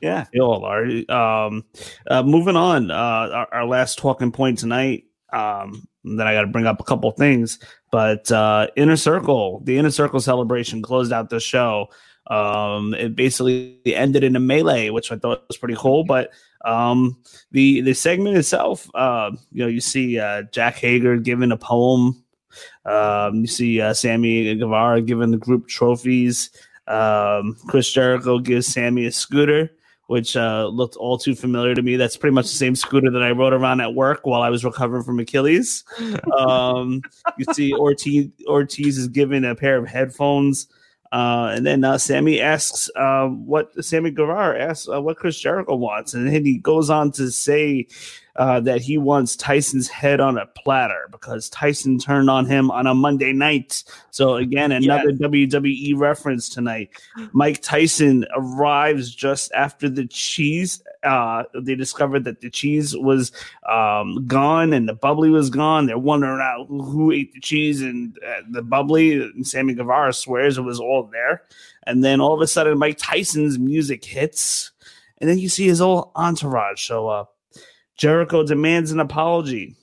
Yeah. 0.00 0.24
They 0.32 0.40
all 0.40 0.64
are. 0.64 0.84
Um, 1.10 1.64
uh, 2.10 2.22
moving 2.22 2.56
on. 2.56 2.90
Uh, 2.90 2.94
our, 2.94 3.48
our 3.54 3.66
last 3.66 3.98
talking 3.98 4.32
point 4.32 4.58
tonight. 4.58 5.04
Um, 5.32 5.86
then 6.04 6.26
I 6.26 6.34
got 6.34 6.42
to 6.42 6.46
bring 6.46 6.66
up 6.66 6.80
a 6.80 6.84
couple 6.84 7.10
things, 7.12 7.58
but 7.90 8.30
uh, 8.30 8.68
Inner 8.76 8.96
Circle, 8.96 9.62
the 9.64 9.78
Inner 9.78 9.90
Circle 9.90 10.20
celebration 10.20 10.82
closed 10.82 11.12
out 11.12 11.30
the 11.30 11.40
show. 11.40 11.88
Um, 12.30 12.94
it 12.94 13.16
basically 13.16 13.78
ended 13.86 14.24
in 14.24 14.36
a 14.36 14.40
melee, 14.40 14.90
which 14.90 15.10
I 15.10 15.16
thought 15.16 15.44
was 15.48 15.56
pretty 15.56 15.74
cool. 15.76 16.04
But 16.04 16.30
um, 16.64 17.16
the 17.50 17.80
the 17.80 17.94
segment 17.94 18.36
itself, 18.36 18.88
uh, 18.94 19.32
you 19.50 19.62
know, 19.62 19.68
you 19.68 19.80
see 19.80 20.18
uh, 20.18 20.42
Jake 20.52 20.76
Hager 20.76 21.16
giving 21.16 21.52
a 21.52 21.56
poem. 21.56 22.23
Um, 22.84 23.36
you 23.36 23.46
see 23.46 23.80
uh, 23.80 23.94
Sammy 23.94 24.54
Guevara 24.54 25.00
giving 25.02 25.30
the 25.30 25.36
group 25.36 25.68
trophies. 25.68 26.50
Um, 26.86 27.56
Chris 27.66 27.90
Jericho 27.90 28.38
gives 28.38 28.66
Sammy 28.66 29.06
a 29.06 29.12
scooter, 29.12 29.70
which 30.08 30.36
uh, 30.36 30.66
looked 30.66 30.96
all 30.96 31.16
too 31.16 31.34
familiar 31.34 31.74
to 31.74 31.82
me. 31.82 31.96
That's 31.96 32.16
pretty 32.16 32.34
much 32.34 32.46
the 32.46 32.56
same 32.56 32.76
scooter 32.76 33.10
that 33.10 33.22
I 33.22 33.30
rode 33.30 33.54
around 33.54 33.80
at 33.80 33.94
work 33.94 34.20
while 34.24 34.42
I 34.42 34.50
was 34.50 34.64
recovering 34.64 35.02
from 35.02 35.20
Achilles. 35.20 35.84
Um, 36.36 37.00
you 37.38 37.46
see 37.52 37.72
Ortiz, 37.72 38.28
Ortiz 38.46 38.98
is 38.98 39.08
given 39.08 39.44
a 39.44 39.54
pair 39.54 39.78
of 39.78 39.86
headphones. 39.86 40.66
Uh, 41.14 41.52
and 41.54 41.64
then 41.64 41.84
uh, 41.84 41.96
Sammy 41.96 42.40
asks 42.40 42.90
uh, 42.96 43.28
what 43.28 43.72
Sammy 43.84 44.10
Guevara 44.10 44.60
asks 44.60 44.88
uh, 44.88 45.00
what 45.00 45.16
Chris 45.16 45.38
Jericho 45.38 45.76
wants, 45.76 46.12
and 46.12 46.26
then 46.26 46.44
he 46.44 46.58
goes 46.58 46.90
on 46.90 47.12
to 47.12 47.30
say 47.30 47.86
uh, 48.36 48.60
that 48.60 48.80
he 48.80 48.98
wants 48.98 49.36
Tyson's 49.36 49.88
head 49.88 50.20
on 50.20 50.36
a 50.36 50.46
platter 50.46 51.08
because 51.12 51.48
Tyson 51.50 51.98
turned 51.98 52.28
on 52.28 52.46
him 52.46 52.70
on 52.70 52.86
a 52.86 52.94
Monday 52.94 53.32
night. 53.32 53.84
So 54.10 54.34
again, 54.34 54.72
another 54.72 55.12
WWE 55.12 55.96
reference 55.96 56.48
tonight. 56.48 56.90
Mike 57.32 57.62
Tyson 57.62 58.26
arrives 58.34 59.14
just 59.14 59.52
after 59.52 59.88
the 59.88 60.06
cheese. 60.06 60.82
Uh, 61.04 61.44
they 61.54 61.74
discovered 61.74 62.24
that 62.24 62.40
the 62.40 62.50
cheese 62.50 62.96
was 62.96 63.30
um, 63.70 64.26
gone 64.26 64.72
and 64.72 64.88
the 64.88 64.94
bubbly 64.94 65.30
was 65.30 65.50
gone. 65.50 65.86
They're 65.86 65.98
wondering 65.98 66.40
out 66.40 66.66
who 66.66 67.12
ate 67.12 67.32
the 67.34 67.40
cheese 67.40 67.82
and 67.82 68.18
uh, 68.26 68.40
the 68.50 68.62
bubbly. 68.62 69.12
And 69.12 69.46
Sammy 69.46 69.74
Guevara 69.74 70.12
swears 70.12 70.58
it 70.58 70.62
was 70.62 70.80
all 70.80 71.04
there. 71.04 71.42
And 71.86 72.02
then 72.02 72.20
all 72.20 72.34
of 72.34 72.40
a 72.40 72.46
sudden, 72.46 72.78
Mike 72.78 72.98
Tyson's 72.98 73.58
music 73.58 74.04
hits, 74.04 74.70
and 75.18 75.28
then 75.28 75.38
you 75.38 75.48
see 75.48 75.66
his 75.66 75.78
whole 75.78 76.12
entourage 76.16 76.80
show 76.80 77.08
up. 77.08 77.33
Jericho 77.96 78.42
demands 78.42 78.90
an 78.92 79.00
apology. 79.00 79.76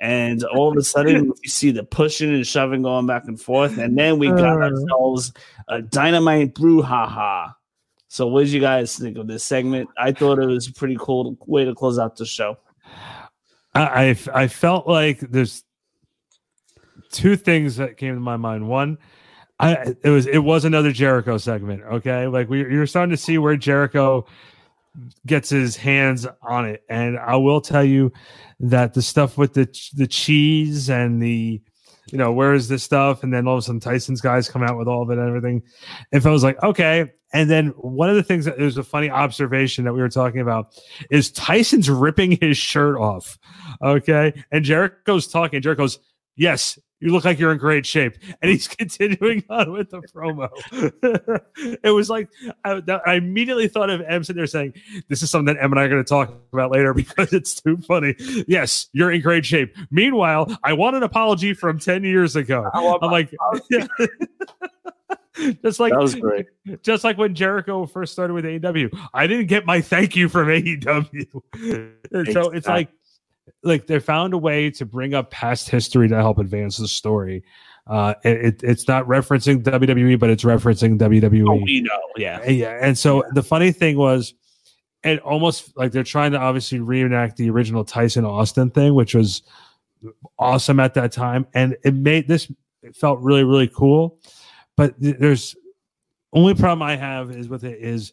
And 0.00 0.42
all 0.44 0.70
of 0.70 0.76
a 0.76 0.82
sudden, 0.82 1.32
we 1.42 1.48
see 1.48 1.70
the 1.70 1.84
pushing 1.84 2.32
and 2.34 2.46
shoving 2.46 2.82
going 2.82 3.06
back 3.06 3.24
and 3.26 3.40
forth. 3.40 3.78
And 3.78 3.96
then 3.98 4.18
we 4.18 4.28
got 4.28 4.60
Uh. 4.62 4.70
ourselves 4.70 5.32
a 5.68 5.82
dynamite 5.82 6.54
brouhaha. 6.54 7.54
So, 8.08 8.26
what 8.26 8.40
did 8.44 8.50
you 8.50 8.60
guys 8.60 8.96
think 8.98 9.16
of 9.18 9.28
this 9.28 9.44
segment? 9.44 9.88
I 9.96 10.12
thought 10.12 10.38
it 10.40 10.46
was 10.46 10.66
a 10.66 10.72
pretty 10.72 10.96
cool 10.98 11.36
way 11.46 11.64
to 11.64 11.74
close 11.74 11.98
out 11.98 12.16
the 12.16 12.26
show. 12.26 12.56
I, 13.74 14.08
I 14.08 14.16
I 14.34 14.48
felt 14.48 14.88
like 14.88 15.20
there's 15.20 15.62
two 17.12 17.36
things 17.36 17.76
that 17.76 17.96
came 17.98 18.14
to 18.14 18.20
my 18.20 18.36
mind. 18.36 18.66
One, 18.68 18.98
I 19.60 19.94
it 20.02 20.08
was 20.10 20.26
it 20.26 20.38
was 20.38 20.64
another 20.64 20.90
Jericho 20.90 21.38
segment. 21.38 21.82
Okay, 21.82 22.26
like 22.26 22.48
we 22.48 22.60
you're 22.60 22.86
starting 22.86 23.10
to 23.10 23.16
see 23.16 23.38
where 23.38 23.56
Jericho 23.56 24.26
gets 25.26 25.50
his 25.50 25.76
hands 25.76 26.26
on 26.42 26.66
it, 26.66 26.82
and 26.88 27.18
I 27.18 27.36
will 27.36 27.60
tell 27.60 27.84
you 27.84 28.12
that 28.60 28.94
the 28.94 29.02
stuff 29.02 29.38
with 29.38 29.54
the 29.54 29.66
the 29.94 30.06
cheese 30.06 30.90
and 30.90 31.22
the 31.22 31.60
you 32.10 32.18
know 32.18 32.32
where 32.32 32.54
is 32.54 32.68
this 32.68 32.82
stuff, 32.82 33.22
and 33.22 33.32
then 33.32 33.46
all 33.46 33.54
of 33.54 33.58
a 33.58 33.62
sudden 33.62 33.80
Tyson's 33.80 34.20
guys 34.20 34.48
come 34.48 34.62
out 34.62 34.76
with 34.76 34.88
all 34.88 35.02
of 35.02 35.10
it 35.10 35.18
and 35.18 35.28
everything. 35.28 35.62
If 36.12 36.26
I 36.26 36.30
was 36.30 36.42
like 36.42 36.62
okay. 36.62 37.12
And 37.32 37.48
then 37.48 37.68
one 37.76 38.10
of 38.10 38.16
the 38.16 38.24
things 38.24 38.44
that 38.46 38.58
was 38.58 38.76
a 38.76 38.82
funny 38.82 39.08
observation 39.08 39.84
that 39.84 39.92
we 39.92 40.00
were 40.00 40.08
talking 40.08 40.40
about 40.40 40.74
is 41.10 41.30
Tyson's 41.30 41.88
ripping 41.88 42.36
his 42.40 42.56
shirt 42.56 42.98
off. 42.98 43.38
Okay. 43.82 44.32
And 44.50 44.64
Jericho's 44.64 45.28
talking. 45.28 45.62
Jericho's, 45.62 46.00
yes, 46.34 46.76
you 47.00 47.12
look 47.12 47.24
like 47.24 47.38
you're 47.38 47.52
in 47.52 47.58
great 47.58 47.86
shape. 47.86 48.16
And 48.40 48.50
he's 48.50 48.68
continuing 48.76 49.42
on 49.48 49.72
with 49.72 49.90
the 49.90 50.00
promo. 50.02 50.50
it 51.82 51.90
was 51.90 52.10
like, 52.10 52.28
I, 52.64 52.82
I 53.06 53.14
immediately 53.14 53.68
thought 53.68 53.90
of 53.90 54.02
Em 54.02 54.22
sitting 54.22 54.38
there 54.38 54.46
saying, 54.46 54.74
This 55.08 55.22
is 55.22 55.30
something 55.30 55.54
that 55.54 55.62
Em 55.62 55.72
and 55.72 55.80
I 55.80 55.84
are 55.84 55.88
going 55.88 56.04
to 56.04 56.08
talk 56.08 56.32
about 56.52 56.70
later 56.70 56.94
because 57.00 57.32
it's 57.32 57.60
too 57.60 57.78
funny. 57.78 58.14
Yes, 58.46 58.88
you're 58.92 59.10
in 59.10 59.20
great 59.20 59.44
shape. 59.44 59.74
Meanwhile, 59.90 60.56
I 60.62 60.74
want 60.74 60.96
an 60.96 61.02
apology 61.02 61.54
from 61.54 61.78
10 61.78 62.04
years 62.04 62.36
ago. 62.36 62.70
I'm 62.74 63.10
like, 63.10 63.30
just 65.62 65.80
like 65.80 65.92
That 65.92 66.00
was 66.00 66.14
great. 66.14 66.46
just 66.82 67.02
like 67.02 67.16
when 67.16 67.34
Jericho 67.34 67.86
first 67.86 68.12
started 68.12 68.34
with 68.34 68.44
AEW, 68.44 68.90
I 69.14 69.26
didn't 69.26 69.46
get 69.46 69.64
my 69.64 69.80
thank 69.80 70.14
you 70.16 70.28
from 70.28 70.48
AEW. 70.48 72.32
So 72.32 72.50
it's 72.50 72.66
like, 72.66 72.90
like 73.62 73.86
they 73.86 73.98
found 73.98 74.34
a 74.34 74.38
way 74.38 74.70
to 74.72 74.84
bring 74.84 75.14
up 75.14 75.30
past 75.30 75.68
history 75.68 76.08
to 76.08 76.16
help 76.16 76.38
advance 76.38 76.76
the 76.76 76.88
story. 76.88 77.44
Uh, 77.86 78.14
it, 78.24 78.44
it- 78.44 78.62
it's 78.62 78.86
not 78.88 79.06
referencing 79.06 79.62
WWE, 79.62 80.18
but 80.18 80.30
it's 80.30 80.44
referencing 80.44 80.98
WWE. 80.98 81.48
Oh, 81.48 81.62
we 81.64 81.80
know. 81.80 81.98
Yeah. 82.16 82.44
Yeah. 82.48 82.78
And 82.80 82.96
so 82.96 83.24
the 83.34 83.42
funny 83.42 83.72
thing 83.72 83.96
was, 83.96 84.34
it 85.02 85.18
almost 85.20 85.76
like 85.76 85.92
they're 85.92 86.04
trying 86.04 86.32
to 86.32 86.38
obviously 86.38 86.78
reenact 86.78 87.36
the 87.38 87.48
original 87.50 87.84
Tyson 87.84 88.24
Austin 88.24 88.70
thing, 88.70 88.94
which 88.94 89.14
was 89.14 89.42
awesome 90.38 90.78
at 90.78 90.92
that 90.94 91.10
time. 91.10 91.46
And 91.54 91.76
it 91.84 91.94
made 91.94 92.28
this, 92.28 92.52
it 92.82 92.94
felt 92.94 93.18
really, 93.20 93.42
really 93.44 93.68
cool. 93.68 94.18
But 94.76 95.00
th- 95.00 95.16
there's 95.18 95.56
only 96.32 96.54
problem 96.54 96.82
I 96.82 96.96
have 96.96 97.30
is 97.30 97.48
with 97.48 97.64
it 97.64 97.80
is 97.80 98.12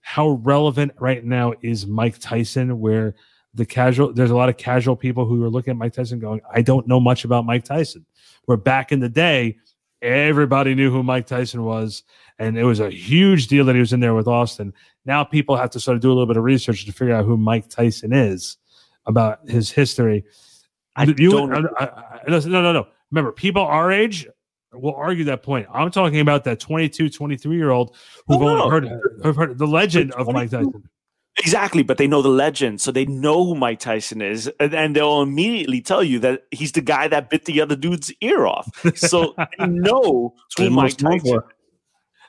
how 0.00 0.30
relevant 0.42 0.92
right 1.00 1.24
now 1.24 1.54
is 1.60 1.86
Mike 1.86 2.18
Tyson, 2.20 2.78
where 2.80 3.14
the 3.58 3.66
casual, 3.66 4.12
there's 4.14 4.30
a 4.30 4.36
lot 4.36 4.48
of 4.48 4.56
casual 4.56 4.96
people 4.96 5.26
who 5.26 5.44
are 5.44 5.50
looking 5.50 5.72
at 5.72 5.76
Mike 5.76 5.92
Tyson 5.92 6.18
going, 6.18 6.40
I 6.52 6.62
don't 6.62 6.86
know 6.88 6.98
much 7.00 7.24
about 7.24 7.44
Mike 7.44 7.64
Tyson. 7.64 8.06
Where 8.46 8.56
back 8.56 8.92
in 8.92 9.00
the 9.00 9.08
day, 9.10 9.58
everybody 10.00 10.74
knew 10.74 10.90
who 10.90 11.02
Mike 11.02 11.26
Tyson 11.26 11.64
was, 11.64 12.02
and 12.38 12.56
it 12.56 12.64
was 12.64 12.80
a 12.80 12.88
huge 12.88 13.48
deal 13.48 13.64
that 13.66 13.74
he 13.74 13.80
was 13.80 13.92
in 13.92 14.00
there 14.00 14.14
with 14.14 14.26
Austin. 14.28 14.72
Now 15.04 15.24
people 15.24 15.56
have 15.56 15.70
to 15.70 15.80
sort 15.80 15.96
of 15.96 16.00
do 16.00 16.08
a 16.08 16.14
little 16.14 16.26
bit 16.26 16.36
of 16.36 16.44
research 16.44 16.86
to 16.86 16.92
figure 16.92 17.14
out 17.14 17.24
who 17.26 17.36
Mike 17.36 17.68
Tyson 17.68 18.12
is 18.12 18.56
about 19.06 19.40
his 19.48 19.70
history. 19.70 20.24
I 20.96 21.04
You- 21.04 21.30
don't 21.30 21.54
I- 21.54 21.84
I- 21.84 21.86
I- 21.86 22.20
no, 22.28 22.38
no, 22.40 22.72
no. 22.72 22.86
Remember, 23.10 23.32
people 23.32 23.62
our 23.62 23.90
age 23.92 24.26
will 24.72 24.94
argue 24.94 25.24
that 25.24 25.42
point. 25.42 25.66
I'm 25.72 25.90
talking 25.90 26.20
about 26.20 26.44
that 26.44 26.60
22, 26.60 27.08
23 27.10 27.56
year 27.56 27.70
old 27.70 27.96
who've 28.26 28.40
Oh, 28.42 28.48
only 28.48 28.60
no. 28.60 28.70
heard, 28.70 29.00
who've 29.22 29.36
heard 29.36 29.58
the 29.58 29.66
legend 29.66 30.12
of 30.12 30.30
Mike 30.32 30.50
Tyson. 30.50 30.88
Exactly, 31.38 31.82
but 31.84 31.98
they 31.98 32.06
know 32.08 32.20
the 32.20 32.28
legend, 32.28 32.80
so 32.80 32.90
they 32.90 33.06
know 33.06 33.44
who 33.44 33.54
Mike 33.54 33.78
Tyson 33.78 34.20
is, 34.20 34.50
and, 34.58 34.74
and 34.74 34.96
they'll 34.96 35.22
immediately 35.22 35.80
tell 35.80 36.02
you 36.02 36.18
that 36.18 36.42
he's 36.50 36.72
the 36.72 36.80
guy 36.80 37.06
that 37.08 37.30
bit 37.30 37.44
the 37.44 37.60
other 37.60 37.76
dude's 37.76 38.12
ear 38.20 38.44
off. 38.46 38.68
So 38.96 39.34
they 39.58 39.66
know 39.66 40.34
who 40.56 40.70
Mike 40.70 40.96
Tyson. 40.96 41.40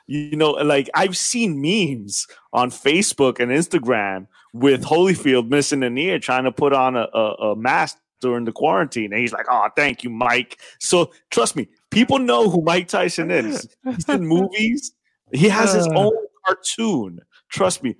You 0.06 0.36
know, 0.36 0.50
like 0.50 0.88
I've 0.94 1.16
seen 1.16 1.60
memes 1.60 2.26
on 2.52 2.70
Facebook 2.70 3.38
and 3.40 3.50
Instagram 3.52 4.26
with 4.52 4.82
Holyfield 4.84 5.48
missing 5.48 5.82
an 5.82 5.96
ear, 5.98 6.18
trying 6.18 6.44
to 6.44 6.52
put 6.52 6.72
on 6.72 6.96
a, 6.96 7.06
a, 7.12 7.34
a 7.52 7.56
mask 7.56 7.96
during 8.20 8.44
the 8.44 8.52
quarantine, 8.52 9.12
and 9.12 9.20
he's 9.20 9.32
like, 9.32 9.46
"Oh, 9.48 9.68
thank 9.76 10.02
you, 10.04 10.10
Mike." 10.10 10.58
So 10.78 11.12
trust 11.30 11.56
me, 11.56 11.68
people 11.90 12.18
know 12.18 12.48
who 12.50 12.60
Mike 12.62 12.88
Tyson 12.88 13.30
is. 13.30 13.68
He's 13.84 14.08
in 14.08 14.26
movies. 14.26 14.92
He 15.32 15.48
has 15.48 15.72
his 15.74 15.86
Uh. 15.88 15.94
own 15.96 16.12
cartoon. 16.46 17.20
Trust 17.48 17.82
me, 17.82 17.96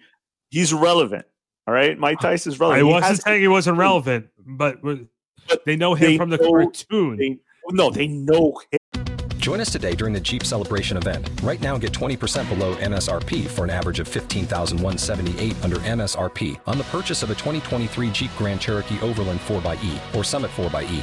he's 0.50 0.72
relevant. 0.72 1.24
All 1.66 1.74
right, 1.74 1.98
Mike 1.98 2.20
Tyson's 2.20 2.60
I 2.60 2.64
relevant. 2.64 2.86
He 2.86 2.92
wasn't 2.92 3.22
saying 3.22 3.40
he 3.42 3.48
wasn't 3.48 3.78
relevant, 3.78 4.28
but 4.44 4.80
they 5.64 5.76
know 5.76 5.94
him 5.94 6.10
they 6.12 6.16
from 6.16 6.30
the 6.30 6.36
know- 6.38 6.50
cartoon. 6.50 7.16
they- 7.16 7.38
no, 7.70 7.90
they 7.90 8.08
know 8.08 8.60
him. 8.70 8.78
Join 9.38 9.60
us 9.60 9.70
today 9.70 9.94
during 9.94 10.12
the 10.12 10.20
Jeep 10.20 10.44
Celebration 10.44 10.96
event. 10.96 11.30
Right 11.42 11.60
now, 11.62 11.78
get 11.78 11.92
20% 11.92 12.48
below 12.48 12.74
MSRP 12.76 13.46
for 13.46 13.64
an 13.64 13.70
average 13.70 13.98
of 14.00 14.06
15178 14.08 15.56
under 15.64 15.76
MSRP 15.76 16.58
on 16.66 16.76
the 16.76 16.84
purchase 16.84 17.22
of 17.22 17.30
a 17.30 17.34
2023 17.34 18.10
Jeep 18.10 18.30
Grand 18.36 18.60
Cherokee 18.60 19.00
Overland 19.00 19.40
4xE 19.40 19.98
or 20.14 20.24
Summit 20.24 20.50
4xE. 20.50 21.02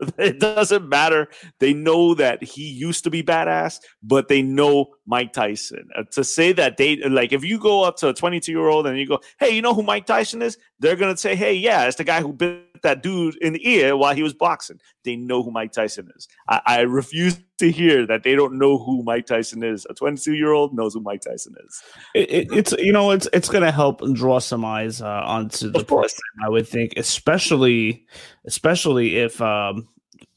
It 0.18 0.40
doesn't 0.40 0.88
matter. 0.88 1.28
They 1.60 1.72
know 1.72 2.14
that 2.14 2.42
he 2.42 2.62
used 2.62 3.04
to 3.04 3.10
be 3.10 3.22
badass, 3.22 3.80
but 4.02 4.28
they 4.28 4.42
know 4.42 4.86
Mike 5.06 5.32
Tyson. 5.32 5.88
Uh, 5.96 6.04
to 6.12 6.24
say 6.24 6.52
that 6.52 6.76
they 6.76 6.96
like, 6.96 7.32
if 7.32 7.44
you 7.44 7.58
go 7.58 7.84
up 7.84 7.96
to 7.98 8.08
a 8.08 8.14
22 8.14 8.50
year 8.52 8.68
old 8.68 8.86
and 8.86 8.98
you 8.98 9.06
go, 9.06 9.20
"Hey, 9.38 9.50
you 9.50 9.62
know 9.62 9.74
who 9.74 9.82
Mike 9.82 10.06
Tyson 10.06 10.42
is?" 10.42 10.58
They're 10.80 10.96
gonna 10.96 11.16
say, 11.16 11.34
"Hey, 11.36 11.54
yeah, 11.54 11.86
it's 11.86 11.96
the 11.96 12.04
guy 12.04 12.20
who 12.20 12.32
bit 12.32 12.73
that 12.84 13.02
dude 13.02 13.36
in 13.42 13.52
the 13.54 13.68
ear 13.68 13.96
while 13.96 14.14
he 14.14 14.22
was 14.22 14.32
boxing." 14.32 14.78
They 15.04 15.16
know 15.16 15.42
who 15.42 15.50
Mike 15.50 15.72
Tyson 15.72 16.08
is. 16.16 16.28
I, 16.48 16.60
I 16.64 16.80
refuse 16.82 17.38
to 17.58 17.70
hear 17.70 18.06
that 18.06 18.22
they 18.22 18.34
don't 18.34 18.58
know 18.58 18.78
who 18.78 19.02
Mike 19.02 19.26
Tyson 19.26 19.62
is. 19.62 19.86
A 19.90 19.94
22 19.94 20.34
year 20.34 20.52
old 20.52 20.74
knows 20.74 20.94
who 20.94 21.00
Mike 21.00 21.20
Tyson 21.22 21.54
is. 21.66 21.82
It, 22.14 22.30
it, 22.30 22.52
it's 22.52 22.72
you 22.72 22.92
know 22.92 23.10
it's 23.10 23.28
it's 23.32 23.48
going 23.48 23.64
to 23.64 23.72
help 23.72 24.00
draw 24.14 24.38
some 24.38 24.64
eyes 24.64 25.02
uh, 25.02 25.22
onto 25.24 25.70
the 25.70 25.84
program. 25.84 26.10
I 26.44 26.48
would 26.48 26.68
think, 26.68 26.94
especially 26.96 28.06
especially 28.46 29.16
if 29.18 29.40
um, 29.40 29.88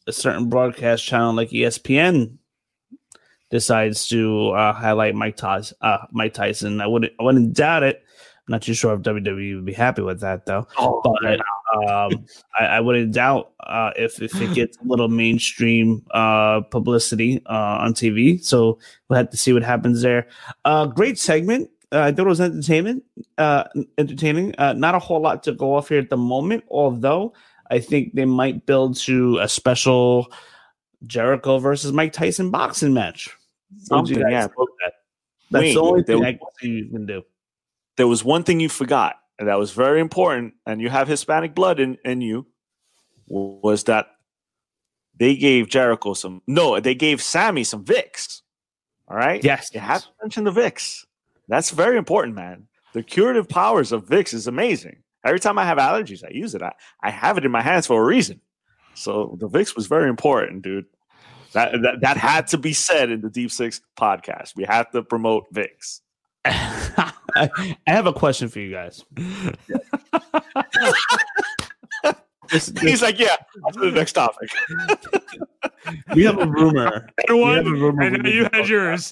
a 0.07 0.11
certain 0.11 0.49
broadcast 0.49 1.05
channel 1.05 1.33
like 1.33 1.49
ESPN 1.49 2.37
decides 3.49 4.07
to 4.09 4.49
uh, 4.49 4.73
highlight 4.73 5.15
Mike 5.15 5.37
Tyson. 5.37 5.77
Uh, 5.81 5.99
Mike 6.11 6.33
Tyson, 6.33 6.81
I 6.81 6.87
wouldn't 6.87 7.13
I 7.19 7.23
wouldn't 7.23 7.53
doubt 7.53 7.83
it. 7.83 8.03
I'm 8.47 8.53
not 8.53 8.61
too 8.61 8.73
sure 8.73 8.93
if 8.93 9.01
WWE 9.01 9.55
would 9.55 9.65
be 9.65 9.73
happy 9.73 10.01
with 10.01 10.21
that 10.21 10.45
though. 10.45 10.65
Oh, 10.77 11.01
but 11.03 11.41
um, 11.89 12.25
I, 12.57 12.65
I 12.65 12.79
wouldn't 12.79 13.13
doubt 13.13 13.51
uh, 13.59 13.91
if 13.97 14.21
if 14.21 14.39
it 14.41 14.53
gets 14.53 14.77
a 14.77 14.83
little 14.85 15.09
mainstream 15.09 16.05
uh, 16.11 16.61
publicity 16.61 17.41
uh, 17.45 17.79
on 17.81 17.93
TV. 17.93 18.41
So 18.41 18.79
we'll 19.09 19.17
have 19.17 19.31
to 19.31 19.37
see 19.37 19.51
what 19.51 19.63
happens 19.63 20.01
there. 20.01 20.27
Uh, 20.63 20.85
great 20.85 21.19
segment. 21.19 21.69
Uh, 21.91 21.99
I 22.01 22.11
thought 22.11 22.25
it 22.25 22.29
was 22.29 22.41
entertainment, 22.41 23.03
uh, 23.37 23.65
entertaining. 23.97 24.55
Uh, 24.57 24.73
not 24.73 24.95
a 24.95 24.99
whole 24.99 25.21
lot 25.21 25.43
to 25.43 25.51
go 25.51 25.75
off 25.75 25.89
here 25.89 25.99
at 25.99 26.09
the 26.09 26.17
moment, 26.17 26.63
although 26.69 27.33
I 27.69 27.79
think 27.79 28.13
they 28.13 28.25
might 28.25 28.65
build 28.65 28.95
to 29.01 29.39
a 29.39 29.49
special 29.49 30.31
Jericho 31.05 31.59
versus 31.59 31.91
Mike 31.91 32.13
Tyson 32.13 32.49
boxing 32.49 32.93
match. 32.93 33.29
What 33.89 34.05
do 34.05 34.11
you 34.11 34.15
Something, 34.15 34.31
yeah. 34.31 34.47
that? 34.47 34.93
That's 35.51 35.63
Wait, 35.63 35.73
the 35.73 35.81
only 35.81 36.03
thing 36.03 36.25
I 36.25 36.31
can 36.31 36.47
see 36.59 36.67
you 36.69 36.89
can 36.89 37.05
do. 37.05 37.23
There 37.97 38.07
was 38.07 38.23
one 38.23 38.43
thing 38.43 38.59
you 38.59 38.69
forgot, 38.69 39.15
and 39.37 39.47
that 39.47 39.59
was 39.59 39.71
very 39.71 39.99
important, 39.99 40.53
and 40.65 40.81
you 40.81 40.89
have 40.89 41.07
Hispanic 41.07 41.53
blood 41.53 41.79
in, 41.79 41.97
in 42.05 42.21
you, 42.21 42.47
was 43.27 43.83
that 43.85 44.07
they 45.19 45.35
gave 45.35 45.67
Jericho 45.67 46.13
some 46.13 46.41
no, 46.47 46.79
they 46.79 46.95
gave 46.95 47.21
Sammy 47.21 47.63
some 47.63 47.83
Vicks. 47.83 48.41
All 49.07 49.17
right. 49.17 49.43
Yes. 49.43 49.69
You 49.73 49.79
have 49.79 50.03
to 50.03 50.09
mention 50.21 50.43
the 50.43 50.51
Vicks. 50.51 51.05
That's 51.47 51.71
very 51.71 51.97
important, 51.97 52.35
man. 52.35 52.67
The 52.93 53.03
curative 53.03 53.47
powers 53.47 53.91
of 53.91 54.05
Vicks 54.05 54.33
is 54.33 54.47
amazing. 54.47 55.03
Every 55.25 55.39
time 55.39 55.57
I 55.57 55.65
have 55.65 55.77
allergies, 55.77 56.23
I 56.23 56.29
use 56.31 56.55
it. 56.55 56.61
I, 56.61 56.73
I 57.01 57.09
have 57.09 57.37
it 57.37 57.45
in 57.45 57.51
my 57.51 57.61
hands 57.61 57.87
for 57.87 58.01
a 58.01 58.05
reason. 58.05 58.41
So 58.95 59.37
the 59.39 59.49
Vicks 59.49 59.75
was 59.75 59.87
very 59.87 60.09
important, 60.09 60.63
dude. 60.63 60.85
That, 61.53 61.71
that 61.81 62.01
that 62.01 62.17
had 62.17 62.47
to 62.47 62.57
be 62.57 62.73
said 62.73 63.09
in 63.09 63.21
the 63.21 63.29
Deep 63.29 63.51
Six 63.51 63.81
podcast. 63.97 64.55
We 64.55 64.65
have 64.65 64.91
to 64.91 65.01
promote 65.01 65.51
Vicks. 65.53 66.01
I, 66.45 67.13
I 67.35 67.75
have 67.87 68.07
a 68.07 68.13
question 68.13 68.47
for 68.49 68.59
you 68.59 68.71
guys. 68.71 69.03
This- 72.49 72.67
this- 72.67 72.81
He's 72.83 73.01
like, 73.01 73.19
yeah, 73.19 73.35
on 73.65 73.73
to 73.73 73.79
the 73.79 73.91
next 73.91 74.13
topic. 74.13 74.49
we 76.15 76.23
have 76.23 76.37
a 76.39 76.45
rumor. 76.47 77.09
One, 77.27 77.55
have 77.57 77.67
a 77.67 77.71
rumor 77.71 78.03
and 78.03 78.23
we 78.23 78.23
now 78.23 78.29
you 78.29 78.47
had 78.53 78.69
yours. 78.69 79.11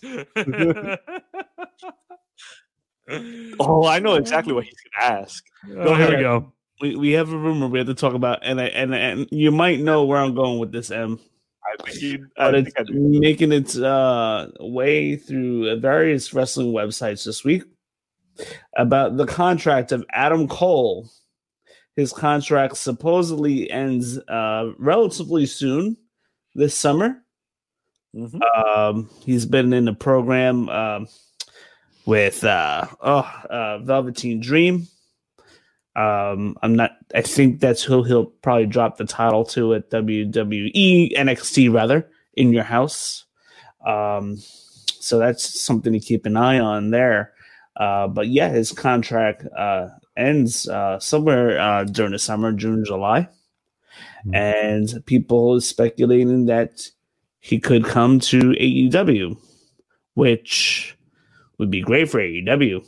Oh, 3.59 3.86
I 3.86 3.99
know 3.99 4.15
exactly 4.15 4.53
what 4.53 4.63
he's 4.63 4.73
gonna 4.97 5.19
ask. 5.21 5.43
Oh, 5.78 5.95
here 5.95 6.09
we 6.15 6.21
go. 6.23 6.53
We, 6.82 6.95
we 6.95 7.11
have 7.11 7.30
a 7.32 7.38
rumor 7.38 7.67
we 7.67 7.78
have 7.80 7.88
to 7.88 7.93
talk 7.93 8.13
about, 8.13 8.39
and 8.41 8.59
I, 8.59 8.65
and 8.67 8.95
and 8.95 9.28
you 9.32 9.51
might 9.51 9.80
know 9.82 10.05
where 10.05 10.17
I'm 10.19 10.34
going 10.34 10.57
with 10.59 10.71
this, 10.71 10.89
M. 10.89 11.19
I 11.80 11.84
think 11.89 12.01
you, 12.01 12.28
I 12.38 12.51
But 12.51 12.63
think 12.65 12.76
it's 12.78 12.91
making 12.91 13.51
its 13.51 13.78
uh, 13.78 14.49
way 14.59 15.15
through 15.15 15.80
various 15.80 16.34
wrestling 16.34 16.73
websites 16.73 17.26
this 17.26 17.43
week 17.43 17.63
about 18.76 19.17
the 19.17 19.26
contract 19.26 19.91
of 19.91 20.05
Adam 20.11 20.47
Cole. 20.47 21.09
His 21.95 22.11
contract 22.11 22.78
supposedly 22.78 23.69
ends 23.71 24.17
uh, 24.28 24.73
relatively 24.78 25.45
soon 25.45 25.97
this 26.53 26.76
summer. 26.76 27.21
Mhm. 28.15 28.39
Um, 28.57 29.09
he's 29.26 29.45
been 29.45 29.73
in 29.73 29.86
the 29.86 29.93
program 29.93 30.69
um, 30.69 31.07
with 32.05 32.43
uh, 32.43 32.86
oh, 33.01 33.32
uh, 33.49 33.80
Velveteen 33.80 34.39
Dream. 34.39 34.88
Um, 35.95 36.57
I'm 36.61 36.75
not. 36.75 36.91
I 37.13 37.21
think 37.21 37.61
that's 37.61 37.81
who 37.81 38.03
he'll 38.03 38.25
probably 38.25 38.65
drop 38.65 38.97
the 38.97 39.05
title 39.05 39.45
to 39.45 39.75
at 39.75 39.89
WWE 39.89 41.15
NXT 41.15 41.73
rather 41.73 42.09
in 42.33 42.51
your 42.51 42.63
house. 42.63 43.25
Um, 43.85 44.37
so 44.99 45.19
that's 45.19 45.61
something 45.61 45.93
to 45.93 45.99
keep 45.99 46.25
an 46.25 46.35
eye 46.35 46.59
on 46.59 46.89
there. 46.89 47.33
Uh, 47.77 48.07
but 48.07 48.27
yeah, 48.27 48.49
his 48.49 48.71
contract 48.71 49.45
uh, 49.57 49.89
ends 50.17 50.67
uh, 50.67 50.99
somewhere 50.99 51.59
uh, 51.59 51.83
during 51.83 52.11
the 52.11 52.19
summer, 52.19 52.51
June, 52.51 52.83
July, 52.85 53.27
and 54.33 55.03
people 55.05 55.55
is 55.55 55.67
speculating 55.67 56.45
that 56.47 56.81
he 57.39 57.59
could 57.59 57.85
come 57.85 58.19
to 58.19 58.39
AEW, 58.39 59.37
which 60.15 60.97
would 61.57 61.69
be 61.69 61.81
great 61.81 62.09
for 62.09 62.19
AEW. 62.19 62.85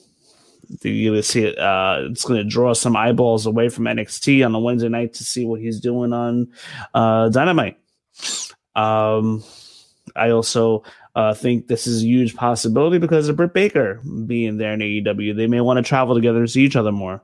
You're 0.82 1.14
gonna 1.14 1.24
see 1.24 1.46
it. 1.46 1.58
Uh, 1.58 2.08
it's 2.12 2.26
gonna 2.26 2.44
draw 2.44 2.74
some 2.74 2.96
eyeballs 2.96 3.46
away 3.46 3.70
from 3.70 3.86
NXT 3.86 4.46
on 4.46 4.52
the 4.52 4.60
Wednesday 4.60 4.90
night 4.90 5.14
to 5.16 5.24
see 5.24 5.46
what 5.46 5.62
he's 5.62 5.80
doing 5.80 6.14
on 6.14 6.52
uh, 6.94 7.30
Dynamite. 7.30 7.78
Um, 8.76 9.44
I 10.16 10.30
also 10.30 10.84
uh, 11.16 11.34
think 11.34 11.68
this 11.68 11.88
is 11.88 12.04
a 12.04 12.06
huge 12.06 12.36
possibility 12.36 13.00
because 13.00 13.28
of 13.30 13.36
Britt 13.36 13.54
Baker 13.54 14.02
being 14.26 14.58
there 14.58 14.74
in 14.74 14.80
AEW. 14.80 15.36
They 15.36 15.48
may 15.48 15.62
want 15.62 15.78
to 15.78 15.84
travel 15.84 16.16
together 16.16 16.40
and 16.40 16.50
see 16.50 16.64
each 16.64 16.76
other 16.76 16.92
more. 16.92 17.24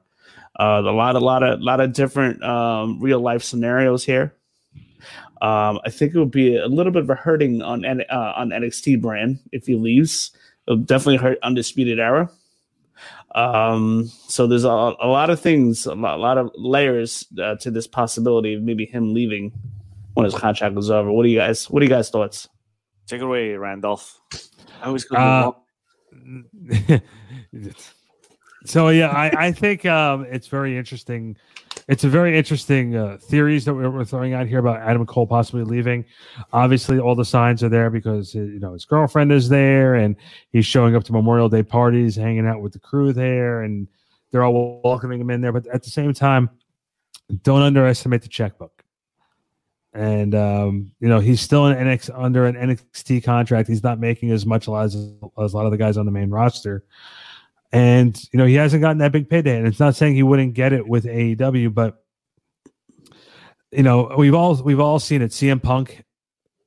Uh, 0.60 0.82
a 0.86 0.92
lot, 0.92 1.16
a 1.16 1.20
lot 1.20 1.44
of, 1.44 1.62
lot 1.62 1.80
of 1.80 1.94
different 1.94 2.44
um, 2.44 3.00
real 3.00 3.20
life 3.20 3.44
scenarios 3.44 4.04
here. 4.04 4.36
Um, 5.42 5.80
I 5.86 5.90
think 5.90 6.16
it 6.16 6.20
would 6.20 6.32
be 6.32 6.56
a 6.56 6.68
little 6.68 6.92
bit 6.92 7.04
of 7.04 7.10
a 7.10 7.16
hurting 7.16 7.62
on 7.62 7.84
uh, 7.86 8.34
on 8.36 8.50
NXT 8.50 9.02
brand 9.02 9.40
if 9.52 9.66
he 9.66 9.76
leaves. 9.76 10.32
It'll 10.68 10.80
definitely 10.80 11.18
hurt 11.18 11.38
Undisputed 11.44 12.00
Era. 12.00 12.30
Um, 13.36 14.12
so 14.28 14.46
there's 14.48 14.64
a, 14.64 14.70
a 14.70 15.08
lot 15.08 15.30
of 15.30 15.40
things, 15.40 15.86
a 15.86 15.96
lot, 15.96 16.18
a 16.18 16.22
lot 16.22 16.38
of 16.38 16.52
layers 16.56 17.26
uh, 17.42 17.56
to 17.56 17.72
this 17.72 17.88
possibility 17.88 18.54
of 18.54 18.62
maybe 18.62 18.86
him 18.86 19.14
leaving 19.14 19.52
when 20.14 20.26
his 20.26 20.36
contract 20.36 20.78
is 20.78 20.90
over. 20.90 21.12
What 21.12 21.24
do 21.24 21.30
you 21.30 21.40
guys? 21.40 21.70
What 21.70 21.80
do 21.80 21.86
you 21.86 21.90
guys 21.90 22.10
thoughts? 22.10 22.48
Take 23.08 23.22
it 23.22 23.26
away, 23.26 23.54
Randolph. 23.54 24.20
I 24.82 24.88
always 24.88 25.04
go. 25.06 25.16
Uh, 25.16 25.52
so 28.66 28.90
yeah, 28.90 29.10
I, 29.10 29.48
I 29.48 29.52
think 29.52 29.86
um, 29.86 30.26
it's 30.30 30.48
very 30.48 30.78
interesting. 30.78 31.38
It's 31.88 32.04
a 32.04 32.10
very 32.10 32.38
interesting 32.38 32.96
uh, 32.96 33.18
theories 33.20 33.66
that 33.66 33.74
we're, 33.74 34.06
throwing 34.06 34.34
out 34.34 34.48
here 34.48 34.60
about 34.60 34.82
Adam 34.82 35.06
Cole 35.06 35.28
possibly 35.28 35.64
leaving. 35.64 36.06
Obviously, 36.54 37.00
all 37.00 37.16
the 37.16 37.26
signs 37.26 37.64
are 37.64 37.70
there 37.70 37.90
because 37.90 38.36
uh, 38.36 38.40
you 38.40 38.60
know 38.60 38.74
his 38.74 38.86
girlfriend 38.86 39.32
is 39.32 39.50
there, 39.50 39.96
and 39.96 40.16
he's 40.52 40.66
showing 40.66 40.96
up 40.96 41.04
to 41.06 41.12
Memorial 41.12 41.50
Day 41.50 41.64
parties, 41.64 42.16
hanging 42.16 42.48
out 42.48 42.62
with 42.62 42.74
the 42.74 42.80
crew 42.80 43.12
there, 43.12 43.64
and 43.64 43.88
they're 44.32 44.44
all 44.44 44.82
welcoming 44.84 45.20
him 45.20 45.30
in 45.30 45.42
there. 45.42 45.52
But 45.52 45.68
at 45.68 45.84
the 45.84 45.90
same 45.90 46.14
time, 46.14 46.50
don't 47.44 47.62
underestimate 47.62 48.22
the 48.22 48.30
checkbook. 48.30 48.84
And 49.94 50.34
um, 50.34 50.92
you 51.00 51.10
know 51.10 51.20
he's 51.20 51.42
still 51.42 51.68
in 51.68 51.78
NX 51.78 52.10
under 52.16 52.46
an 52.46 52.56
NXT 52.56 53.24
contract. 53.24 53.68
He's 53.68 53.84
not 53.84 54.00
making 54.00 54.32
as 54.32 54.46
much 54.46 54.68
as, 54.70 54.96
as 54.96 55.54
a 55.54 55.58
lot 55.58 55.66
of 55.66 55.72
the 55.72 55.78
guys 55.78 55.98
on 55.98 56.06
the 56.06 56.12
main 56.12 56.30
roster 56.30 56.84
and 57.74 58.24
you 58.32 58.38
know 58.38 58.46
he 58.46 58.54
hasn't 58.54 58.82
gotten 58.82 59.00
that 59.00 59.12
big 59.12 59.28
payday 59.28 59.58
and 59.58 59.68
it's 59.68 59.80
not 59.80 59.96
saying 59.96 60.14
he 60.14 60.24
wouldn't 60.24 60.54
get 60.54 60.72
it 60.72 60.88
with 60.88 61.04
AEW 61.06 61.74
but 61.74 62.04
you 63.72 63.84
know 63.84 64.14
we've 64.16 64.36
all 64.36 64.56
we've 64.64 64.80
all 64.80 65.00
seen 65.00 65.22
it 65.22 65.32
CM 65.32 65.62
Punk 65.62 66.06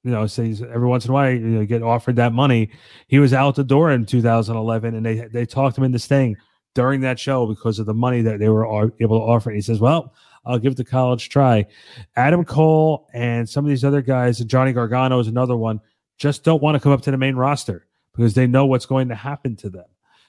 you 0.02 0.10
know 0.10 0.26
says 0.26 0.60
every 0.62 0.86
once 0.86 1.04
in 1.04 1.12
a 1.12 1.14
while 1.14 1.30
you 1.30 1.38
know 1.38 1.64
get 1.64 1.82
offered 1.82 2.16
that 2.16 2.32
money 2.32 2.70
he 3.06 3.20
was 3.20 3.32
out 3.32 3.54
the 3.54 3.64
door 3.64 3.92
in 3.92 4.04
2011 4.04 4.94
and 4.94 5.06
they 5.06 5.28
they 5.32 5.46
talked 5.46 5.78
him 5.78 5.84
into 5.84 5.98
staying 5.98 6.36
during 6.74 7.00
that 7.00 7.18
show 7.18 7.46
because 7.46 7.78
of 7.78 7.86
the 7.86 7.94
money 7.94 8.20
that 8.20 8.40
they 8.40 8.48
were 8.48 8.66
able 9.00 9.18
to 9.18 9.24
offer 9.24 9.48
and 9.48 9.56
he 9.56 9.62
says 9.62 9.80
well 9.80 10.12
I'll 10.48 10.60
give 10.60 10.76
the 10.76 10.84
college 10.84 11.28
try. 11.28 11.66
Adam 12.14 12.44
Cole 12.44 13.08
and 13.12 13.48
some 13.48 13.64
of 13.64 13.68
these 13.68 13.84
other 13.84 14.00
guys, 14.00 14.40
and 14.40 14.48
Johnny 14.48 14.72
Gargano 14.72 15.18
is 15.18 15.26
another 15.26 15.56
one, 15.56 15.80
just 16.18 16.44
don't 16.44 16.62
want 16.62 16.76
to 16.76 16.80
come 16.80 16.92
up 16.92 17.02
to 17.02 17.10
the 17.10 17.16
main 17.16 17.34
roster 17.34 17.88
because 18.14 18.34
they 18.34 18.46
know 18.46 18.64
what's 18.64 18.86
going 18.86 19.08
to 19.08 19.16
happen 19.16 19.56
to 19.56 19.68
them. 19.68 19.86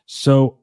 So 0.08 0.58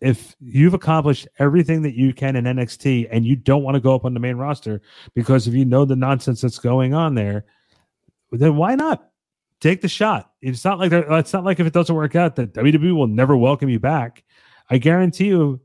if 0.00 0.36
you've 0.40 0.74
accomplished 0.74 1.26
everything 1.38 1.82
that 1.82 1.94
you 1.94 2.12
can 2.12 2.36
in 2.36 2.44
NXT 2.44 3.08
and 3.10 3.24
you 3.24 3.34
don't 3.36 3.62
want 3.62 3.76
to 3.76 3.80
go 3.80 3.94
up 3.94 4.04
on 4.04 4.14
the 4.14 4.20
main 4.20 4.36
roster 4.36 4.82
because 5.14 5.46
if 5.46 5.54
you 5.54 5.64
know 5.64 5.84
the 5.84 5.96
nonsense 5.96 6.42
that's 6.42 6.58
going 6.58 6.92
on 6.92 7.14
there, 7.14 7.44
then 8.30 8.56
why 8.56 8.74
not 8.74 9.10
take 9.60 9.80
the 9.80 9.88
shot? 9.88 10.32
It's 10.42 10.64
not 10.64 10.78
like 10.78 10.92
it's 10.92 11.32
not 11.32 11.44
like 11.44 11.60
if 11.60 11.66
it 11.66 11.72
doesn't 11.72 11.94
work 11.94 12.14
out 12.14 12.36
that 12.36 12.52
WWE 12.52 12.94
will 12.94 13.06
never 13.06 13.36
welcome 13.36 13.68
you 13.68 13.80
back. 13.80 14.22
I 14.68 14.78
guarantee 14.78 15.28
you, 15.28 15.60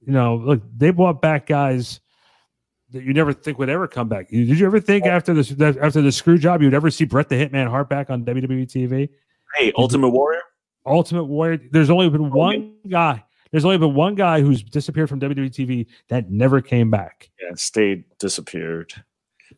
you 0.00 0.12
know, 0.12 0.36
look, 0.36 0.62
they 0.74 0.90
brought 0.90 1.20
back 1.20 1.46
guys 1.46 2.00
that 2.90 3.02
you 3.02 3.12
never 3.12 3.32
think 3.32 3.58
would 3.58 3.68
ever 3.68 3.86
come 3.86 4.08
back. 4.08 4.30
Did 4.30 4.58
you 4.58 4.66
ever 4.66 4.80
think 4.80 5.04
oh. 5.04 5.10
after 5.10 5.34
this 5.34 5.52
after 5.60 6.00
the 6.00 6.12
screw 6.12 6.38
job 6.38 6.62
you'd 6.62 6.74
ever 6.74 6.90
see 6.90 7.04
Bret 7.04 7.28
the 7.28 7.34
Hitman 7.34 7.68
Hart 7.68 7.90
back 7.90 8.08
on 8.08 8.24
WWE 8.24 8.66
TV? 8.66 9.10
Hey, 9.54 9.72
Ultimate 9.76 10.10
Warrior. 10.10 10.42
Ultimate 10.86 11.24
Warrior. 11.24 11.60
There's 11.70 11.90
only 11.90 12.08
been 12.08 12.26
oh, 12.26 12.30
one 12.30 12.76
guy. 12.88 13.24
There's 13.50 13.64
only 13.64 13.78
been 13.78 13.94
one 13.94 14.14
guy 14.14 14.40
who's 14.40 14.62
disappeared 14.62 15.08
from 15.08 15.20
WWE 15.20 15.50
TV 15.50 15.86
that 16.08 16.30
never 16.30 16.60
came 16.60 16.90
back. 16.90 17.30
Yeah, 17.40 17.54
stayed 17.54 18.04
disappeared. 18.18 18.92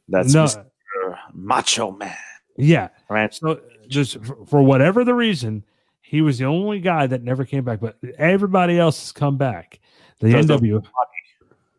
That's 0.08 0.34
No. 0.34 0.44
Mr. 0.44 1.18
Macho 1.32 1.90
Man. 1.92 2.14
Yeah. 2.56 2.88
Right. 3.08 3.32
So 3.32 3.60
just 3.88 4.22
for, 4.24 4.46
for 4.46 4.62
whatever 4.62 5.04
the 5.04 5.14
reason, 5.14 5.64
he 6.00 6.20
was 6.22 6.38
the 6.38 6.46
only 6.46 6.80
guy 6.80 7.06
that 7.06 7.22
never 7.22 7.44
came 7.44 7.64
back, 7.64 7.80
but 7.80 7.96
everybody 8.18 8.78
else 8.78 9.00
has 9.00 9.12
come 9.12 9.36
back. 9.36 9.80
The 10.20 10.32
Does 10.32 10.46
NW. 10.46 10.84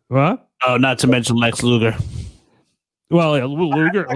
What? 0.07 0.47
Oh, 0.65 0.77
not 0.77 0.99
to 0.99 1.07
mention 1.07 1.35
Lex 1.35 1.63
Luger. 1.63 1.95
Well, 3.09 3.37
yeah, 3.37 3.45
Luger. 3.45 4.07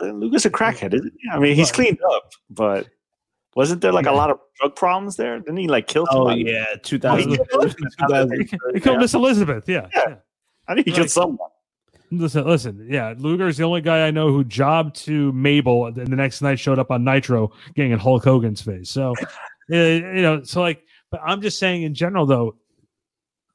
Luger's 0.00 0.44
a 0.44 0.50
crackhead, 0.50 0.94
isn't 0.94 1.12
he? 1.18 1.28
I 1.30 1.38
mean, 1.38 1.54
he's 1.56 1.72
cleaned 1.72 1.98
up, 2.12 2.32
but 2.50 2.86
wasn't 3.56 3.80
there 3.80 3.92
like 3.92 4.06
a 4.06 4.12
lot 4.12 4.30
of 4.30 4.38
drug 4.60 4.76
problems 4.76 5.16
there? 5.16 5.38
Didn't 5.40 5.56
he 5.56 5.66
like 5.66 5.88
kill 5.88 6.06
Oh 6.10 6.14
somebody? 6.28 6.44
yeah, 6.44 6.66
Oh, 6.70 6.74
he 6.74 6.78
2000. 6.80 7.36
killed- 7.36 7.74
He 8.74 8.80
killed 8.80 8.98
Miss 9.00 9.14
Elizabeth. 9.14 9.68
Yeah. 9.68 9.88
Yeah. 9.94 10.16
I 10.68 10.74
think 10.74 10.86
he 10.86 10.92
Like- 10.92 10.96
killed 10.98 11.10
someone. 11.10 11.50
Listen, 12.12 12.46
listen. 12.46 12.86
Yeah, 12.88 13.14
Luger 13.18 13.48
is 13.48 13.56
the 13.56 13.64
only 13.64 13.80
guy 13.80 14.06
I 14.06 14.12
know 14.12 14.28
who 14.30 14.44
jobbed 14.44 14.94
to 15.06 15.32
Mabel, 15.32 15.86
and 15.86 15.96
the 15.96 16.04
next 16.14 16.40
night 16.40 16.60
showed 16.60 16.78
up 16.78 16.92
on 16.92 17.02
Nitro, 17.02 17.50
getting 17.74 17.90
in 17.90 17.98
Hulk 17.98 18.22
Hogan's 18.22 18.62
face. 18.62 18.90
So, 18.90 19.12
you 19.68 20.00
know, 20.22 20.44
so 20.44 20.60
like, 20.60 20.84
but 21.10 21.20
I'm 21.26 21.40
just 21.42 21.58
saying 21.58 21.82
in 21.82 21.94
general, 21.94 22.24
though, 22.24 22.54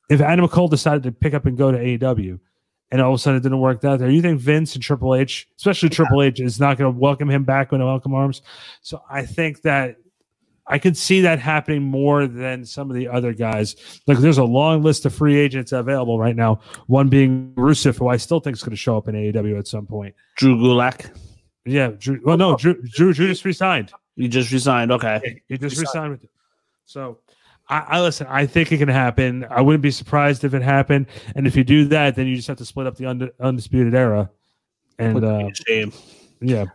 if 0.09 0.19
Adam 0.19 0.45
Cole 0.49 0.67
decided 0.67 1.03
to 1.03 1.13
pick 1.13 1.33
up 1.33 1.45
and 1.45 1.57
go 1.57 1.71
to 1.71 1.77
AEW, 1.77 2.39
and 2.91 3.01
all 3.01 3.13
of 3.13 3.15
a 3.15 3.17
sudden 3.17 3.37
it 3.37 3.43
didn't 3.43 3.59
work 3.59 3.83
out 3.83 3.99
there, 3.99 4.09
you 4.09 4.21
think 4.21 4.39
Vince 4.39 4.75
and 4.75 4.83
Triple 4.83 5.15
H, 5.15 5.47
especially 5.57 5.89
Triple 5.89 6.21
H, 6.21 6.39
is 6.39 6.59
not 6.59 6.77
going 6.77 6.93
to 6.93 6.99
welcome 6.99 7.29
him 7.29 7.43
back 7.43 7.71
with 7.71 7.81
welcome 7.81 8.13
arms? 8.13 8.41
So 8.81 9.01
I 9.09 9.25
think 9.25 9.61
that 9.61 9.95
I 10.67 10.77
could 10.77 10.95
see 10.95 11.21
that 11.21 11.39
happening 11.39 11.83
more 11.83 12.27
than 12.27 12.65
some 12.65 12.89
of 12.89 12.95
the 12.95 13.07
other 13.07 13.33
guys. 13.33 13.75
Like 14.07 14.19
there's 14.19 14.37
a 14.37 14.43
long 14.43 14.83
list 14.83 15.05
of 15.05 15.13
free 15.13 15.37
agents 15.37 15.71
available 15.71 16.19
right 16.19 16.35
now. 16.35 16.61
One 16.87 17.09
being 17.09 17.53
Rusev, 17.55 17.97
who 17.97 18.07
I 18.07 18.17
still 18.17 18.39
think 18.39 18.55
is 18.55 18.63
going 18.63 18.71
to 18.71 18.77
show 18.77 18.97
up 18.97 19.07
in 19.07 19.15
AEW 19.15 19.57
at 19.57 19.67
some 19.67 19.85
point. 19.85 20.13
Drew 20.37 20.55
Gulak. 20.57 21.15
Yeah, 21.65 21.89
Drew, 21.97 22.19
well, 22.23 22.37
no, 22.37 22.55
Drew, 22.55 22.81
Drew, 22.81 23.13
Drew 23.13 23.27
just 23.27 23.45
resigned. 23.45 23.91
He 24.15 24.27
just 24.27 24.51
resigned. 24.51 24.91
Okay. 24.91 25.41
He 25.47 25.57
just 25.57 25.79
resigned 25.79 26.11
with 26.11 26.23
it. 26.23 26.29
So, 26.85 27.19
I, 27.71 27.85
I 27.87 28.01
listen. 28.01 28.27
I 28.29 28.45
think 28.45 28.71
it 28.71 28.77
can 28.77 28.89
happen. 28.89 29.45
I 29.49 29.61
wouldn't 29.61 29.81
be 29.81 29.91
surprised 29.91 30.43
if 30.43 30.53
it 30.53 30.61
happened. 30.61 31.07
And 31.35 31.47
if 31.47 31.55
you 31.55 31.63
do 31.63 31.85
that, 31.85 32.15
then 32.15 32.27
you 32.27 32.35
just 32.35 32.47
have 32.49 32.57
to 32.57 32.65
split 32.65 32.85
up 32.85 32.97
the 32.97 33.05
unde- 33.05 33.31
undisputed 33.39 33.95
era. 33.95 34.29
And 34.99 35.23
uh, 35.23 35.49
Shame. 35.67 35.91
yeah, 36.41 36.65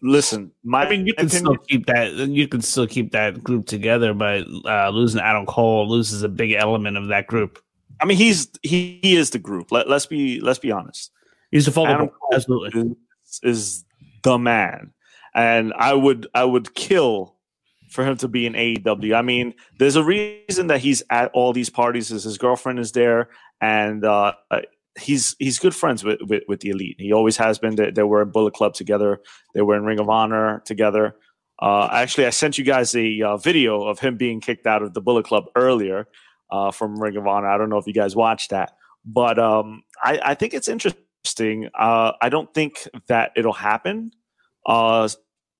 Listen, 0.00 0.52
my 0.62 0.84
I 0.84 0.90
mean, 0.90 1.06
you 1.06 1.12
can 1.14 1.26
opinion- 1.26 1.44
still 1.44 1.56
keep 1.66 1.86
that. 1.86 2.12
You 2.14 2.46
can 2.48 2.62
still 2.62 2.86
keep 2.86 3.10
that 3.12 3.42
group 3.42 3.66
together, 3.66 4.14
but 4.14 4.46
uh, 4.64 4.90
losing 4.90 5.20
Adam 5.20 5.44
Cole 5.44 5.88
loses 5.88 6.22
a 6.22 6.28
big 6.28 6.52
element 6.52 6.96
of 6.96 7.08
that 7.08 7.26
group. 7.26 7.60
I 8.00 8.04
mean, 8.04 8.16
he's 8.16 8.48
he, 8.62 9.00
he 9.02 9.16
is 9.16 9.30
the 9.30 9.38
group. 9.40 9.72
Let, 9.72 9.88
let's 9.88 10.06
be 10.06 10.40
let's 10.40 10.60
be 10.60 10.70
honest. 10.70 11.10
He's 11.50 11.64
the 11.66 11.72
focal 11.72 11.92
Adam. 11.94 12.08
Cole 12.08 12.30
Absolutely. 12.32 12.94
is, 13.26 13.40
is 13.42 13.84
the 14.22 14.38
man, 14.38 14.92
and 15.34 15.72
I 15.76 15.94
would 15.94 16.28
I 16.34 16.44
would 16.44 16.74
kill 16.74 17.34
for 17.96 18.04
him 18.04 18.16
to 18.18 18.28
be 18.28 18.46
in 18.46 18.52
AEW. 18.52 19.16
I 19.16 19.22
mean, 19.22 19.54
there's 19.78 19.96
a 19.96 20.04
reason 20.04 20.68
that 20.68 20.80
he's 20.80 21.02
at 21.10 21.32
all 21.32 21.52
these 21.52 21.70
parties. 21.70 22.12
Is 22.12 22.22
his 22.22 22.38
girlfriend 22.38 22.78
is 22.78 22.92
there, 22.92 23.30
and 23.60 24.04
uh, 24.04 24.34
uh, 24.52 24.60
he's 25.00 25.34
he's 25.40 25.58
good 25.58 25.74
friends 25.74 26.04
with, 26.04 26.20
with 26.28 26.44
with 26.46 26.60
the 26.60 26.70
elite. 26.70 26.96
He 26.98 27.12
always 27.12 27.36
has 27.38 27.58
been. 27.58 27.74
They, 27.74 27.90
they 27.90 28.04
were 28.04 28.22
in 28.22 28.30
Bullet 28.30 28.54
Club 28.54 28.74
together. 28.74 29.20
They 29.54 29.62
were 29.62 29.76
in 29.76 29.84
Ring 29.84 29.98
of 29.98 30.08
Honor 30.08 30.62
together. 30.64 31.16
Uh, 31.60 31.88
actually, 31.90 32.26
I 32.26 32.30
sent 32.30 32.58
you 32.58 32.64
guys 32.64 32.94
a 32.94 33.22
uh, 33.22 33.36
video 33.38 33.82
of 33.82 33.98
him 33.98 34.16
being 34.16 34.40
kicked 34.40 34.66
out 34.66 34.82
of 34.82 34.94
the 34.94 35.00
Bullet 35.00 35.24
Club 35.24 35.46
earlier 35.56 36.06
uh, 36.50 36.70
from 36.70 37.00
Ring 37.00 37.16
of 37.16 37.26
Honor. 37.26 37.48
I 37.48 37.58
don't 37.58 37.70
know 37.70 37.78
if 37.78 37.86
you 37.86 37.94
guys 37.94 38.14
watched 38.14 38.50
that, 38.50 38.76
but 39.04 39.38
um, 39.38 39.82
I, 40.02 40.20
I 40.22 40.34
think 40.34 40.52
it's 40.54 40.68
interesting. 40.68 41.68
Uh, 41.74 42.12
I 42.20 42.28
don't 42.28 42.52
think 42.52 42.86
that 43.08 43.32
it'll 43.36 43.54
happen 43.54 44.12
uh, 44.66 45.08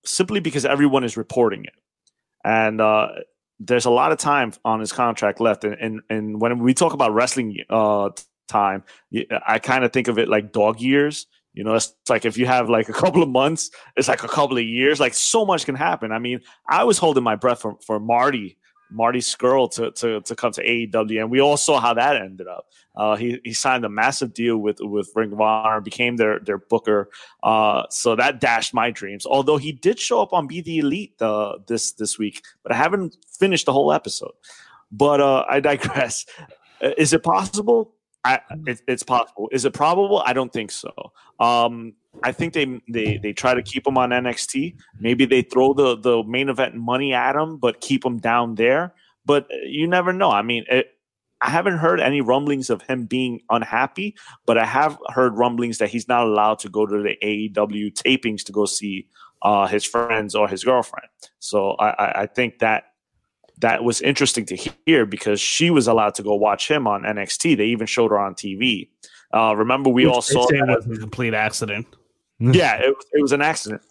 simply 0.04 0.40
because 0.40 0.64
everyone 0.64 1.04
is 1.04 1.16
reporting 1.16 1.64
it, 1.64 1.74
and 2.46 2.80
uh, 2.80 3.08
there's 3.58 3.86
a 3.86 3.90
lot 3.90 4.12
of 4.12 4.18
time 4.18 4.52
on 4.64 4.78
his 4.78 4.92
contract 4.92 5.40
left. 5.40 5.64
And 5.64 5.74
and, 5.80 6.00
and 6.08 6.40
when 6.40 6.60
we 6.60 6.72
talk 6.74 6.92
about 6.92 7.12
wrestling 7.12 7.58
uh, 7.68 8.10
time, 8.48 8.84
I 9.46 9.58
kind 9.58 9.84
of 9.84 9.92
think 9.92 10.08
of 10.08 10.18
it 10.18 10.28
like 10.28 10.52
dog 10.52 10.80
years. 10.80 11.26
You 11.54 11.64
know, 11.64 11.74
it's 11.74 11.92
like 12.08 12.24
if 12.24 12.38
you 12.38 12.46
have 12.46 12.68
like 12.68 12.88
a 12.88 12.92
couple 12.92 13.22
of 13.22 13.28
months, 13.28 13.70
it's 13.96 14.08
like 14.08 14.22
a 14.22 14.28
couple 14.28 14.58
of 14.58 14.64
years. 14.64 15.00
Like 15.00 15.14
so 15.14 15.44
much 15.44 15.66
can 15.66 15.74
happen. 15.74 16.12
I 16.12 16.20
mean, 16.20 16.40
I 16.68 16.84
was 16.84 16.98
holding 16.98 17.24
my 17.24 17.34
breath 17.34 17.62
for, 17.62 17.76
for 17.84 17.98
Marty, 17.98 18.58
Marty 18.90 19.18
Scurll 19.20 19.70
to, 19.72 19.90
to 19.92 20.20
to 20.20 20.36
come 20.36 20.52
to 20.52 20.64
AEW, 20.64 21.20
and 21.20 21.30
we 21.30 21.40
all 21.40 21.56
saw 21.56 21.80
how 21.80 21.94
that 21.94 22.16
ended 22.16 22.46
up. 22.46 22.66
Uh, 22.96 23.16
he 23.16 23.40
he 23.44 23.52
signed 23.52 23.84
a 23.84 23.88
massive 23.88 24.32
deal 24.32 24.58
with 24.58 24.78
with 24.80 25.10
Ring 25.14 25.32
of 25.32 25.40
Honor, 25.40 25.80
became 25.80 26.16
their 26.16 26.38
their 26.40 26.58
booker. 26.58 27.10
Uh, 27.42 27.84
so 27.90 28.16
that 28.16 28.40
dashed 28.40 28.72
my 28.72 28.90
dreams. 28.90 29.26
Although 29.26 29.56
he 29.56 29.72
did 29.72 29.98
show 29.98 30.22
up 30.22 30.32
on 30.32 30.46
Be 30.46 30.60
the 30.60 30.78
Elite 30.78 31.20
uh, 31.20 31.58
this 31.66 31.92
this 31.92 32.18
week, 32.18 32.42
but 32.62 32.72
I 32.72 32.76
haven't 32.76 33.16
finished 33.38 33.66
the 33.66 33.72
whole 33.72 33.92
episode. 33.92 34.32
But 34.90 35.20
uh, 35.20 35.44
I 35.48 35.60
digress. 35.60 36.26
Uh, 36.78 36.90
Is 36.98 37.14
it 37.14 37.22
possible? 37.22 37.95
I, 38.24 38.40
it, 38.66 38.82
it's 38.88 39.02
possible. 39.02 39.48
Is 39.52 39.64
it 39.64 39.72
probable? 39.72 40.22
I 40.24 40.32
don't 40.32 40.52
think 40.52 40.72
so. 40.72 40.92
Um, 41.38 41.94
I 42.22 42.32
think 42.32 42.54
they 42.54 42.80
they 42.88 43.18
they 43.18 43.32
try 43.32 43.54
to 43.54 43.62
keep 43.62 43.86
him 43.86 43.98
on 43.98 44.10
NXT. 44.10 44.76
Maybe 44.98 45.26
they 45.26 45.42
throw 45.42 45.74
the 45.74 45.96
the 45.96 46.22
main 46.24 46.48
event 46.48 46.74
money 46.74 47.12
at 47.12 47.36
him, 47.36 47.58
but 47.58 47.80
keep 47.80 48.04
him 48.04 48.18
down 48.18 48.54
there. 48.56 48.94
But 49.24 49.44
uh, 49.44 49.56
you 49.64 49.86
never 49.86 50.12
know. 50.12 50.30
I 50.30 50.42
mean, 50.42 50.64
it, 50.70 50.96
I 51.40 51.50
haven't 51.50 51.78
heard 51.78 52.00
any 52.00 52.20
rumblings 52.20 52.70
of 52.70 52.82
him 52.82 53.04
being 53.04 53.40
unhappy, 53.50 54.16
but 54.46 54.56
I 54.56 54.64
have 54.64 54.98
heard 55.08 55.36
rumblings 55.36 55.78
that 55.78 55.90
he's 55.90 56.08
not 56.08 56.26
allowed 56.26 56.58
to 56.60 56.68
go 56.68 56.86
to 56.86 57.02
the 57.02 57.16
AEW 57.22 57.92
tapings 57.92 58.42
to 58.44 58.52
go 58.52 58.64
see 58.64 59.06
uh, 59.42 59.66
his 59.66 59.84
friends 59.84 60.34
or 60.34 60.48
his 60.48 60.64
girlfriend. 60.64 61.08
So 61.38 61.72
I, 61.72 61.90
I, 61.90 62.22
I 62.22 62.26
think 62.26 62.60
that 62.60 62.84
that 63.58 63.82
was 63.84 64.00
interesting 64.02 64.44
to 64.46 64.56
hear 64.86 65.06
because 65.06 65.40
she 65.40 65.70
was 65.70 65.86
allowed 65.88 66.14
to 66.16 66.22
go 66.22 66.34
watch 66.34 66.70
him 66.70 66.86
on 66.86 67.02
NXT. 67.02 67.56
They 67.56 67.66
even 67.66 67.86
showed 67.86 68.10
her 68.10 68.18
on 68.18 68.34
TV. 68.34 68.88
Uh, 69.34 69.54
remember, 69.56 69.90
we 69.90 70.04
Which 70.06 70.14
all 70.14 70.22
saw 70.22 70.46
that. 70.46 70.84
was 70.88 70.98
a 70.98 71.00
complete 71.00 71.34
accident. 71.34 71.86
yeah, 72.38 72.76
it, 72.76 72.88
was- 72.94 73.06
it 73.12 73.22
was 73.22 73.32
an 73.32 73.42
accident. 73.42 73.82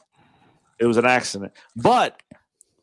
It 0.80 0.86
was 0.86 0.98
an 0.98 1.06
accident. 1.06 1.54
But, 1.76 2.22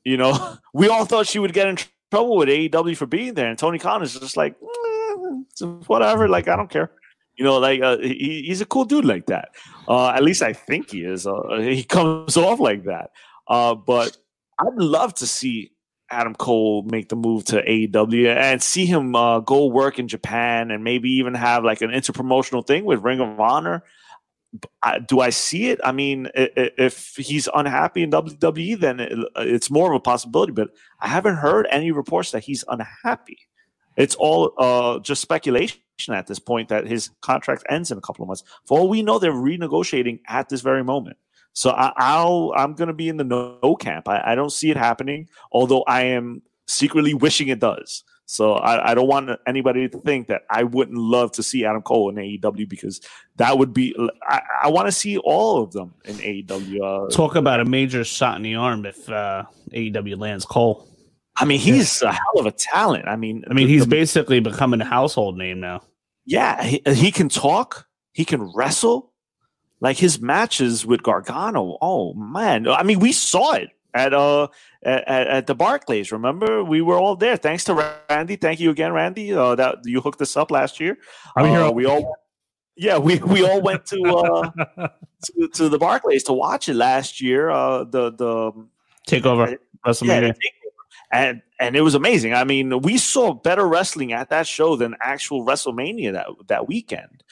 you 0.04 0.16
know, 0.16 0.56
we 0.74 0.88
all 0.88 1.04
thought 1.04 1.26
she 1.26 1.38
would 1.38 1.52
get 1.52 1.68
in 1.68 1.76
trouble 2.10 2.36
with 2.36 2.48
AEW 2.48 2.96
for 2.96 3.06
being 3.06 3.34
there. 3.34 3.48
And 3.48 3.58
Tony 3.58 3.78
Khan 3.78 4.02
is 4.02 4.18
just 4.18 4.36
like, 4.36 4.54
"Eh, 4.60 5.66
whatever. 5.86 6.28
Like, 6.28 6.48
I 6.48 6.56
don't 6.56 6.70
care. 6.70 6.90
You 7.36 7.44
know, 7.44 7.58
like, 7.58 7.80
uh, 7.80 7.98
he, 7.98 8.44
he's 8.46 8.60
a 8.60 8.66
cool 8.66 8.84
dude 8.84 9.04
like 9.04 9.26
that. 9.26 9.50
Uh, 9.88 10.08
at 10.10 10.22
least 10.22 10.42
I 10.42 10.52
think 10.52 10.90
he 10.90 11.02
is. 11.04 11.26
Uh, 11.26 11.58
he 11.60 11.82
comes 11.84 12.36
off 12.48 12.60
like 12.60 12.84
that. 12.84 13.10
Uh, 13.48 13.74
but 13.74 14.16
I'd 14.58 14.74
love 14.74 15.14
to 15.16 15.26
see 15.26 15.72
Adam 16.12 16.34
Cole 16.34 16.82
make 16.82 17.08
the 17.08 17.16
move 17.16 17.44
to 17.46 17.62
AEW 17.62 18.36
and 18.36 18.62
see 18.62 18.86
him 18.86 19.16
uh, 19.16 19.40
go 19.40 19.66
work 19.66 19.98
in 19.98 20.08
Japan 20.08 20.70
and 20.70 20.84
maybe 20.84 21.10
even 21.10 21.34
have 21.34 21.64
like 21.64 21.80
an 21.80 21.90
interpromotional 21.90 22.66
thing 22.66 22.84
with 22.84 23.02
Ring 23.02 23.20
of 23.20 23.40
Honor. 23.40 23.82
I, 24.82 24.98
do 24.98 25.20
I 25.20 25.30
see 25.30 25.70
it? 25.70 25.80
I 25.82 25.92
mean, 25.92 26.28
if 26.34 27.16
he's 27.16 27.48
unhappy 27.54 28.02
in 28.02 28.10
WWE, 28.10 28.78
then 28.78 29.00
it, 29.00 29.18
it's 29.36 29.70
more 29.70 29.90
of 29.90 29.96
a 29.96 30.00
possibility. 30.00 30.52
But 30.52 30.68
I 31.00 31.08
haven't 31.08 31.36
heard 31.36 31.66
any 31.70 31.90
reports 31.90 32.32
that 32.32 32.44
he's 32.44 32.62
unhappy. 32.68 33.38
It's 33.96 34.14
all 34.14 34.52
uh, 34.58 34.98
just 35.00 35.22
speculation 35.22 35.78
at 36.10 36.26
this 36.26 36.38
point 36.38 36.68
that 36.68 36.86
his 36.86 37.10
contract 37.22 37.64
ends 37.70 37.90
in 37.90 37.96
a 37.96 38.02
couple 38.02 38.22
of 38.22 38.28
months. 38.28 38.44
For 38.66 38.78
all 38.78 38.88
we 38.88 39.02
know, 39.02 39.18
they're 39.18 39.32
renegotiating 39.32 40.20
at 40.28 40.50
this 40.50 40.60
very 40.60 40.84
moment. 40.84 41.16
So 41.52 41.70
I, 41.70 41.92
I'll 41.96 42.52
I'm 42.56 42.74
going 42.74 42.88
to 42.88 42.94
be 42.94 43.08
in 43.08 43.16
the 43.16 43.24
no, 43.24 43.58
no 43.62 43.76
camp. 43.76 44.08
I, 44.08 44.32
I 44.32 44.34
don't 44.34 44.52
see 44.52 44.70
it 44.70 44.76
happening, 44.76 45.28
although 45.50 45.82
I 45.82 46.02
am 46.04 46.42
secretly 46.66 47.14
wishing 47.14 47.48
it 47.48 47.60
does. 47.60 48.04
So 48.26 48.54
I, 48.54 48.92
I, 48.92 48.94
don't 48.94 49.08
want 49.08 49.28
anybody 49.46 49.88
to 49.88 49.98
think 49.98 50.28
that 50.28 50.42
I 50.48 50.62
wouldn't 50.62 50.96
love 50.96 51.32
to 51.32 51.42
see 51.42 51.66
Adam 51.66 51.82
Cole 51.82 52.08
in 52.08 52.14
AEW 52.14 52.66
because 52.66 53.00
that 53.36 53.58
would 53.58 53.74
be. 53.74 53.94
I, 54.26 54.40
I 54.62 54.68
want 54.70 54.86
to 54.86 54.92
see 54.92 55.18
all 55.18 55.62
of 55.62 55.72
them 55.72 55.92
in 56.06 56.14
AEW. 56.16 57.08
Uh, 57.08 57.10
Talk 57.10 57.34
about 57.34 57.60
a 57.60 57.64
major 57.64 58.04
shot 58.04 58.36
in 58.36 58.42
the 58.42 58.54
arm 58.54 58.86
if 58.86 59.06
uh, 59.10 59.44
AEW 59.72 60.18
lands 60.18 60.46
Cole. 60.46 60.88
I 61.36 61.44
mean, 61.44 61.58
he's 61.58 62.00
yeah. 62.00 62.10
a 62.10 62.12
hell 62.12 62.38
of 62.38 62.46
a 62.46 62.52
talent. 62.52 63.06
I 63.06 63.16
mean, 63.16 63.44
I 63.50 63.52
mean, 63.52 63.66
the, 63.66 63.72
he's 63.72 63.82
the, 63.82 63.88
basically 63.88 64.40
becoming 64.40 64.80
a 64.80 64.86
household 64.86 65.36
name 65.36 65.60
now. 65.60 65.82
Yeah, 66.24 66.62
he, 66.62 66.80
he 66.86 67.10
can 67.10 67.28
talk. 67.28 67.86
He 68.12 68.24
can 68.24 68.50
wrestle. 68.54 69.11
Like 69.82 69.98
his 69.98 70.20
matches 70.20 70.86
with 70.86 71.02
Gargano. 71.02 71.76
Oh 71.82 72.14
man! 72.14 72.68
I 72.68 72.84
mean, 72.84 73.00
we 73.00 73.10
saw 73.10 73.54
it 73.54 73.70
at 73.92 74.14
uh 74.14 74.46
at, 74.84 75.08
at, 75.08 75.46
the 75.48 75.56
Barclays. 75.56 76.12
Remember, 76.12 76.62
we 76.62 76.80
were 76.80 76.96
all 76.96 77.16
there. 77.16 77.36
Thanks 77.36 77.64
to 77.64 77.92
Randy. 78.08 78.36
Thank 78.36 78.60
you 78.60 78.70
again, 78.70 78.92
Randy. 78.92 79.32
Uh, 79.32 79.56
that 79.56 79.78
you 79.84 80.00
hooked 80.00 80.22
us 80.22 80.36
up 80.36 80.52
last 80.52 80.78
year. 80.78 80.98
I'm 81.36 81.46
here. 81.46 81.62
Uh, 81.62 81.72
we 81.72 81.86
all, 81.86 82.14
yeah, 82.76 82.96
we 82.96 83.18
we 83.18 83.44
all 83.44 83.60
went 83.60 83.84
to 83.86 84.00
uh 84.04 84.88
to, 85.24 85.48
to 85.48 85.68
the 85.68 85.78
Barclays 85.78 86.22
to 86.24 86.32
watch 86.32 86.68
it 86.68 86.74
last 86.74 87.20
year. 87.20 87.50
Uh, 87.50 87.82
the 87.82 88.12
the 88.12 88.52
takeover 89.08 89.58
WrestleMania. 89.84 90.32
Yeah, 90.40 90.50
and 91.12 91.42
and 91.58 91.74
it 91.74 91.80
was 91.80 91.96
amazing. 91.96 92.34
I 92.34 92.44
mean, 92.44 92.82
we 92.82 92.98
saw 92.98 93.34
better 93.34 93.66
wrestling 93.66 94.12
at 94.12 94.30
that 94.30 94.46
show 94.46 94.76
than 94.76 94.94
actual 95.00 95.44
WrestleMania 95.44 96.12
that 96.12 96.28
that 96.46 96.68
weekend. 96.68 97.24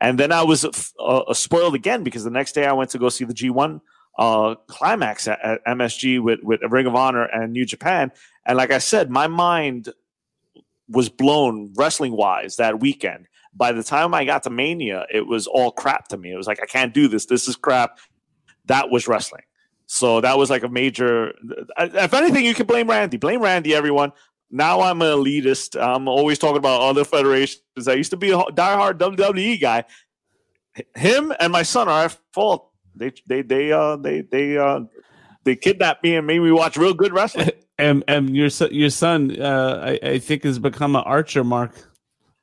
And 0.00 0.18
then 0.18 0.32
I 0.32 0.42
was 0.42 0.64
uh, 0.98 1.34
spoiled 1.34 1.74
again 1.74 2.04
because 2.04 2.24
the 2.24 2.30
next 2.30 2.52
day 2.52 2.66
I 2.66 2.72
went 2.72 2.90
to 2.90 2.98
go 2.98 3.08
see 3.08 3.24
the 3.24 3.34
G1 3.34 3.80
uh, 4.18 4.54
climax 4.66 5.28
at, 5.28 5.40
at, 5.42 5.64
MSG 5.64 6.20
with, 6.20 6.40
with 6.42 6.60
Ring 6.62 6.86
of 6.86 6.94
Honor 6.94 7.24
and 7.24 7.52
New 7.52 7.64
Japan. 7.64 8.12
And 8.46 8.56
like 8.56 8.70
I 8.70 8.78
said, 8.78 9.10
my 9.10 9.26
mind 9.26 9.88
was 10.88 11.08
blown 11.08 11.72
wrestling 11.76 12.12
wise 12.16 12.56
that 12.56 12.80
weekend. 12.80 13.26
By 13.54 13.72
the 13.72 13.82
time 13.82 14.14
I 14.14 14.24
got 14.24 14.44
to 14.44 14.50
Mania, 14.50 15.06
it 15.12 15.26
was 15.26 15.46
all 15.46 15.70
crap 15.70 16.08
to 16.08 16.16
me. 16.16 16.32
It 16.32 16.36
was 16.36 16.46
like, 16.46 16.62
I 16.62 16.66
can't 16.66 16.94
do 16.94 17.08
this. 17.08 17.26
This 17.26 17.48
is 17.48 17.56
crap. 17.56 17.98
That 18.66 18.90
was 18.90 19.08
wrestling. 19.08 19.42
So 19.86 20.20
that 20.20 20.36
was 20.36 20.50
like 20.50 20.62
a 20.62 20.68
major. 20.68 21.32
If 21.78 22.12
anything, 22.12 22.44
you 22.44 22.54
can 22.54 22.66
blame 22.66 22.90
Randy. 22.90 23.16
Blame 23.16 23.40
Randy, 23.40 23.74
everyone. 23.74 24.12
Now 24.50 24.80
I'm 24.80 25.02
an 25.02 25.08
elitist. 25.08 25.80
I'm 25.80 26.08
always 26.08 26.38
talking 26.38 26.56
about 26.56 26.80
other 26.80 27.04
federations. 27.04 27.62
I 27.86 27.94
used 27.94 28.10
to 28.10 28.16
be 28.16 28.30
a 28.30 28.38
diehard 28.38 28.98
WWE 28.98 29.60
guy. 29.60 29.84
Him 30.94 31.32
and 31.38 31.52
my 31.52 31.62
son 31.62 31.88
are 31.88 32.04
at 32.04 32.18
fault 32.32 32.68
they 32.98 33.12
they 33.26 33.42
they 33.42 33.72
uh 33.72 33.96
they 33.96 34.22
they 34.22 34.58
uh 34.58 34.80
they 35.44 35.56
kidnapped 35.56 36.02
me 36.02 36.16
and 36.16 36.26
made 36.26 36.40
me 36.40 36.50
watch 36.50 36.76
real 36.76 36.94
good 36.94 37.12
wrestling. 37.12 37.50
And 37.80 38.02
and 38.08 38.36
your 38.36 38.48
your 38.72 38.90
son, 38.90 39.40
uh, 39.40 39.96
I, 40.02 40.08
I 40.08 40.18
think, 40.18 40.42
has 40.42 40.58
become 40.58 40.96
an 40.96 41.04
archer, 41.06 41.44
Mark. 41.44 41.70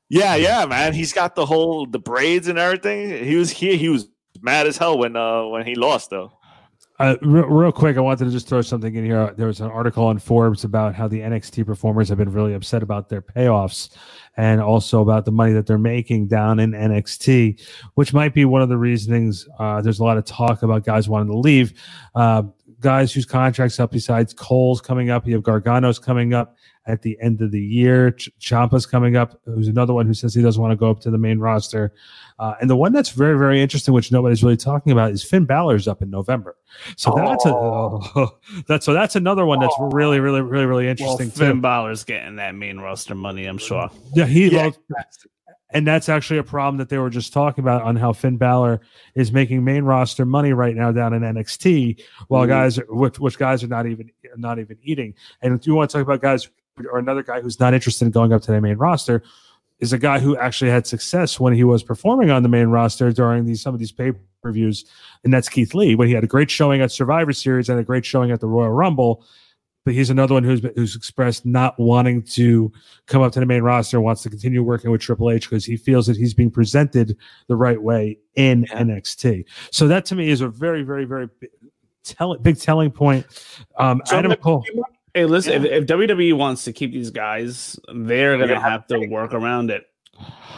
Yeah, 0.08 0.36
yeah, 0.36 0.66
man. 0.66 0.94
He's 0.94 1.12
got 1.12 1.36
the 1.36 1.46
whole 1.46 1.86
the 1.86 2.00
braids 2.00 2.48
and 2.48 2.58
everything. 2.58 3.26
He 3.26 3.36
was 3.36 3.52
here. 3.52 3.76
He 3.76 3.90
was 3.90 4.08
mad 4.42 4.66
as 4.66 4.78
hell 4.78 4.98
when 4.98 5.18
uh 5.18 5.44
when 5.48 5.66
he 5.68 5.76
lost 5.76 6.10
though. 6.10 6.32
Uh, 6.98 7.18
real, 7.22 7.46
real, 7.48 7.72
quick, 7.74 7.98
I 7.98 8.00
wanted 8.00 8.24
to 8.26 8.32
just 8.32 8.48
throw 8.48 8.62
something 8.62 8.96
in 8.96 9.04
here. 9.04 9.34
There 9.36 9.48
was 9.48 9.60
an 9.60 9.70
article 9.70 10.06
on 10.06 10.18
Forbes 10.18 10.64
about 10.64 10.96
how 10.96 11.10
the 11.10 11.20
NXT 11.20 11.66
performers 11.66 12.08
have 12.08 12.18
been 12.18 12.32
really 12.32 12.54
upset 12.54 12.82
about 12.82 13.10
their 13.10 13.22
payoffs 13.22 13.90
and 14.38 14.62
also 14.62 15.02
about 15.02 15.26
the 15.26 15.32
money 15.32 15.52
that 15.52 15.68
they're 15.68 15.78
making 15.78 16.28
down 16.28 16.58
in 16.60 16.72
NXT, 16.72 17.62
which 17.96 18.14
might 18.14 18.34
be 18.34 18.46
one 18.46 18.62
of 18.62 18.70
the 18.70 18.78
reasonings. 18.78 19.46
Uh, 19.60 19.82
there's 19.82 20.00
a 20.00 20.06
lot 20.06 20.18
of 20.18 20.24
talk 20.24 20.64
about 20.64 20.86
guys 20.86 21.10
wanting 21.10 21.28
to 21.28 21.38
leave. 21.38 21.74
Uh, 22.16 22.44
guys 22.86 23.12
whose 23.12 23.26
contracts 23.26 23.80
up 23.80 23.92
besides 23.92 24.32
Cole's 24.32 24.80
coming 24.80 25.10
up. 25.10 25.26
You 25.26 25.34
have 25.34 25.44
Gargano's 25.44 25.98
coming 25.98 26.36
up 26.36 26.56
at 26.86 27.02
the 27.02 27.18
end 27.20 27.42
of 27.42 27.50
the 27.52 27.60
year. 27.60 28.12
Ch- 28.12 28.30
Ciampa's 28.40 28.86
coming 28.86 29.16
up, 29.16 29.42
who's 29.46 29.68
another 29.68 29.92
one 29.92 30.06
who 30.06 30.14
says 30.14 30.36
he 30.36 30.44
doesn't 30.44 30.62
want 30.62 30.72
to 30.72 30.76
go 30.76 30.92
up 30.92 31.00
to 31.02 31.10
the 31.10 31.18
main 31.18 31.40
roster. 31.40 31.92
Uh, 32.38 32.54
and 32.62 32.70
the 32.70 32.76
one 32.76 32.94
that's 32.94 33.10
very, 33.10 33.40
very 33.40 33.60
interesting, 33.60 33.92
which 33.92 34.12
nobody's 34.12 34.44
really 34.44 34.56
talking 34.56 34.92
about, 34.92 35.12
is 35.12 35.24
Finn 35.24 35.46
Balor's 35.46 35.88
up 35.88 36.04
in 36.04 36.12
November. 36.12 36.56
So 36.96 37.12
oh. 37.12 37.28
that's 37.28 37.46
a 37.48 37.56
oh, 37.56 38.38
that's 38.68 38.86
so 38.86 38.94
that's 38.94 39.16
another 39.16 39.46
one 39.46 39.60
that's 39.60 39.76
really, 39.80 40.20
really, 40.20 40.42
really, 40.42 40.68
really 40.68 40.88
interesting. 40.88 41.30
Well, 41.30 41.36
Finn 41.36 41.56
too. 41.56 41.62
Balor's 41.62 42.04
getting 42.04 42.36
that 42.36 42.54
main 42.54 42.78
roster 42.78 43.16
money, 43.16 43.48
I'm 43.48 43.58
sure. 43.58 43.90
Yeah, 44.14 44.26
he. 44.26 44.50
Yeah. 44.50 44.70
And 45.76 45.86
that's 45.86 46.08
actually 46.08 46.40
a 46.40 46.44
problem 46.44 46.78
that 46.78 46.88
they 46.88 46.98
were 46.98 47.10
just 47.10 47.34
talking 47.34 47.62
about 47.62 47.82
on 47.82 47.98
how 47.98 48.14
Finn 48.14 48.38
Balor 48.38 48.80
is 49.14 49.34
making 49.34 49.62
main 49.66 49.84
roster 49.84 50.26
money 50.26 50.54
right 50.54 50.74
now 50.74 50.94
down 50.94 51.14
in 51.14 51.22
NXT, 51.22 52.02
while 52.30 52.46
mm 52.46 52.48
guys, 52.48 52.80
which, 52.88 53.20
which 53.20 53.38
guys 53.38 53.62
are 53.62 53.68
not 53.68 53.86
even 53.86 54.10
not 54.38 54.58
even 54.58 54.78
eating. 54.82 55.14
And 55.42 55.54
if 55.54 55.68
you 55.68 55.76
want 55.76 55.90
to 55.90 55.98
talk 55.98 56.08
about 56.08 56.22
guys 56.22 56.50
or 56.90 56.98
another 56.98 57.24
guy 57.24 57.42
who's 57.42 57.60
not 57.60 57.74
interested 57.74 58.06
in 58.06 58.12
going 58.12 58.32
up 58.32 58.42
to 58.44 58.54
the 58.54 58.62
main 58.62 58.78
roster, 58.78 59.22
is 59.80 59.92
a 59.92 59.98
guy 59.98 60.20
who 60.20 60.38
actually 60.38 60.72
had 60.72 60.88
success 60.88 61.42
when 61.42 61.54
he 61.54 61.66
was 61.66 61.84
performing 61.84 62.30
on 62.30 62.42
the 62.42 62.50
main 62.50 62.68
roster 62.68 63.12
during 63.12 63.44
these 63.46 63.62
some 63.62 63.74
of 63.74 63.80
these 63.80 63.92
pay 63.92 64.14
per 64.42 64.54
views, 64.54 64.86
and 65.26 65.34
that's 65.34 65.50
Keith 65.50 65.74
Lee 65.74 65.96
when 65.96 66.08
he 66.08 66.14
had 66.14 66.24
a 66.24 66.28
great 66.28 66.50
showing 66.50 66.80
at 66.80 66.90
Survivor 66.90 67.34
Series 67.34 67.68
and 67.68 67.78
a 67.78 67.84
great 67.84 68.06
showing 68.06 68.32
at 68.32 68.40
the 68.40 68.48
Royal 68.48 68.72
Rumble. 68.72 69.26
But 69.86 69.94
he's 69.94 70.10
another 70.10 70.34
one 70.34 70.44
who's 70.44 70.62
who's 70.76 70.96
expressed 70.96 71.46
not 71.46 71.80
wanting 71.80 72.24
to 72.24 72.72
come 73.06 73.22
up 73.22 73.32
to 73.34 73.40
the 73.40 73.46
main 73.46 73.62
roster, 73.62 74.02
wants 74.02 74.24
to 74.24 74.30
continue 74.30 74.64
working 74.64 74.92
with 74.92 75.02
Triple 75.02 75.32
H 75.32 75.50
because 75.50 75.64
he 75.64 75.78
feels 75.78 76.08
that 76.08 76.18
he's 76.18 76.34
being 76.34 76.52
presented 76.52 77.16
the 77.48 77.56
right 77.56 77.82
way 77.82 78.18
in. 78.36 78.66
NXT. 78.66 79.46
So 79.72 79.88
that 79.88 80.06
to 80.06 80.16
me 80.16 80.30
is 80.30 80.42
a 80.42 80.48
very, 80.48 80.84
very, 80.84 81.06
very 81.06 81.30
big, 81.40 81.50
tell, 82.04 82.36
big 82.38 82.60
telling 82.60 82.92
point. 82.92 83.26
Um, 83.78 84.02
so 84.06 84.18
Adam 84.18 84.36
Cole. 84.36 84.66
Hey, 85.14 85.26
listen, 85.26 85.64
yeah. 85.64 85.72
if, 85.72 85.84
if, 85.84 85.88
WWE 85.88 86.34
wants 86.34 86.66
to 86.66 86.74
keep 86.74 86.92
these 86.92 87.10
guys, 87.10 87.80
they're 87.94 88.38
going 88.38 88.50
to 88.50 88.60
have 88.60 88.86
to 88.88 89.08
work 89.08 89.34
around 89.34 89.72
it. 89.72 89.86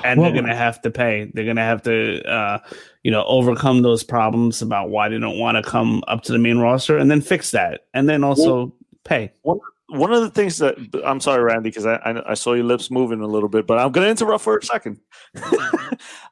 And 0.03 0.19
well, 0.19 0.29
they're 0.29 0.41
going 0.41 0.49
to 0.49 0.55
have 0.55 0.81
to 0.81 0.91
pay. 0.91 1.29
They're 1.33 1.43
going 1.43 1.57
to 1.57 1.63
have 1.63 1.83
to, 1.83 2.23
uh, 2.23 2.59
you 3.03 3.11
know, 3.11 3.23
overcome 3.25 3.81
those 3.81 4.03
problems 4.03 4.61
about 4.61 4.89
why 4.89 5.09
they 5.09 5.19
don't 5.19 5.37
want 5.37 5.63
to 5.63 5.69
come 5.69 6.03
up 6.07 6.23
to 6.23 6.31
the 6.31 6.39
main 6.39 6.57
roster 6.57 6.97
and 6.97 7.09
then 7.09 7.21
fix 7.21 7.51
that. 7.51 7.81
And 7.93 8.07
then 8.09 8.23
also 8.23 8.55
well, 8.55 8.75
pay. 9.07 9.31
One, 9.41 9.59
one 9.87 10.13
of 10.13 10.21
the 10.21 10.29
things 10.29 10.57
that 10.57 10.75
I'm 11.05 11.19
sorry, 11.19 11.43
Randy, 11.43 11.69
because 11.69 11.85
I, 11.85 11.95
I, 11.95 12.31
I, 12.31 12.33
saw 12.33 12.53
your 12.53 12.65
lips 12.65 12.91
moving 12.91 13.21
a 13.21 13.27
little 13.27 13.49
bit, 13.49 13.65
but 13.65 13.79
I'm 13.79 13.91
going 13.91 14.05
to 14.05 14.11
interrupt 14.11 14.43
for 14.43 14.57
a 14.57 14.63
second. 14.63 14.99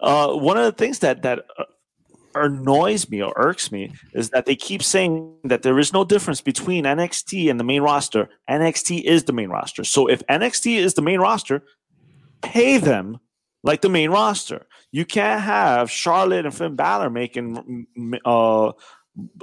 uh, 0.01 0.33
one 0.33 0.57
of 0.57 0.65
the 0.65 0.73
things 0.73 0.99
that 0.99 1.21
that 1.21 1.45
uh, 1.57 1.63
annoys 2.35 3.09
me 3.09 3.21
or 3.21 3.33
irks 3.37 3.71
me 3.71 3.93
is 4.13 4.29
that 4.31 4.45
they 4.45 4.55
keep 4.55 4.83
saying 4.83 5.33
that 5.45 5.61
there 5.61 5.79
is 5.79 5.93
no 5.93 6.03
difference 6.03 6.41
between 6.41 6.83
NXT 6.83 7.49
and 7.49 7.59
the 7.59 7.63
main 7.63 7.81
roster. 7.81 8.29
NXT 8.49 9.03
is 9.03 9.23
the 9.23 9.33
main 9.33 9.49
roster. 9.49 9.83
So 9.83 10.07
if 10.07 10.25
NXT 10.27 10.77
is 10.77 10.93
the 10.93 11.01
main 11.01 11.19
roster, 11.19 11.63
pay 12.41 12.77
them 12.77 13.19
like 13.63 13.81
the 13.81 13.89
main 13.89 14.09
roster. 14.09 14.67
You 14.91 15.05
can't 15.05 15.41
have 15.41 15.89
Charlotte 15.89 16.45
and 16.45 16.53
Finn 16.53 16.75
Balor 16.75 17.09
making, 17.09 17.87
uh, 18.25 18.71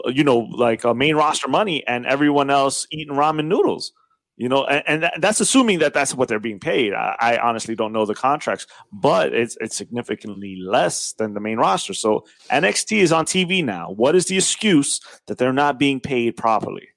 you 0.07 0.25
know, 0.25 0.39
like 0.39 0.85
a 0.85 0.95
main 0.95 1.17
roster 1.17 1.49
money 1.49 1.87
and 1.87 2.07
everyone 2.07 2.51
else 2.51 2.87
eating 2.91 3.15
ramen 3.15 3.47
noodles. 3.47 3.93
You 4.37 4.49
know, 4.49 4.65
and, 4.65 5.05
and, 5.05 5.23
that's 5.23 5.41
assuming 5.41 5.81
that 5.81 5.93
that's 5.93 6.15
what 6.15 6.27
they're 6.29 6.41
being 6.41 6.59
paid. 6.59 6.95
I, 6.95 7.15
I, 7.21 7.37
honestly 7.37 7.77
don't 7.77 7.93
know 7.93 8.07
the 8.07 8.15
contracts, 8.15 8.67
but 8.91 9.35
it's 9.35 9.59
it's 9.61 9.77
significantly 9.77 10.57
less 10.57 11.13
than 11.13 11.35
the 11.35 11.41
main 11.41 11.59
roster. 11.59 11.93
So 11.93 12.25
NXT 12.51 12.99
is 13.03 13.13
on 13.13 13.27
TV 13.27 13.63
now. 13.63 13.91
What 13.91 14.17
is 14.17 14.27
the 14.27 14.39
excuse 14.39 15.01
that 15.27 15.37
they're 15.37 15.53
not 15.53 15.79
being 15.79 16.01
paid 16.01 16.37
properly? 16.37 16.89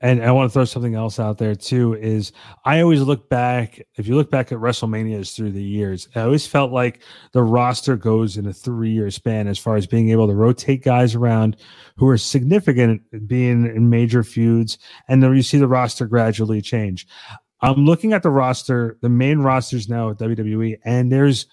And 0.00 0.22
I 0.22 0.30
want 0.30 0.48
to 0.48 0.52
throw 0.52 0.64
something 0.64 0.94
else 0.94 1.18
out 1.18 1.38
there 1.38 1.56
too. 1.56 1.94
Is 1.94 2.32
I 2.64 2.80
always 2.80 3.00
look 3.00 3.28
back. 3.28 3.80
If 3.96 4.06
you 4.06 4.14
look 4.14 4.30
back 4.30 4.52
at 4.52 4.58
WrestleManias 4.58 5.34
through 5.34 5.52
the 5.52 5.62
years, 5.62 6.08
I 6.14 6.20
always 6.20 6.46
felt 6.46 6.70
like 6.70 7.00
the 7.32 7.42
roster 7.42 7.96
goes 7.96 8.36
in 8.36 8.46
a 8.46 8.52
three-year 8.52 9.10
span 9.10 9.48
as 9.48 9.58
far 9.58 9.76
as 9.76 9.86
being 9.88 10.10
able 10.10 10.28
to 10.28 10.34
rotate 10.34 10.84
guys 10.84 11.16
around 11.16 11.56
who 11.96 12.06
are 12.08 12.16
significant, 12.16 13.02
being 13.26 13.66
in 13.66 13.90
major 13.90 14.22
feuds, 14.22 14.78
and 15.08 15.20
then 15.22 15.34
you 15.34 15.42
see 15.42 15.58
the 15.58 15.66
roster 15.66 16.06
gradually 16.06 16.62
change. 16.62 17.06
I'm 17.60 17.84
looking 17.84 18.12
at 18.12 18.22
the 18.22 18.30
roster, 18.30 18.98
the 19.02 19.08
main 19.08 19.40
rosters 19.40 19.88
now 19.88 20.10
at 20.10 20.18
WWE, 20.18 20.78
and 20.84 21.10
there's 21.10 21.46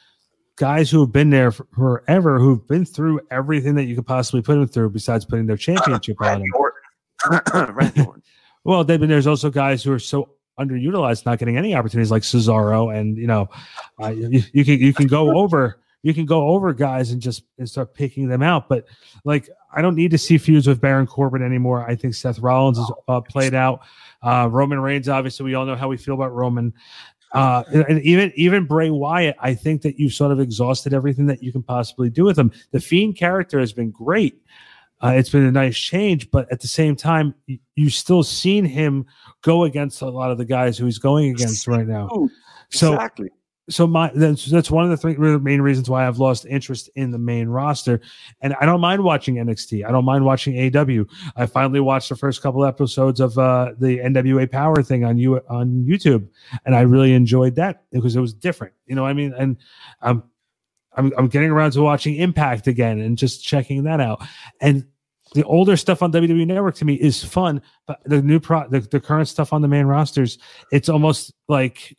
guys 0.55 0.89
who 0.89 1.01
have 1.01 1.11
been 1.11 1.31
there 1.31 1.51
forever, 1.51 2.39
who've 2.39 2.65
been 2.67 2.85
through 2.85 3.21
everything 3.31 3.73
that 3.75 3.85
you 3.85 3.95
could 3.95 4.05
possibly 4.05 4.41
put 4.41 4.55
them 4.55 4.67
through, 4.67 4.91
besides 4.91 5.25
putting 5.25 5.47
their 5.47 5.57
championship 5.57 6.21
on 6.21 6.43
them. 6.43 6.51
Well, 8.65 8.83
then 8.83 9.07
there's 9.07 9.27
also 9.27 9.49
guys 9.49 9.83
who 9.83 9.93
are 9.93 9.99
so 9.99 10.29
underutilized, 10.59 11.25
not 11.25 11.39
getting 11.39 11.57
any 11.57 11.73
opportunities, 11.73 12.11
like 12.11 12.23
Cesaro, 12.23 12.93
and 12.93 13.17
you 13.17 13.27
know, 13.27 13.47
uh, 14.01 14.09
you, 14.09 14.43
you, 14.51 14.65
can 14.65 14.79
you 14.79 14.93
can 14.93 15.07
go 15.07 15.37
over 15.37 15.79
you 16.05 16.13
can 16.13 16.27
go 16.27 16.49
over 16.49 16.71
guys 16.71 17.09
and 17.09 17.19
just 17.19 17.45
and 17.57 17.67
start 17.67 17.95
picking 17.95 18.27
them 18.27 18.43
out. 18.43 18.69
But 18.69 18.85
like, 19.23 19.49
I 19.73 19.81
don't 19.81 19.95
need 19.95 20.11
to 20.11 20.19
see 20.19 20.37
feuds 20.37 20.67
with 20.67 20.79
Baron 20.79 21.07
Corbin 21.07 21.41
anymore. 21.41 21.83
I 21.83 21.95
think 21.95 22.13
Seth 22.13 22.37
Rollins 22.37 22.77
is 22.77 22.91
uh, 23.07 23.21
played 23.21 23.55
out. 23.55 23.79
Uh, 24.21 24.47
Roman 24.51 24.79
Reigns, 24.79 25.09
obviously, 25.09 25.45
we 25.45 25.55
all 25.55 25.65
know 25.65 25.75
how 25.75 25.87
we 25.87 25.97
feel 25.97 26.13
about 26.13 26.31
Roman. 26.31 26.73
Uh, 27.31 27.63
and 27.89 27.99
even 28.03 28.31
even 28.35 28.67
Bray 28.67 28.91
Wyatt, 28.91 29.35
I 29.39 29.55
think 29.55 29.81
that 29.81 29.99
you've 29.99 30.13
sort 30.13 30.31
of 30.31 30.39
exhausted 30.39 30.93
everything 30.93 31.25
that 31.25 31.41
you 31.41 31.51
can 31.51 31.63
possibly 31.63 32.11
do 32.11 32.23
with 32.23 32.37
him. 32.37 32.51
The 32.69 32.79
Fiend 32.79 33.17
character 33.17 33.59
has 33.59 33.73
been 33.73 33.89
great, 33.89 34.43
uh, 35.05 35.11
it's 35.11 35.29
been 35.29 35.45
a 35.45 35.51
nice 35.51 35.77
change, 35.77 36.31
but 36.31 36.51
at 36.51 36.61
the 36.61 36.67
same 36.67 36.95
time, 36.95 37.35
you, 37.45 37.59
have 37.77 37.93
still 37.93 38.23
seen 38.23 38.65
him 38.65 39.05
go 39.43 39.63
against 39.63 40.01
a 40.01 40.09
lot 40.09 40.31
of 40.31 40.39
the 40.39 40.45
guys 40.45 40.79
who 40.79 40.85
he's 40.85 40.97
going 40.97 41.29
against 41.29 41.67
right 41.67 41.85
now. 41.85 42.09
So 42.71 42.93
exactly. 42.93 43.29
so 43.69 43.85
my 43.85 44.11
that's 44.15 44.45
that's 44.45 44.71
one 44.71 44.83
of 44.83 44.89
the 44.89 44.97
three 44.97 45.15
main 45.37 45.61
reasons 45.61 45.91
why 45.91 46.07
I've 46.07 46.17
lost 46.17 46.47
interest 46.47 46.89
in 46.95 47.11
the 47.11 47.19
main 47.19 47.47
roster, 47.49 48.01
and 48.41 48.55
I 48.59 48.65
don't 48.65 48.81
mind 48.81 49.03
watching 49.03 49.35
NXT. 49.35 49.85
I 49.85 49.91
don't 49.91 50.05
mind 50.05 50.25
watching 50.25 50.75
AW. 50.75 51.03
I 51.35 51.45
finally 51.45 51.81
watched 51.81 52.09
the 52.09 52.15
first 52.15 52.41
couple 52.41 52.65
episodes 52.65 53.19
of 53.19 53.37
uh, 53.37 53.73
the 53.77 53.99
NWA 53.99 54.49
Power 54.49 54.81
thing 54.81 55.05
on 55.05 55.19
you 55.19 55.39
on 55.49 55.85
YouTube, 55.87 56.27
and 56.65 56.75
I 56.75 56.81
really 56.81 57.13
enjoyed 57.13 57.53
that 57.57 57.83
because 57.91 58.15
it 58.15 58.21
was 58.21 58.33
different. 58.33 58.73
You 58.87 58.95
know, 58.95 59.03
what 59.03 59.09
I 59.09 59.13
mean, 59.13 59.35
and 59.37 59.57
I'm 60.01 60.23
I'm 60.93 61.13
I'm 61.15 61.27
getting 61.27 61.51
around 61.51 61.73
to 61.73 61.81
watching 61.83 62.15
Impact 62.15 62.65
again 62.65 62.99
and 62.99 63.19
just 63.19 63.45
checking 63.45 63.83
that 63.83 64.01
out, 64.01 64.23
and. 64.59 64.87
The 65.35 65.43
older 65.43 65.75
stuff 65.75 66.01
on 66.01 66.13
WWE 66.13 66.47
Network 66.47 66.75
to 66.75 66.85
me 66.85 66.93
is 66.93 67.21
fun, 67.21 67.61
but 67.87 67.99
the 68.05 68.21
new 68.21 68.39
pro, 68.39 68.69
the, 68.69 68.79
the 68.79 69.01
current 69.01 69.27
stuff 69.27 69.51
on 69.51 69.61
the 69.61 69.67
main 69.67 69.85
rosters, 69.85 70.37
it's 70.71 70.87
almost 70.87 71.33
like 71.49 71.93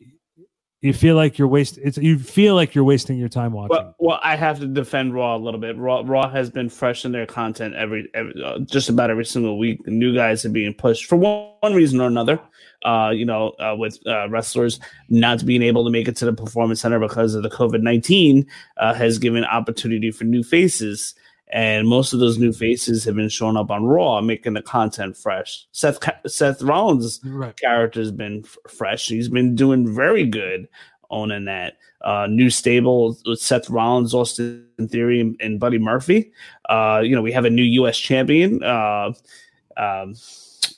you 0.81 0.91
feel 0.91 1.15
like 1.15 1.37
you're 1.37 1.47
wasting. 1.47 1.83
It's 1.85 1.99
you 1.99 2.17
feel 2.17 2.55
like 2.55 2.73
you're 2.73 2.83
wasting 2.83 3.15
your 3.17 3.29
time 3.29 3.51
watching. 3.53 3.69
Well, 3.69 3.95
well, 3.99 4.19
I 4.23 4.35
have 4.35 4.59
to 4.59 4.65
defend 4.65 5.13
Raw 5.13 5.35
a 5.35 5.37
little 5.37 5.59
bit. 5.59 5.77
Raw, 5.77 6.01
Raw 6.03 6.29
has 6.29 6.49
been 6.49 6.67
fresh 6.67 7.05
in 7.05 7.11
their 7.11 7.27
content 7.27 7.75
every, 7.75 8.09
every 8.15 8.33
uh, 8.43 8.57
just 8.59 8.89
about 8.89 9.11
every 9.11 9.25
single 9.25 9.59
week. 9.59 9.83
The 9.85 9.91
new 9.91 10.15
guys 10.15 10.43
are 10.43 10.49
being 10.49 10.73
pushed 10.73 11.05
for 11.05 11.15
one, 11.15 11.49
one 11.59 11.75
reason 11.75 12.01
or 12.01 12.07
another. 12.07 12.39
Uh, 12.85 13.11
you 13.13 13.25
know, 13.25 13.49
uh, 13.59 13.75
with 13.77 13.99
uh, 14.07 14.29
wrestlers 14.29 14.79
not 15.09 15.45
being 15.45 15.61
able 15.61 15.83
to 15.83 15.91
make 15.91 16.07
it 16.07 16.15
to 16.17 16.25
the 16.25 16.33
performance 16.33 16.81
center 16.81 16.99
because 16.99 17.35
of 17.35 17.43
the 17.43 17.49
COVID 17.49 17.81
nineteen, 17.81 18.47
uh, 18.77 18.95
has 18.95 19.19
given 19.19 19.45
opportunity 19.45 20.09
for 20.09 20.23
new 20.23 20.43
faces. 20.43 21.13
And 21.53 21.87
most 21.87 22.11
of 22.11 22.19
those 22.19 22.37
new 22.37 22.51
faces 22.51 23.05
have 23.05 23.15
been 23.15 23.29
showing 23.29 23.55
up 23.55 23.71
on 23.71 23.85
Raw, 23.85 24.19
making 24.19 24.53
the 24.53 24.61
content 24.61 25.15
fresh. 25.15 25.65
Seth 25.71 25.97
Seth 26.27 26.61
Rollins' 26.61 27.21
Right. 27.23 27.55
character 27.55 28.01
has 28.01 28.11
been 28.11 28.43
f- 28.43 28.57
fresh. 28.69 29.07
He's 29.07 29.29
been 29.29 29.55
doing 29.55 29.93
very 29.95 30.25
good 30.25 30.67
owning 31.09 31.45
that. 31.45 31.77
Uh, 32.01 32.27
new 32.29 32.49
stable 32.49 33.17
with 33.25 33.39
Seth 33.39 33.69
Rollins, 33.69 34.13
Austin 34.13 34.67
Theory, 34.89 35.21
and, 35.21 35.35
and 35.39 35.59
Buddy 35.59 35.79
Murphy. 35.79 36.31
Uh, 36.69 37.01
you 37.03 37.15
know, 37.15 37.21
we 37.21 37.31
have 37.31 37.45
a 37.45 37.49
new 37.49 37.63
U.S. 37.63 37.97
champion. 37.97 38.61
Uh, 38.61 39.13
um, 39.77 40.15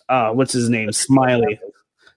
uh, 0.07 0.31
what's 0.31 0.53
his 0.53 0.69
name? 0.69 0.91
Smiley. 0.91 1.59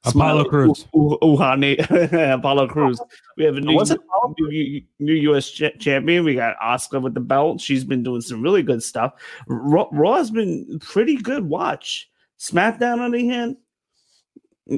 Apollo 0.05 0.45
Cruz. 0.45 0.87
Crews. 0.93 1.19
Ooh, 1.23 1.24
ooh, 1.24 1.37
honey. 1.37 1.77
Apollo 1.79 2.69
Crews. 2.69 3.01
We 3.37 3.45
have 3.45 3.57
a 3.57 3.61
new, 3.61 3.81
new, 4.39 4.83
new 4.99 5.12
U.S. 5.15 5.51
cha- 5.51 5.70
champion. 5.79 6.24
We 6.24 6.35
got 6.35 6.59
Asuka 6.59 7.01
with 7.01 7.15
the 7.15 7.20
belt. 7.20 7.61
She's 7.61 7.85
been 7.85 8.03
doing 8.03 8.20
some 8.20 8.43
really 8.43 8.62
good 8.62 8.83
stuff. 8.83 9.15
Raw, 9.47 9.89
Raw 9.93 10.16
has 10.16 10.31
been 10.31 10.79
pretty 10.81 11.16
good. 11.16 11.45
Watch 11.45 12.11
SmackDown 12.39 12.99
on 12.99 13.12
the 13.12 13.27
hand. 13.29 13.57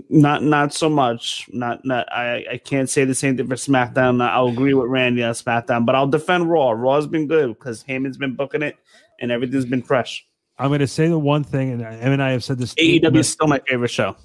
Not 0.08 0.42
not 0.42 0.72
so 0.72 0.88
much. 0.88 1.46
Not 1.52 1.84
not. 1.84 2.10
I 2.12 2.44
I 2.52 2.56
can't 2.58 2.88
say 2.88 3.04
the 3.04 3.14
same 3.14 3.36
thing 3.36 3.46
for 3.46 3.54
SmackDown. 3.54 4.22
I'll 4.26 4.48
agree 4.48 4.74
with 4.74 4.88
Randy 4.88 5.22
on 5.22 5.34
SmackDown, 5.34 5.84
but 5.84 5.94
I'll 5.94 6.06
defend 6.06 6.50
Raw. 6.50 6.70
Raw's 6.70 7.06
been 7.06 7.26
good 7.26 7.48
because 7.48 7.84
Heyman's 7.84 8.16
been 8.16 8.34
booking 8.34 8.62
it, 8.62 8.76
and 9.20 9.30
everything's 9.30 9.66
been 9.66 9.82
fresh. 9.82 10.26
I'm 10.58 10.68
going 10.68 10.80
to 10.80 10.86
say 10.86 11.08
the 11.08 11.18
one 11.18 11.44
thing, 11.44 11.72
and 11.72 11.82
Em 11.82 12.12
and 12.12 12.22
I 12.22 12.30
have 12.30 12.44
said 12.44 12.58
this. 12.58 12.74
AEW 12.74 13.18
is 13.18 13.28
still 13.28 13.46
my 13.46 13.60
favorite 13.66 13.90
show. 13.90 14.16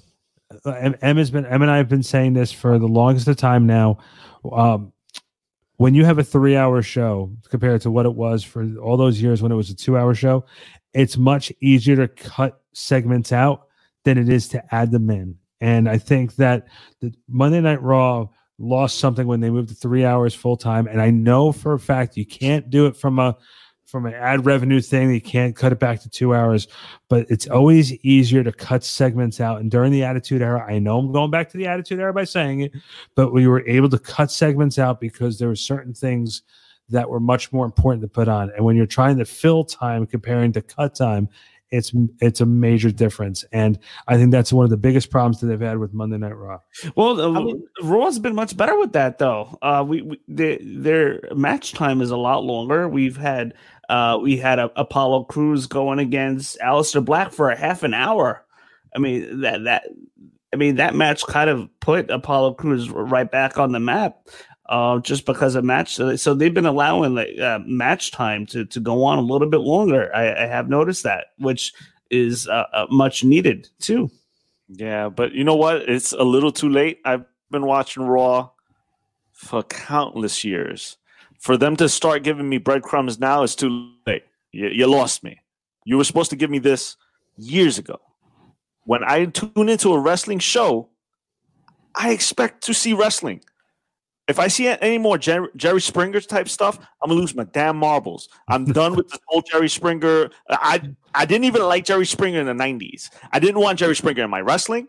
Em 0.66 1.16
has 1.16 1.30
been 1.30 1.46
Em 1.46 1.62
and 1.62 1.70
I 1.70 1.76
have 1.76 1.88
been 1.88 2.02
saying 2.02 2.32
this 2.32 2.50
for 2.50 2.78
the 2.78 2.88
longest 2.88 3.28
of 3.28 3.36
time 3.36 3.66
now. 3.66 3.98
Um, 4.50 4.92
when 5.76 5.94
you 5.94 6.04
have 6.04 6.18
a 6.18 6.24
three-hour 6.24 6.82
show 6.82 7.32
compared 7.48 7.80
to 7.82 7.90
what 7.90 8.04
it 8.04 8.14
was 8.14 8.44
for 8.44 8.66
all 8.78 8.96
those 8.96 9.22
years 9.22 9.42
when 9.42 9.52
it 9.52 9.54
was 9.54 9.70
a 9.70 9.74
two-hour 9.74 10.14
show, 10.14 10.44
it's 10.92 11.16
much 11.16 11.52
easier 11.60 11.96
to 11.96 12.08
cut 12.08 12.60
segments 12.72 13.32
out 13.32 13.68
than 14.04 14.18
it 14.18 14.28
is 14.28 14.48
to 14.48 14.74
add 14.74 14.90
them 14.90 15.08
in. 15.08 15.36
And 15.60 15.88
I 15.88 15.98
think 15.98 16.36
that 16.36 16.66
the 17.00 17.14
Monday 17.28 17.60
Night 17.60 17.82
Raw 17.82 18.28
lost 18.58 18.98
something 18.98 19.26
when 19.26 19.40
they 19.40 19.50
moved 19.50 19.70
to 19.70 19.74
three 19.74 20.04
hours 20.04 20.34
full 20.34 20.56
time. 20.56 20.86
And 20.86 21.00
I 21.00 21.10
know 21.10 21.52
for 21.52 21.72
a 21.72 21.78
fact 21.78 22.16
you 22.16 22.26
can't 22.26 22.68
do 22.68 22.86
it 22.86 22.96
from 22.96 23.18
a 23.18 23.36
from 23.90 24.06
an 24.06 24.14
ad 24.14 24.46
revenue 24.46 24.80
thing. 24.80 25.12
You 25.12 25.20
can't 25.20 25.56
cut 25.56 25.72
it 25.72 25.78
back 25.78 26.00
to 26.02 26.08
two 26.08 26.34
hours, 26.34 26.68
but 27.08 27.26
it's 27.28 27.48
always 27.48 27.92
easier 28.04 28.44
to 28.44 28.52
cut 28.52 28.84
segments 28.84 29.40
out. 29.40 29.60
And 29.60 29.70
during 29.70 29.92
the 29.92 30.04
Attitude 30.04 30.42
Era, 30.42 30.64
I 30.66 30.78
know 30.78 30.98
I'm 30.98 31.12
going 31.12 31.30
back 31.30 31.48
to 31.50 31.58
the 31.58 31.66
Attitude 31.66 32.00
Era 32.00 32.12
by 32.12 32.24
saying 32.24 32.60
it, 32.60 32.72
but 33.14 33.32
we 33.32 33.46
were 33.46 33.66
able 33.66 33.88
to 33.90 33.98
cut 33.98 34.30
segments 34.30 34.78
out 34.78 35.00
because 35.00 35.38
there 35.38 35.48
were 35.48 35.56
certain 35.56 35.92
things 35.92 36.42
that 36.88 37.08
were 37.08 37.20
much 37.20 37.52
more 37.52 37.64
important 37.64 38.02
to 38.02 38.08
put 38.08 38.28
on. 38.28 38.50
And 38.56 38.64
when 38.64 38.76
you're 38.76 38.86
trying 38.86 39.18
to 39.18 39.24
fill 39.24 39.64
time 39.64 40.06
comparing 40.06 40.52
to 40.52 40.62
cut 40.62 40.94
time, 40.94 41.28
it's 41.70 41.92
it's 42.20 42.40
a 42.40 42.46
major 42.46 42.90
difference. 42.90 43.44
And 43.52 43.78
I 44.08 44.16
think 44.16 44.32
that's 44.32 44.52
one 44.52 44.64
of 44.64 44.70
the 44.70 44.76
biggest 44.76 45.10
problems 45.10 45.40
that 45.40 45.46
they've 45.46 45.60
had 45.60 45.78
with 45.78 45.94
Monday 45.94 46.18
Night 46.18 46.36
Raw. 46.36 46.58
Well, 46.96 47.20
uh, 47.20 47.54
Raw's 47.82 48.18
been 48.18 48.34
much 48.34 48.56
better 48.56 48.76
with 48.78 48.92
that, 48.92 49.18
though. 49.18 49.56
Uh, 49.62 49.84
we, 49.86 50.02
we 50.02 50.20
their, 50.26 50.58
their 50.60 51.20
match 51.34 51.72
time 51.72 52.00
is 52.00 52.10
a 52.10 52.16
lot 52.16 52.44
longer. 52.44 52.88
We've 52.88 53.16
had 53.16 53.54
uh, 53.90 54.16
we 54.18 54.36
had 54.36 54.60
a, 54.60 54.70
Apollo 54.76 55.24
Crews 55.24 55.66
going 55.66 55.98
against 55.98 56.58
Aleister 56.60 57.04
Black 57.04 57.32
for 57.32 57.50
a 57.50 57.58
half 57.58 57.82
an 57.82 57.92
hour. 57.92 58.44
I 58.94 59.00
mean 59.00 59.40
that 59.40 59.64
that 59.64 59.84
I 60.52 60.56
mean 60.56 60.76
that 60.76 60.94
match 60.94 61.24
kind 61.26 61.50
of 61.50 61.68
put 61.80 62.08
Apollo 62.08 62.54
Crews 62.54 62.88
right 62.88 63.30
back 63.30 63.58
on 63.58 63.72
the 63.72 63.80
map. 63.80 64.16
Uh, 64.68 65.00
just 65.00 65.26
because 65.26 65.56
of 65.56 65.64
match, 65.64 65.96
so, 65.96 66.14
so 66.14 66.32
they've 66.32 66.54
been 66.54 66.64
allowing 66.64 67.16
like 67.16 67.36
uh, 67.40 67.58
match 67.66 68.12
time 68.12 68.46
to 68.46 68.64
to 68.66 68.78
go 68.78 69.02
on 69.02 69.18
a 69.18 69.22
little 69.22 69.50
bit 69.50 69.62
longer. 69.62 70.14
I, 70.14 70.44
I 70.44 70.46
have 70.46 70.68
noticed 70.68 71.02
that, 71.02 71.24
which 71.38 71.72
is 72.08 72.46
uh, 72.46 72.66
uh, 72.72 72.86
much 72.88 73.24
needed 73.24 73.68
too. 73.80 74.08
Yeah, 74.68 75.08
but 75.08 75.32
you 75.32 75.42
know 75.42 75.56
what? 75.56 75.88
It's 75.88 76.12
a 76.12 76.22
little 76.22 76.52
too 76.52 76.68
late. 76.68 77.00
I've 77.04 77.24
been 77.50 77.66
watching 77.66 78.04
Raw 78.04 78.50
for 79.32 79.64
countless 79.64 80.44
years. 80.44 80.96
For 81.40 81.56
them 81.56 81.74
to 81.76 81.88
start 81.88 82.22
giving 82.22 82.48
me 82.48 82.58
breadcrumbs 82.58 83.18
now 83.18 83.42
is 83.42 83.56
too 83.56 83.92
late. 84.06 84.24
You, 84.52 84.68
you 84.68 84.86
lost 84.86 85.24
me. 85.24 85.40
You 85.84 85.96
were 85.96 86.04
supposed 86.04 86.30
to 86.30 86.36
give 86.36 86.50
me 86.50 86.58
this 86.58 86.96
years 87.36 87.78
ago. 87.78 87.98
When 88.84 89.02
I 89.02 89.24
tune 89.24 89.68
into 89.70 89.92
a 89.92 89.98
wrestling 89.98 90.38
show, 90.38 90.90
I 91.94 92.10
expect 92.10 92.62
to 92.64 92.74
see 92.74 92.92
wrestling. 92.92 93.42
If 94.28 94.38
I 94.38 94.48
see 94.48 94.68
any 94.68 94.98
more 94.98 95.16
Jerry, 95.16 95.48
Jerry 95.56 95.80
Springer 95.80 96.20
type 96.20 96.48
stuff, 96.48 96.78
I'm 97.02 97.08
gonna 97.08 97.20
lose 97.20 97.34
my 97.34 97.44
damn 97.44 97.76
marbles. 97.76 98.28
I'm 98.46 98.64
done 98.72 98.94
with 98.94 99.08
this 99.08 99.18
whole 99.26 99.42
Jerry 99.42 99.68
Springer. 99.68 100.30
I 100.48 100.82
I 101.14 101.24
didn't 101.24 101.44
even 101.44 101.62
like 101.62 101.84
Jerry 101.84 102.06
Springer 102.06 102.40
in 102.40 102.46
the 102.46 102.52
'90s. 102.52 103.10
I 103.32 103.40
didn't 103.40 103.60
want 103.60 103.78
Jerry 103.78 103.96
Springer 103.96 104.22
in 104.24 104.30
my 104.30 104.40
wrestling, 104.40 104.88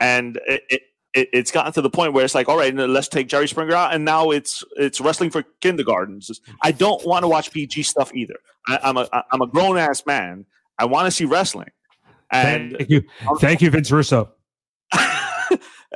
and 0.00 0.38
it, 0.46 0.64
it, 0.68 0.82
it 1.14 1.28
it's 1.32 1.50
gotten 1.50 1.72
to 1.72 1.82
the 1.82 1.90
point 1.90 2.12
where 2.12 2.24
it's 2.24 2.34
like, 2.34 2.48
all 2.48 2.56
right, 2.56 2.74
let's 2.74 3.08
take 3.08 3.28
Jerry 3.28 3.48
Springer 3.48 3.74
out, 3.74 3.94
and 3.94 4.04
now 4.04 4.30
it's 4.30 4.64
it's 4.76 5.00
wrestling 5.00 5.30
for 5.30 5.44
kindergartens. 5.60 6.40
I 6.62 6.72
don't 6.72 7.04
want 7.06 7.22
to 7.22 7.28
watch 7.28 7.50
PG 7.50 7.82
stuff 7.84 8.12
either. 8.14 8.36
I, 8.68 8.78
I'm 8.82 8.96
a 8.96 9.08
I'm 9.30 9.42
a 9.42 9.46
grown 9.46 9.78
ass 9.78 10.04
man. 10.06 10.46
I 10.78 10.86
want 10.86 11.06
to 11.06 11.10
see 11.10 11.24
wrestling. 11.24 11.70
And 12.30 12.74
Thank 12.78 12.90
you, 12.90 13.02
thank 13.40 13.60
you, 13.60 13.70
Vince 13.70 13.90
Russo. 13.92 14.32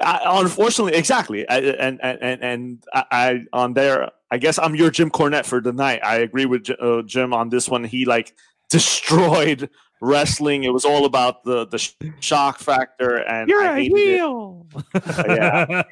I, 0.03 0.21
unfortunately, 0.25 0.95
exactly, 0.95 1.49
I, 1.49 1.59
and 1.59 1.99
and 2.03 2.19
and, 2.21 2.43
and 2.43 2.85
I, 2.93 3.05
I 3.11 3.41
on 3.53 3.73
there. 3.73 4.11
I 4.31 4.39
guess 4.39 4.59
I'm 4.59 4.75
your 4.75 4.91
Jim 4.91 5.11
Cornette 5.11 5.47
for 5.47 5.61
the 5.61 5.73
night. 5.73 6.05
I 6.05 6.17
agree 6.17 6.47
with 6.47 6.69
uh, 6.81 7.03
Jim 7.03 7.33
on 7.33 7.49
this 7.49 7.69
one. 7.69 7.85
He 7.85 8.05
like 8.05 8.35
destroyed 8.69 9.71
wrestling. 10.01 10.65
It 10.65 10.73
was 10.73 10.85
all 10.85 11.05
about 11.05 11.45
the 11.45 11.67
the 11.67 11.79
sh- 11.79 11.95
shock 12.21 12.59
factor, 12.59 13.17
and 13.17 13.49
You're 13.49 13.63
I 13.63 13.79
a 13.79 13.83
heel. 13.83 14.67
yeah, 14.95 15.83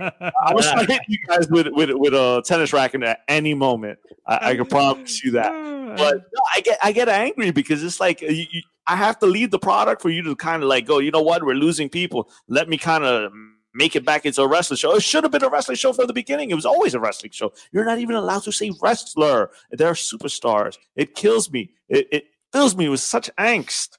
I 0.43 0.55
was 0.55 0.67
trying 0.71 0.87
to 0.87 0.93
hit 0.93 1.03
you 1.09 1.19
guys 1.27 1.49
with 1.49 1.69
with 1.69 1.91
with 1.93 2.15
a 2.15 2.43
tennis 2.45 2.73
racket 2.73 3.03
at 3.03 3.21
any 3.29 3.55
moment. 3.55 3.99
I, 4.27 4.51
I 4.51 4.57
can 4.57 4.67
promise 4.67 5.23
you 5.25 5.33
that. 5.33 5.53
But 5.95 6.15
no, 6.17 6.41
I 6.53 6.61
get 6.61 6.79
I 6.83 6.91
get 6.91 7.09
angry 7.09 7.53
because 7.53 7.85
it's 7.85 8.01
like 8.01 8.21
you, 8.21 8.29
you, 8.51 8.63
I 8.89 8.97
have 8.97 9.17
to 9.21 9.27
leave 9.27 9.53
the 9.53 9.61
product 9.61 10.03
for 10.03 10.11
you 10.11 10.23
to 10.25 10.35
kind 10.35 10.61
of 10.61 10.69
like 10.69 10.87
go. 10.87 10.99
You 10.99 11.13
know 11.13 11.23
what? 11.23 11.45
We're 11.45 11.55
losing 11.55 11.89
people. 11.89 12.29
Let 12.49 12.69
me 12.69 12.79
kind 12.79 13.05
of 13.05 13.31
make 13.75 13.95
it 13.95 14.05
back 14.05 14.27
into 14.27 14.43
a 14.43 14.49
wrestling 14.49 14.79
show. 14.79 14.97
It 14.97 15.05
should 15.05 15.23
have 15.23 15.31
been 15.31 15.45
a 15.45 15.49
wrestling 15.49 15.77
show 15.77 15.93
from 15.93 16.09
the 16.09 16.13
beginning. 16.13 16.51
It 16.51 16.55
was 16.55 16.67
always 16.67 16.95
a 16.95 17.01
wrestling 17.01 17.31
show. 17.31 17.53
You're 17.71 17.85
not 17.85 18.01
even 18.01 18.17
allowed 18.17 18.43
to 18.45 18.51
say 18.51 18.73
wrestler. 18.83 19.51
They're 19.71 19.93
superstars. 19.93 20.79
It 20.97 21.15
kills 21.15 21.49
me. 21.53 21.71
It, 21.89 22.09
it 22.11 22.25
fills 22.55 22.77
me 22.77 22.89
with 22.89 23.01
such 23.01 23.29
angst. 23.37 23.99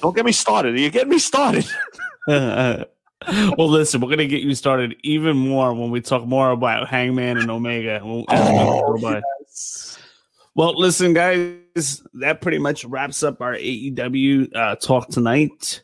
Don't 0.00 0.16
get 0.16 0.24
me 0.24 0.32
started. 0.32 0.78
You 0.78 0.90
get 0.90 1.06
me 1.06 1.18
started. 1.18 1.66
well, 2.26 2.86
listen, 3.58 4.00
we're 4.00 4.08
gonna 4.08 4.26
get 4.26 4.42
you 4.42 4.54
started 4.54 4.96
even 5.02 5.36
more 5.36 5.74
when 5.74 5.90
we 5.90 6.00
talk 6.00 6.26
more 6.26 6.50
about 6.50 6.88
Hangman 6.88 7.36
and 7.36 7.50
Omega. 7.50 8.00
We'll- 8.02 8.24
as 8.30 9.02
we. 9.02 9.20
Well, 10.56 10.78
listen, 10.78 11.12
guys, 11.12 12.02
that 12.14 12.40
pretty 12.40 12.58
much 12.58 12.84
wraps 12.86 13.22
up 13.22 13.42
our 13.42 13.54
AEW 13.54 14.54
uh, 14.56 14.76
talk 14.76 15.08
tonight. 15.08 15.82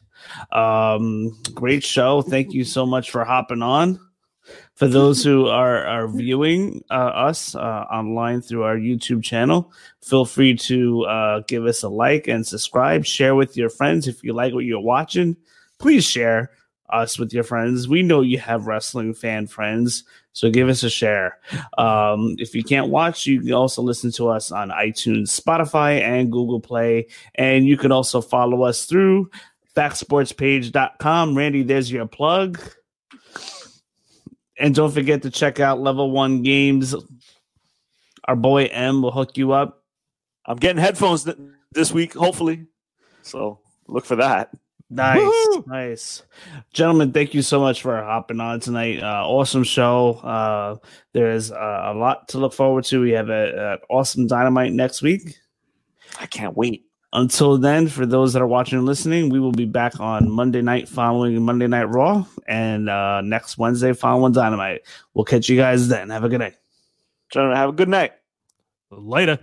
Um, 0.53 1.39
great 1.53 1.85
show. 1.85 2.23
Thank 2.23 2.55
you 2.55 2.65
so 2.65 2.87
much 2.87 3.11
for 3.11 3.25
hopping 3.25 3.63
on. 3.63 4.01
For 4.75 4.89
those 4.89 5.23
who 5.23 5.47
are 5.47 5.85
are 5.87 6.09
viewing 6.09 6.83
uh, 6.91 6.95
us 7.29 7.55
uh, 7.55 7.87
online 7.91 8.43
through 8.43 8.65
our 8.65 8.77
YouTube 8.77 9.23
channel, 9.23 9.73
feel 10.03 10.25
free 10.25 10.57
to 10.57 11.05
uh, 11.05 11.41
give 11.47 11.67
us 11.67 11.83
a 11.83 11.89
like 11.89 12.29
and 12.29 12.47
subscribe. 12.47 13.05
Share 13.05 13.35
with 13.35 13.57
your 13.57 13.69
friends 13.69 14.09
if 14.09 14.23
you 14.25 14.33
like 14.33 14.55
what 14.55 14.65
you're 14.65 14.81
watching. 14.81 15.37
Please 15.79 16.05
share. 16.05 16.51
us 16.93 17.19
with 17.19 17.33
your 17.33 17.45
friends. 17.45 17.89
We 17.89 18.03
know 18.03 18.21
you 18.21 18.39
have 18.39 18.67
wrestling 18.67 19.15
fan 19.15 19.47
friends, 19.47 20.05
so 20.33 20.51
give 20.51 20.69
us 20.69 20.83
a 20.83 20.91
share. 20.91 21.39
Um, 21.79 22.35
if 22.39 22.55
you 22.55 22.65
can't 22.65 22.89
watch, 22.89 23.27
you 23.27 23.41
can 23.41 23.53
also 23.53 23.83
listen 23.83 24.11
to 24.13 24.29
us 24.29 24.51
on 24.51 24.71
iTunes, 24.71 25.29
Spotify, 25.41 26.01
and 26.01 26.33
Google 26.33 26.61
Play. 26.61 27.07
And 27.37 27.67
you 27.67 27.77
can 27.77 27.93
also 27.93 28.21
follow 28.21 28.65
us 28.65 28.87
through 28.87 29.31
backsportspage.com. 29.77 31.37
Randy, 31.37 31.63
there's 31.63 31.93
your 31.93 32.07
plug. 32.07 32.61
And 34.61 34.75
don't 34.75 34.93
forget 34.93 35.23
to 35.23 35.31
check 35.31 35.59
out 35.59 35.81
Level 35.81 36.11
One 36.11 36.43
Games. 36.43 36.95
Our 38.25 38.37
boy 38.37 38.67
M 38.67 39.01
will 39.01 39.11
hook 39.11 39.39
you 39.39 39.53
up. 39.53 39.83
I'm 40.45 40.59
getting 40.59 40.81
headphones 40.81 41.25
th- 41.25 41.39
this 41.73 41.91
week, 41.91 42.13
hopefully. 42.13 42.67
So 43.23 43.59
look 43.89 44.05
for 44.05 44.17
that. 44.17 44.51
Nice, 44.93 45.19
Woo-hoo! 45.19 45.65
nice, 45.69 46.25
gentlemen. 46.73 47.13
Thank 47.13 47.33
you 47.33 47.43
so 47.43 47.61
much 47.61 47.81
for 47.81 47.97
hopping 48.03 48.41
on 48.41 48.59
tonight. 48.59 49.01
Uh, 49.01 49.25
awesome 49.25 49.63
show. 49.63 50.15
Uh, 50.15 50.77
there 51.13 51.31
is 51.31 51.53
uh, 51.53 51.83
a 51.85 51.95
lot 51.95 52.29
to 52.29 52.39
look 52.39 52.53
forward 52.53 52.85
to. 52.87 53.01
We 53.01 53.13
have 53.13 53.31
an 53.31 53.79
awesome 53.89 54.27
dynamite 54.27 54.73
next 54.73 55.01
week. 55.01 55.39
I 56.19 56.27
can't 56.27 56.57
wait. 56.57 56.90
Until 57.13 57.59
then, 57.59 57.89
for 57.89 58.07
those 58.07 58.33
that 58.35 58.43
are 58.43 58.47
watching 58.47 58.79
and 58.79 58.87
listening, 58.87 59.31
we 59.31 59.41
will 59.41 59.53
be 59.53 59.65
back 59.65 59.99
on 59.99 60.31
Monday 60.31 60.63
night 60.63 60.89
following 60.89 61.43
Monday 61.43 61.67
Night 61.67 61.85
Raw 61.85 62.25
and 62.47 62.89
uh, 62.89 63.21
next 63.21 63.59
Wednesday 63.59 63.93
following 63.93 64.33
Dynamite. 64.33 64.83
We'll 65.13 65.25
catch 65.25 65.49
you 65.49 65.57
guys 65.57 65.89
then. 65.89 66.11
Have 66.11 66.23
a 66.23 66.29
good 66.29 66.39
night. 66.39 66.55
Gentlemen, 67.33 67.57
have 67.57 67.71
a 67.71 67.73
good 67.73 67.89
night. 67.89 68.13
Later. 68.91 69.39